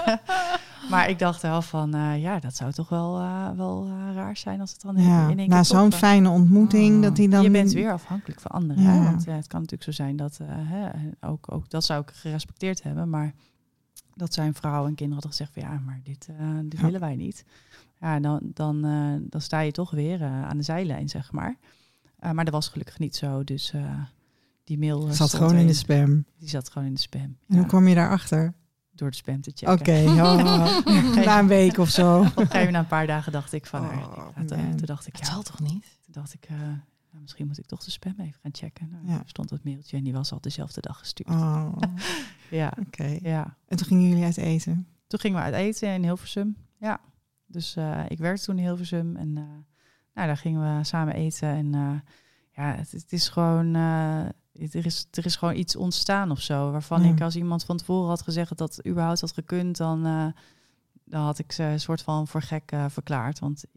maar 0.90 1.08
ik 1.08 1.18
dacht 1.18 1.42
wel 1.42 1.62
van, 1.62 1.96
ja, 2.18 2.38
dat 2.38 2.56
zou 2.56 2.72
toch 2.72 2.88
wel, 2.88 3.22
wel 3.56 3.88
raar 4.14 4.36
zijn 4.36 4.60
als 4.60 4.70
het 4.72 4.80
dan 4.80 4.96
in- 4.96 5.08
Ja, 5.08 5.22
in 5.22 5.26
één 5.28 5.36
keer 5.36 5.56
na 5.56 5.62
zo'n 5.62 5.92
fijne 5.92 6.28
ontmoeting, 6.28 6.77
Dat 7.00 7.16
hij 7.16 7.28
dan... 7.28 7.42
Je 7.42 7.50
bent 7.50 7.72
weer 7.72 7.92
afhankelijk 7.92 8.40
van 8.40 8.50
anderen. 8.50 8.82
Hè? 8.82 9.02
Want 9.02 9.24
het 9.26 9.46
kan 9.46 9.60
natuurlijk 9.60 9.82
zo 9.82 9.92
zijn 9.92 10.16
dat, 10.16 10.38
eh, 10.40 10.48
hè, 10.50 10.90
ook, 11.20 11.52
ook 11.52 11.70
dat 11.70 11.84
zou 11.84 12.02
ik 12.02 12.10
gerespecteerd 12.10 12.82
hebben, 12.82 13.10
maar 13.10 13.34
dat 14.14 14.34
zijn 14.34 14.54
vrouwen 14.54 14.88
en 14.88 14.94
kinderen 14.94 15.22
hadden 15.22 15.30
gezegd 15.30 15.52
van 15.52 15.62
ja, 15.62 15.82
maar 15.84 16.00
dit, 16.04 16.28
eh, 16.38 16.58
dit 16.64 16.78
Ja. 16.78 16.84
willen 16.84 17.00
wij 17.00 17.16
niet. 17.16 17.44
Ja, 18.00 18.20
dan, 18.20 18.40
dan, 18.44 18.84
eh, 18.84 19.28
dan 19.30 19.40
sta 19.40 19.60
je 19.60 19.72
toch 19.72 19.90
weer 19.90 20.22
aan 20.24 20.56
de 20.56 20.62
zijlijn, 20.62 21.08
zeg 21.08 21.32
maar. 21.32 21.56
Maar 22.32 22.44
dat 22.44 22.54
was 22.54 22.68
gelukkig 22.68 22.98
niet 22.98 23.16
zo, 23.16 23.44
dus 23.44 23.72
die 24.64 24.78
mail 24.78 25.00
zat 25.12 25.34
gewoon 25.34 25.56
in 25.56 25.66
de 25.66 25.72
spam. 25.72 26.24
Die 26.38 26.48
zat 26.48 26.70
gewoon 26.70 26.88
in 26.88 26.94
de 26.94 27.00
spam. 27.00 27.36
En 27.48 27.56
hoe 27.56 27.66
kwam 27.66 27.88
je 27.88 27.94
daarachter? 27.94 28.54
Door 28.98 29.10
de 29.10 29.16
spam 29.16 29.40
te 29.40 29.50
checken. 29.54 29.74
Oké, 29.80 30.10
oh, 30.22 31.24
na 31.24 31.38
een 31.38 31.46
week 31.46 31.78
of 31.78 31.88
zo. 31.90 32.16
Op 32.18 32.24
een 32.24 32.30
gegeven 32.30 32.48
moment, 32.56 32.72
na 32.72 32.78
een 32.78 32.86
paar 32.86 33.06
dagen, 33.06 33.32
dacht 33.32 33.52
ik 33.52 33.66
van, 33.66 33.80
Oh, 33.80 34.28
ik- 34.40 34.46
toen, 34.48 34.58
man. 34.58 34.76
toen 34.76 34.86
dacht 34.86 35.06
ik, 35.06 35.16
Het 35.16 35.26
ja, 35.26 35.32
zal 35.32 35.42
toch 35.42 35.60
niet? 35.60 35.98
toen 36.04 36.12
dacht 36.12 36.34
ik, 36.34 36.44
eh, 36.44 36.56
nou, 36.58 37.22
misschien 37.22 37.46
moet 37.46 37.58
ik 37.58 37.66
toch 37.66 37.84
de 37.84 37.90
spam 37.90 38.14
even 38.18 38.40
gaan 38.42 38.54
checken. 38.54 38.88
Nou, 38.90 39.06
Ja. 39.06 39.22
Stond 39.26 39.48
dat 39.48 39.64
mailtje 39.64 39.96
en 39.96 40.04
die 40.04 40.12
was 40.12 40.32
al 40.32 40.40
dezelfde 40.40 40.80
dag 40.80 40.98
gestuurd. 40.98 41.28
Oh, 41.30 41.72
Ja, 42.50 42.72
oké. 42.86 43.18
ja. 43.22 43.56
En 43.68 43.76
toen 43.76 43.86
gingen 43.86 44.08
jullie 44.08 44.24
uit 44.24 44.36
eten? 44.36 44.86
Toen 45.06 45.20
gingen 45.20 45.38
we 45.38 45.44
uit 45.44 45.54
eten 45.54 45.88
in 45.94 46.02
Hilversum. 46.02 46.56
Ja. 46.78 47.00
Dus 47.46 47.76
eh, 47.76 48.00
ik 48.08 48.18
werkte 48.18 48.44
toen 48.44 48.58
in 48.58 48.64
Hilversum. 48.64 49.16
En 49.16 49.36
eh, 49.36 49.42
nou, 50.14 50.26
daar 50.26 50.36
gingen 50.36 50.78
we 50.78 50.84
samen 50.84 51.14
eten. 51.14 51.48
En 51.48 51.74
eh, 51.74 51.90
ja, 52.56 52.74
het, 52.74 52.92
het 52.92 53.12
is 53.12 53.28
gewoon... 53.28 53.76
er, 54.58 54.86
is, 54.86 55.06
er 55.10 55.24
is 55.24 55.36
gewoon 55.36 55.56
iets 55.56 55.76
ontstaan 55.76 56.30
of 56.30 56.40
zo. 56.40 56.70
Waarvan 56.70 57.02
Ja. 57.02 57.08
ik 57.12 57.20
als 57.20 57.36
iemand 57.36 57.64
van 57.64 57.76
tevoren 57.76 58.08
had 58.08 58.22
gezegd 58.22 58.48
dat 58.48 58.58
dat 58.58 58.86
überhaupt 58.86 59.20
had 59.20 59.32
gekund... 59.32 59.76
dan, 59.76 60.06
eh, 60.06 60.26
dan 61.04 61.22
had 61.22 61.38
ik 61.38 61.52
ze 61.52 61.62
een 61.62 61.80
soort 61.80 62.02
van 62.02 62.26
voor 62.28 62.42
gek 62.42 62.70
eh, 62.72 62.84
verklaard. 62.88 63.38
Want 63.38 63.64
ik 63.64 63.70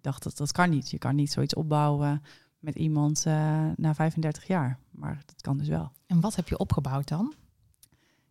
dacht, 0.00 0.22
dat, 0.22 0.36
dat 0.36 0.52
kan 0.52 0.70
niet. 0.70 0.90
Je 0.90 0.98
kan 0.98 1.14
niet 1.14 1.32
zoiets 1.32 1.54
opbouwen 1.54 2.22
met 2.58 2.74
iemand 2.74 3.26
eh, 3.26 3.64
na 3.76 3.94
35 3.94 4.46
jaar. 4.46 4.78
Maar 4.90 5.22
dat 5.26 5.40
kan 5.40 5.58
dus 5.58 5.68
wel. 5.68 5.92
En 6.06 6.20
wat 6.20 6.34
heb 6.36 6.48
je 6.48 6.58
opgebouwd 6.58 7.08
dan? 7.08 7.34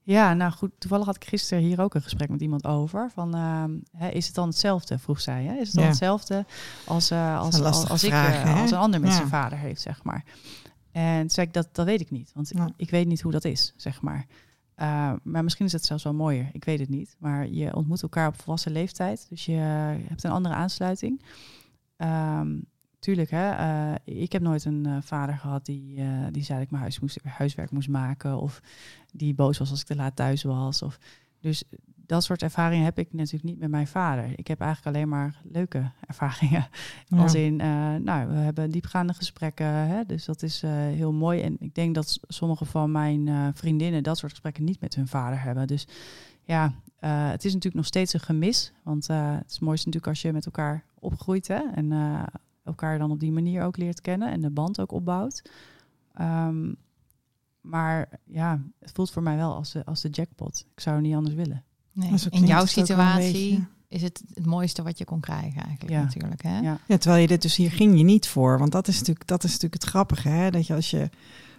Ja, 0.01 0.33
nou 0.33 0.51
goed, 0.51 0.71
toevallig 0.77 1.05
had 1.05 1.15
ik 1.15 1.25
gisteren 1.25 1.63
hier 1.63 1.81
ook 1.81 1.93
een 1.93 2.01
gesprek 2.01 2.29
met 2.29 2.41
iemand 2.41 2.65
over. 2.65 3.11
Van, 3.13 3.35
ehm, 3.35 3.71
hè, 3.91 4.09
is 4.09 4.25
het 4.25 4.35
dan 4.35 4.47
hetzelfde, 4.47 4.97
vroeg 4.99 5.21
zij. 5.21 5.43
Hè? 5.43 5.53
Is 5.53 5.65
het 5.67 5.73
dan 5.73 5.83
Ja. 5.83 5.89
hetzelfde 5.89 6.45
als, 6.85 7.11
als, 7.11 7.57
een 7.57 7.65
als, 7.65 7.89
als 7.89 8.03
ik, 8.03 8.09
vraag, 8.09 8.61
als 8.61 8.71
een 8.71 8.77
ander 8.77 8.99
met 8.99 9.09
Ja. 9.09 9.15
zijn 9.15 9.27
vader 9.27 9.57
heeft, 9.57 9.81
zeg 9.81 10.03
maar. 10.03 10.25
En 10.91 11.19
toen 11.19 11.29
zei 11.29 11.47
ik, 11.47 11.53
dat, 11.53 11.69
dat 11.71 11.85
weet 11.85 12.01
ik 12.01 12.11
niet. 12.11 12.31
Want 12.33 12.51
Ja. 12.55 12.69
ik 12.75 12.89
weet 12.89 13.07
niet 13.07 13.21
hoe 13.21 13.31
dat 13.31 13.45
is, 13.45 13.73
zeg 13.75 14.01
maar. 14.01 14.25
Uh, 14.77 15.13
maar 15.23 15.43
misschien 15.43 15.65
is 15.65 15.71
het 15.71 15.85
zelfs 15.85 16.03
wel 16.03 16.13
mooier. 16.13 16.49
Ik 16.51 16.65
weet 16.65 16.79
het 16.79 16.89
niet. 16.89 17.15
Maar 17.19 17.47
je 17.47 17.75
ontmoet 17.75 18.01
elkaar 18.01 18.27
op 18.27 18.41
volwassen 18.41 18.71
leeftijd. 18.71 19.25
Dus 19.29 19.45
je 19.45 19.51
hebt 20.07 20.23
een 20.23 20.31
andere 20.31 20.55
aansluiting. 20.55 21.21
Um, 21.97 22.65
tuurlijk, 22.99 23.29
hè, 23.29 23.51
uh, 23.91 23.95
ik 24.03 24.31
heb 24.31 24.41
nooit 24.41 24.65
een 24.65 24.87
uh, 24.87 24.97
vader 25.01 25.37
gehad 25.37 25.65
die, 25.65 25.95
die 26.31 26.43
zei 26.43 26.57
dat 26.57 26.65
ik 26.65 26.69
mijn 26.69 26.81
huis 26.81 26.99
moest, 26.99 27.19
huiswerk 27.23 27.71
moest 27.71 27.89
maken. 27.89 28.37
Of 28.39 28.61
die 29.11 29.33
boos 29.33 29.57
was 29.57 29.69
als 29.69 29.81
ik 29.81 29.85
te 29.85 29.95
laat 29.95 30.15
thuis 30.15 30.43
was. 30.43 30.81
Of, 30.81 30.99
dus 31.39 31.63
dat 32.07 32.23
soort 32.23 32.41
ervaringen 32.41 32.85
heb 32.85 32.99
ik 32.99 33.13
natuurlijk 33.13 33.43
niet 33.43 33.59
met 33.59 33.69
mijn 33.69 33.87
vader. 33.87 34.33
Ik 34.35 34.47
heb 34.47 34.61
eigenlijk 34.61 34.95
alleen 34.95 35.09
maar 35.09 35.41
leuke 35.43 35.91
ervaringen. 36.07 36.67
Ja. 37.05 37.17
Als 37.17 37.33
in, 37.33 37.59
uh, 37.61 37.95
nou, 37.95 38.27
we 38.27 38.35
hebben 38.35 38.71
diepgaande 38.71 39.13
gesprekken. 39.13 39.65
Hè, 39.65 40.05
dus 40.05 40.25
dat 40.25 40.43
is 40.43 40.63
uh, 40.63 40.71
heel 40.71 41.13
mooi. 41.13 41.41
En 41.41 41.55
ik 41.59 41.75
denk 41.75 41.95
dat 41.95 42.19
sommige 42.27 42.65
van 42.65 42.91
mijn 42.91 43.27
uh, 43.27 43.47
vriendinnen 43.53 44.03
dat 44.03 44.17
soort 44.17 44.31
gesprekken 44.31 44.63
niet 44.63 44.81
met 44.81 44.95
hun 44.95 45.07
vader 45.07 45.41
hebben. 45.41 45.67
Dus 45.67 45.87
ja, 46.43 46.73
het 46.99 47.45
is 47.45 47.53
natuurlijk 47.53 47.75
nog 47.75 47.85
steeds 47.85 48.13
een 48.13 48.19
gemis. 48.19 48.73
Want 48.83 49.07
het 49.07 49.51
is 49.51 49.59
mooiste 49.59 49.85
natuurlijk 49.85 50.13
als 50.13 50.21
je 50.21 50.33
met 50.33 50.45
elkaar 50.45 50.83
opgroeit. 50.99 51.47
Hè, 51.47 51.61
en 51.73 51.91
elkaar 52.63 52.97
dan 52.97 53.11
op 53.11 53.19
die 53.19 53.31
manier 53.31 53.63
ook 53.63 53.77
leert 53.77 54.01
kennen. 54.01 54.31
En 54.31 54.41
de 54.41 54.49
band 54.49 54.81
ook 54.81 54.91
opbouwt. 54.91 55.49
Um, 56.21 56.77
maar 57.61 58.09
ja, 58.23 58.61
het 58.79 58.91
voelt 58.91 59.11
voor 59.11 59.23
mij 59.23 59.37
wel 59.37 59.53
als 59.53 59.71
de, 59.71 59.85
als 59.85 60.01
de 60.01 60.09
jackpot. 60.09 60.65
Ik 60.73 60.79
zou 60.79 60.95
het 60.95 61.05
niet 61.05 61.15
anders 61.15 61.35
willen. 61.35 61.63
Nee. 61.97 62.11
In 62.29 62.45
jouw 62.45 62.65
situatie 62.65 63.65
is 63.87 64.01
het 64.01 64.23
het 64.33 64.45
mooiste 64.45 64.83
wat 64.83 64.97
je 64.97 65.05
kon 65.05 65.19
krijgen 65.19 65.61
eigenlijk 65.61 65.89
ja. 65.89 66.01
natuurlijk. 66.01 66.43
Hè? 66.43 66.59
Ja. 66.59 66.79
ja, 66.87 66.97
terwijl 66.97 67.21
je 67.21 67.27
dit 67.27 67.41
dus 67.41 67.55
hier 67.55 67.71
ging 67.71 67.97
je 67.97 68.03
niet 68.03 68.27
voor. 68.27 68.59
Want 68.59 68.71
dat 68.71 68.87
is 68.87 68.97
natuurlijk, 68.97 69.27
dat 69.27 69.43
is 69.43 69.51
natuurlijk 69.51 69.81
het 69.81 69.91
grappige. 69.91 70.29
Hè? 70.29 70.51
Dat 70.51 70.67
je 70.67 70.73
als 70.73 70.89
je 70.89 71.09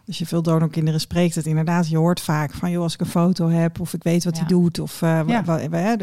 als 0.09 0.19
je 0.19 0.27
veel 0.27 0.43
donorkinderen 0.43 1.01
spreekt, 1.01 1.35
het 1.35 1.47
inderdaad, 1.47 1.89
je 1.89 1.97
hoort 1.97 2.21
vaak 2.21 2.55
van, 2.55 2.71
joh, 2.71 2.83
als 2.83 2.95
ik 2.95 3.01
een 3.01 3.07
foto 3.07 3.49
heb 3.49 3.81
of 3.81 3.95
ik 3.95 4.03
weet 4.03 4.25
wat 4.25 4.39
hij 4.39 4.47
doet 4.47 4.79
of 4.79 5.03
uh, 5.03 5.21
ja. 5.27 5.99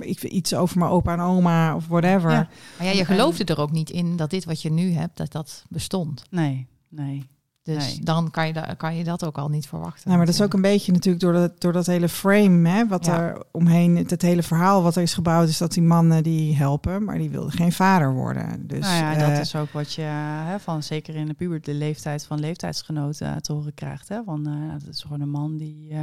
ik, 0.00 0.22
iets 0.22 0.54
over 0.54 0.78
mijn 0.78 0.90
opa 0.90 1.12
en 1.12 1.20
oma 1.20 1.76
of 1.76 1.86
whatever. 1.86 2.30
Ja. 2.30 2.48
Maar 2.78 2.86
ja, 2.86 2.92
je 2.92 3.04
geloofde 3.04 3.44
er 3.44 3.58
ook 3.58 3.70
niet 3.70 3.90
in 3.90 4.16
dat 4.16 4.30
dit 4.30 4.44
wat 4.44 4.62
je 4.62 4.70
nu 4.70 4.92
hebt, 4.92 5.16
dat 5.16 5.32
dat 5.32 5.64
bestond. 5.68 6.24
Nee, 6.30 6.66
nee. 6.88 7.26
Dus 7.64 7.94
nee. 7.94 8.04
dan 8.04 8.30
kan 8.30 8.46
je, 8.46 8.52
da 8.52 8.74
kan 8.74 8.96
je 8.96 9.04
dat 9.04 9.24
ook 9.24 9.38
al 9.38 9.48
niet 9.48 9.66
verwachten. 9.66 10.02
Nou, 10.04 10.16
maar 10.16 10.26
dat 10.26 10.34
is 10.34 10.42
ook 10.42 10.52
een 10.52 10.60
beetje 10.60 10.92
natuurlijk 10.92 11.22
door 11.22 11.32
dat, 11.32 11.60
door 11.60 11.72
dat 11.72 11.86
hele 11.86 12.08
frame, 12.08 12.68
hè, 12.68 12.86
wat 12.86 13.04
ja. 13.04 13.20
er 13.20 13.42
omheen, 13.50 13.96
het, 13.96 14.10
het, 14.10 14.22
hele 14.22 14.42
verhaal 14.42 14.82
wat 14.82 14.96
er 14.96 15.02
is 15.02 15.14
gebouwd, 15.14 15.48
is 15.48 15.58
dat 15.58 15.72
die 15.72 15.82
mannen 15.82 16.22
die 16.22 16.56
helpen, 16.56 17.04
maar 17.04 17.18
die 17.18 17.30
wilden 17.30 17.52
geen 17.52 17.72
vader 17.72 18.12
worden. 18.12 18.66
Dus, 18.66 18.80
nou 18.80 18.94
ja, 18.94 19.12
uh, 19.12 19.28
dat 19.28 19.38
is 19.38 19.56
ook 19.56 19.70
wat 19.70 19.92
je 19.92 20.02
hè, 20.02 20.60
van, 20.60 20.82
zeker 20.82 21.14
in 21.14 21.26
de 21.26 21.34
puber, 21.34 21.60
de 21.60 21.74
leeftijd 21.74 22.26
van 22.26 22.40
leeftijdsgenoten 22.40 23.28
uh, 23.28 23.36
te 23.36 23.52
horen 23.52 23.74
krijgt. 23.74 24.08
Hè, 24.08 24.22
van, 24.24 24.48
uh, 24.48 24.72
dat 24.84 24.94
is 24.94 25.02
gewoon 25.02 25.20
een 25.20 25.30
man 25.30 25.56
die 25.56 25.92
uh, 25.92 25.98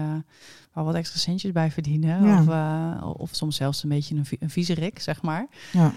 wel 0.73 0.85
wat 0.85 0.95
extra 0.95 1.19
centjes 1.19 1.51
bij 1.51 1.71
verdienen. 1.71 2.25
Ja. 2.25 2.39
Of, 2.39 2.47
uh, 2.47 3.09
of 3.17 3.29
soms 3.31 3.55
zelfs 3.55 3.83
een 3.83 3.89
beetje 3.89 4.15
een, 4.15 4.25
een 4.39 4.49
viezerik, 4.49 4.99
zeg 4.99 5.21
maar. 5.21 5.47
Ja. 5.71 5.93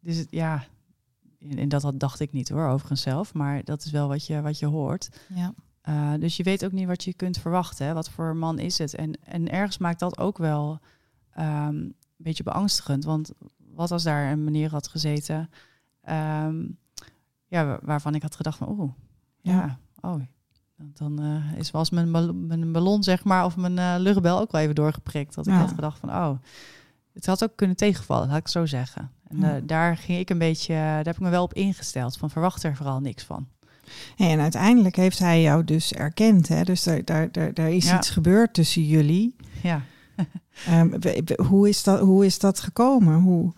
Dus 0.00 0.24
ja, 0.30 0.64
en 1.38 1.68
dat 1.68 1.92
dacht 1.94 2.20
ik 2.20 2.32
niet 2.32 2.48
hoor, 2.48 2.68
overigens 2.68 3.00
zelf. 3.00 3.34
Maar 3.34 3.64
dat 3.64 3.84
is 3.84 3.90
wel 3.90 4.08
wat 4.08 4.26
je, 4.26 4.40
wat 4.40 4.58
je 4.58 4.66
hoort. 4.66 5.08
Ja. 5.34 5.54
Uh, 5.88 6.20
dus 6.20 6.36
je 6.36 6.42
weet 6.42 6.64
ook 6.64 6.72
niet 6.72 6.86
wat 6.86 7.04
je 7.04 7.14
kunt 7.14 7.38
verwachten. 7.38 7.86
Hè? 7.86 7.94
Wat 7.94 8.10
voor 8.10 8.36
man 8.36 8.58
is 8.58 8.78
het? 8.78 8.94
En, 8.94 9.24
en 9.24 9.50
ergens 9.50 9.78
maakt 9.78 10.00
dat 10.00 10.18
ook 10.18 10.38
wel 10.38 10.80
um, 11.38 11.44
een 11.44 11.94
beetje 12.16 12.42
beangstigend. 12.42 13.04
Want 13.04 13.32
wat 13.74 13.90
als 13.90 14.02
daar 14.02 14.32
een 14.32 14.44
meneer 14.44 14.70
had 14.70 14.88
gezeten... 14.88 15.50
Um, 16.10 16.78
ja, 17.46 17.78
waarvan 17.82 18.14
ik 18.14 18.22
had 18.22 18.36
gedacht 18.36 18.58
van... 18.58 18.68
Oeh, 18.68 18.92
ja, 19.40 19.52
ja 19.52 19.78
oh... 20.00 20.22
Dan 20.78 21.22
uh, 21.22 21.52
is 21.56 21.70
was 21.70 21.90
mijn, 21.90 22.12
ballon, 22.12 22.46
mijn 22.46 22.72
ballon, 22.72 23.02
zeg 23.02 23.24
maar, 23.24 23.44
of 23.44 23.56
mijn 23.56 23.76
uh, 23.76 23.94
luchtbel 23.98 24.40
ook 24.40 24.52
wel 24.52 24.60
even 24.60 24.74
doorgeprikt. 24.74 25.34
Dat 25.34 25.46
ik 25.46 25.52
had 25.52 25.68
gedacht 25.68 25.98
van, 25.98 26.08
oh, 26.08 26.38
het 27.12 27.26
had 27.26 27.42
ook 27.42 27.56
kunnen 27.56 27.76
tegenvallen, 27.76 28.28
laat 28.28 28.38
ik 28.38 28.48
zo 28.48 28.66
zeggen. 28.66 29.10
En 29.28 29.38
uh, 29.38 29.50
daar 29.62 29.96
ging 29.96 30.18
ik 30.18 30.30
een 30.30 30.38
beetje, 30.38 30.74
daar 30.74 31.04
heb 31.04 31.14
ik 31.14 31.20
me 31.20 31.30
wel 31.30 31.42
op 31.42 31.54
ingesteld. 31.54 32.16
Van 32.16 32.30
verwacht 32.30 32.62
er 32.62 32.76
vooral 32.76 33.00
niks 33.00 33.24
van. 33.24 33.46
En 34.16 34.40
uiteindelijk 34.40 34.96
heeft 34.96 35.18
hij 35.18 35.42
jou 35.42 35.64
dus 35.64 35.92
erkend. 35.92 36.48
Hè? 36.48 36.62
Dus 36.62 36.82
daar, 36.82 37.04
daar, 37.04 37.32
daar, 37.32 37.54
daar 37.54 37.70
is 37.70 37.88
ja. 37.88 37.96
iets 37.96 38.10
gebeurd 38.10 38.54
tussen 38.54 38.82
jullie. 38.82 39.36
Ja. 39.62 39.82
um, 40.70 40.94
hoe, 41.46 41.68
is 41.68 41.82
dat, 41.82 42.00
hoe 42.00 42.26
is 42.26 42.38
dat 42.38 42.60
gekomen? 42.60 43.20
Hoe, 43.20 43.52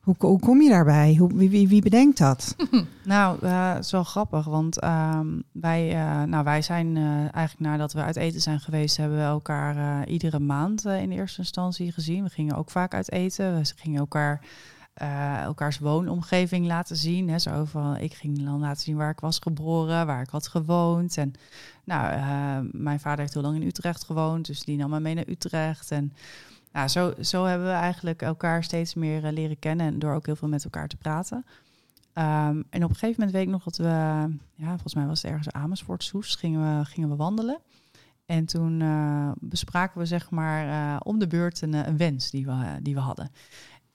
hoe, 0.00 0.14
hoe 0.18 0.38
kom 0.38 0.62
je 0.62 0.68
daarbij? 0.68 1.14
Hoe, 1.18 1.34
wie, 1.34 1.50
wie, 1.50 1.68
wie 1.68 1.82
bedenkt 1.82 2.18
dat? 2.18 2.56
nou, 3.04 3.38
uh, 3.42 3.72
het 3.74 3.84
is 3.84 3.90
wel 3.90 4.04
grappig, 4.04 4.44
want 4.44 4.84
um, 4.84 5.42
wij, 5.52 5.94
uh, 5.94 6.22
nou, 6.22 6.44
wij 6.44 6.62
zijn 6.62 6.96
eigenlijk 7.20 7.58
nadat 7.58 7.92
we 7.92 8.02
uit 8.02 8.16
eten 8.16 8.40
zijn 8.40 8.60
geweest, 8.60 8.96
hebben 8.96 9.18
we 9.18 9.24
elkaar 9.24 10.06
iedere 10.08 10.38
maand 10.38 10.84
in 10.84 11.10
eerste 11.10 11.38
instantie 11.38 11.92
gezien. 11.92 12.22
We 12.22 12.30
gingen 12.30 12.56
ook 12.56 12.70
vaak 12.70 12.94
uit 12.94 13.12
eten. 13.12 13.58
We 13.58 13.72
gingen 13.76 14.00
elkaar 14.00 14.40
uh, 15.02 15.42
elkaars 15.42 15.78
woonomgeving 15.78 16.66
laten 16.66 16.96
zien. 16.96 17.28
Hè. 17.28 17.38
Zo 17.38 17.64
van, 17.64 17.96
ik 17.96 18.14
ging 18.14 18.44
dan 18.44 18.60
laten 18.60 18.82
zien 18.82 18.96
waar 18.96 19.10
ik 19.10 19.20
was 19.20 19.38
geboren, 19.38 20.06
waar 20.06 20.22
ik 20.22 20.28
had 20.28 20.48
gewoond. 20.48 21.16
En 21.16 21.32
nou, 21.84 22.14
uh, 22.14 22.70
mijn 22.72 23.00
vader 23.00 23.18
heeft 23.18 23.34
heel 23.34 23.42
lang 23.42 23.56
in 23.56 23.66
Utrecht 23.66 24.04
gewoond, 24.04 24.46
dus 24.46 24.64
die 24.64 24.76
nam 24.76 24.90
me 24.90 25.00
mee 25.00 25.14
naar 25.14 25.28
Utrecht. 25.28 25.90
En 25.90 26.12
nou, 26.72 26.88
zo, 26.88 27.14
zo 27.20 27.44
hebben 27.44 27.66
we 27.66 27.72
eigenlijk 27.72 28.22
elkaar 28.22 28.64
steeds 28.64 28.94
meer 28.94 29.24
uh, 29.24 29.32
leren 29.32 29.58
kennen 29.58 29.86
en 29.86 29.98
door 29.98 30.14
ook 30.14 30.26
heel 30.26 30.36
veel 30.36 30.48
met 30.48 30.64
elkaar 30.64 30.88
te 30.88 30.96
praten. 30.96 31.44
Um, 32.14 32.64
en 32.70 32.84
op 32.84 32.90
een 32.90 32.96
gegeven 32.96 33.14
moment 33.16 33.32
weet 33.32 33.42
ik 33.42 33.52
nog 33.52 33.64
dat 33.64 33.76
we, 33.76 33.84
ja, 34.54 34.68
volgens 34.68 34.94
mij 34.94 35.06
was 35.06 35.22
het 35.22 35.30
ergens 35.30 35.52
Amersfoort, 35.52 36.04
Soes, 36.04 36.34
gingen 36.34 36.78
we, 36.78 36.84
gingen 36.84 37.08
we 37.08 37.16
wandelen. 37.16 37.58
En 38.26 38.44
toen 38.46 38.82
bespraken 39.40 40.00
we 40.00 40.06
zeg 40.06 40.30
maar 40.30 40.98
om 41.00 41.18
de 41.18 41.26
beurt 41.26 41.62
een, 41.62 41.72
een 41.72 41.96
wens 41.96 42.30
die 42.30 42.46
we, 42.46 42.78
die 42.82 42.94
we 42.94 43.00
hadden. 43.00 43.30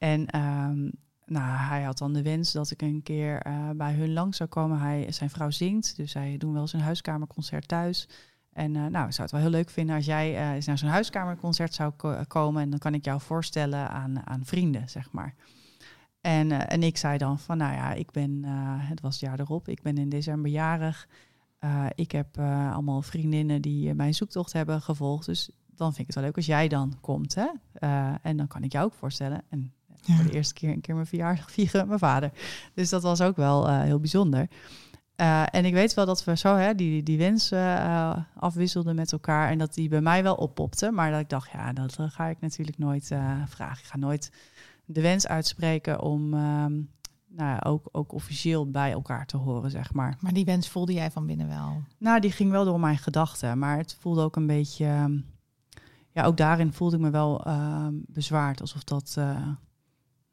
En 0.04 0.40
um, 0.40 0.92
nou, 1.26 1.58
hij 1.58 1.84
had 1.84 1.98
dan 1.98 2.14
de 2.14 2.22
wens 2.22 2.52
dat 2.52 2.72
ik 2.72 2.82
een 2.82 3.04
keer 3.04 3.42
eh, 3.42 3.70
bij 3.70 3.94
hun 3.94 4.14
langs 4.14 4.38
zou 4.38 4.50
komen. 4.50 4.80
Hij, 4.80 5.12
zijn 5.12 5.30
vrouw 5.30 5.50
zingt, 5.50 5.96
dus 5.96 6.12
zij 6.12 6.38
doen 6.38 6.54
wel 6.54 6.62
eens 6.62 6.74
een 6.74 6.80
huiskamerconcert 6.80 7.68
thuis. 7.68 8.10
En 8.54 8.76
uh, 8.76 8.86
nou, 8.86 9.06
ik 9.06 9.12
zou 9.14 9.22
het 9.22 9.32
wel 9.32 9.42
heel 9.42 9.50
leuk 9.50 9.70
vinden 9.70 9.96
als 9.96 10.06
jij 10.06 10.32
uh, 10.32 10.52
eens 10.52 10.66
naar 10.66 10.78
zo'n 10.78 10.90
huiskamerconcert 10.90 11.74
zou 11.74 11.92
ko 11.92 12.22
komen. 12.28 12.62
En 12.62 12.70
dan 12.70 12.80
kan 12.80 12.94
ik 12.94 13.06
jou 13.06 13.22
voorstellen 13.22 13.90
aan, 13.90 14.28
aan 14.28 14.46
vrienden, 14.46 14.90
zeg 14.90 15.12
maar. 15.12 15.36
En, 16.22 16.68
en 16.68 16.84
ik 16.84 16.98
zei 16.98 17.18
dan 17.18 17.40
van, 17.40 17.58
nou 17.58 17.74
ja, 17.74 17.94
ik 17.94 18.12
ben, 18.12 18.44
het 18.80 19.02
was 19.02 19.12
het 19.12 19.30
jaar 19.30 19.40
erop, 19.40 19.68
ik 19.68 19.82
ben 19.82 19.98
in 19.98 20.10
december 20.10 20.52
jarig. 20.52 21.08
ik 21.96 22.12
heb 22.12 22.38
allemaal 22.40 23.02
vriendinnen 23.02 23.62
die 23.62 23.94
mijn 23.94 24.14
zoektocht 24.14 24.54
hebben 24.54 24.82
gevolgd. 24.82 25.26
Dus 25.26 25.50
dan 25.76 25.88
vind 25.94 26.00
ik 26.00 26.06
het 26.06 26.16
wel 26.16 26.24
leuk 26.24 26.36
als 26.36 26.46
jij 26.46 26.68
dan 26.68 26.98
komt. 27.02 27.36
Hè? 27.36 27.48
en 28.22 28.38
dan 28.38 28.48
kan 28.48 28.64
ik 28.64 28.72
jou 28.72 28.86
ook 28.86 28.94
voorstellen. 28.94 29.42
En 29.50 29.74
ja. 30.06 30.16
voor 30.16 30.26
de 30.26 30.32
eerste 30.32 30.54
keer 30.54 30.70
een 30.70 30.82
keer 30.82 30.96
mijn 30.96 31.08
verjaardag 31.08 31.52
vieren 31.58 31.80
met 31.80 31.88
mijn 31.88 32.00
vader. 32.00 32.32
Dus 32.74 32.90
dat 32.90 33.04
was 33.04 33.22
ook 33.22 33.36
wel 33.36 33.70
heel 33.70 34.00
bijzonder. 34.00 34.48
Uh, 35.18 35.44
en 35.52 35.66
ik 35.66 35.74
weet 35.74 35.94
wel 35.94 36.06
dat 36.06 36.24
we 36.24 36.38
zo 36.38 36.56
hè, 36.56 36.76
die, 36.76 37.04
die 37.04 37.18
wensen 37.18 37.58
uh, 37.58 38.18
afwisselden 38.36 38.96
met 38.96 39.12
elkaar. 39.12 39.50
En 39.50 39.58
dat 39.58 39.74
die 39.74 39.90
bij 39.90 40.02
mij 40.02 40.24
wel 40.24 40.36
oppopte. 40.36 40.92
Maar 40.92 41.12
dat 41.12 41.20
ik 41.20 41.30
dacht, 41.30 41.52
ja, 41.52 41.74
dat 41.74 41.98
ga 42.00 42.26
ik 42.26 42.40
natuurlijk 42.40 42.78
nooit 42.78 43.06
vragen. 43.48 43.84
Ik 43.84 43.90
ga 43.90 43.98
nooit 43.98 44.32
de 44.86 45.02
wens 45.02 45.28
uitspreken 45.28 46.02
om 46.02 46.34
um, 46.34 46.90
nou, 47.28 47.62
ook, 47.62 47.90
ook 47.92 48.14
officieel 48.14 48.72
bij 48.72 48.92
elkaar 48.92 49.26
te 49.26 49.38
horen, 49.38 49.72
zeg 49.72 49.94
maar. 49.94 50.18
Maar 50.20 50.34
die 50.34 50.46
wens 50.46 50.70
voelde 50.70 50.94
jij 50.94 51.12
van 51.12 51.26
binnen 51.26 51.48
wel? 51.48 51.84
Nou, 51.98 52.20
die 52.20 52.32
ging 52.32 52.52
wel 52.52 52.66
door 52.66 52.80
mijn 52.80 52.98
gedachten. 52.98 53.60
Maar 53.60 53.78
het 53.78 53.98
voelde 54.00 54.22
ook 54.22 54.36
een 54.36 54.48
beetje... 54.48 54.86
Um, 54.86 55.26
ja, 56.12 56.24
ook 56.24 56.38
daarin 56.38 56.74
voelde 56.74 56.96
ik 56.96 57.02
me 57.02 57.10
wel 57.10 57.46
bezwaard. 58.08 58.62
Alsof 58.62 58.84
dat 58.84 59.18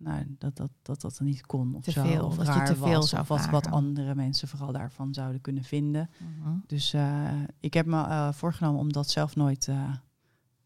nou, 0.02 0.24
dat, 0.38 0.56
dat, 0.56 0.70
dat 0.82 1.00
dat 1.00 1.20
niet 1.20 1.46
kon. 1.46 1.74
Of 1.74 1.84
te 1.84 1.90
zo, 1.90 2.02
veel, 2.02 2.26
of 2.26 2.36
dat 2.36 2.54
je 2.54 2.62
te 2.62 2.76
veel 2.76 2.94
was, 2.94 3.08
zou 3.08 3.22
of 3.22 3.28
wat, 3.28 3.46
wat 3.50 3.66
andere 3.70 4.14
mensen 4.14 4.48
vooral 4.48 4.72
daarvan 4.72 5.14
zouden 5.14 5.40
kunnen 5.40 5.64
vinden. 5.64 6.10
Uh 6.18 6.44
-huh. 6.44 6.54
Dus 6.66 6.94
uh, 6.94 7.30
ik 7.60 7.74
heb 7.74 7.86
me 7.86 7.96
uh, 7.96 8.32
voorgenomen 8.32 8.80
om 8.80 8.92
dat 8.92 9.10
zelf 9.10 9.36
nooit, 9.36 9.66
uh, 9.66 9.94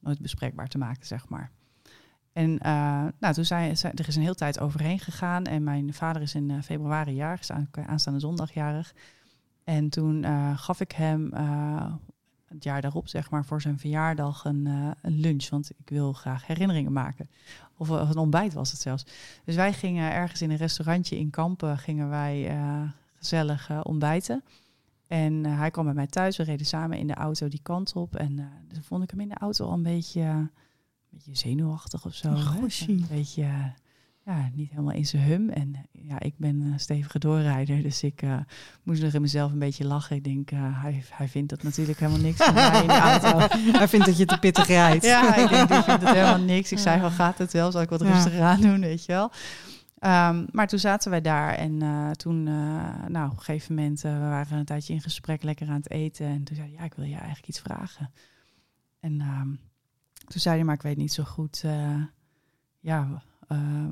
nooit 0.00 0.20
bespreekbaar 0.20 0.68
te 0.68 0.78
maken, 0.78 1.06
zeg 1.06 1.28
maar. 1.28 1.50
En 2.32 2.54
nou, 3.18 3.34
toen 3.34 3.44
zei, 3.44 3.70
er 3.70 4.08
is 4.08 4.16
een 4.16 4.22
hele 4.22 4.34
tijd 4.34 4.60
overheen 4.60 4.98
gegaan. 4.98 5.44
En 5.44 5.62
mijn 5.62 5.94
vader 5.94 6.22
is 6.22 6.34
in 6.34 6.62
februari 6.62 7.14
jarig, 7.14 7.50
aanstaande 7.70 8.20
zondag 8.20 8.54
jarig. 8.54 8.94
En 9.64 9.88
toen 9.88 10.24
gaf 10.56 10.80
ik 10.80 10.92
hem 10.92 11.32
het 12.46 12.64
jaar 12.64 12.80
daarop, 12.80 13.08
zeg 13.08 13.30
maar, 13.30 13.44
voor 13.44 13.60
zijn 13.60 13.78
verjaardag 13.78 14.44
een, 14.44 14.66
een, 15.02 15.20
lunch. 15.20 15.48
Want 15.48 15.70
ik 15.70 15.88
wil 15.88 16.12
graag 16.12 16.46
herinneringen 16.46 16.92
maken. 16.92 17.30
Of, 17.76 17.90
of, 17.90 18.10
een 18.10 18.16
ontbijt 18.16 18.52
was 18.52 18.70
het 18.70 18.80
zelfs. 18.80 19.06
Dus 19.44 19.54
wij 19.54 19.72
gingen 19.72 20.12
ergens 20.12 20.42
in 20.42 20.50
een 20.50 20.56
restaurantje 20.56 21.18
in 21.18 21.30
Kampen, 21.30 21.78
gingen 21.78 22.08
wij 22.08 22.56
uh, 22.56 22.82
gezellig 23.14 23.70
uh, 23.70 23.80
ontbijten. 23.82 24.44
En 25.06 25.44
hij 25.44 25.70
kwam 25.70 25.84
bij 25.84 25.94
mij 25.94 26.06
thuis, 26.06 26.36
we 26.36 26.42
reden 26.42 26.66
samen 26.66 26.98
in 26.98 27.06
de 27.06 27.14
auto 27.14 27.48
die 27.48 27.60
kant 27.62 27.92
op. 27.92 28.16
En 28.16 28.50
dus 28.68 28.78
vond 28.82 29.02
ik 29.02 29.10
hem 29.10 29.20
in 29.20 29.28
de 29.28 29.38
auto 29.38 29.66
al 29.66 29.72
een 29.72 29.82
beetje, 29.82 30.20
een 30.20 30.50
beetje 31.10 31.36
zenuwachtig 31.36 32.04
of 32.04 32.14
zo. 32.14 32.28
Een 32.88 33.06
beetje 33.08 33.72
ja, 34.24 34.50
niet 34.52 34.70
helemaal 34.70 34.94
in 34.94 35.06
zijn 35.06 35.22
hum. 35.22 35.48
En 35.50 35.86
ja, 35.92 36.20
ik 36.20 36.34
ben 36.36 36.60
een 36.60 36.80
stevige 36.80 37.18
doorrijder, 37.18 37.82
dus 37.82 38.02
ik 38.02 38.22
uh, 38.22 38.36
moest 38.82 39.02
nog 39.02 39.12
in 39.12 39.20
mezelf 39.20 39.52
een 39.52 39.58
beetje 39.58 39.86
lachen. 39.86 40.16
Ik 40.16 40.24
denk, 40.24 40.50
uh, 40.50 40.82
hij, 40.82 41.02
hij 41.10 41.28
vindt 41.28 41.50
dat 41.50 41.62
natuurlijk 41.62 41.98
helemaal 41.98 42.20
niks 42.20 42.36
van 42.36 42.54
mij 42.54 42.80
in 42.80 42.86
de 42.86 42.92
auto. 42.92 43.38
hij 43.78 43.88
vindt 43.88 44.06
dat 44.06 44.16
je 44.16 44.24
te 44.24 44.38
pittig 44.38 44.66
rijdt. 44.66 45.04
ja, 45.04 45.36
ik 45.36 45.48
denk, 45.48 45.68
die 45.68 45.82
vindt 45.82 46.02
het 46.02 46.14
helemaal 46.18 46.40
niks. 46.40 46.72
Ik 46.72 46.78
zei, 46.78 47.00
van 47.00 47.10
gaat 47.10 47.38
het 47.38 47.52
wel? 47.52 47.72
Zal 47.72 47.80
ik 47.80 47.88
wat 47.88 48.00
ja. 48.00 48.12
rustiger 48.12 48.42
aan 48.42 48.60
doen, 48.60 48.80
weet 48.80 49.04
je 49.04 49.12
wel? 49.12 49.30
Um, 50.28 50.46
maar 50.50 50.66
toen 50.66 50.78
zaten 50.78 51.10
wij 51.10 51.20
daar 51.20 51.54
en 51.54 51.82
uh, 51.82 52.10
toen, 52.10 52.42
nou, 53.08 53.30
op 53.30 53.36
een 53.36 53.42
gegeven 53.42 53.74
moment, 53.74 54.00
we 54.00 54.18
waren 54.18 54.58
een 54.58 54.64
tijdje 54.64 54.92
in 54.92 55.00
gesprek, 55.00 55.42
lekker 55.42 55.68
aan 55.68 55.74
het 55.74 55.90
eten. 55.90 56.26
En 56.26 56.44
toen 56.44 56.56
zei 56.56 56.68
hij, 56.68 56.76
ja, 56.78 56.84
ik 56.84 56.94
wil 56.94 57.04
je 57.04 57.14
eigenlijk 57.14 57.48
iets 57.48 57.60
vragen. 57.60 58.10
En 59.00 59.20
um, 59.20 59.60
toen 60.26 60.40
zei 60.40 60.54
hij, 60.54 60.64
maar 60.64 60.74
ik 60.74 60.82
weet 60.82 60.96
niet 60.96 61.12
zo 61.12 61.24
goed, 61.24 61.64
ja, 62.80 63.22
uh, 63.48 63.88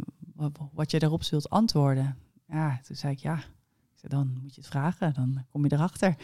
wat, 0.72 0.90
je 0.90 0.98
daarop 0.98 1.22
zult 1.22 1.50
antwoorden. 1.50 2.16
Ja, 2.46 2.80
toen 2.82 2.96
zei 2.96 3.12
ik 3.12 3.18
ja, 3.18 3.36
ik 3.36 3.94
zei, 3.94 4.14
dan 4.14 4.38
moet 4.42 4.54
je 4.54 4.60
het 4.60 4.70
vragen, 4.70 5.14
dan 5.14 5.44
kom 5.50 5.64
je 5.64 5.72
erachter. 5.72 6.16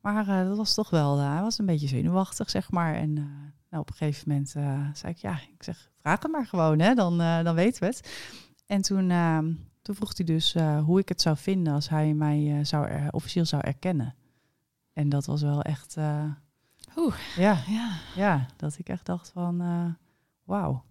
Maar 0.00 0.28
uh, 0.28 0.48
dat 0.48 0.56
was 0.56 0.74
toch 0.74 0.90
wel, 0.90 1.18
uh, 1.18 1.32
hij 1.32 1.40
was 1.40 1.58
een 1.58 1.66
beetje 1.66 1.88
zenuwachtig, 1.88 2.50
zeg 2.50 2.70
maar. 2.70 2.94
En 2.94 3.12
nou, 3.70 3.82
op 3.82 3.88
een 3.88 3.96
gegeven 3.96 4.28
moment 4.28 4.50
zei 4.96 5.12
ik 5.12 5.16
ja, 5.16 5.32
ik 5.32 5.62
zeg, 5.62 5.90
vraag 6.00 6.22
het 6.22 6.32
maar 6.32 6.46
gewoon, 6.46 6.78
hè, 6.78 6.94
dan, 6.94 7.18
dan 7.18 7.54
weten 7.54 7.80
we 7.80 7.86
het. 7.86 8.32
En 8.66 8.82
toen, 8.82 9.10
ehm, 9.10 9.52
toen 9.82 9.94
vroeg 9.94 10.16
hij 10.16 10.26
dus 10.26 10.54
hoe 10.84 10.98
ik 10.98 11.08
het 11.08 11.20
zou 11.20 11.36
vinden 11.36 11.72
als 11.72 11.88
hij 11.88 12.14
mij 12.14 12.64
zou 12.64 12.86
er, 12.86 13.12
officieel 13.12 13.44
zou 13.44 13.62
erkennen. 13.62 14.14
En 14.92 15.08
dat 15.08 15.26
was 15.26 15.42
wel 15.42 15.62
echt, 15.62 15.96
Oeh, 16.96 17.14
ja, 17.36 17.58
ja. 17.66 17.90
ja, 18.14 18.46
dat 18.56 18.78
ik 18.78 18.88
echt 18.88 19.06
dacht 19.06 19.30
van, 19.34 19.58
wauw. 20.44 20.84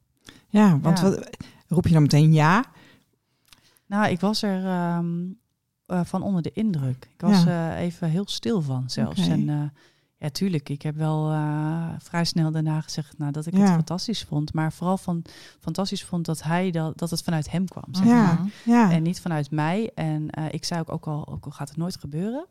Ja, 0.47 0.79
want 0.79 0.99
ja. 0.99 1.09
Wat, 1.09 1.37
roep 1.69 1.87
je 1.87 1.93
dan 1.93 2.01
meteen 2.01 2.33
ja? 2.33 2.65
Nou, 3.85 4.09
ik 4.09 4.19
was 4.19 4.41
er 4.41 4.95
um, 4.97 5.39
uh, 5.87 6.01
van 6.03 6.21
onder 6.21 6.41
de 6.41 6.51
indruk. 6.51 7.09
Ik 7.13 7.21
was 7.21 7.43
ja. 7.43 7.75
uh, 7.75 7.81
even 7.81 8.09
heel 8.09 8.27
stil 8.27 8.61
van 8.61 8.89
zelfs. 8.89 9.19
Okay. 9.19 9.31
En 9.31 9.47
uh, 9.47 9.63
ja, 10.17 10.29
tuurlijk, 10.29 10.69
ik 10.69 10.81
heb 10.81 10.95
wel 10.95 11.29
vrij 11.99 12.25
snel 12.25 12.51
daarna 12.51 12.81
gezegd 12.81 13.17
nou, 13.17 13.31
dat 13.31 13.45
ik 13.45 13.53
ja. 13.53 13.59
het 13.59 13.69
fantastisch 13.69 14.23
vond. 14.23 14.53
Maar 14.53 14.73
vooral 14.73 14.97
van 14.97 15.25
fantastisch 15.59 16.03
vond 16.03 16.25
dat 16.25 16.43
hij 16.43 16.71
dat, 16.71 16.97
dat 16.97 17.09
het 17.09 17.21
vanuit 17.21 17.51
hem 17.51 17.67
kwam. 17.67 17.87
Zeg 17.91 18.05
ja. 18.05 18.23
maar. 18.23 18.39
ja. 18.65 18.91
En 18.91 19.03
niet 19.03 19.21
vanuit 19.21 19.51
mij. 19.51 19.91
En 19.95 20.29
ik 20.51 20.65
zei 20.65 20.79
ook, 20.79 20.91
ook 20.91 21.07
al, 21.07 21.27
ook 21.27 21.45
al 21.45 21.51
gaat 21.51 21.69
het 21.69 21.77
nooit 21.77 21.97
gebeuren. 21.99 22.45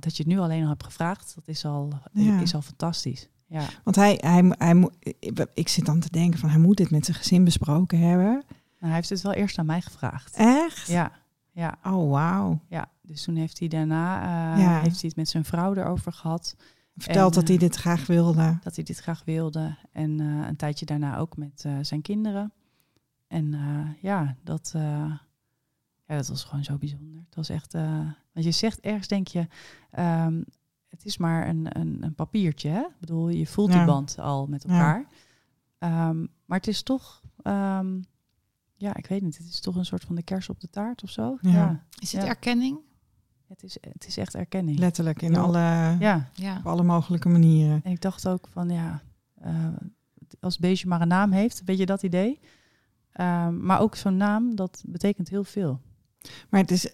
dat 0.00 0.16
je 0.16 0.22
het 0.22 0.26
nu 0.26 0.38
alleen 0.38 0.62
al 0.62 0.68
hebt 0.68 0.84
gevraagd, 0.84 1.32
dat 1.34 1.48
is 1.48 1.64
al, 1.64 1.92
is 2.40 2.54
al 2.54 2.62
fantastisch. 2.62 3.28
Ja. 3.54 3.66
Want 3.84 3.96
hij, 3.96 4.18
hij, 4.20 4.54
hij, 4.58 4.88
ik 5.54 5.68
zit 5.68 5.86
dan 5.86 6.00
te 6.00 6.10
denken 6.10 6.38
van 6.38 6.48
hij 6.48 6.58
moet 6.58 6.76
dit 6.76 6.90
met 6.90 7.04
zijn 7.04 7.16
gezin 7.16 7.44
besproken 7.44 7.98
hebben. 7.98 8.32
Nou, 8.32 8.44
hij 8.78 8.94
heeft 8.94 9.08
het 9.08 9.22
wel 9.22 9.32
eerst 9.32 9.58
aan 9.58 9.66
mij 9.66 9.80
gevraagd. 9.80 10.36
Echt? 10.36 10.86
Ja. 10.86 11.12
ja. 11.52 11.78
Oh, 11.84 12.10
wauw. 12.10 12.60
Ja, 12.68 12.90
dus 13.02 13.22
toen 13.22 13.36
heeft 13.36 13.58
hij 13.58 13.68
daarna 13.68 14.22
uh, 14.54 14.62
ja. 14.62 14.80
heeft 14.80 15.00
hij 15.00 15.08
het 15.08 15.16
met 15.16 15.28
zijn 15.28 15.44
vrouw 15.44 15.74
erover 15.74 16.12
gehad. 16.12 16.56
Verteld 16.96 17.34
en, 17.34 17.40
dat 17.40 17.48
hij 17.48 17.56
dit 17.56 17.76
graag 17.76 18.06
wilde. 18.06 18.58
Dat 18.62 18.74
hij 18.74 18.84
dit 18.84 18.98
graag 18.98 19.22
wilde. 19.24 19.76
En 19.92 20.20
uh, 20.20 20.46
een 20.46 20.56
tijdje 20.56 20.86
daarna 20.86 21.16
ook 21.16 21.36
met 21.36 21.64
uh, 21.66 21.72
zijn 21.80 22.02
kinderen. 22.02 22.52
En 23.26 23.54
ja, 24.00 24.36
dat, 24.42 24.70
ja, 26.06 26.16
dat 26.16 26.28
was 26.28 26.44
gewoon 26.44 26.64
zo 26.64 26.76
bijzonder. 26.76 27.22
Het 27.26 27.34
was 27.34 27.48
echt, 27.48 27.72
want 27.72 28.44
je 28.44 28.50
zegt 28.50 28.80
ergens 28.80 29.08
denk 29.08 29.28
je, 29.28 29.46
um, 29.98 30.44
het 30.94 31.04
is 31.04 31.16
maar 31.16 31.48
een, 31.48 31.78
een, 31.78 31.98
een, 32.00 32.14
papiertje. 32.14 32.68
Hè? 32.68 32.80
Ik 32.80 32.98
bedoel, 33.00 33.28
je 33.28 33.46
voelt 33.46 33.72
ja. 33.72 33.76
die 33.76 33.86
band 33.86 34.18
al 34.18 34.46
met 34.46 34.64
elkaar. 34.64 35.06
Ja. 35.78 36.08
Um, 36.08 36.28
maar 36.44 36.58
het 36.58 36.66
is 36.66 36.82
toch, 36.82 37.22
um, 37.42 38.04
ja, 38.76 38.96
ik 38.96 39.06
weet 39.06 39.22
niet, 39.22 39.38
het 39.38 39.46
is 39.46 39.60
toch 39.60 39.76
een 39.76 39.84
soort 39.84 40.04
van 40.04 40.14
de 40.14 40.22
kers 40.22 40.48
op 40.48 40.60
de 40.60 40.70
taart 40.70 41.02
of 41.02 41.10
zo. 41.10 41.38
Ja. 41.40 41.50
ja. 41.50 41.84
Is 41.98 42.12
het 42.12 42.24
erkenning? 42.24 42.78
Het 43.46 43.62
is, 43.62 43.76
het 43.80 44.06
is 44.06 44.16
echt 44.16 44.34
erkenning. 44.34 44.78
Letterlijk, 44.78 45.22
in 45.22 45.36
alle, 45.36 45.96
ja. 45.98 46.30
op 46.58 46.66
alle 46.66 46.82
mogelijke 46.82 47.28
manieren. 47.28 47.80
En 47.84 47.92
ik 47.92 48.00
dacht 48.00 48.28
ook 48.28 48.48
van, 48.50 48.68
ja, 48.68 49.02
uh, 49.44 49.66
als 50.40 50.52
het 50.52 50.62
beestje 50.62 50.88
maar 50.88 51.00
een 51.00 51.08
naam 51.08 51.32
heeft, 51.32 51.62
weet 51.64 51.78
je 51.78 51.86
dat 51.86 52.02
idee? 52.02 52.40
Um, 53.20 53.64
maar 53.64 53.80
ook 53.80 53.94
zo'n 53.94 54.16
naam, 54.16 54.54
dat 54.54 54.82
betekent 54.86 55.28
heel 55.28 55.44
veel. 55.44 55.80
Maar 56.48 56.60
het 56.60 56.70
is, 56.70 56.86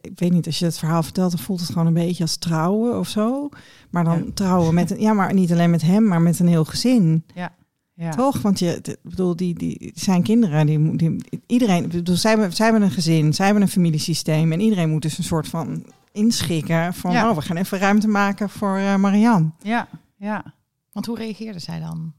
ik 0.00 0.18
weet 0.18 0.32
niet, 0.32 0.46
als 0.46 0.58
je 0.58 0.64
het 0.64 0.78
verhaal 0.78 1.02
vertelt, 1.02 1.30
dan 1.30 1.40
voelt 1.40 1.60
het 1.60 1.68
gewoon 1.68 1.86
een 1.86 1.92
beetje 1.92 2.22
als 2.22 2.36
trouwen 2.36 2.98
of 2.98 3.08
zo. 3.08 3.48
Maar 3.90 4.04
dan 4.04 4.24
ja. 4.24 4.30
trouwen 4.34 4.74
met 4.74 4.90
een, 4.90 5.00
ja, 5.00 5.12
maar 5.12 5.34
niet 5.34 5.52
alleen 5.52 5.70
met 5.70 5.82
hem, 5.82 6.04
maar 6.04 6.22
met 6.22 6.38
een 6.38 6.48
heel 6.48 6.64
gezin. 6.64 7.24
Ja. 7.34 7.54
ja. 7.94 8.10
Toch? 8.10 8.42
Want 8.42 8.58
je, 8.58 8.78
ik 8.82 8.96
bedoel, 9.02 9.36
die, 9.36 9.54
die 9.54 9.92
zijn 9.94 10.22
kinderen, 10.22 10.66
die, 10.66 10.96
die 10.96 11.16
iedereen, 11.46 11.88
bedoel, 11.88 12.16
zij 12.16 12.30
hebben, 12.30 12.52
zij 12.52 12.66
hebben 12.66 12.84
een 12.84 12.90
gezin, 12.90 13.34
zij 13.34 13.44
hebben 13.44 13.62
een 13.64 13.68
familiesysteem 13.68 14.52
en 14.52 14.60
iedereen 14.60 14.90
moet 14.90 15.02
dus 15.02 15.18
een 15.18 15.24
soort 15.24 15.48
van 15.48 15.84
inschikken 16.12 16.94
van, 16.94 17.12
ja. 17.12 17.30
oh, 17.30 17.36
we 17.36 17.42
gaan 17.42 17.56
even 17.56 17.78
ruimte 17.78 18.08
maken 18.08 18.50
voor 18.50 18.78
uh, 18.78 18.96
Marianne. 18.96 19.50
Ja, 19.58 19.88
ja. 20.16 20.44
Want 20.92 21.06
hoe 21.06 21.16
reageerde 21.16 21.58
zij 21.58 21.80
dan? 21.80 22.12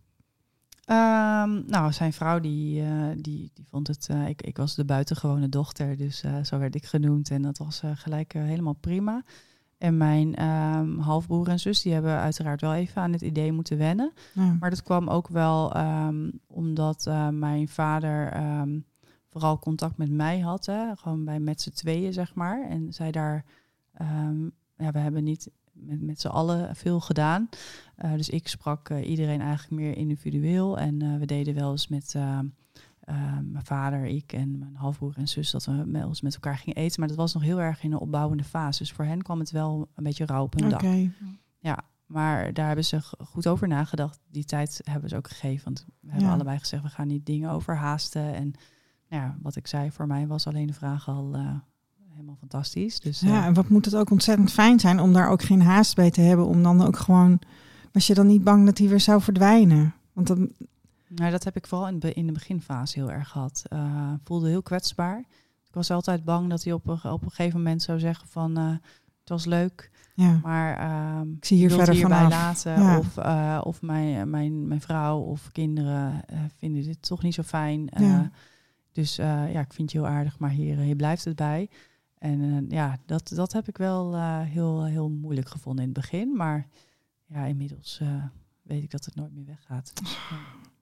Um, 0.89 1.63
nou, 1.65 1.91
zijn 1.91 2.13
vrouw 2.13 2.39
die, 2.39 2.81
uh, 2.81 3.07
die, 3.17 3.51
die 3.53 3.65
vond 3.69 3.87
het. 3.87 4.07
Uh, 4.11 4.27
ik, 4.27 4.41
ik 4.41 4.57
was 4.57 4.75
de 4.75 4.85
buitengewone 4.85 5.49
dochter, 5.49 5.97
dus 5.97 6.23
uh, 6.23 6.43
zo 6.43 6.59
werd 6.59 6.75
ik 6.75 6.85
genoemd. 6.85 7.31
En 7.31 7.41
dat 7.41 7.57
was 7.57 7.81
gelijk 7.93 8.33
helemaal 8.33 8.73
prima. 8.73 9.23
En 9.77 9.97
mijn 9.97 10.43
um, 10.43 10.99
halfbroer 10.99 11.47
en 11.47 11.59
zus 11.59 11.81
die 11.81 11.93
hebben 11.93 12.19
uiteraard 12.19 12.61
wel 12.61 12.73
even 12.73 13.01
aan 13.01 13.11
het 13.11 13.21
idee 13.21 13.51
moeten 13.51 13.77
wennen. 13.77 14.11
Ja. 14.33 14.57
Maar 14.59 14.69
dat 14.69 14.83
kwam 14.83 15.07
ook 15.07 15.27
wel 15.27 15.77
um, 15.77 16.39
omdat 16.47 17.09
mijn 17.31 17.67
vader 17.67 18.33
vooral 19.29 19.59
contact 19.59 19.97
met 19.97 20.11
mij 20.11 20.39
had. 20.39 20.65
Hè, 20.65 20.95
gewoon 20.95 21.25
bij 21.25 21.39
met 21.39 21.61
z'n 21.61 21.69
tweeën, 21.71 22.13
zeg 22.13 22.35
maar. 22.35 22.69
En 22.69 22.93
zij 22.93 23.11
daar. 23.11 23.45
ja, 24.77 24.91
we 24.91 24.99
hebben 24.99 25.23
niet 25.23 25.49
met, 25.79 26.01
met 26.01 26.21
z'n 26.21 26.27
allen 26.27 26.75
veel 26.75 26.99
gedaan. 26.99 27.49
Uh, 28.05 28.13
dus 28.13 28.29
ik 28.29 28.47
sprak 28.47 28.89
uh, 28.89 29.09
iedereen 29.09 29.41
eigenlijk 29.41 29.81
meer 29.81 29.97
individueel. 29.97 30.77
En 30.77 31.03
uh, 31.03 31.17
we 31.17 31.25
deden 31.25 31.55
wel 31.55 31.71
eens 31.71 31.87
met 31.87 32.15
mijn 33.43 33.65
vader, 33.65 34.05
ik 34.05 34.33
en 34.33 34.57
mijn 34.57 34.75
halfbroer 34.75 35.13
en 35.17 35.27
zus, 35.27 35.51
dat 35.51 35.65
we 35.65 35.71
met, 35.71 36.05
ons 36.05 36.21
met 36.21 36.33
elkaar 36.33 36.57
gingen 36.57 36.77
eten. 36.77 36.99
Maar 36.99 37.07
dat 37.07 37.17
was 37.17 37.33
nog 37.33 37.43
heel 37.43 37.61
erg 37.61 37.83
in 37.83 37.91
een 37.91 37.99
opbouwende 37.99 38.43
fase. 38.43 38.79
Dus 38.79 38.91
voor 38.91 39.05
hen 39.05 39.21
kwam 39.21 39.39
het 39.39 39.51
wel 39.51 39.89
een 39.95 40.03
beetje 40.03 40.25
rauw 40.25 40.43
op 40.43 40.59
hun 40.59 40.69
dak. 40.69 40.81
Ja, 41.59 41.79
maar 42.05 42.53
daar 42.53 42.67
hebben 42.67 42.85
ze 42.85 43.01
goed 43.01 43.47
over 43.47 43.67
nagedacht. 43.67 44.19
Die 44.31 44.45
tijd 44.45 44.81
hebben 44.83 45.09
ze 45.09 45.15
ook 45.15 45.27
gegeven. 45.27 45.63
Want 45.63 45.85
we 45.99 46.11
hebben 46.11 46.29
allebei 46.29 46.59
gezegd, 46.59 46.83
we 46.83 46.89
gaan 46.89 47.07
niet 47.07 47.25
dingen 47.25 47.49
overhaasten. 47.49 48.33
En 48.33 48.53
nou 49.09 49.23
ja, 49.23 49.37
wat 49.41 49.55
ik 49.55 49.67
zei, 49.67 49.91
voor 49.91 50.07
mij 50.07 50.27
was 50.27 50.47
alleen 50.47 50.67
de 50.67 50.73
vraag 50.73 51.07
al 51.07 51.37
helemaal 52.17 52.37
fantastisch. 52.39 52.99
Dus, 52.99 53.19
ja, 53.19 53.45
en 53.45 53.53
wat 53.53 53.69
moet 53.69 53.85
het 53.85 53.95
ook 53.95 54.11
ontzettend 54.11 54.51
fijn 54.51 54.79
zijn 54.79 54.99
om 54.99 55.13
daar 55.13 55.29
ook 55.29 55.41
geen 55.41 55.61
haast 55.61 55.95
bij 55.95 56.11
te 56.11 56.21
hebben. 56.21 56.45
Om 56.45 56.63
dan 56.63 56.85
ook 56.85 56.97
gewoon, 56.97 57.39
was 57.91 58.07
je 58.07 58.13
dan 58.13 58.27
niet 58.27 58.43
bang 58.43 58.65
dat 58.65 58.77
hij 58.77 58.87
weer 58.87 58.99
zou 58.99 59.21
verdwijnen? 59.21 59.93
Want 60.13 60.27
dan... 60.27 60.51
Nou, 61.07 61.31
dat 61.31 61.43
heb 61.43 61.55
ik 61.55 61.67
vooral 61.67 61.87
in, 61.87 61.99
in 61.99 62.27
de 62.27 62.33
beginfase 62.33 62.99
heel 62.99 63.11
erg 63.11 63.29
gehad. 63.29 63.63
Uh, 63.73 64.13
voelde 64.23 64.49
heel 64.49 64.61
kwetsbaar. 64.61 65.19
Ik 65.67 65.73
was 65.73 65.91
altijd 65.91 66.23
bang 66.23 66.49
dat 66.49 66.63
hij 66.63 66.73
op 66.73 66.87
een, 66.87 67.11
op 67.11 67.23
een 67.23 67.31
gegeven 67.31 67.57
moment 67.57 67.81
zou 67.81 67.99
zeggen 67.99 68.27
van... 68.27 68.59
Uh, 68.59 68.71
het 69.19 69.35
was 69.35 69.45
leuk, 69.45 69.91
ja. 70.15 70.39
maar 70.43 70.79
uh, 70.79 71.31
ik 71.37 71.45
zie 71.45 71.57
hier 71.57 71.71
verder 71.71 71.93
hierbij 71.93 72.27
laten. 72.27 72.97
Of, 72.97 73.17
uh, 73.17 73.61
of 73.63 73.81
mijn, 73.81 74.29
mijn, 74.29 74.67
mijn 74.67 74.81
vrouw 74.81 75.19
of 75.19 75.51
kinderen 75.51 76.21
vinden 76.57 76.83
dit 76.83 77.01
toch 77.01 77.23
niet 77.23 77.33
zo 77.33 77.43
fijn. 77.43 77.89
Ja. 77.97 78.31
Dus 78.91 79.15
ja, 79.15 79.59
ik 79.59 79.73
vind 79.73 79.91
je 79.91 79.97
heel 79.97 80.07
aardig, 80.07 80.39
maar 80.39 80.49
hier, 80.49 80.77
hier 80.77 80.95
blijft 80.95 81.25
het 81.25 81.35
bij. 81.35 81.69
En 82.19 82.65
ja, 82.69 82.97
dat, 83.05 83.31
dat 83.35 83.53
heb 83.53 83.67
ik 83.67 83.77
wel 83.77 84.21
heel, 84.41 84.85
heel 84.85 85.09
moeilijk 85.09 85.49
gevonden 85.49 85.85
in 85.85 85.89
het 85.89 85.99
begin. 85.99 86.35
Maar 86.35 86.67
ja, 87.25 87.45
inmiddels 87.45 88.01
weet 88.61 88.83
ik 88.83 88.91
dat 88.91 89.05
het 89.05 89.15
nooit 89.15 89.33
meer 89.33 89.45
weggaat. 89.45 89.91
Dus, 89.93 90.17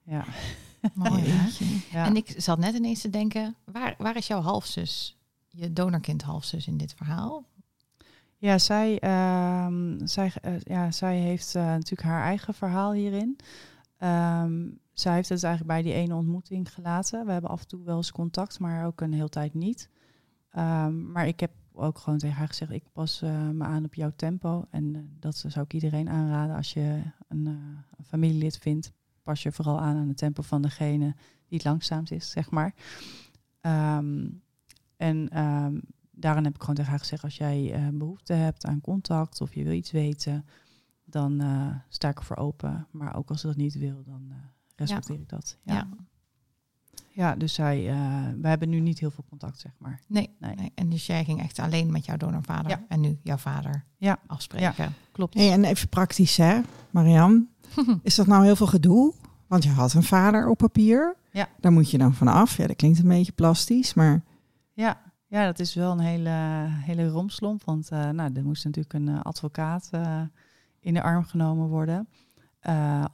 ja. 0.03 0.26
Mooi, 0.94 1.24
hè? 1.26 1.66
Ja. 1.98 2.06
En 2.06 2.16
ik 2.16 2.34
zat 2.38 2.60
net 2.60 2.76
ineens 2.76 3.02
te 3.02 3.10
denken, 3.10 3.56
waar, 3.64 3.95
waar 3.98 4.16
is 4.16 4.28
jouw 4.28 4.41
halfzus, 4.41 5.18
je 5.49 5.74
donorkind 5.74 6.22
halfzus 6.22 6.68
in 6.68 6.78
dit 6.78 6.94
verhaal? 6.94 7.45
Ja, 8.38 8.57
zij, 8.57 9.03
uh, 9.03 9.98
zij, 10.03 10.32
ja, 10.64 10.91
zij 10.91 11.18
heeft 11.18 11.53
natuurlijk 11.53 12.02
haar 12.02 12.24
eigen 12.24 12.53
verhaal 12.53 12.91
hierin. 12.91 13.40
Um, 13.99 14.80
zij 14.94 15.14
heeft 15.14 15.30
het 15.30 15.44
eigenlijk 15.44 15.74
bij 15.74 15.82
die 15.82 16.02
ene 16.02 16.16
ontmoeting 16.16 16.74
gelaten. 16.74 17.26
We 17.26 17.32
hebben 17.32 17.49
af 17.49 17.62
en 17.62 17.68
toe 17.68 17.84
wel 17.84 17.98
eens 17.98 18.12
contact, 18.12 18.60
maar 18.60 18.86
ook 18.86 19.02
een 19.02 19.14
hele 19.14 19.30
tijd 19.30 19.53
niet. 19.53 19.90
Um, 20.57 21.11
maar 21.11 21.27
ik 21.27 21.40
heb 21.40 21.52
ook 21.72 21.98
gewoon 21.98 22.19
tegen 22.19 22.36
haar 22.36 22.48
gezegd, 22.48 22.72
ik 22.72 22.84
pas 22.91 23.22
uh, 23.22 23.49
me 23.49 23.64
aan 23.64 23.86
op 23.86 23.94
jouw 23.94 24.11
tempo. 24.15 24.65
En 24.69 25.15
dat 25.19 25.36
zou 25.36 25.65
ik 25.65 25.73
iedereen 25.73 26.10
aanraden 26.10 26.56
als 26.56 26.73
je 26.73 27.02
een, 27.27 27.45
een 27.45 28.06
familielid 28.06 28.57
vindt. 28.57 28.91
Pas 29.23 29.44
je 29.44 29.52
vooral 29.52 29.80
aan 29.80 29.95
aan 29.95 30.07
het 30.07 30.18
tempo 30.18 30.41
van 30.41 30.61
degene 30.61 31.15
die 31.48 31.57
het 31.57 31.64
langzaamst 31.64 32.11
is, 32.11 32.30
zeg 32.30 32.52
maar. 32.52 32.76
Um, 33.61 34.41
en 34.98 35.30
daarin 36.11 36.44
heb 36.44 36.56
ik 36.56 36.60
gewoon 36.60 36.76
tegen 36.76 36.91
haar 36.91 36.99
gezegd, 36.99 37.23
als 37.23 37.38
jij 37.38 37.90
behoefte 37.94 38.34
hebt 38.34 38.65
aan 38.65 38.82
contact 38.82 39.41
of 39.41 39.53
je 39.53 39.64
wil 39.64 39.73
iets 39.73 39.91
weten, 39.91 40.45
dan 41.06 41.41
sta 41.90 42.10
ik 42.10 42.18
ervoor 42.18 42.38
open. 42.38 42.88
Maar 42.91 43.15
ook 43.15 43.30
als 43.30 43.41
ze 43.41 43.48
dat 43.48 43.56
niet 43.56 43.77
wil, 43.77 44.03
dan 44.03 44.34
respecteer 44.76 45.19
ik 45.19 45.30
dat. 45.30 45.57
Ja. 45.64 45.73
ja. 45.73 45.88
Ja. 47.16 47.36
dus 47.36 47.54
zij, 47.54 47.84
we 48.42 48.48
hebben 48.48 48.70
nu 48.70 48.80
niet 48.80 49.00
heel 49.00 49.12
veel 49.12 49.26
contact, 49.30 49.60
zeg 49.60 49.72
maar. 49.78 50.00
Nee, 50.08 50.36
nee. 50.40 50.72
En 50.76 50.90
dus 50.90 51.06
jij 51.06 51.24
ging 51.24 51.42
echt 51.42 51.60
alleen 51.60 51.92
met 51.92 52.06
jouw 52.06 52.18
donorvader 52.18 52.70
ja. 52.70 52.84
en 52.88 53.02
nu 53.02 53.20
jouw 53.24 53.38
vader 53.38 53.86
ja. 53.98 54.20
afspreken. 54.28 54.74
Ja, 54.78 54.92
klopt. 55.12 55.34
Hey, 55.34 55.52
en 55.52 55.64
even 55.64 55.90
praktisch, 55.90 56.38
hè, 56.38 56.62
Marianne? 56.90 57.46
Is 58.04 58.16
dat 58.16 58.28
nou 58.28 58.44
heel 58.44 58.56
veel 58.56 58.68
gedoe? 58.68 59.14
Want 59.48 59.64
je 59.64 59.70
had 59.70 59.94
een 59.94 60.04
vader 60.04 60.50
op 60.50 60.58
papier. 60.58 61.16
Ja. 61.32 61.50
Daar 61.60 61.72
moet 61.72 61.92
je 61.92 61.98
dan 61.98 62.14
vanaf. 62.14 62.58
Ja, 62.58 62.68
dat 62.68 62.76
klinkt 62.76 63.00
een 63.00 63.08
beetje 63.08 63.32
plastisch, 63.32 63.94
maar... 63.94 64.24
Ja, 64.74 65.02
ja, 65.28 65.46
dat 65.46 65.60
is 65.60 65.74
wel 65.74 65.92
een 65.92 66.00
hele, 66.00 66.30
hele 66.70 67.08
romslomp. 67.08 67.64
Want 67.64 67.92
uh, 67.92 68.10
nou, 68.10 68.34
er 68.34 68.44
moest 68.44 68.66
natuurlijk 68.66 68.94
een 68.94 69.08
uh, 69.08 69.22
advocaat 69.22 69.90
uh, 69.94 70.22
in 70.80 70.94
de 70.94 71.02
arm 71.02 71.24
genomen 71.24 71.68
worden. 71.68 72.08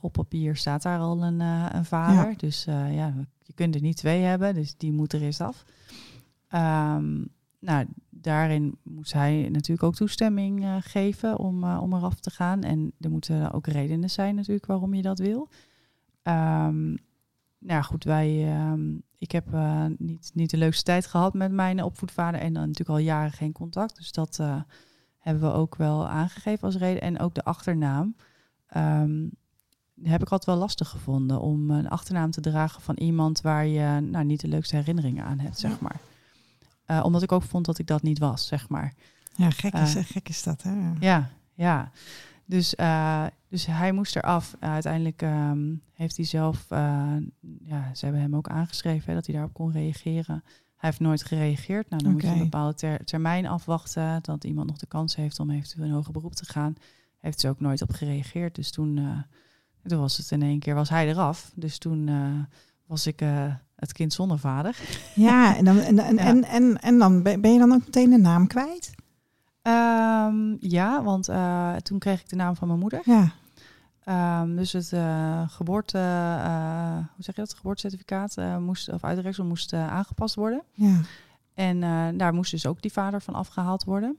op 0.01 0.13
papier 0.13 0.55
staat 0.55 0.81
daar 0.81 0.99
al 0.99 1.23
een, 1.23 1.39
een 1.75 1.85
vader. 1.85 2.29
Ja. 2.29 2.35
Dus 2.37 2.63
ja, 2.89 3.13
je 3.51 3.57
kunt 3.63 3.75
er 3.75 3.81
niet 3.81 3.97
twee 3.97 4.21
hebben, 4.21 4.53
dus 4.53 4.77
die 4.77 4.91
moet 4.91 5.13
er 5.13 5.21
eens 5.21 5.41
af. 5.41 5.65
Um, 6.53 7.27
nou, 7.59 7.85
daarin 8.09 8.77
moest 8.83 9.13
hij 9.13 9.49
natuurlijk 9.51 9.83
ook 9.83 9.95
toestemming 9.95 10.65
geven 10.79 11.37
om, 11.37 11.63
om 11.63 11.93
eraf 11.93 12.19
te 12.19 12.29
gaan. 12.29 12.61
En 12.61 12.91
er 12.99 13.09
moeten 13.09 13.51
ook 13.51 13.67
redenen 13.67 14.09
zijn 14.09 14.35
natuurlijk 14.35 14.65
waarom 14.65 14.93
je 14.93 15.01
dat 15.01 15.19
wil. 15.19 15.49
Um, 16.23 16.97
nou 17.57 17.83
goed, 17.83 18.03
wij, 18.03 18.55
uh, 18.55 18.73
ik 19.17 19.31
heb 19.31 19.53
uh, 19.53 19.85
niet, 19.97 20.31
niet 20.33 20.49
de 20.49 20.57
leukste 20.57 20.83
tijd 20.83 21.05
gehad 21.05 21.33
met 21.33 21.51
mijn 21.51 21.83
opvoedvader 21.83 22.39
en 22.39 22.53
dan 22.53 22.67
natuurlijk 22.67 22.99
al 22.99 23.05
jaren 23.05 23.31
geen 23.31 23.51
contact. 23.51 23.95
Dus 23.95 24.11
dat 24.11 24.37
uh, 24.41 24.61
hebben 25.17 25.43
we 25.43 25.53
ook 25.53 25.75
wel 25.75 26.07
aangegeven 26.07 26.63
als 26.63 26.77
reden. 26.77 27.01
En 27.01 27.19
ook 27.19 27.33
de 27.33 27.43
achternaam 27.43 28.15
heb 30.03 30.21
ik 30.21 30.29
altijd 30.29 30.45
wel 30.45 30.57
lastig 30.57 30.89
gevonden 30.89 31.41
om 31.41 31.69
een 31.69 31.89
achternaam 31.89 32.31
te 32.31 32.41
dragen 32.41 32.81
van 32.81 32.97
iemand 32.97 33.41
waar 33.41 33.65
je 33.65 33.99
nou, 33.99 34.25
niet 34.25 34.41
de 34.41 34.47
leukste 34.47 34.75
herinneringen 34.75 35.25
aan 35.25 35.39
hebt, 35.39 35.59
zeg 35.59 35.79
maar. 35.79 35.99
Uh, 36.87 37.01
omdat 37.03 37.21
ik 37.21 37.31
ook 37.31 37.43
vond 37.43 37.65
dat 37.65 37.79
ik 37.79 37.87
dat 37.87 38.01
niet 38.01 38.19
was, 38.19 38.47
zeg 38.47 38.69
maar. 38.69 38.93
Ja, 39.35 39.49
gek 39.49 39.73
is, 39.73 39.95
gek 39.95 40.29
is 40.29 40.43
dat, 40.43 40.63
hè? 40.63 40.91
Ja, 40.99 41.29
ja. 41.53 41.91
Dus, 42.45 42.75
uh, 42.75 43.25
dus 43.47 43.65
hij 43.65 43.91
moest 43.91 44.15
eraf. 44.15 44.55
Uiteindelijk 44.59 45.21
um, 45.21 45.81
heeft 45.93 46.15
hij 46.15 46.25
zelf, 46.25 46.65
ja, 47.63 47.93
ze 47.93 48.05
hebben 48.05 48.21
hem 48.21 48.35
ook 48.35 48.47
aangeschreven 48.47 49.07
hè, 49.07 49.13
dat 49.13 49.25
hij 49.25 49.35
daarop 49.35 49.53
kon 49.53 49.71
reageren. 49.71 50.43
Hij 50.75 50.89
heeft 50.89 50.99
nooit 50.99 51.23
gereageerd. 51.23 51.89
Nou, 51.89 52.03
dan 52.03 52.13
okay. 52.13 52.25
moet 52.25 52.35
je 52.35 52.43
een 52.43 52.49
bepaalde 52.49 52.73
ter 52.73 53.05
termijn 53.05 53.47
afwachten. 53.47 54.19
Dat 54.21 54.43
iemand 54.43 54.67
nog 54.67 54.77
de 54.77 54.85
kans 54.85 55.15
heeft 55.15 55.39
om 55.39 55.49
eventueel 55.49 55.85
in 55.85 55.91
hoger 55.91 56.11
beroep 56.11 56.35
te 56.35 56.45
gaan. 56.45 56.73
Heeft 57.17 57.39
ze 57.39 57.49
ook 57.49 57.59
nooit 57.59 57.81
op 57.81 57.91
gereageerd. 57.91 58.55
Dus 58.55 58.71
toen, 58.71 59.25
toen 59.83 59.99
was 59.99 60.17
het 60.17 60.31
in 60.31 60.41
één 60.41 60.59
keer, 60.59 60.75
was 60.75 60.89
hij 60.89 61.09
eraf. 61.09 61.51
Dus 61.55 61.77
toen 61.77 62.09
was 62.85 63.07
ik 63.07 63.19
het 63.75 63.93
kind 63.93 64.13
zonder 64.13 64.39
vader. 64.39 64.77
Ja, 65.15 65.55
en 65.55 65.65
dan, 65.65 65.77
en, 65.79 65.99
en, 65.99 66.15
ja. 66.15 66.21
en, 66.21 66.43
en, 66.43 66.81
en 66.81 66.99
dan 66.99 67.21
ben 67.23 67.53
je 67.53 67.59
dan 67.59 67.71
ook 67.71 67.85
meteen 67.85 68.09
de 68.09 68.17
naam 68.17 68.47
kwijt? 68.47 68.91
Um, 69.63 70.57
ja, 70.59 71.03
want 71.03 71.29
uh, 71.29 71.75
toen 71.75 71.99
kreeg 71.99 72.21
ik 72.21 72.29
de 72.29 72.35
naam 72.35 72.55
van 72.55 72.67
mijn 72.67 72.79
moeder. 72.79 73.01
Ja. 73.05 73.31
Um, 74.41 74.55
dus 74.55 74.71
het 74.71 74.91
uh, 74.91 75.49
geboorte, 75.49 75.97
uh, 75.97 76.93
hoe 76.93 77.23
zeg 77.23 77.35
je 77.35 77.41
dat? 77.41 77.53
Geboortecertificaat 77.53 78.35
moest, 78.59 78.89
of 78.89 79.03
uitreksel 79.03 79.45
moest 79.45 79.73
aangepast 79.73 80.35
worden. 80.35 80.63
Ja. 80.73 80.99
En 81.53 82.17
daar 82.17 82.33
moest 82.33 82.51
dus 82.51 82.65
ook 82.65 82.81
die 82.81 82.91
vader 82.91 83.21
van 83.21 83.33
afgehaald 83.33 83.83
worden. 83.83 84.17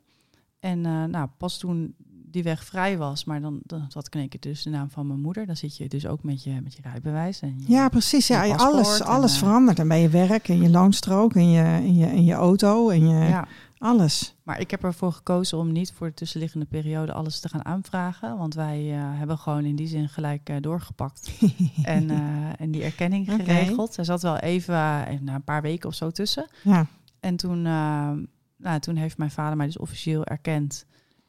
En 0.60 0.80
nou, 1.10 1.28
pas 1.36 1.58
toen 1.58 1.94
die 2.32 2.42
weg 2.42 2.64
vrij 2.64 2.98
was, 2.98 3.24
maar 3.24 3.40
dan, 3.40 3.60
dan 3.62 3.86
had 3.92 4.06
ik 4.06 4.14
in 4.14 4.28
keer 4.28 4.40
dus 4.40 4.62
de 4.62 4.70
naam 4.70 4.90
van 4.90 5.06
mijn 5.06 5.20
moeder. 5.20 5.46
Dan 5.46 5.56
zit 5.56 5.76
je 5.76 5.88
dus 5.88 6.06
ook 6.06 6.22
met 6.22 6.44
je, 6.44 6.60
met 6.62 6.74
je 6.74 6.82
rijbewijs. 6.82 7.40
En 7.40 7.54
je, 7.58 7.72
ja, 7.72 7.88
precies. 7.88 8.26
Ja, 8.26 8.54
alles, 8.54 9.02
alles 9.02 9.38
verandert. 9.38 9.78
En 9.78 9.88
bij 9.88 10.00
je 10.02 10.08
werk 10.08 10.48
en 10.48 10.62
je 10.62 10.70
loonstrook 10.70 11.34
en 11.34 11.50
je, 11.50 11.62
en 11.62 11.94
je, 11.94 12.06
en 12.06 12.24
je 12.24 12.32
auto 12.32 12.88
en 12.88 13.08
je... 13.08 13.28
Ja. 13.28 13.48
Alles. 13.82 14.34
Maar 14.42 14.60
ik 14.60 14.70
heb 14.70 14.84
ervoor 14.84 15.12
gekozen 15.12 15.58
om 15.58 15.72
niet 15.72 15.92
voor 15.92 16.06
de 16.06 16.14
tussenliggende 16.14 16.66
periode 16.66 17.12
alles 17.12 17.40
te 17.40 17.48
gaan 17.48 17.64
aanvragen. 17.64 18.38
Want 18.38 18.54
wij 18.54 18.84
uh, 18.84 18.98
hebben 18.98 19.38
gewoon 19.38 19.64
in 19.64 19.76
die 19.76 19.86
zin 19.86 20.08
gelijk 20.08 20.50
uh, 20.50 20.56
doorgepakt. 20.60 21.30
en, 21.82 22.10
uh, 22.10 22.60
en 22.60 22.70
die 22.70 22.82
erkenning 22.82 23.32
okay. 23.32 23.44
geregeld. 23.46 23.96
Er 23.96 24.04
zat 24.04 24.22
wel 24.22 24.36
even, 24.36 24.74
na 25.20 25.34
een 25.34 25.44
paar 25.44 25.62
weken 25.62 25.88
of 25.88 25.94
zo 25.94 26.10
tussen. 26.10 26.46
Ja. 26.62 26.86
En 27.20 27.36
toen, 27.36 27.62
nou, 27.62 28.78
toen 28.80 28.96
heeft 28.96 29.18
mijn 29.18 29.30
vader 29.30 29.56
mij 29.56 29.66
dus 29.66 29.78
officieel 29.78 30.24
erkend. 30.24 30.86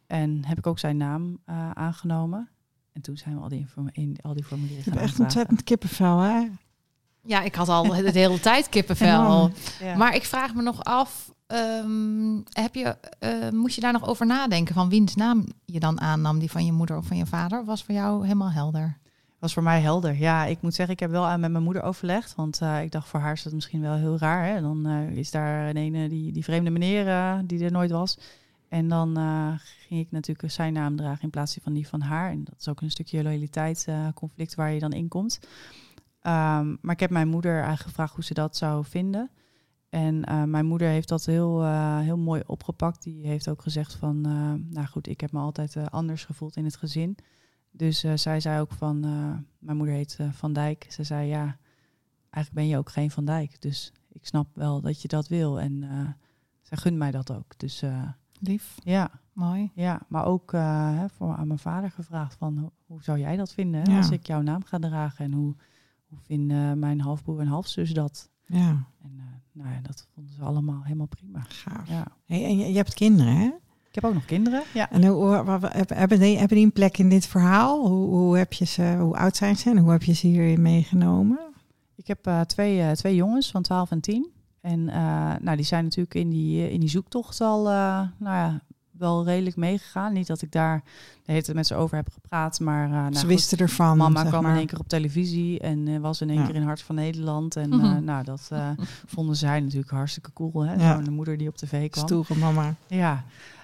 En 0.08 0.46
heb 0.46 0.58
ik 0.58 0.68
ook 0.68 0.80
zijn 0.80 0.98
naam 0.98 1.38
aangenomen. 1.74 2.50
En 2.92 3.02
toen 3.02 3.18
zijn 3.18 3.36
we 3.36 3.42
al 3.42 3.50
die, 3.50 3.68
in, 3.92 4.18
al 4.22 4.34
die 4.34 4.44
formulieren 4.44 4.84
gaan 4.84 5.02
echt 5.02 5.20
ontzettend 5.20 5.64
kippenvel, 5.64 6.20
hè? 6.20 6.48
Ja, 7.26 7.42
ik 7.42 7.56
had 7.56 7.70
al 7.70 7.84
de 7.84 8.12
hele 8.12 8.40
tijd 8.50 8.70
kippenvel. 8.70 9.52
Ja. 9.80 9.96
Maar 9.98 10.16
ik 10.16 10.24
vraag 10.24 10.54
me 10.54 10.62
nog 10.62 10.84
af, 10.84 11.34
Um, 11.54 12.44
heb 12.50 12.76
je, 12.76 12.98
uh, 13.20 13.50
moest 13.50 13.76
je 13.76 13.82
daar 13.82 13.94
nog 13.94 14.08
over 14.08 14.26
nadenken 14.26 14.74
van 14.74 14.90
wiens 14.90 15.16
naam 15.16 15.46
je 15.66 15.80
dan 15.80 16.02
aannam, 16.02 16.40
die 16.40 16.52
van 16.52 16.66
je 16.66 16.72
moeder 16.72 16.98
of 16.98 17.06
van 17.06 17.18
je 17.18 17.26
vader? 17.26 17.66
Was 17.66 17.84
voor 17.84 17.96
jou 17.96 18.24
helemaal 18.24 18.52
helder? 18.52 18.98
Was 19.40 19.54
voor 19.54 19.64
mij 19.64 19.82
helder. 19.82 20.16
Ja, 20.16 20.46
ik 20.46 20.62
moet 20.62 20.74
zeggen, 20.74 20.94
ik 20.94 21.00
heb 21.00 21.12
wel 21.12 21.26
aan 21.26 21.40
met 21.40 21.52
mijn 21.52 21.64
moeder 21.64 21.84
overlegd. 21.84 22.36
Want 22.36 22.60
uh, 22.62 22.82
ik 22.82 22.92
dacht, 22.92 23.08
voor 23.08 23.20
haar 23.20 23.34
is 23.34 23.44
dat 23.44 23.54
misschien 23.54 23.82
wel 23.82 23.94
heel 23.94 24.18
raar. 24.18 24.46
Hè? 24.46 24.62
Dan 24.62 24.88
uh, 24.88 25.18
is 25.18 25.32
daar 25.32 25.70
een 25.70 25.78
ene, 25.78 26.10
die, 26.10 26.32
die 26.32 26.44
vreemde 26.44 26.70
meneer 26.70 27.42
die 27.46 27.64
er 27.64 27.72
nooit 27.72 27.92
was. 27.92 28.18
En 28.74 28.88
dan 28.88 29.18
ging 29.60 30.00
ik 30.00 30.12
natuurlijk 30.12 30.52
zijn 30.52 30.74
naam 30.74 30.96
dragen 30.96 31.24
in 31.24 31.30
plaats 31.30 31.58
van 31.62 31.74
die 31.74 31.88
van 31.88 32.02
haar. 32.02 32.32
En 32.32 32.44
dat 32.44 32.56
is 32.60 32.68
ook 32.68 32.82
een 32.82 32.92
stukje 32.92 33.24
loyaliteitsconflict 33.24 34.56
waar 34.56 34.72
je 34.72 34.80
dan 34.80 34.92
in 34.92 35.08
komt. 35.08 35.40
Um, 35.42 36.78
maar 36.82 36.94
ik 36.94 37.00
heb 37.00 37.10
mijn 37.10 37.28
moeder 37.28 37.52
eigenlijk 37.52 37.84
gevraagd 37.84 38.14
hoe 38.16 38.24
ze 38.24 38.34
dat 38.34 38.58
zou 38.58 38.86
vinden. 38.86 39.30
En 39.90 40.30
uh, 40.30 40.44
mijn 40.44 40.66
moeder 40.66 40.88
heeft 40.88 41.08
dat 41.08 41.26
heel, 41.26 41.66
heel 42.00 42.18
mooi 42.18 42.42
opgepakt. 42.46 43.04
Die 43.04 43.28
heeft 43.28 43.50
ook 43.50 43.62
gezegd 43.62 43.96
van, 43.96 44.22
nou 44.70 44.88
goed, 44.88 45.08
ik 45.08 45.22
heb 45.22 45.32
me 45.32 45.40
altijd 45.40 45.78
anders 45.90 46.26
gevoeld 46.26 46.56
in 46.56 46.66
het 46.66 46.76
gezin. 46.76 47.18
Dus 47.72 48.00
zij 48.16 48.40
zei 48.40 48.62
ook 48.62 48.72
van, 48.72 49.00
mijn 49.60 49.78
moeder 49.78 49.96
heet 49.96 50.18
Van 50.32 50.54
Dijk. 50.54 50.86
Ze 50.90 51.04
zei 51.04 51.28
ja, 51.28 51.58
eigenlijk 52.30 52.54
ben 52.54 52.68
je 52.68 52.78
ook 52.78 52.90
geen 52.90 53.12
Van 53.12 53.26
Dijk. 53.26 53.62
Dus 53.62 53.92
ik 54.12 54.26
snap 54.26 54.48
wel 54.54 54.82
dat 54.82 55.02
je 55.02 55.08
dat 55.08 55.28
wil. 55.28 55.60
En 55.60 55.84
eh 55.84 56.10
zij 56.64 56.78
gunt 56.78 56.98
mij 56.98 57.12
dat 57.12 57.32
ook. 57.32 57.58
Dus 57.58 57.82
eh, 57.82 58.10
Lief, 58.48 58.76
ja, 58.84 59.12
mooi. 59.34 59.72
ja, 59.74 60.02
maar 60.08 60.26
ook 60.26 60.54
eh, 60.54 61.04
voor 61.18 61.36
aan 61.36 61.48
mijn 61.48 61.60
vader 61.60 61.92
gevraagd 61.92 62.36
van 62.36 62.58
hoe, 62.58 62.72
hoe 62.86 63.04
zou 63.04 63.20
jij 63.20 63.36
dat 63.36 63.54
vinden 63.54 63.92
Ja. 63.92 63.98
als 63.98 64.10
ik 64.12 64.28
jouw 64.28 64.42
naam 64.42 64.64
ga 64.64 64.80
dragen? 64.80 65.26
En 65.26 65.32
hoe, 65.34 65.56
hoe 66.08 66.18
vinden 66.22 66.80
mijn 66.80 67.02
halfbroer 67.02 67.40
en 67.40 67.48
halfzus 67.48 67.94
dat? 67.94 68.30
Ja, 68.46 68.70
En 69.04 69.12
eh, 69.18 69.24
nou 69.52 69.70
ja, 69.74 69.80
dat 69.82 70.08
vonden 70.14 70.34
ze 70.34 70.42
allemaal 70.42 70.84
helemaal 70.84 71.08
prima. 71.08 71.40
gaaf. 71.48 71.90
Ja. 71.90 72.06
Hey, 72.26 72.46
en 72.46 72.58
je, 72.58 72.68
je 72.70 72.76
hebt 72.76 72.94
kinderen, 72.94 73.36
hè? 73.36 73.46
Ik 73.88 74.02
heb 74.02 74.04
ook 74.04 74.14
nog 74.14 74.26
kinderen. 74.26 74.64
Ja. 74.74 74.90
En 74.92 75.06
hoe, 75.06 75.32
hebben, 75.88 76.20
die, 76.20 76.38
hebben 76.38 76.58
die 76.58 76.66
een 76.66 76.72
plek 76.74 76.98
in 76.98 77.10
dit 77.10 77.26
verhaal? 77.26 77.88
Hoe, 77.88 78.08
hoe, 78.08 78.38
heb 78.38 78.54
je 78.54 78.66
ze, 78.66 78.96
hoe 79.00 79.18
oud 79.18 79.36
zijn 79.36 79.56
ze 79.58 79.70
en 79.70 79.78
hoe 79.78 79.92
heb 79.92 80.04
je 80.04 80.14
ze 80.14 80.28
hierin 80.28 80.62
meegenomen? 80.62 81.40
Ik 81.96 82.08
heb 82.08 82.28
eh, 82.28 82.42
twee, 82.42 82.96
twee 82.96 83.16
jongens 83.16 83.52
van 83.52 83.62
12 83.62 83.92
en 83.92 84.00
10. 84.02 84.32
En 84.64 84.90
eh, 84.90 85.32
nou, 85.42 85.56
die 85.56 85.66
zijn 85.66 85.84
natuurlijk 85.84 86.16
in 86.16 86.30
die, 86.30 86.72
in 86.72 86.80
die 86.80 86.90
zoektocht 86.90 87.42
al 87.42 87.70
eh, 87.70 87.74
nou 88.18 88.36
ja, 88.36 88.62
wel 88.92 89.26
redelijk 89.26 89.56
meegegaan. 89.56 90.14
Niet 90.14 90.28
dat 90.28 90.42
ik 90.42 90.52
daar 90.52 90.82
de 91.26 91.32
hele 91.32 91.44
tijd 91.44 91.56
met 91.58 91.68
ze 91.68 91.76
over 91.76 91.96
heb 91.96 92.08
gepraat, 92.14 92.60
maar 92.60 92.88
uh, 92.88 92.94
nou, 92.94 93.14
ze 93.14 93.20
goed, 93.20 93.28
wisten 93.28 93.58
ervan. 93.58 93.98
Mama 93.98 94.20
zeg 94.22 94.30
kwam 94.30 94.42
maar. 94.44 94.52
in 94.52 94.58
één 94.58 94.68
keer 94.68 94.80
op 94.80 94.88
televisie 94.88 95.60
en 95.60 95.88
eh, 95.88 96.00
was 96.00 96.22
in 96.22 96.30
één 96.30 96.40
Ja. 96.40 96.46
keer 96.46 96.56
in 96.56 96.64
Hart 96.64 96.82
van 96.82 96.96
Nederland. 96.96 97.56
En 97.56 97.70
Mhm. 97.70 97.86
eh, 97.86 97.98
nou, 97.98 98.24
dat 98.24 98.48
eh, 98.52 98.70
vonden 99.16 99.36
zij 99.36 99.60
natuurlijk 99.60 99.92
hartstikke 99.92 100.34
cool. 100.34 100.66
Hè? 100.66 100.74
Ja. 100.74 101.04
Zo'n 101.04 101.14
moeder 101.14 101.38
die 101.38 101.48
op 101.48 101.56
tv 101.58 101.90
kwam. 101.90 102.06
Stoere 102.06 102.36
mama. 102.36 102.76
Ja, 102.88 103.24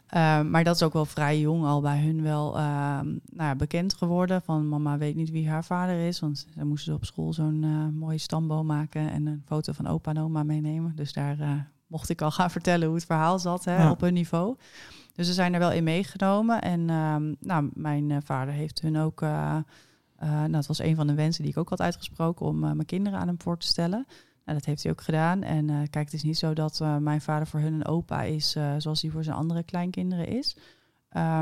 eh, 0.09 0.41
maar 0.41 0.63
dat 0.63 0.75
is 0.75 0.83
ook 0.83 0.93
wel 0.93 1.05
vrij 1.05 1.39
jong 1.39 1.65
al 1.65 1.81
bij 1.81 1.99
hun 2.01 2.21
wel 2.21 2.57
eh, 2.57 2.63
nou 2.63 3.13
ja, 3.35 3.55
bekend 3.55 3.93
geworden. 3.93 4.41
Van 4.41 4.69
mama 4.69 4.97
weet 4.97 5.15
niet 5.15 5.31
wie 5.31 5.49
haar 5.49 5.63
vader 5.63 6.07
is. 6.07 6.19
Want 6.19 6.47
ze 6.57 6.65
moesten 6.65 6.93
op 6.93 7.05
school 7.05 7.33
zo'n 7.33 7.63
eh, 7.63 7.99
mooie 7.99 8.17
stamboom 8.17 8.65
maken 8.65 9.11
en 9.11 9.25
een 9.25 9.43
foto 9.45 9.71
van 9.73 9.87
opa 9.87 10.11
en 10.11 10.19
oma 10.19 10.43
meenemen. 10.43 10.95
Dus 10.95 11.13
daar 11.13 11.39
eh, 11.39 11.51
mocht 11.87 12.09
ik 12.09 12.21
al 12.21 12.31
gaan 12.31 12.51
vertellen 12.57 12.85
hoe 12.87 12.95
het 12.95 13.05
verhaal 13.05 13.39
zat 13.39 13.65
hè, 13.65 13.77
Ja. 13.77 13.91
op 13.91 14.01
hun 14.01 14.13
niveau. 14.13 14.55
Dus 15.13 15.27
ze 15.27 15.33
zijn 15.33 15.53
er 15.53 15.59
wel 15.59 15.71
in 15.71 15.83
meegenomen. 15.83 16.61
En 16.61 16.89
ehm, 16.89 17.33
nou, 17.39 17.69
mijn 17.73 18.11
eh, 18.11 18.17
vader 18.23 18.53
heeft 18.53 18.81
hun 18.81 18.97
ook... 18.97 19.21
nou, 19.21 20.51
dat 20.51 20.67
was 20.67 20.79
een 20.79 20.95
van 20.95 21.07
de 21.07 21.13
wensen 21.13 21.43
die 21.43 21.51
ik 21.51 21.57
ook 21.57 21.69
had 21.69 21.81
uitgesproken 21.81 22.45
om 22.45 22.59
mijn 22.59 22.85
kinderen 22.85 23.19
aan 23.19 23.27
hem 23.27 23.41
voor 23.41 23.57
te 23.57 23.67
stellen. 23.67 24.05
Nou, 24.49 24.61
dat 24.61 24.69
heeft 24.69 24.83
hij 24.83 24.91
ook 24.91 25.01
gedaan. 25.01 25.43
En 25.43 25.69
eh, 25.69 25.75
kijk, 25.75 26.05
het 26.05 26.13
is 26.13 26.23
niet 26.23 26.37
zo 26.37 26.53
dat 26.53 26.81
eh, 26.81 26.97
mijn 26.97 27.21
vader 27.21 27.47
voor 27.47 27.59
hun 27.59 27.73
een 27.73 27.85
opa 27.85 28.21
is, 28.21 28.55
eh, 28.55 28.73
zoals 28.77 29.01
hij 29.01 29.11
voor 29.11 29.23
zijn 29.23 29.35
andere 29.35 29.63
kleinkinderen 29.63 30.27
is. 30.27 30.57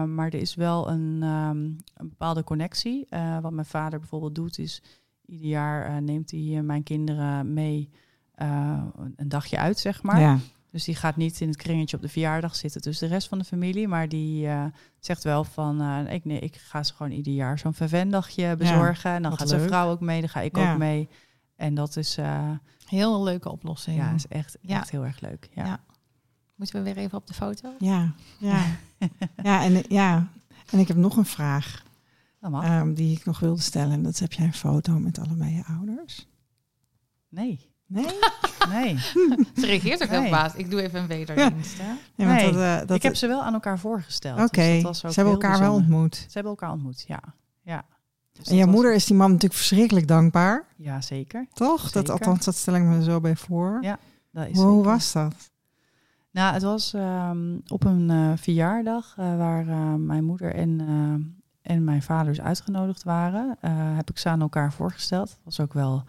Maar 0.06 0.26
er 0.26 0.34
is 0.34 0.56
wel 0.56 0.90
een, 0.90 1.24
um, 1.24 1.78
een 1.94 2.10
bepaalde 2.10 2.44
connectie. 2.44 3.08
Wat 3.42 3.52
mijn 3.52 3.66
vader 3.66 4.00
bijvoorbeeld 4.00 4.36
doet, 4.36 4.60
is 4.60 4.82
ieder 5.26 5.48
jaar 5.48 6.02
neemt 6.02 6.32
hij 6.32 6.62
mijn 6.64 6.84
kinderen 6.84 7.54
mee 7.54 7.90
een 9.16 9.28
dagje 9.28 9.58
uit, 9.58 9.80
zeg 9.80 10.04
maar. 10.04 10.20
Ja. 10.20 10.38
Dus 10.72 10.84
die 10.84 10.96
gaat 10.96 11.16
niet 11.16 11.42
in 11.42 11.48
het 11.48 11.58
kringetje 11.58 11.96
op 11.96 12.02
de 12.02 12.10
verjaardag 12.10 12.56
zitten 12.56 12.82
tussen 12.82 13.08
de 13.08 13.14
rest 13.14 13.28
van 13.28 13.38
de 13.38 13.44
familie. 13.44 13.88
Maar 13.88 14.10
die 14.10 14.48
zegt 15.00 15.24
wel 15.24 15.44
van, 15.44 16.08
ik, 16.08 16.26
nee, 16.26 16.40
ik 16.40 16.56
ga 16.56 16.84
ze 16.84 16.94
gewoon 16.94 17.12
ieder 17.12 17.34
jaar 17.34 17.60
zo'n 17.60 17.74
vervendagje 17.74 18.56
bezorgen. 18.56 19.10
Ja, 19.10 19.16
en 19.16 19.22
dan 19.22 19.38
gaat 19.38 19.50
zijn 19.50 19.68
vrouw 19.68 19.90
ook 19.90 20.02
mee, 20.02 20.20
dan 20.20 20.30
ga 20.30 20.42
ik 20.42 20.58
ja. 20.58 20.72
ook 20.72 20.78
mee. 20.78 21.10
En 21.58 21.76
dat 21.76 21.96
is... 21.96 22.18
Uh, 22.18 22.52
Heel 22.88 23.24
leuke 23.24 23.52
oplossing. 23.52 23.98
Ja, 23.98 24.14
is 24.14 24.28
echt, 24.28 24.58
ja. 24.62 24.80
echt 24.80 24.92
heel 24.92 25.06
erg 25.06 25.20
leuk. 25.20 25.50
Ja. 25.54 25.66
ja. 25.66 25.80
Moeten 26.56 26.76
we 26.76 26.84
weer 26.84 26.98
even 26.98 27.18
op 27.18 27.28
de 27.28 27.34
foto? 27.34 27.74
Ja, 27.80 28.14
ja. 28.38 28.66
ja, 29.44 29.64
en, 29.64 29.84
ja. 29.90 30.28
en 30.72 30.80
ik 30.80 30.88
heb 30.88 30.98
nog 30.98 31.18
een 31.18 31.26
vraag 31.26 31.84
um, 32.42 32.94
die 32.94 33.18
ik 33.18 33.26
nog 33.26 33.40
wilde 33.40 33.62
stellen. 33.62 34.04
Dat 34.04 34.14
is, 34.14 34.20
heb 34.20 34.34
jij 34.34 34.46
een 34.46 34.54
foto 34.54 35.00
met 35.00 35.20
allebei 35.20 35.56
je 35.56 35.64
ouders? 35.66 36.28
Nee. 37.30 37.72
Nee? 37.86 38.20
nee. 38.70 38.98
Ze 39.60 39.66
reageert 39.66 40.04
ook 40.04 40.10
nee. 40.10 40.22
heel 40.22 40.30
baas. 40.30 40.54
Ik 40.54 40.70
doe 40.70 40.82
even 40.82 41.00
een 41.00 41.08
wederdienst. 41.08 41.78
Ja. 41.78 41.98
Nee, 42.16 42.52
dat, 42.52 42.56
uh, 42.56 42.78
dat, 42.78 42.96
ik 42.96 43.04
heb 43.04 43.16
ze 43.16 43.28
wel 43.28 43.44
aan 43.44 43.54
elkaar 43.54 43.80
voorgesteld. 43.80 44.40
Oké, 44.40 44.44
okay. 44.44 44.82
dus 44.82 45.00
ze 45.00 45.08
hebben 45.08 45.34
elkaar 45.34 45.58
bijzonder. 45.58 45.60
wel 45.60 45.76
ontmoet. 45.76 46.16
Ze 46.16 46.28
hebben 46.32 46.52
elkaar 46.52 46.72
ontmoet, 46.72 47.04
ja. 47.08 47.20
Dus 48.38 48.48
en 48.48 48.56
jouw 48.56 48.66
was... 48.66 48.76
moeder 48.76 48.94
is 48.94 49.06
die 49.06 49.16
man 49.16 49.32
natuurlijk 49.32 49.60
verschrikkelijk 49.60 50.08
dankbaar. 50.08 50.66
Ja, 50.76 51.02
zeker. 51.02 51.48
Toch? 51.54 51.82
Zeker. 51.82 51.94
Dat, 51.94 52.10
althans, 52.10 52.46
dat 52.46 52.56
stel 52.56 52.76
ik 52.76 52.82
me 52.82 53.04
zo 53.04 53.20
bij 53.20 53.36
voor. 53.36 53.78
Ja, 53.82 54.00
dat 54.32 54.48
is 54.48 54.58
Hoe 54.58 54.76
zeker. 54.76 54.92
was 54.92 55.12
dat? 55.12 55.52
Nou, 56.32 56.54
het 56.54 56.64
was 56.64 56.94
um, 56.94 57.62
op 57.68 57.84
een 57.84 58.10
uh, 58.10 58.32
verjaardag 58.36 59.16
uh, 59.20 59.38
waar 59.38 59.68
uh, 59.68 59.94
mijn 59.94 60.24
moeder 60.24 60.56
en, 60.56 60.82
en 61.62 61.84
mijn 61.84 62.02
vader 62.02 62.34
dus 62.34 62.42
uitgenodigd 62.42 63.04
waren. 63.04 63.58
heb 63.96 64.10
ik 64.10 64.18
ze 64.18 64.30
aan 64.30 64.42
elkaar 64.42 64.74
voorgesteld. 64.74 65.28
Dat 65.28 65.40
was 65.44 65.60
ook 65.60 65.74
wel 65.74 66.04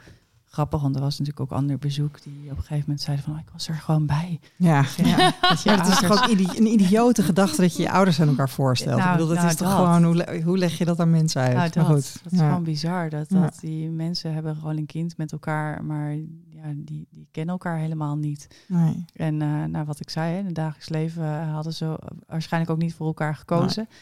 grappig, 0.51 0.81
want 0.81 0.95
er 0.95 1.01
was 1.01 1.19
natuurlijk 1.19 1.53
ook 1.53 1.59
ander 1.59 1.79
bezoek 1.79 2.23
die 2.23 2.51
op 2.51 2.57
een 2.57 2.63
gegeven 2.63 2.81
moment 2.81 3.01
zeiden 3.01 3.25
van, 3.25 3.35
oh, 3.35 3.41
ik 3.41 3.49
was 3.53 3.69
er 3.69 3.75
gewoon 3.75 4.07
bij. 4.07 4.41
Ja, 4.57 4.85
ja. 4.97 5.33
dat 5.41 5.63
ja, 5.63 5.77
het 5.77 5.89
is 5.89 5.99
toch 5.99 6.11
ook 6.11 6.29
een 6.29 6.67
idiote 6.67 7.23
gedachte 7.23 7.61
dat 7.61 7.77
je 7.77 7.83
je 7.83 7.91
ouders 7.91 8.21
aan 8.21 8.29
elkaar 8.29 8.51
voorstelt. 8.51 8.97
Nou, 8.97 9.11
ik 9.11 9.13
bedoel, 9.13 9.29
dat 9.29 9.37
nou, 9.37 9.49
is 9.49 9.57
toch 9.57 9.69
dat. 9.69 9.77
gewoon, 9.77 10.05
hoe, 10.05 10.43
hoe 10.43 10.59
leg 10.59 10.79
je 10.79 10.85
dat 10.85 11.01
aan 11.01 11.11
mensen 11.11 11.43
uit? 11.43 11.55
Nou, 11.55 11.71
dat, 11.71 11.77
maar 11.77 11.85
goed. 11.85 12.21
dat 12.23 12.33
is 12.33 12.39
gewoon 12.39 12.65
bizar, 12.65 13.11
dat, 13.11 13.29
dat 13.29 13.59
die 13.61 13.91
mensen 13.91 14.35
hebben 14.35 14.57
gewoon 14.57 14.77
een 14.77 14.87
kind 14.87 15.17
met 15.17 15.33
elkaar, 15.33 15.85
maar 15.85 16.15
ja, 16.49 16.73
die, 16.75 17.07
die 17.11 17.29
kennen 17.31 17.53
elkaar 17.53 17.79
helemaal 17.79 18.17
niet. 18.17 18.65
Nee. 18.67 19.05
En 19.13 19.41
uh, 19.41 19.65
nou, 19.65 19.85
wat 19.85 20.01
ik 20.01 20.11
zei, 20.11 20.33
hè, 20.33 20.39
in 20.39 20.47
het 20.47 20.55
dagelijks 20.55 20.89
leven 20.89 21.49
hadden 21.49 21.73
ze 21.73 21.99
waarschijnlijk 22.27 22.73
ook 22.73 22.79
niet 22.79 22.95
voor 22.95 23.07
elkaar 23.07 23.37
gekozen. 23.37 23.87
Nee. 23.89 23.99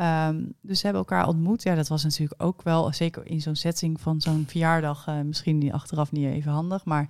Um, 0.00 0.54
dus 0.60 0.78
ze 0.78 0.84
hebben 0.84 1.02
elkaar 1.02 1.28
ontmoet. 1.28 1.62
Ja, 1.62 1.74
dat 1.74 1.88
was 1.88 2.02
natuurlijk 2.02 2.42
ook 2.42 2.62
wel, 2.62 2.92
zeker 2.92 3.26
in 3.26 3.40
zo'n 3.40 3.56
setting 3.56 4.00
van 4.00 4.20
zo'n 4.20 4.44
verjaardag, 4.46 5.08
uh, 5.08 5.20
misschien 5.20 5.58
niet 5.58 5.72
achteraf 5.72 6.12
niet 6.12 6.26
even 6.26 6.52
handig, 6.52 6.84
maar 6.84 7.08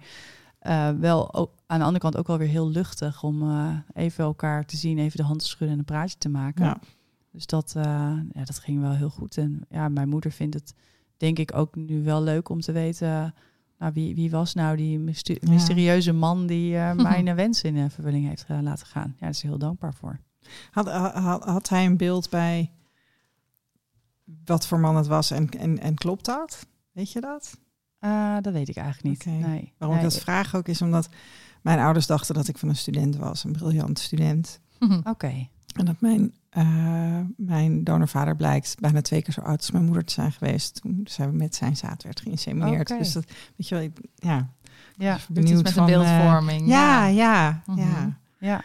uh, 0.62 0.90
wel 0.90 1.34
ook, 1.34 1.50
aan 1.66 1.78
de 1.78 1.84
andere 1.84 2.02
kant 2.02 2.16
ook 2.16 2.26
wel 2.26 2.38
weer 2.38 2.48
heel 2.48 2.70
luchtig 2.70 3.22
om 3.22 3.42
uh, 3.42 3.76
even 3.94 4.24
elkaar 4.24 4.64
te 4.64 4.76
zien, 4.76 4.98
even 4.98 5.16
de 5.16 5.22
hand 5.22 5.38
te 5.38 5.46
schudden 5.46 5.70
en 5.70 5.78
een 5.78 5.84
praatje 5.84 6.18
te 6.18 6.28
maken. 6.28 6.64
Ja. 6.64 6.78
Dus 7.32 7.46
dat, 7.46 7.72
ja, 7.74 8.44
dat 8.44 8.58
ging 8.58 8.80
wel 8.80 8.92
heel 8.92 9.10
goed. 9.10 9.36
En 9.36 9.64
ja, 9.70 9.88
mijn 9.88 10.08
moeder 10.08 10.30
vindt 10.30 10.54
het 10.54 10.74
denk 11.16 11.38
ik 11.38 11.54
ook 11.54 11.76
nu 11.76 12.02
wel 12.02 12.22
leuk 12.22 12.48
om 12.48 12.60
te 12.60 12.72
weten, 12.72 13.34
nou, 13.78 13.92
wie, 13.92 14.14
wie 14.14 14.30
was 14.30 14.54
nou 14.54 14.76
die 14.76 14.98
myster 14.98 15.36
ja. 15.40 15.50
mysterieuze 15.50 16.12
man 16.12 16.46
die 16.46 16.76
mijn 17.08 17.34
wens 17.34 17.62
in 17.62 17.90
vervulling 17.90 18.28
heeft 18.28 18.46
laten 18.48 18.86
gaan. 18.86 19.08
Ja, 19.08 19.20
daar 19.20 19.30
is 19.30 19.42
heel 19.42 19.58
dankbaar 19.58 19.94
voor. 19.94 20.20
Had, 20.70 20.88
had, 20.88 21.44
had, 21.44 21.68
hij 21.68 21.84
een 21.84 21.96
beeld 21.96 22.30
bij 22.30 22.70
wat 24.44 24.66
voor 24.66 24.80
man 24.80 24.96
het 24.96 25.06
was 25.06 25.30
en, 25.30 25.48
en, 25.50 25.78
en 25.78 25.94
klopt 25.94 26.24
dat? 26.24 26.66
Weet 26.92 27.12
je 27.12 27.20
dat? 27.20 27.58
Uh, 28.00 28.36
dat 28.40 28.52
weet 28.52 28.68
ik 28.68 28.76
eigenlijk 28.76 29.08
niet. 29.08 29.26
Okay. 29.26 29.50
Nee. 29.50 29.72
Waarom 29.78 29.96
nee. 29.96 30.06
ik 30.06 30.12
dat 30.12 30.22
vraag 30.22 30.54
ook 30.54 30.68
is 30.68 30.82
omdat 30.82 31.08
mijn 31.62 31.78
ouders 31.78 32.06
dachten 32.06 32.34
dat 32.34 32.48
ik 32.48 32.58
van 32.58 32.68
een 32.68 32.76
student 32.76 33.16
was, 33.16 33.44
een 33.44 33.52
briljant 33.52 33.98
student. 33.98 34.60
Oké. 34.80 35.08
Okay. 35.08 35.50
En 35.72 35.84
dat 35.84 36.00
mijn, 36.00 36.34
uh, 36.52 37.20
mijn 37.36 37.84
donorvader 37.84 38.36
blijkt 38.36 38.80
bijna 38.80 39.00
twee 39.00 39.22
keer 39.22 39.32
zo 39.32 39.40
oud 39.40 39.58
als 39.58 39.70
mijn 39.70 39.84
moeder 39.84 40.04
te 40.04 40.12
zijn 40.12 40.32
geweest 40.32 40.80
toen 40.80 41.00
zij 41.04 41.30
met 41.30 41.54
zijn 41.54 41.76
zaad 41.76 42.02
werd 42.02 42.20
geïnsemineerd. 42.20 42.90
Okay. 42.90 42.98
Dus 42.98 43.12
dat, 43.12 43.24
weet 43.56 43.68
je 43.68 43.74
wel, 43.74 43.84
ik, 43.84 43.98
ja. 44.14 44.48
Ja, 44.96 45.18
benieuwd 45.28 45.62
met 45.62 45.72
van, 45.72 45.82
een 45.82 45.90
beeldvorming. 45.90 46.60
Uh, 46.60 46.68
ja, 46.68 47.06
ja, 47.06 47.62
Mhm. 47.66 47.78
ja. 47.78 47.86
ja. 47.86 48.18
ja. 48.38 48.62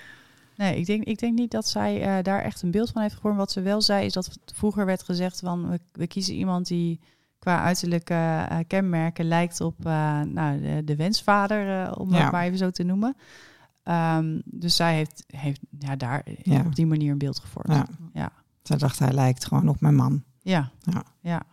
Nee, 0.58 0.78
ik 0.78 0.86
denk, 0.86 1.04
ik 1.04 1.20
denk 1.20 1.38
niet 1.38 1.52
dat 1.52 1.68
zij 1.68 2.18
uh, 2.18 2.24
daar 2.24 2.42
echt 2.42 2.62
een 2.62 2.72
beeld 2.72 2.90
van 2.92 3.02
heeft 3.02 3.14
gevormd. 3.14 3.38
Wat 3.38 3.52
ze 3.52 3.62
wel 3.62 3.82
zei, 3.82 4.06
is 4.06 4.14
dat 4.14 4.40
vroeger 4.46 4.86
werd 4.86 5.04
gezegd 5.04 5.40
van 5.40 5.70
we, 5.70 5.80
we 5.92 6.08
kiezen 6.08 6.36
iemand 6.36 6.68
die 6.68 7.00
qua 7.40 7.64
uiterlijke 7.64 8.14
uh, 8.14 8.58
kenmerken 8.68 9.26
lijkt 9.26 9.62
op 9.62 9.76
uh, 9.80 10.22
nou, 10.22 10.62
de, 10.62 10.82
de 10.86 10.96
wensvader, 10.96 11.96
om 11.98 12.14
ja. 12.14 12.24
het 12.24 12.32
maar 12.32 12.44
even 12.44 12.58
zo 12.58 12.72
te 12.72 12.84
noemen. 12.84 13.16
Um, 13.84 14.42
dus 14.46 14.76
zij 14.76 14.96
heeft, 14.96 15.24
heeft 15.28 15.60
ja, 15.80 15.96
daar 15.96 16.24
ja. 16.44 16.64
op 16.66 16.76
die 16.76 16.86
manier 16.86 17.12
een 17.12 17.18
beeld 17.18 17.40
gevormd. 17.40 17.74
Ja. 17.74 17.88
ja. 18.14 18.32
Zij 18.64 18.78
dacht 18.78 19.00
hij 19.00 19.12
lijkt 19.12 19.46
gewoon 19.46 19.70
op 19.70 19.82
mijn 19.82 19.96
man. 19.96 20.24
Ja. 20.42 20.72
Ja. 20.80 21.04
ja. 21.22 21.44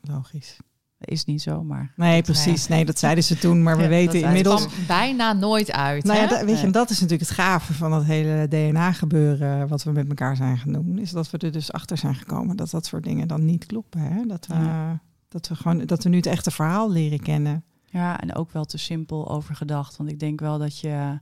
Logisch. 0.00 0.58
Dat 1.00 1.10
is 1.10 1.24
niet 1.24 1.42
zo, 1.42 1.64
maar... 1.64 1.92
Nee, 1.96 2.22
precies. 2.22 2.68
Nee, 2.68 2.84
dat 2.84 2.98
zeiden 2.98 3.24
ze 3.24 3.38
toen. 3.38 3.62
Maar 3.62 3.76
we 3.76 3.88
weten 3.98 4.20
inmiddels... 4.20 4.62
Het 4.62 4.86
bijna 4.86 5.32
nooit 5.32 5.72
uit. 5.72 6.04
Nou 6.04 6.18
ja, 6.18 6.22
hè? 6.24 6.28
da, 6.28 6.44
weet 6.44 6.60
je, 6.60 6.66
en 6.66 6.72
dat 6.72 6.90
is 6.90 7.00
natuurlijk 7.00 7.28
het 7.28 7.38
gave 7.38 7.74
van 7.74 7.90
dat 7.90 8.04
hele 8.04 8.48
DNA-gebeuren... 8.48 9.68
wat 9.68 9.82
we 9.82 9.92
met 9.92 10.08
elkaar 10.08 10.36
zijn 10.36 10.58
gaan 10.58 10.72
doen. 10.72 10.98
Is 10.98 11.10
dat 11.10 11.30
we 11.30 11.38
er 11.38 11.52
dus 11.52 11.72
achter 11.72 11.96
zijn 11.98 12.14
gekomen 12.14 12.56
dat 12.56 12.70
dat 12.70 12.86
soort 12.86 13.04
dingen 13.04 13.28
dan 13.28 13.44
niet 13.44 13.66
kloppen. 13.66 14.00
Hè? 14.00 14.26
Dat, 14.26 14.46
we, 14.46 14.54
ja. 14.54 15.00
dat, 15.28 15.48
we 15.48 15.54
gewoon, 15.54 15.86
dat 15.86 16.02
we 16.02 16.08
nu 16.08 16.16
het 16.16 16.26
echte 16.26 16.50
verhaal 16.50 16.90
leren 16.90 17.20
kennen. 17.20 17.64
Ja, 17.84 18.20
en 18.20 18.34
ook 18.34 18.52
wel 18.52 18.64
te 18.64 18.78
simpel 18.78 19.30
over 19.30 19.54
gedacht. 19.54 19.96
Want 19.96 20.10
ik 20.10 20.20
denk 20.20 20.40
wel 20.40 20.58
dat 20.58 20.78
je... 20.78 21.18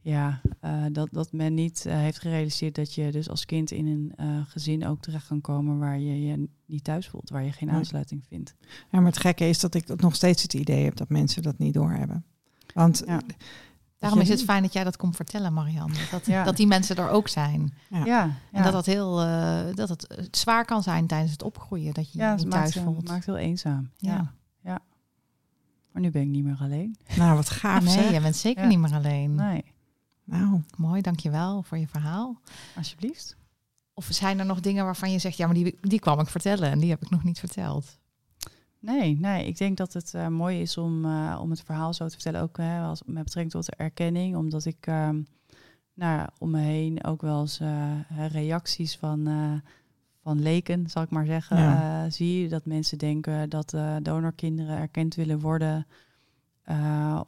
Ja, 0.00 0.40
uh, 0.64 0.84
dat, 0.92 1.08
dat 1.12 1.32
men 1.32 1.54
niet 1.54 1.84
uh, 1.86 1.92
heeft 1.94 2.18
gerealiseerd 2.18 2.74
dat 2.74 2.94
je 2.94 3.12
dus 3.12 3.28
als 3.28 3.44
kind 3.44 3.70
in 3.70 3.86
een 3.86 4.12
uh, 4.20 4.40
gezin 4.46 4.86
ook 4.86 5.00
terecht 5.00 5.26
kan 5.26 5.40
komen 5.40 5.78
waar 5.78 5.98
je 5.98 6.26
je 6.26 6.48
niet 6.66 6.84
thuis 6.84 7.08
voelt, 7.08 7.30
waar 7.30 7.44
je 7.44 7.52
geen 7.52 7.70
aansluiting 7.70 8.24
vindt. 8.28 8.54
Ja, 8.90 9.00
maar 9.00 9.10
het 9.10 9.20
gekke 9.20 9.48
is 9.48 9.60
dat 9.60 9.74
ik 9.74 10.00
nog 10.00 10.14
steeds 10.14 10.42
het 10.42 10.54
idee 10.54 10.84
heb 10.84 10.96
dat 10.96 11.08
mensen 11.08 11.42
dat 11.42 11.58
niet 11.58 11.74
doorhebben. 11.74 12.24
Want 12.74 13.02
ja. 13.06 13.20
daarom 13.98 14.20
is 14.20 14.28
het 14.28 14.42
fijn 14.42 14.62
dat 14.62 14.72
jij 14.72 14.84
dat 14.84 14.96
komt 14.96 15.16
vertellen, 15.16 15.52
Marianne. 15.52 15.96
Dat, 16.10 16.26
ja. 16.26 16.44
dat 16.44 16.56
die 16.56 16.66
mensen 16.66 16.96
er 16.96 17.08
ook 17.08 17.28
zijn. 17.28 17.74
Ja. 17.90 18.04
ja 18.04 18.30
en 18.52 18.62
dat, 18.62 18.72
dat, 18.72 18.86
heel, 18.86 19.24
uh, 19.24 19.60
dat 19.74 19.88
het 19.88 20.36
zwaar 20.36 20.64
kan 20.64 20.82
zijn 20.82 21.06
tijdens 21.06 21.32
het 21.32 21.42
opgroeien, 21.42 21.94
dat 21.94 22.12
je 22.12 22.18
je 22.18 22.34
niet 22.36 22.50
thuis 22.50 22.74
maakt, 22.74 22.86
voelt. 22.86 23.08
maakt 23.08 23.26
heel 23.26 23.36
eenzaam. 23.36 23.90
Ja. 23.96 24.32
ja. 24.62 24.80
Maar 25.92 26.02
nu 26.02 26.10
ben 26.10 26.22
ik 26.22 26.28
niet 26.28 26.44
meer 26.44 26.58
alleen. 26.60 26.96
Nou, 27.16 27.36
wat 27.36 27.50
gaaf 27.50 27.84
nee, 27.84 27.92
zeg. 27.92 28.12
je 28.12 28.20
bent 28.20 28.36
zeker 28.36 28.62
Ja. 28.62 28.68
niet 28.68 28.78
meer 28.78 28.94
alleen. 28.94 29.34
Nee, 29.34 29.64
Nou, 30.30 30.60
Mooi, 30.76 31.00
dankjewel 31.02 31.62
voor 31.62 31.78
je 31.78 31.88
verhaal. 31.88 32.40
alsjeblieft. 32.76 33.36
Of 33.94 34.06
zijn 34.10 34.38
er 34.38 34.46
nog 34.46 34.60
dingen 34.60 34.84
waarvan 34.84 35.10
je 35.12 35.18
zegt, 35.18 35.36
ja, 35.36 35.46
maar 35.46 35.54
die, 35.54 35.78
die 35.80 35.98
kwam 36.00 36.20
ik 36.20 36.28
vertellen 36.28 36.70
en 36.70 36.78
die 36.78 36.90
heb 36.90 37.02
ik 37.02 37.10
nog 37.10 37.24
niet 37.24 37.38
verteld? 37.38 37.98
Nee, 38.80 39.18
nee, 39.20 39.46
ik 39.46 39.58
denk 39.58 39.76
dat 39.76 39.92
het 39.92 40.14
eh, 40.14 40.28
mooi 40.28 40.60
is 40.60 40.76
om, 40.78 41.04
eh, 41.04 41.38
om 41.42 41.50
het 41.50 41.62
verhaal 41.62 41.94
zo 41.94 42.04
te 42.06 42.12
vertellen, 42.14 42.40
ook 42.40 42.56
hè, 42.56 42.80
als, 42.80 43.02
met 43.06 43.24
betrekking 43.24 43.50
tot 43.54 43.66
de 43.66 43.76
erkenning, 43.76 44.36
omdat 44.36 44.64
ik 44.64 44.86
ehm, 44.86 45.20
nou, 45.94 46.28
om 46.38 46.50
me 46.50 46.60
heen 46.60 47.04
ook 47.04 47.20
wel 47.22 47.40
eens 47.40 47.60
eh, 47.60 47.92
reacties 48.30 48.96
van, 48.96 49.28
van 50.22 50.42
leken, 50.42 50.90
zal 50.90 51.02
ik 51.02 51.10
maar 51.10 51.26
zeggen, 51.26 51.56
Ja. 51.56 52.10
zie. 52.10 52.48
Dat 52.48 52.64
mensen 52.64 52.98
denken 52.98 53.48
dat 53.50 53.74
donorkinderen 54.02 54.78
erkend 54.78 55.14
willen 55.14 55.40
worden 55.40 55.86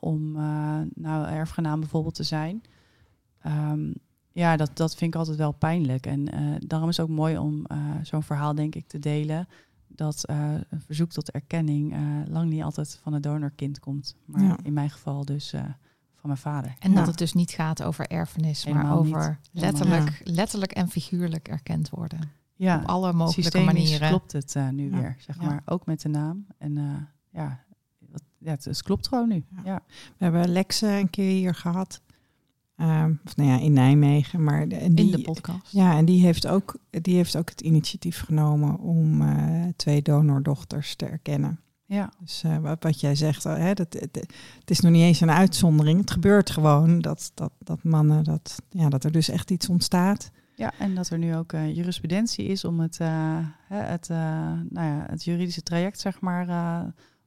om 0.01 0.33
nou, 0.95 1.27
erfgenaam 1.29 1.81
bijvoorbeeld 1.81 2.15
te 2.15 2.23
zijn. 2.23 2.63
Ehm, 3.43 3.93
ja, 4.33 4.57
dat, 4.57 4.71
dat 4.77 4.95
vind 4.97 5.15
ik 5.15 5.19
altijd 5.21 5.37
wel 5.37 5.53
pijnlijk. 5.53 6.07
En 6.07 6.33
eh, 6.33 6.41
daarom 6.67 6.89
is 6.89 6.97
het 6.97 7.07
ook 7.11 7.17
mooi 7.17 7.39
om 7.39 7.67
eh, 7.67 7.79
zo'n 8.03 8.23
verhaal, 8.23 8.55
denk 8.55 8.75
ik, 8.75 8.87
te 8.87 8.99
delen 8.99 9.49
dat 9.87 10.25
eh, 10.25 10.53
een 10.69 10.81
verzoek 10.81 11.11
tot 11.11 11.31
erkenning 11.31 11.93
eh, 11.93 12.01
lang 12.29 12.51
niet 12.51 12.63
altijd 12.63 12.99
van 13.03 13.13
het 13.13 13.23
donorkind 13.23 13.81
komt. 13.81 14.17
Maar 14.25 14.43
Ja. 14.43 14.57
in 14.63 14.73
mijn 14.73 14.91
geval 14.91 15.25
dus 15.25 15.53
eh, 15.53 15.61
van 16.15 16.29
mijn 16.31 16.39
vader. 16.39 16.75
En 16.79 16.91
Ja. 16.91 16.97
dat 16.97 17.07
het 17.07 17.19
dus 17.19 17.33
niet 17.33 17.51
gaat 17.51 17.83
over 17.83 18.07
erfenis, 18.07 18.65
maar 18.65 18.75
Helemaal 18.75 18.99
over 18.99 19.39
letterlijk, 19.53 20.21
letterlijk 20.25 20.73
en 20.73 20.89
figuurlijk 20.89 21.49
erkend 21.49 21.91
worden. 21.91 22.21
Ja, 22.57 22.77
Op 22.79 22.85
alle 22.89 23.13
mogelijke 23.13 23.43
systemisch 23.43 23.73
manieren. 23.73 24.09
klopt 24.09 24.33
het 24.33 24.57
eh, 24.57 24.69
nu 24.69 24.91
Ja. 24.91 24.97
weer, 24.97 25.17
zeg 25.19 25.37
Ja. 25.41 25.45
maar. 25.45 25.63
Ook 25.65 25.87
met 25.87 26.01
de 26.01 26.09
naam. 26.09 26.47
En 26.59 26.77
eh, 26.77 26.85
ja, 27.31 27.61
ja 28.39 28.51
het, 28.51 28.65
het 28.65 28.83
klopt 28.83 29.09
gewoon 29.09 29.29
nu. 29.29 29.45
Ja. 29.57 29.61
Ja. 29.65 29.83
we 30.17 30.25
hebben 30.25 30.49
Lex 30.49 30.81
een 30.81 31.11
keer 31.11 31.31
hier 31.31 31.55
gehad. 31.55 32.01
Ehm, 32.81 33.13
of 33.25 33.37
nou 33.37 33.49
ja, 33.49 33.59
in 33.59 33.73
Nijmegen. 33.73 34.45
Maar 34.45 34.69
de, 34.69 34.95
die, 34.95 35.05
in 35.05 35.11
de 35.11 35.21
podcast. 35.21 35.73
Ja, 35.73 35.97
en 35.97 36.05
die 36.05 36.25
heeft 36.25 36.47
ook, 36.47 36.77
die 36.91 37.15
heeft 37.15 37.37
ook 37.37 37.49
het 37.49 37.61
initiatief 37.61 38.21
genomen 38.21 38.79
om 38.79 39.23
eh, 39.23 39.65
twee 39.77 40.03
donordochters 40.03 40.95
te 40.95 41.07
erkennen. 41.07 41.61
Ja. 41.85 42.13
Dus 42.21 42.43
eh, 42.43 42.59
wat, 42.59 42.83
wat 42.83 43.01
jij 43.01 43.15
zegt, 43.15 43.45
eh, 43.45 43.57
hè, 43.57 43.75
dat, 43.75 43.93
het, 43.93 44.15
het 44.61 44.71
is 44.71 44.81
nog 44.81 44.93
niet 44.93 45.03
eens 45.03 45.21
een 45.21 45.31
uitzondering. 45.31 46.01
Het 46.01 46.11
gebeurt 46.11 46.51
gewoon 46.51 47.01
dat, 47.01 47.33
dat, 47.35 47.53
dat 47.59 47.83
mannen, 47.83 48.25
dat, 48.25 48.63
ja, 48.71 48.89
dat 48.89 49.05
er 49.05 49.13
dus 49.13 49.29
echt 49.29 49.51
iets 49.51 49.69
ontstaat. 49.69 50.31
ja, 50.55 50.73
en 50.79 50.95
dat 50.95 51.09
er 51.09 51.19
nu 51.19 51.37
ook 51.37 51.53
jurisprudentie 51.53 52.45
is 52.45 52.65
om 52.65 52.81
het, 52.81 52.99
het, 53.69 54.09
nou 54.09 54.87
ja, 54.87 55.07
het 55.11 55.25
juridische 55.25 55.63
traject, 55.63 56.01
zeg 56.01 56.21
maar, 56.21 56.47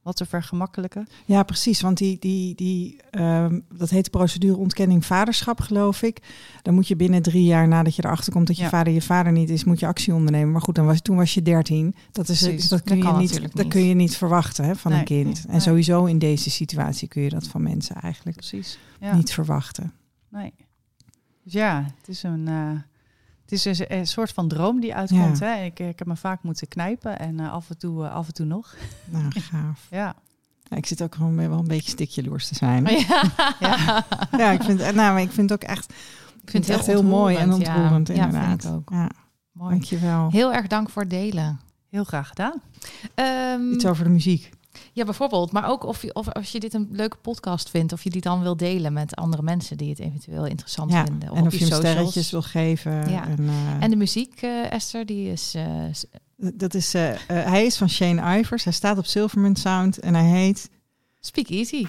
wat 0.04 0.16
te 0.16 0.26
vergemakkelijken. 0.26 1.06
Ja, 1.24 1.42
precies. 1.42 1.80
Want 1.80 1.98
die, 1.98 2.16
die, 2.18 2.54
die, 2.54 2.96
ehm, 3.10 3.60
dat 3.74 3.90
heet 3.90 4.10
procedure 4.10 4.56
ontkenning 4.56 5.04
vaderschap, 5.06 5.60
geloof 5.60 6.02
ik. 6.02 6.18
Dan 6.62 6.74
moet 6.74 6.88
je 6.88 6.96
binnen 6.96 7.22
drie 7.22 7.44
jaar 7.44 7.68
nadat 7.68 7.96
je 7.96 8.04
erachter 8.04 8.32
komt 8.32 8.46
dat 8.46 8.56
je 8.56 8.62
Ja. 8.62 8.68
vader 8.68 8.92
je 8.92 9.02
vader 9.02 9.32
niet 9.32 9.50
is, 9.50 9.64
moet 9.64 9.80
je 9.80 9.86
actie 9.86 10.14
ondernemen. 10.14 10.52
Maar 10.52 10.60
goed, 10.62 10.74
dan 10.74 10.86
was, 10.86 11.00
toen 11.00 11.16
was 11.16 11.34
je 11.34 11.42
dertien. 11.42 11.94
Dat, 12.12 12.28
is, 12.28 12.42
Precies. 12.42 12.68
dat, 12.68 12.82
kun, 12.82 13.00
Dat 13.00 13.08
je 13.12 13.18
niet, 13.18 13.56
dat 13.56 13.68
kun 13.68 13.84
je 13.84 13.94
niet 13.94 14.16
verwachten 14.16 14.64
hè, 14.64 14.76
van 14.76 14.90
een 14.92 14.96
Nee. 14.96 15.06
kind. 15.06 15.44
En 15.44 15.50
Nee. 15.50 15.60
sowieso 15.60 16.04
in 16.04 16.18
deze 16.18 16.50
situatie 16.50 17.08
kun 17.08 17.22
je 17.22 17.28
dat 17.28 17.46
van 17.46 17.62
mensen 17.62 17.94
eigenlijk 17.96 18.36
Precies. 18.36 18.78
Ja. 19.00 19.14
niet 19.16 19.32
verwachten. 19.32 19.92
Nee. 20.30 20.52
Dus 21.44 21.52
ja, 21.52 21.84
het 21.98 22.08
is 22.08 22.22
een, 22.22 22.48
eh, 22.48 22.70
het 23.44 23.52
is 23.52 23.64
een, 23.64 23.84
een 23.88 24.06
soort 24.06 24.30
van 24.32 24.48
droom 24.48 24.80
die 24.80 24.94
uitkomt. 24.94 25.38
Ja. 25.38 25.46
Hè? 25.46 25.64
Ik, 25.64 25.78
ik 25.78 25.98
heb 25.98 26.08
me 26.08 26.16
vaak 26.16 26.42
moeten 26.42 26.68
knijpen 26.68 27.18
en 27.18 27.40
eh, 27.40 27.52
af, 27.52 27.70
en 27.70 27.78
toe, 27.78 28.04
eh, 28.04 28.12
af 28.14 28.26
en 28.26 28.34
toe 28.34 28.46
nog. 28.46 28.74
Nou, 29.04 29.24
gaaf. 29.40 29.86
Ja, 29.90 30.14
Ja, 30.62 30.76
ik 30.76 30.86
zit 30.86 31.02
ook 31.02 31.14
gewoon 31.14 31.36
wel 31.36 31.58
een 31.58 31.68
beetje 31.68 31.90
stikjaloers 31.90 32.48
te 32.48 32.54
zijn. 32.54 32.84
Ja. 32.86 33.22
Ja. 33.60 34.04
Ja, 34.38 34.50
ik 34.50 34.62
vind, 34.62 34.78
nou, 34.78 34.94
maar 34.94 35.20
ik 35.20 35.30
vind 35.30 35.50
het 35.50 35.62
ook 35.62 35.68
echt, 35.70 35.92
ik 36.42 36.50
vind 36.50 36.66
het 36.66 36.76
echt 36.76 36.86
heel 36.86 37.02
mooi 37.02 37.36
en 37.36 37.52
ontroerend, 37.52 38.08
ja. 38.08 38.14
Ja, 38.14 38.24
inderdaad. 38.24 38.66
ook. 38.66 38.88
Ja, 38.90 39.10
Mooi. 39.52 39.70
dankjewel. 39.70 40.30
Heel 40.30 40.52
erg 40.52 40.66
dank 40.66 40.88
voor 40.90 41.02
het 41.02 41.10
delen. 41.10 41.60
heel 41.90 42.04
graag 42.04 42.28
gedaan. 42.28 42.62
Ehm, 43.14 43.72
Iets 43.72 43.86
over 43.86 44.04
de 44.04 44.10
muziek. 44.10 44.50
Ja, 44.94 45.04
bijvoorbeeld. 45.04 45.52
Maar 45.52 45.68
ook 45.70 45.84
of, 45.84 46.02
je, 46.02 46.14
of 46.14 46.28
als 46.32 46.52
je 46.52 46.60
dit 46.60 46.74
een 46.74 46.88
leuke 46.90 47.16
podcast 47.16 47.70
vindt, 47.70 47.92
of 47.92 48.02
je 48.04 48.10
die 48.10 48.20
dan 48.20 48.42
wil 48.42 48.56
delen 48.56 48.92
met 48.92 49.16
andere 49.16 49.42
mensen 49.42 49.76
die 49.76 49.90
het 49.90 49.98
eventueel 49.98 50.46
interessant 50.46 50.92
Ja, 50.92 51.04
vinden. 51.04 51.28
en 51.28 51.40
op 51.40 51.46
of 51.46 51.52
je 51.52 51.58
hem 51.58 51.68
socials. 51.68 51.78
sterretjes 51.92 52.30
wil 52.30 52.42
geven. 52.42 53.10
Ja. 53.10 53.28
En, 53.28 53.48
eh, 53.48 53.82
En 53.82 53.90
de 53.90 53.96
muziek, 53.96 54.42
eh, 54.42 54.72
Esther, 54.72 55.06
die 55.06 55.30
is. 55.32 55.54
eh, 55.54 55.64
dat 56.36 56.74
is, 56.74 56.92
hij 57.26 57.64
is 57.66 57.76
van 57.76 57.88
Shane 57.90 58.38
Ivers. 58.38 58.64
Hij 58.64 58.72
staat 58.72 58.98
op 58.98 59.06
Silverman 59.06 59.56
Sound 59.56 59.98
en 59.98 60.14
hij 60.14 60.24
heet... 60.28 60.70
Speak 61.24 61.50
Easy. 61.50 61.88